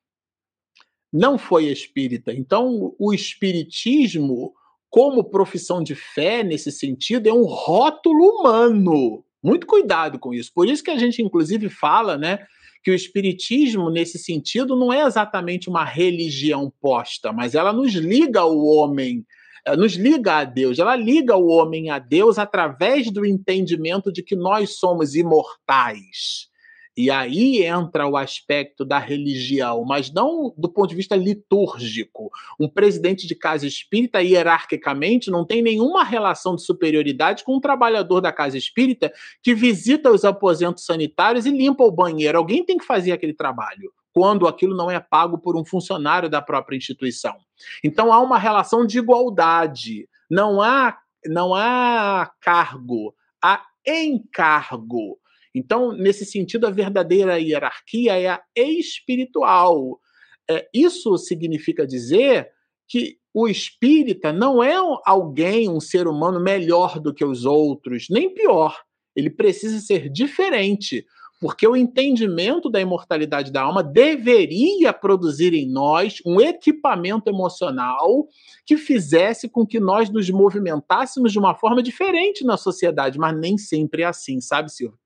não 1.13 1.37
foi 1.37 1.65
espírita. 1.65 2.33
Então, 2.33 2.95
o 2.97 3.13
espiritismo, 3.13 4.55
como 4.89 5.25
profissão 5.25 5.83
de 5.83 5.97
fé 5.97 6.45
nesse 6.45 6.71
sentido, 6.71 7.29
é 7.29 7.33
um 7.33 7.43
rótulo 7.43 8.25
humano. 8.25 9.25
Muito 9.43 9.67
cuidado 9.67 10.17
com 10.17 10.33
isso. 10.33 10.53
Por 10.55 10.69
isso 10.69 10.85
que 10.85 10.91
a 10.93 10.97
gente, 10.97 11.21
inclusive, 11.21 11.69
fala, 11.69 12.17
né? 12.17 12.47
Que 12.85 12.93
o 12.93 12.95
espiritismo, 12.95 13.91
nesse 13.91 14.17
sentido, 14.17 14.77
não 14.77 14.93
é 14.93 15.03
exatamente 15.05 15.69
uma 15.69 15.85
religião 15.85 16.73
posta, 16.81 17.33
mas 17.33 17.57
ela 17.57 17.73
nos 17.73 17.95
liga 17.95 18.41
ao 18.41 18.57
homem 18.65 19.27
nos 19.75 19.95
liga 19.95 20.37
a 20.37 20.45
Deus, 20.45 20.79
ela 20.79 20.95
liga 20.95 21.37
o 21.37 21.49
homem 21.49 21.91
a 21.91 21.99
Deus 21.99 22.39
através 22.39 23.11
do 23.11 23.25
entendimento 23.25 24.13
de 24.13 24.23
que 24.23 24.37
nós 24.37 24.79
somos 24.79 25.15
imortais. 25.15 26.49
E 26.97 27.11
aí 27.11 27.63
entra 27.63 28.07
o 28.07 28.17
aspecto 28.17 28.83
da 28.83 28.99
religião, 28.99 29.85
mas 29.85 30.11
não 30.11 30.55
do 30.57 30.67
ponto 30.67 30.89
de 30.89 30.97
vista 30.97 31.15
litúrgico. 31.15 32.31
Um 32.59 32.69
presidente 32.69 33.27
de 33.27 33.35
casa 33.35 33.67
espírita, 33.67 34.23
hierarquicamente, 34.23 35.31
não 35.31 35.45
tem 35.45 35.61
nenhuma 35.61 36.03
relação 36.03 36.57
de 36.57 36.65
superioridade 36.65 37.45
com 37.45 37.57
um 37.57 37.61
trabalhador 37.61 38.23
da 38.23 38.33
casa 38.33 38.57
espírita 38.57 39.13
que 39.43 39.55
visita 39.55 40.11
os 40.11 40.25
aposentos 40.25 40.87
sanitários 40.87 41.45
e 41.45 41.51
limpa 41.51 41.85
o 41.85 41.93
banheiro. 41.93 42.39
Alguém 42.39 42.65
tem 42.65 42.79
que 42.79 42.87
fazer 42.87 43.13
aquele 43.13 43.35
trabalho 43.35 43.93
quando 44.17 44.49
aquilo 44.49 44.75
não 44.75 44.91
é 44.91 44.99
pago 44.99 45.37
por 45.37 45.59
um 45.59 45.63
funcionário 45.63 46.31
da 46.31 46.41
própria 46.41 46.75
instituição. 46.75 47.37
Então 47.85 48.11
há 48.11 48.19
uma 48.23 48.39
relação 48.39 48.87
de 48.87 48.97
igualdade. 48.97 50.09
Não 50.31 50.63
há, 50.63 50.97
não 51.27 51.55
há 51.55 52.33
cargo, 52.41 53.15
há 53.45 53.63
encargo. 53.87 55.19
Então, 55.55 55.93
nesse 55.93 56.25
sentido, 56.25 56.67
a 56.67 56.71
verdadeira 56.71 57.39
hierarquia 57.39 58.19
é 58.19 58.29
a 58.29 58.43
espiritual. 58.57 60.01
É, 60.49 60.67
isso 60.73 61.19
significa 61.19 61.87
dizer 61.87 62.49
que 62.89 63.19
o 63.35 63.47
espírita 63.47 64.33
não 64.33 64.65
é 64.65 64.77
alguém, 65.05 65.69
um 65.69 65.79
ser 65.79 66.09
humano 66.09 66.41
melhor 66.41 66.99
do 66.99 67.13
que 67.13 67.25
os 67.25 67.45
outros, 67.45 68.07
nem 68.09 68.33
pior. 68.33 68.81
Ele 69.15 69.29
precisa 69.29 69.79
ser 69.79 70.09
diferente, 70.09 71.05
porque 71.41 71.67
o 71.67 71.77
entendimento 71.77 72.71
da 72.71 72.81
imortalidade 72.81 73.53
da 73.53 73.63
alma 73.63 73.83
deveria 73.83 74.93
produzir 74.93 75.53
em 75.53 75.71
nós 75.71 76.23
um 76.25 76.41
equipamento 76.41 77.29
emocional 77.29 78.27
que 78.65 78.77
fizesse 78.77 79.49
com 79.49 79.67
que 79.67 79.79
nós 79.79 80.09
nos 80.09 80.31
movimentássemos 80.31 81.33
de 81.33 81.39
uma 81.39 81.55
forma 81.55 81.83
diferente 81.83 82.45
na 82.45 82.57
sociedade, 82.57 83.19
mas 83.19 83.39
nem 83.39 83.59
sempre 83.59 84.03
é 84.03 84.07
assim, 84.07 84.41
sabe, 84.41 84.73
Silvio? 84.73 84.99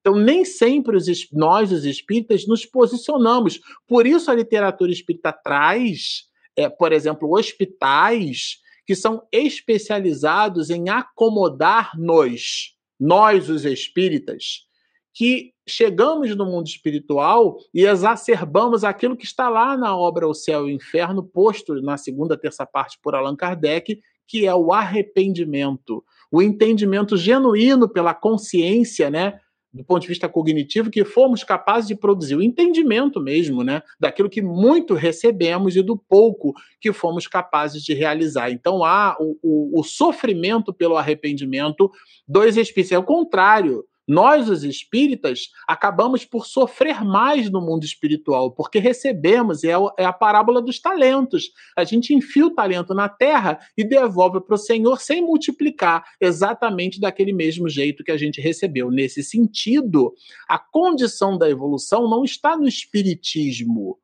Então, 0.00 0.16
nem 0.16 0.44
sempre 0.44 0.96
os, 0.96 1.06
nós, 1.32 1.70
os 1.70 1.84
espíritas, 1.84 2.46
nos 2.46 2.66
posicionamos. 2.66 3.60
Por 3.86 4.04
isso, 4.04 4.30
a 4.30 4.34
literatura 4.34 4.90
espírita 4.90 5.32
traz, 5.32 6.24
é, 6.56 6.68
por 6.68 6.92
exemplo, 6.92 7.32
hospitais 7.32 8.60
que 8.84 8.96
são 8.96 9.22
especializados 9.30 10.70
em 10.70 10.88
acomodar-nos, 10.88 12.76
nós, 12.98 13.48
os 13.48 13.64
espíritas, 13.64 14.66
que 15.14 15.52
chegamos 15.68 16.34
no 16.36 16.46
mundo 16.46 16.66
espiritual 16.66 17.56
e 17.72 17.84
exacerbamos 17.84 18.84
aquilo 18.84 19.16
que 19.16 19.24
está 19.24 19.48
lá 19.48 19.76
na 19.76 19.96
obra 19.96 20.26
O 20.26 20.34
Céu 20.34 20.68
e 20.68 20.72
o 20.72 20.74
Inferno, 20.74 21.22
posto 21.22 21.74
na 21.80 21.96
segunda, 21.96 22.36
terça 22.36 22.66
parte 22.66 22.98
por 23.00 23.14
Allan 23.14 23.36
Kardec, 23.36 24.00
que 24.26 24.46
é 24.46 24.54
o 24.54 24.72
arrependimento, 24.72 26.02
o 26.30 26.40
entendimento 26.40 27.16
genuíno 27.16 27.88
pela 27.88 28.14
consciência, 28.14 29.10
né, 29.10 29.38
do 29.72 29.84
ponto 29.84 30.02
de 30.02 30.08
vista 30.08 30.28
cognitivo, 30.28 30.90
que 30.90 31.04
fomos 31.04 31.42
capazes 31.42 31.88
de 31.88 31.94
produzir 31.94 32.36
o 32.36 32.42
entendimento 32.42 33.20
mesmo, 33.20 33.62
né, 33.62 33.82
daquilo 33.98 34.28
que 34.28 34.42
muito 34.42 34.94
recebemos 34.94 35.76
e 35.76 35.82
do 35.82 35.96
pouco 35.96 36.54
que 36.80 36.92
fomos 36.92 37.26
capazes 37.26 37.82
de 37.82 37.94
realizar. 37.94 38.50
Então 38.50 38.84
há 38.84 39.16
o, 39.18 39.38
o, 39.42 39.80
o 39.80 39.82
sofrimento 39.84 40.72
pelo 40.72 40.96
arrependimento 40.96 41.90
dos 42.26 42.56
espíritos. 42.56 42.92
É 42.92 42.98
o 42.98 43.04
contrário. 43.04 43.84
Nós, 44.06 44.48
os 44.48 44.64
espíritas, 44.64 45.48
acabamos 45.66 46.24
por 46.24 46.46
sofrer 46.46 47.04
mais 47.04 47.50
no 47.50 47.60
mundo 47.60 47.84
espiritual, 47.84 48.50
porque 48.52 48.78
recebemos, 48.78 49.62
é, 49.62 49.72
é 49.98 50.04
a 50.04 50.12
parábola 50.12 50.60
dos 50.60 50.80
talentos. 50.80 51.50
A 51.76 51.84
gente 51.84 52.12
enfia 52.12 52.46
o 52.46 52.54
talento 52.54 52.94
na 52.94 53.08
terra 53.08 53.60
e 53.76 53.84
devolve 53.84 54.40
para 54.40 54.54
o 54.54 54.58
Senhor 54.58 55.00
sem 55.00 55.22
multiplicar, 55.22 56.04
exatamente 56.20 57.00
daquele 57.00 57.32
mesmo 57.32 57.68
jeito 57.68 58.02
que 58.02 58.10
a 58.10 58.16
gente 58.16 58.40
recebeu. 58.40 58.90
Nesse 58.90 59.22
sentido, 59.22 60.12
a 60.48 60.58
condição 60.58 61.38
da 61.38 61.48
evolução 61.48 62.08
não 62.08 62.24
está 62.24 62.56
no 62.56 62.66
espiritismo, 62.66 63.98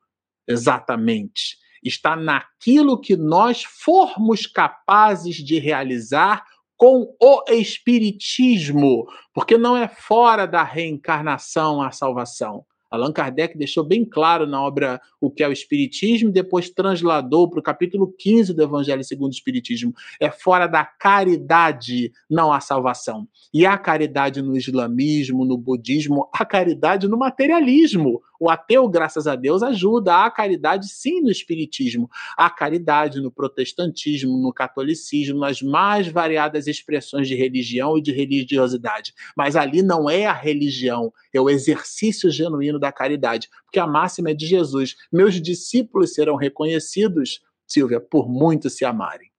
exatamente. 0.47 1.59
Está 1.83 2.17
naquilo 2.17 3.01
que 3.01 3.17
nós 3.17 3.63
formos 3.65 4.47
capazes 4.47 5.37
de 5.37 5.59
realizar 5.59 6.45
com 6.79 7.13
o 7.21 7.43
Espiritismo, 7.51 9.05
porque 9.35 9.59
não 9.59 9.77
é 9.77 9.89
fora 9.89 10.47
da 10.47 10.63
reencarnação 10.63 11.83
a 11.83 11.91
salvação. 11.91 12.65
Allan 12.91 13.13
Kardec 13.13 13.59
deixou 13.59 13.85
bem 13.85 14.05
claro 14.05 14.47
na 14.47 14.63
obra 14.63 15.01
O 15.21 15.31
que 15.31 15.43
é 15.43 15.49
o 15.49 15.53
Espiritismo, 15.53 16.31
depois 16.31 16.71
transladou 16.71 17.51
para 17.51 17.61
o 17.61 17.63
capítulo 17.63 18.15
15 18.19 18.55
do 18.55 18.63
Evangelho 18.63 19.05
segundo 19.05 19.33
o 19.33 19.35
Espiritismo. 19.35 19.93
É 20.21 20.31
fora 20.31 20.67
da 20.67 20.85
caridade, 20.85 22.13
não 22.31 22.53
há 22.53 22.61
salvação. 22.61 23.29
E 23.53 23.67
há 23.67 23.77
caridade 23.77 24.41
no 24.41 24.57
islamismo, 24.57 25.45
no 25.45 25.59
budismo, 25.59 26.31
há 26.33 26.47
caridade 26.47 27.09
no 27.09 27.19
materialismo. 27.19 28.23
O 28.41 28.49
ateu, 28.49 28.89
graças 28.89 29.27
a 29.27 29.35
Deus, 29.35 29.63
ajuda. 29.63 30.25
Há 30.25 30.31
caridade, 30.31 30.89
sim, 30.89 31.21
no 31.21 31.31
espiritismo. 31.31 32.09
Há 32.37 32.49
caridade 32.49 33.21
no 33.21 33.33
protestantismo, 33.33 34.39
no 34.39 34.53
catolicismo, 34.53 35.41
nas 35.41 35.61
mais 35.61 36.07
variadas 36.07 36.67
expressões 36.67 37.27
de 37.27 37.35
religião 37.35 37.99
e 37.99 38.03
de 38.03 38.13
religiosidade. 38.13 39.13
Mas 39.37 39.57
ali 39.57 39.83
não 39.83 40.09
é 40.09 40.27
a 40.27 40.33
religião, 40.33 41.13
é 41.33 41.41
o 41.41 41.51
exercício 41.51 42.31
genuíno 42.31 42.79
da 42.79 42.93
caridade. 42.93 43.49
Porque 43.65 43.81
a 43.81 43.87
máxima 43.87 44.31
é 44.31 44.35
de 44.35 44.47
Jesus: 44.47 44.97
meus 45.13 45.41
discípulos 45.41 46.15
serão 46.15 46.37
reconhecidos, 46.37 47.41
Silvia, 47.67 48.01
por 48.01 48.29
muito 48.29 48.71
se 48.71 48.85
amarem. 48.85 49.31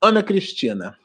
Ana 0.00 0.22
Cristina, 0.22 0.96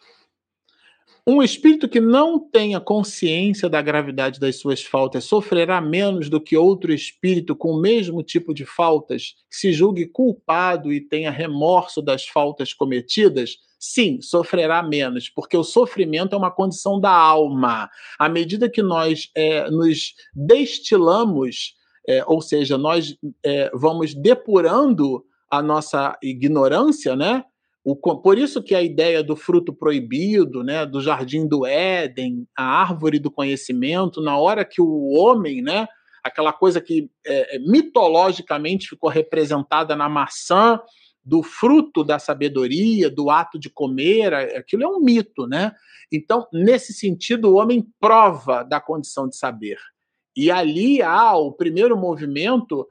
um 1.25 1.41
espírito 1.41 1.87
que 1.87 2.01
não 2.01 2.37
tenha 2.37 2.81
consciência 2.81 3.69
da 3.69 3.81
gravidade 3.81 4.41
das 4.41 4.59
suas 4.59 4.83
faltas 4.83 5.23
sofrerá 5.23 5.79
menos 5.79 6.29
do 6.29 6.41
que 6.41 6.57
outro 6.57 6.93
espírito 6.93 7.55
com 7.55 7.71
o 7.71 7.81
mesmo 7.81 8.21
tipo 8.21 8.53
de 8.53 8.65
faltas, 8.65 9.35
que 9.49 9.55
se 9.55 9.71
julgue 9.71 10.05
culpado 10.05 10.91
e 10.91 10.99
tenha 10.99 11.31
remorso 11.31 12.01
das 12.01 12.27
faltas 12.27 12.73
cometidas? 12.73 13.57
Sim, 13.79 14.21
sofrerá 14.21 14.83
menos, 14.83 15.29
porque 15.29 15.55
o 15.55 15.63
sofrimento 15.63 16.35
é 16.35 16.37
uma 16.37 16.51
condição 16.51 16.99
da 16.99 17.11
alma. 17.11 17.89
À 18.19 18.27
medida 18.27 18.69
que 18.69 18.81
nós 18.81 19.29
é, 19.35 19.69
nos 19.69 20.13
destilamos, 20.33 21.73
é, 22.07 22.23
ou 22.25 22.41
seja, 22.41 22.77
nós 22.77 23.15
é, 23.45 23.71
vamos 23.73 24.13
depurando 24.13 25.23
a 25.49 25.61
nossa 25.61 26.17
ignorância, 26.21 27.15
né? 27.15 27.45
O, 27.83 27.95
por 27.95 28.37
isso 28.37 28.63
que 28.63 28.73
a 28.73 28.81
ideia 28.81 29.21
do 29.21 29.35
fruto 29.35 29.73
proibido, 29.73 30.63
né, 30.63 30.85
do 30.85 31.01
jardim 31.01 31.45
do 31.45 31.65
Éden, 31.65 32.47
a 32.57 32.63
árvore 32.63 33.19
do 33.19 33.29
conhecimento, 33.29 34.21
na 34.21 34.37
hora 34.37 34.63
que 34.63 34.81
o 34.81 35.09
homem, 35.09 35.61
né, 35.61 35.85
aquela 36.23 36.53
coisa 36.53 36.79
que 36.79 37.09
é, 37.25 37.57
é 37.57 37.59
mitologicamente 37.59 38.87
ficou 38.87 39.09
representada 39.09 39.95
na 39.95 40.07
maçã, 40.07 40.79
do 41.25 41.41
fruto 41.41 42.03
da 42.03 42.19
sabedoria, 42.19 43.09
do 43.09 43.29
ato 43.29 43.57
de 43.57 43.69
comer, 43.69 44.33
aquilo 44.33 44.83
é 44.83 44.87
um 44.87 44.99
mito, 44.99 45.47
né? 45.47 45.71
Então, 46.11 46.45
nesse 46.51 46.93
sentido, 46.93 47.49
o 47.49 47.55
homem 47.55 47.87
prova 47.99 48.63
da 48.63 48.81
condição 48.81 49.27
de 49.27 49.37
saber. 49.37 49.77
E 50.35 50.51
ali 50.51 51.01
há 51.01 51.35
o 51.37 51.53
primeiro 51.53 51.97
movimento 51.97 52.87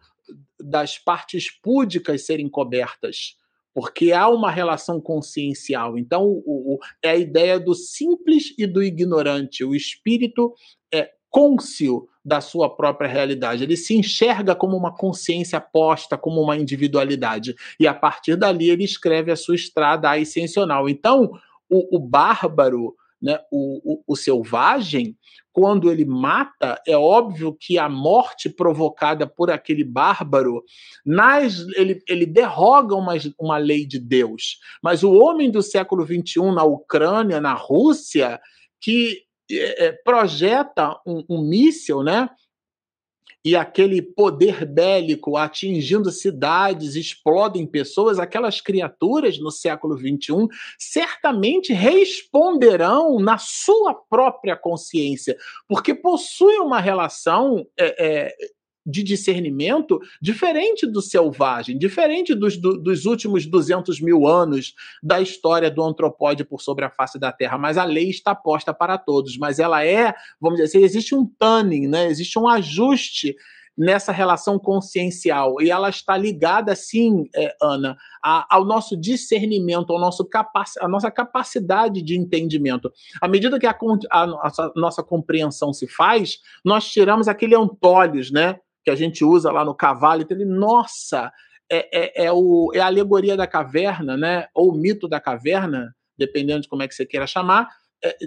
das 0.58 0.98
partes 0.98 1.50
púdicas 1.50 2.24
serem 2.24 2.48
cobertas 2.48 3.36
porque 3.74 4.12
há 4.12 4.28
uma 4.28 4.50
relação 4.50 5.00
consciencial. 5.00 5.98
Então, 5.98 6.24
o, 6.24 6.74
o, 6.74 6.78
é 7.02 7.10
a 7.10 7.16
ideia 7.16 7.58
do 7.58 7.74
simples 7.74 8.54
e 8.58 8.66
do 8.66 8.82
ignorante. 8.82 9.64
O 9.64 9.74
espírito 9.74 10.54
é 10.92 11.10
côncio 11.30 12.06
da 12.24 12.40
sua 12.40 12.68
própria 12.68 13.08
realidade. 13.08 13.64
Ele 13.64 13.76
se 13.76 13.96
enxerga 13.96 14.54
como 14.54 14.76
uma 14.76 14.94
consciência 14.94 15.60
posta, 15.60 16.16
como 16.16 16.40
uma 16.40 16.56
individualidade. 16.56 17.54
E 17.80 17.86
a 17.86 17.94
partir 17.94 18.36
dali 18.36 18.70
ele 18.70 18.84
escreve 18.84 19.32
a 19.32 19.36
sua 19.36 19.54
estrada 19.54 20.10
ascensional. 20.12 20.88
Então, 20.88 21.32
o, 21.68 21.96
o 21.96 21.98
bárbaro, 21.98 22.94
né, 23.22 23.38
o, 23.50 23.94
o, 23.94 24.02
o 24.08 24.16
selvagem, 24.16 25.16
quando 25.52 25.90
ele 25.90 26.04
mata, 26.04 26.80
é 26.86 26.96
óbvio 26.96 27.54
que 27.58 27.78
a 27.78 27.88
morte 27.88 28.48
provocada 28.48 29.26
por 29.26 29.50
aquele 29.50 29.84
bárbaro, 29.84 30.64
nas, 31.04 31.60
ele, 31.76 32.02
ele 32.08 32.26
derroga 32.26 32.96
uma, 32.96 33.12
uma 33.38 33.58
lei 33.58 33.86
de 33.86 33.98
Deus. 33.98 34.58
Mas 34.82 35.02
o 35.02 35.12
homem 35.12 35.50
do 35.50 35.62
século 35.62 36.04
XXI 36.04 36.52
na 36.54 36.64
Ucrânia, 36.64 37.40
na 37.40 37.52
Rússia, 37.52 38.40
que 38.80 39.22
é, 39.50 39.86
é 39.86 39.92
projeta 39.92 40.98
um, 41.06 41.22
um 41.28 41.42
míssil, 41.42 42.02
né? 42.02 42.28
E 43.44 43.56
aquele 43.56 44.00
poder 44.00 44.64
bélico 44.64 45.36
atingindo 45.36 46.10
cidades, 46.10 46.94
explodem 46.94 47.66
pessoas, 47.66 48.18
aquelas 48.18 48.60
criaturas 48.60 49.38
no 49.38 49.50
século 49.50 49.96
XXI 49.96 50.48
certamente 50.78 51.72
responderão 51.72 53.18
na 53.18 53.38
sua 53.38 53.94
própria 53.94 54.56
consciência, 54.56 55.36
porque 55.68 55.94
possuem 55.94 56.60
uma 56.60 56.80
relação 56.80 57.66
é, 57.76 58.26
é, 58.28 58.36
de 58.84 59.02
discernimento 59.02 60.00
diferente 60.20 60.86
do 60.86 61.00
selvagem, 61.00 61.78
diferente 61.78 62.34
dos, 62.34 62.56
do, 62.56 62.76
dos 62.78 63.06
últimos 63.06 63.46
200 63.46 64.00
mil 64.00 64.26
anos 64.26 64.74
da 65.02 65.20
história 65.20 65.70
do 65.70 65.82
antropóide 65.82 66.44
por 66.44 66.60
sobre 66.60 66.84
a 66.84 66.90
face 66.90 67.18
da 67.18 67.32
Terra. 67.32 67.58
Mas 67.58 67.78
a 67.78 67.84
lei 67.84 68.10
está 68.10 68.34
posta 68.34 68.74
para 68.74 68.98
todos, 68.98 69.38
mas 69.38 69.58
ela 69.58 69.84
é, 69.84 70.14
vamos 70.40 70.58
dizer 70.58 70.78
assim, 70.78 70.84
existe 70.84 71.14
um 71.14 71.26
tanning, 71.38 71.86
né? 71.86 72.06
existe 72.06 72.38
um 72.38 72.48
ajuste 72.48 73.36
nessa 73.76 74.12
relação 74.12 74.58
consciencial. 74.58 75.60
E 75.60 75.70
ela 75.70 75.88
está 75.88 76.16
ligada, 76.16 76.74
sim, 76.74 77.28
é, 77.34 77.54
Ana, 77.60 77.96
a, 78.22 78.46
ao 78.54 78.64
nosso 78.64 78.96
discernimento, 78.96 79.92
ao 79.92 80.00
nosso 80.00 80.24
capac, 80.24 80.70
a 80.80 80.88
nossa 80.88 81.10
capacidade 81.10 82.02
de 82.02 82.16
entendimento. 82.16 82.92
À 83.20 83.28
medida 83.28 83.58
que 83.58 83.66
a, 83.66 83.76
a, 84.10 84.22
a 84.24 84.72
nossa 84.76 85.02
compreensão 85.02 85.72
se 85.72 85.86
faz, 85.86 86.38
nós 86.64 86.90
tiramos 86.90 87.28
aquele 87.28 87.54
antólogos, 87.54 88.30
né? 88.30 88.58
Que 88.84 88.90
a 88.90 88.94
gente 88.94 89.24
usa 89.24 89.50
lá 89.50 89.64
no 89.64 89.74
cavalo, 89.74 90.22
então 90.22 90.36
ele, 90.36 90.44
nossa, 90.44 91.32
é, 91.70 92.22
é, 92.22 92.26
é, 92.26 92.32
o, 92.32 92.70
é 92.74 92.80
a 92.80 92.86
alegoria 92.86 93.36
da 93.36 93.46
caverna, 93.46 94.16
né? 94.16 94.46
Ou 94.54 94.70
o 94.70 94.74
mito 94.74 95.08
da 95.08 95.20
caverna, 95.20 95.94
dependendo 96.18 96.62
de 96.62 96.68
como 96.68 96.82
é 96.82 96.88
que 96.88 96.94
você 96.94 97.06
queira 97.06 97.26
chamar, 97.26 97.68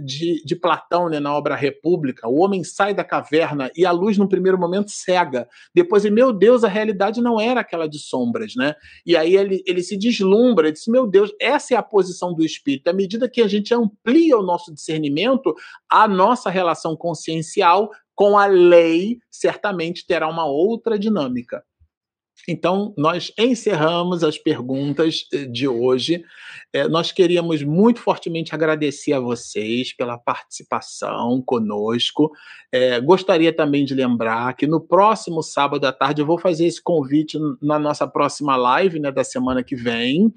de, 0.03 0.41
de 0.43 0.56
Platão, 0.56 1.10
né, 1.10 1.19
na 1.19 1.35
obra 1.35 1.56
República. 1.56 2.27
O 2.27 2.39
homem 2.39 2.64
sai 2.64 2.93
da 2.93 3.03
caverna 3.03 3.72
e 3.76 3.85
a 3.85 3.91
luz, 3.91 4.18
no 4.18 4.27
primeiro 4.27 4.57
momento, 4.57 4.91
cega. 4.91 5.47
Depois, 5.73 6.06
meu 6.06 6.31
Deus, 6.31 6.64
a 6.64 6.69
realidade 6.69 7.22
não 7.22 7.39
era 7.39 7.61
aquela 7.61 7.88
de 7.88 7.99
sombras, 7.99 8.53
né? 8.56 8.76
E 9.06 9.15
aí 9.18 9.35
ele, 9.35 9.64
ele 9.65 9.84
se 9.84 9.97
deslumbra, 9.97 10.72
diz: 10.72 10.88
Meu 10.88 11.06
Deus, 11.06 11.31
essa 11.39 11.73
é 11.73 11.77
a 11.77 11.84
posição 11.84 12.34
do 12.34 12.43
espírito. 12.43 12.88
À 12.88 12.93
medida 12.93 13.30
que 13.30 13.41
a 13.41 13.47
gente 13.47 13.73
amplia 13.73 14.38
o 14.38 14.43
nosso 14.43 14.73
discernimento, 14.73 15.53
a 15.89 16.07
nossa 16.07 16.49
relação 16.49 16.95
consciencial 16.95 17.89
com 18.15 18.38
a 18.38 18.45
lei 18.45 19.19
certamente 19.30 20.06
terá 20.07 20.27
uma 20.27 20.45
outra 20.45 20.97
dinâmica. 20.97 21.64
Então, 22.48 22.94
nós 22.98 23.32
encerramos 23.38 24.24
as 24.24 24.38
perguntas 24.38 25.28
eh, 25.34 25.45
de 25.45 25.68
hoje. 25.68 26.24
É, 26.72 26.88
nós 26.88 27.12
queríamos 27.12 27.64
muito 27.64 27.99
fortemente 27.99 28.53
agradecer 28.53 29.14
a 29.14 29.20
vocês 29.20 29.95
pela 29.95 30.18
participação 30.18 31.41
conosco. 31.45 32.32
É, 32.72 32.99
gostaria 32.99 33.56
também 33.56 33.86
de 33.86 33.95
lembrar 33.95 34.56
que 34.56 34.68
no 34.68 34.80
próximo 34.80 35.41
sábado 35.41 35.86
à 35.86 35.91
tarde 35.91 36.22
eu 36.22 36.26
vou 36.26 36.38
fazer 36.38 36.66
esse 36.66 36.82
convite 36.82 37.38
na 37.62 37.80
nossa 37.80 38.07
próxima 38.07 38.56
live 38.56 38.99
né, 38.99 39.12
da 39.12 39.24
semana 39.24 39.64
que 39.64 39.76
vem. 39.76 40.32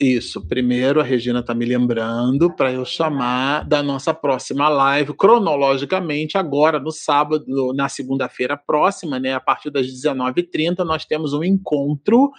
Isso, 0.00 0.46
primeiro 0.46 1.00
a 1.00 1.02
Regina 1.02 1.40
está 1.40 1.52
me 1.52 1.64
lembrando 1.64 2.54
para 2.54 2.72
eu 2.72 2.84
chamar 2.84 3.64
da 3.64 3.82
nossa 3.82 4.14
próxima 4.14 4.68
live, 4.68 5.12
cronologicamente, 5.12 6.38
agora 6.38 6.78
no 6.78 6.92
sábado, 6.92 7.72
na 7.74 7.88
segunda-feira 7.88 8.56
próxima, 8.56 9.18
né, 9.18 9.34
a 9.34 9.40
partir 9.40 9.70
das 9.70 9.88
19h30, 9.88 10.84
nós 10.84 11.04
temos 11.04 11.32
um 11.32 11.42
encontro 11.42 12.30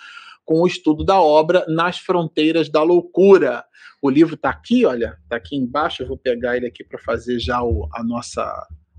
com 0.45 0.61
o 0.61 0.67
estudo 0.67 1.03
da 1.03 1.19
obra 1.19 1.65
Nas 1.67 1.99
Fronteiras 1.99 2.69
da 2.69 2.81
Loucura. 2.81 3.65
O 4.01 4.09
livro 4.09 4.35
está 4.35 4.51
aqui, 4.51 4.85
olha, 4.85 5.17
está 5.23 5.35
aqui 5.35 5.57
embaixo, 5.57 6.01
eu 6.01 6.07
vou 6.07 6.17
pegar 6.17 6.55
ele 6.55 6.65
aqui 6.65 6.81
para 6.81 6.97
fazer 6.97 7.39
já 7.39 7.61
o, 7.61 7.89
a, 7.93 8.01
nossa, 8.01 8.41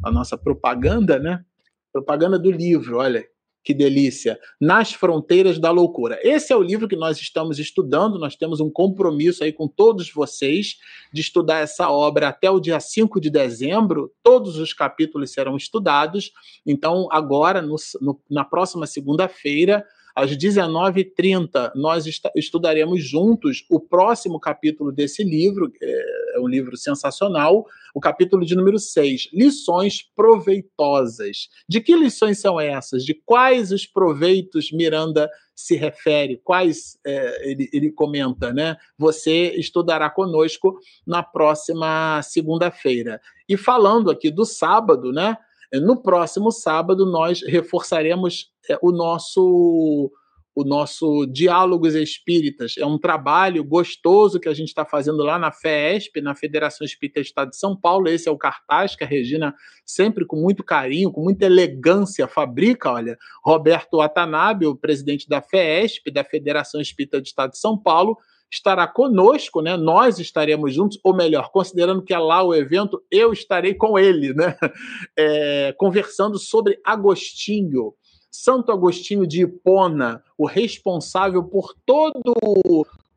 a 0.04 0.12
nossa 0.12 0.36
propaganda, 0.36 1.18
né? 1.18 1.42
Propaganda 1.90 2.38
do 2.38 2.50
livro, 2.50 2.98
olha, 2.98 3.26
que 3.62 3.74
delícia! 3.74 4.38
Nas 4.60 4.92
Fronteiras 4.92 5.58
da 5.58 5.70
Loucura. 5.70 6.18
Esse 6.22 6.52
é 6.52 6.56
o 6.56 6.62
livro 6.62 6.88
que 6.88 6.96
nós 6.96 7.18
estamos 7.18 7.58
estudando, 7.58 8.18
nós 8.18 8.36
temos 8.36 8.60
um 8.60 8.70
compromisso 8.70 9.44
aí 9.44 9.52
com 9.52 9.68
todos 9.68 10.10
vocês 10.12 10.78
de 11.12 11.20
estudar 11.20 11.58
essa 11.58 11.90
obra 11.90 12.28
até 12.28 12.50
o 12.50 12.60
dia 12.60 12.80
5 12.80 13.20
de 13.20 13.30
dezembro. 13.30 14.12
Todos 14.22 14.56
os 14.56 14.72
capítulos 14.72 15.32
serão 15.32 15.56
estudados. 15.56 16.32
Então, 16.66 17.08
agora, 17.10 17.60
no, 17.60 17.76
no, 18.00 18.20
na 18.30 18.44
próxima 18.44 18.86
segunda-feira, 18.86 19.84
às 20.20 20.36
19h30, 20.36 21.72
nós 21.74 22.04
estudaremos 22.36 23.02
juntos 23.02 23.64
o 23.70 23.80
próximo 23.80 24.38
capítulo 24.38 24.92
desse 24.92 25.24
livro, 25.24 25.72
é, 25.82 26.36
é 26.36 26.40
um 26.40 26.46
livro 26.46 26.76
sensacional, 26.76 27.64
o 27.94 28.00
capítulo 28.00 28.44
de 28.44 28.54
número 28.54 28.78
6, 28.78 29.30
Lições 29.32 30.02
Proveitosas. 30.14 31.48
De 31.66 31.80
que 31.80 31.96
lições 31.96 32.38
são 32.38 32.60
essas? 32.60 33.04
De 33.04 33.14
quais 33.14 33.72
os 33.72 33.86
proveitos 33.86 34.70
Miranda 34.70 35.28
se 35.54 35.74
refere? 35.74 36.40
Quais 36.44 36.98
é, 37.04 37.50
ele, 37.50 37.68
ele 37.72 37.90
comenta, 37.90 38.52
né? 38.52 38.76
Você 38.98 39.54
estudará 39.56 40.10
conosco 40.10 40.78
na 41.06 41.22
próxima 41.22 42.20
segunda-feira. 42.22 43.20
E 43.48 43.56
falando 43.56 44.10
aqui 44.10 44.30
do 44.30 44.44
sábado, 44.44 45.12
né? 45.12 45.36
No 45.74 46.02
próximo 46.02 46.50
sábado, 46.50 47.06
nós 47.06 47.42
reforçaremos 47.42 48.50
é, 48.68 48.78
o 48.82 48.90
nosso 48.90 50.10
o 50.54 50.64
nosso 50.64 51.26
Diálogos 51.26 51.94
Espíritas. 51.94 52.74
É 52.76 52.84
um 52.84 52.98
trabalho 52.98 53.62
gostoso 53.64 54.40
que 54.40 54.48
a 54.48 54.52
gente 54.52 54.68
está 54.68 54.84
fazendo 54.84 55.22
lá 55.22 55.38
na 55.38 55.52
FESP, 55.52 56.20
na 56.20 56.34
Federação 56.34 56.84
Espírita 56.84 57.20
Estado 57.20 57.50
de 57.50 57.56
São 57.56 57.76
Paulo. 57.76 58.08
Esse 58.08 58.28
é 58.28 58.32
o 58.32 58.36
cartaz 58.36 58.96
que 58.96 59.04
a 59.04 59.06
Regina, 59.06 59.54
sempre 59.86 60.26
com 60.26 60.36
muito 60.36 60.64
carinho, 60.64 61.12
com 61.12 61.22
muita 61.22 61.46
elegância, 61.46 62.26
fabrica. 62.26 62.90
Olha, 62.90 63.16
Roberto 63.44 63.98
Watanabe, 63.98 64.66
o 64.66 64.76
presidente 64.76 65.28
da 65.28 65.40
FESP, 65.40 66.10
da 66.10 66.24
Federação 66.24 66.80
Espírita 66.80 67.20
do 67.20 67.26
Estado 67.26 67.52
de 67.52 67.58
São 67.58 67.78
Paulo, 67.78 68.18
estará 68.50 68.86
conosco, 68.86 69.62
né? 69.62 69.76
Nós 69.76 70.18
estaremos 70.18 70.74
juntos, 70.74 70.98
ou 71.04 71.14
melhor, 71.14 71.50
considerando 71.50 72.02
que 72.02 72.12
é 72.12 72.18
lá 72.18 72.42
o 72.42 72.54
evento, 72.54 73.02
eu 73.10 73.32
estarei 73.32 73.74
com 73.74 73.98
ele, 73.98 74.34
né? 74.34 74.56
É, 75.16 75.74
conversando 75.76 76.38
sobre 76.38 76.80
Agostinho. 76.84 77.94
Santo 78.30 78.72
Agostinho 78.72 79.26
de 79.26 79.42
Hipona, 79.42 80.22
o 80.38 80.46
responsável 80.46 81.42
por 81.44 81.74
todo 81.84 82.32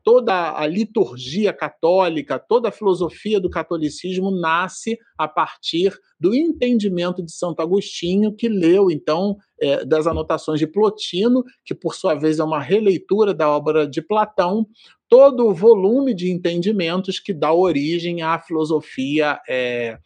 toda 0.04 0.56
a 0.56 0.66
liturgia 0.66 1.50
católica, 1.50 2.38
toda 2.38 2.68
a 2.68 2.72
filosofia 2.72 3.40
do 3.40 3.48
catolicismo 3.48 4.30
nasce 4.30 4.98
a 5.16 5.26
partir 5.26 5.98
do 6.20 6.34
entendimento 6.34 7.22
de 7.22 7.32
Santo 7.32 7.62
Agostinho, 7.62 8.34
que 8.34 8.46
leu, 8.46 8.90
então, 8.90 9.38
é, 9.58 9.82
das 9.82 10.06
anotações 10.06 10.60
de 10.60 10.66
Plotino, 10.66 11.42
que 11.64 11.74
por 11.74 11.94
sua 11.94 12.14
vez 12.14 12.38
é 12.38 12.44
uma 12.44 12.60
releitura 12.60 13.32
da 13.32 13.48
obra 13.48 13.88
de 13.88 14.02
Platão, 14.02 14.66
todo 15.14 15.46
o 15.46 15.54
volume 15.54 16.12
de 16.12 16.28
entendimentos 16.28 17.20
que 17.20 17.32
dá 17.32 17.52
origem 17.52 18.22
à 18.22 18.36
filosofia 18.36 19.40
é, 19.48 19.96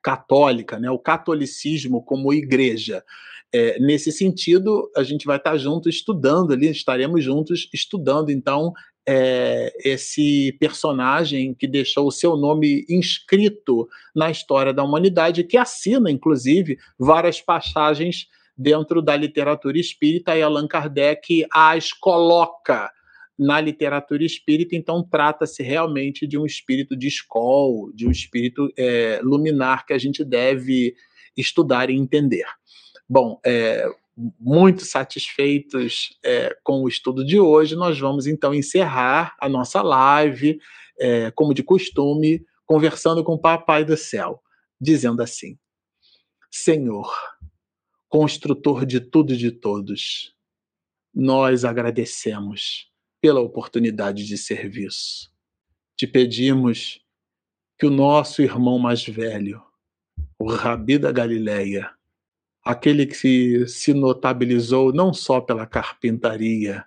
católica, 0.00 0.78
né, 0.78 0.88
o 0.88 1.00
catolicismo 1.00 2.00
como 2.00 2.32
igreja. 2.32 3.02
É, 3.52 3.76
nesse 3.80 4.12
sentido, 4.12 4.88
a 4.96 5.02
gente 5.02 5.26
vai 5.26 5.36
estar 5.36 5.56
junto 5.56 5.88
estudando 5.88 6.52
ali, 6.52 6.70
estaremos 6.70 7.24
juntos 7.24 7.68
estudando, 7.74 8.30
então, 8.30 8.72
é, 9.04 9.72
esse 9.84 10.56
personagem 10.60 11.52
que 11.54 11.66
deixou 11.66 12.06
o 12.06 12.12
seu 12.12 12.36
nome 12.36 12.86
inscrito 12.88 13.88
na 14.14 14.30
história 14.30 14.72
da 14.72 14.84
humanidade, 14.84 15.42
que 15.42 15.56
assina, 15.56 16.08
inclusive, 16.08 16.78
várias 16.96 17.40
passagens 17.40 18.28
dentro 18.56 19.02
da 19.02 19.16
literatura 19.16 19.76
espírita, 19.76 20.38
e 20.38 20.40
Allan 20.40 20.68
Kardec 20.68 21.44
as 21.50 21.92
coloca 21.92 22.92
na 23.42 23.60
literatura 23.60 24.24
espírita, 24.24 24.76
então 24.76 25.02
trata-se 25.02 25.62
realmente 25.62 26.26
de 26.26 26.38
um 26.38 26.46
espírito 26.46 26.96
de 26.96 27.08
escola, 27.08 27.92
de 27.92 28.06
um 28.06 28.10
espírito 28.10 28.72
é, 28.76 29.20
luminar 29.22 29.84
que 29.84 29.92
a 29.92 29.98
gente 29.98 30.24
deve 30.24 30.94
estudar 31.36 31.90
e 31.90 31.96
entender. 31.96 32.46
Bom, 33.08 33.40
é, 33.44 33.86
muito 34.38 34.84
satisfeitos 34.84 36.16
é, 36.24 36.56
com 36.62 36.82
o 36.82 36.88
estudo 36.88 37.24
de 37.24 37.40
hoje, 37.40 37.74
nós 37.74 37.98
vamos 37.98 38.26
então 38.26 38.54
encerrar 38.54 39.34
a 39.40 39.48
nossa 39.48 39.82
live, 39.82 40.60
é, 40.98 41.30
como 41.32 41.54
de 41.54 41.62
costume, 41.62 42.44
conversando 42.64 43.24
com 43.24 43.32
o 43.32 43.40
Papai 43.40 43.84
do 43.84 43.96
Céu, 43.96 44.40
dizendo 44.80 45.22
assim: 45.22 45.58
Senhor, 46.50 47.10
construtor 48.08 48.86
de 48.86 49.00
tudo 49.00 49.32
e 49.32 49.36
de 49.36 49.50
todos, 49.50 50.34
nós 51.14 51.64
agradecemos 51.64 52.91
pela 53.22 53.40
oportunidade 53.40 54.26
de 54.26 54.36
serviço. 54.36 55.32
Te 55.96 56.08
pedimos 56.08 57.00
que 57.78 57.86
o 57.86 57.90
nosso 57.90 58.42
irmão 58.42 58.80
mais 58.80 59.06
velho, 59.06 59.62
o 60.36 60.50
Rabi 60.50 60.98
da 60.98 61.12
Galileia, 61.12 61.88
aquele 62.64 63.06
que 63.06 63.64
se 63.68 63.94
notabilizou 63.94 64.92
não 64.92 65.14
só 65.14 65.40
pela 65.40 65.64
carpintaria, 65.68 66.84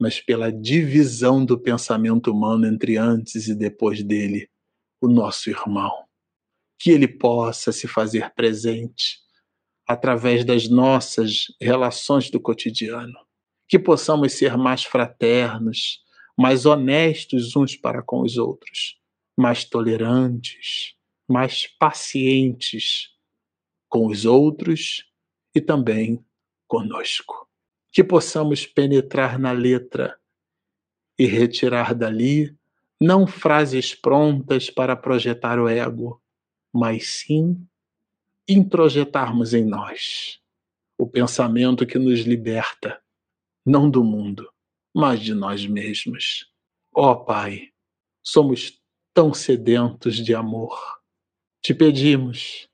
mas 0.00 0.20
pela 0.20 0.50
divisão 0.50 1.44
do 1.44 1.56
pensamento 1.56 2.32
humano 2.32 2.66
entre 2.66 2.96
antes 2.96 3.46
e 3.46 3.54
depois 3.54 4.02
dele, 4.02 4.50
o 5.00 5.06
nosso 5.06 5.48
irmão. 5.48 5.92
Que 6.76 6.90
ele 6.90 7.06
possa 7.06 7.70
se 7.70 7.86
fazer 7.86 8.34
presente 8.34 9.20
através 9.86 10.44
das 10.44 10.68
nossas 10.68 11.46
relações 11.60 12.30
do 12.30 12.40
cotidiano 12.40 13.16
que 13.68 13.78
possamos 13.78 14.34
ser 14.34 14.56
mais 14.56 14.84
fraternos, 14.84 16.02
mais 16.36 16.66
honestos 16.66 17.56
uns 17.56 17.76
para 17.76 18.02
com 18.02 18.20
os 18.22 18.36
outros, 18.36 18.98
mais 19.36 19.64
tolerantes, 19.64 20.94
mais 21.28 21.66
pacientes 21.78 23.10
com 23.88 24.06
os 24.06 24.24
outros 24.24 25.06
e 25.54 25.60
também 25.60 26.24
conosco. 26.66 27.48
Que 27.90 28.02
possamos 28.02 28.66
penetrar 28.66 29.38
na 29.38 29.52
letra 29.52 30.18
e 31.18 31.26
retirar 31.26 31.94
dali 31.94 32.56
não 33.00 33.26
frases 33.26 33.94
prontas 33.94 34.70
para 34.70 34.96
projetar 34.96 35.58
o 35.58 35.68
ego, 35.68 36.22
mas 36.72 37.20
sim 37.20 37.66
introjetarmos 38.48 39.52
em 39.54 39.64
nós 39.64 40.40
o 40.96 41.06
pensamento 41.06 41.86
que 41.86 41.98
nos 41.98 42.20
liberta 42.20 43.02
não 43.64 43.90
do 43.90 44.02
mundo, 44.02 44.50
mas 44.94 45.20
de 45.20 45.34
nós 45.34 45.66
mesmos. 45.66 46.50
Ó 46.94 47.12
oh, 47.12 47.24
Pai, 47.24 47.70
somos 48.22 48.80
tão 49.14 49.32
sedentos 49.32 50.16
de 50.16 50.34
amor. 50.34 50.78
Te 51.62 51.74
pedimos 51.74 52.68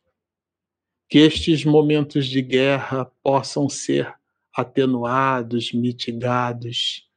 que 1.08 1.18
estes 1.18 1.64
momentos 1.64 2.26
de 2.26 2.42
guerra 2.42 3.04
possam 3.22 3.68
ser 3.68 4.14
atenuados, 4.54 5.72
mitigados 5.72 7.08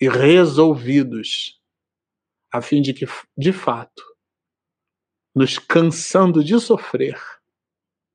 e 0.00 0.08
resolvidos, 0.08 1.60
a 2.52 2.62
fim 2.62 2.80
de 2.80 2.94
que, 2.94 3.06
de 3.36 3.52
fato, 3.52 4.02
nos 5.34 5.58
cansando 5.58 6.44
de 6.44 6.58
sofrer, 6.60 7.20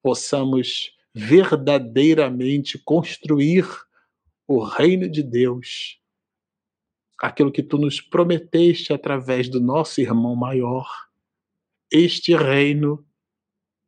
possamos 0.02 0.96
verdadeiramente 1.14 2.78
construir 2.80 3.66
o 4.50 4.64
reino 4.64 5.08
de 5.08 5.22
Deus, 5.22 6.02
aquilo 7.22 7.52
que 7.52 7.62
tu 7.62 7.78
nos 7.78 8.02
prometeste 8.02 8.92
através 8.92 9.48
do 9.48 9.62
nosso 9.62 10.02
irmão 10.02 10.36
maior, 10.36 10.90
este 11.92 12.36
reino 12.36 13.06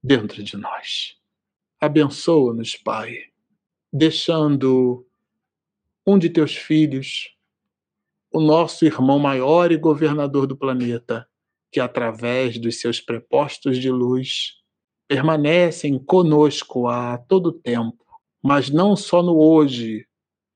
dentro 0.04 0.44
de 0.44 0.56
nós. 0.56 1.18
Abençoa-nos, 1.80 2.76
Pai, 2.76 3.24
deixando 3.92 5.04
um 6.06 6.20
de 6.20 6.30
teus 6.30 6.56
filhos, 6.56 7.36
o 8.32 8.40
nosso 8.40 8.86
irmão 8.86 9.18
maior 9.18 9.72
e 9.72 9.78
governador 9.78 10.46
do 10.46 10.56
planeta, 10.56 11.28
que 11.72 11.80
através 11.80 12.60
dos 12.60 12.80
seus 12.80 13.02
prepostos 13.02 13.80
de 13.80 13.90
luz 13.90 14.62
permanecem 15.08 15.98
conosco 15.98 16.88
a 16.88 17.18
todo 17.18 17.52
tempo, 17.52 18.06
mas 18.44 18.70
não 18.70 18.96
só 18.96 19.24
no 19.24 19.36
hoje, 19.40 20.08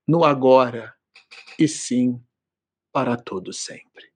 no 0.06 0.24
agora, 0.24 0.94
e 1.58 1.68
sim 1.68 2.22
para 2.92 3.16
todo 3.16 3.52
sempre. 3.52 4.15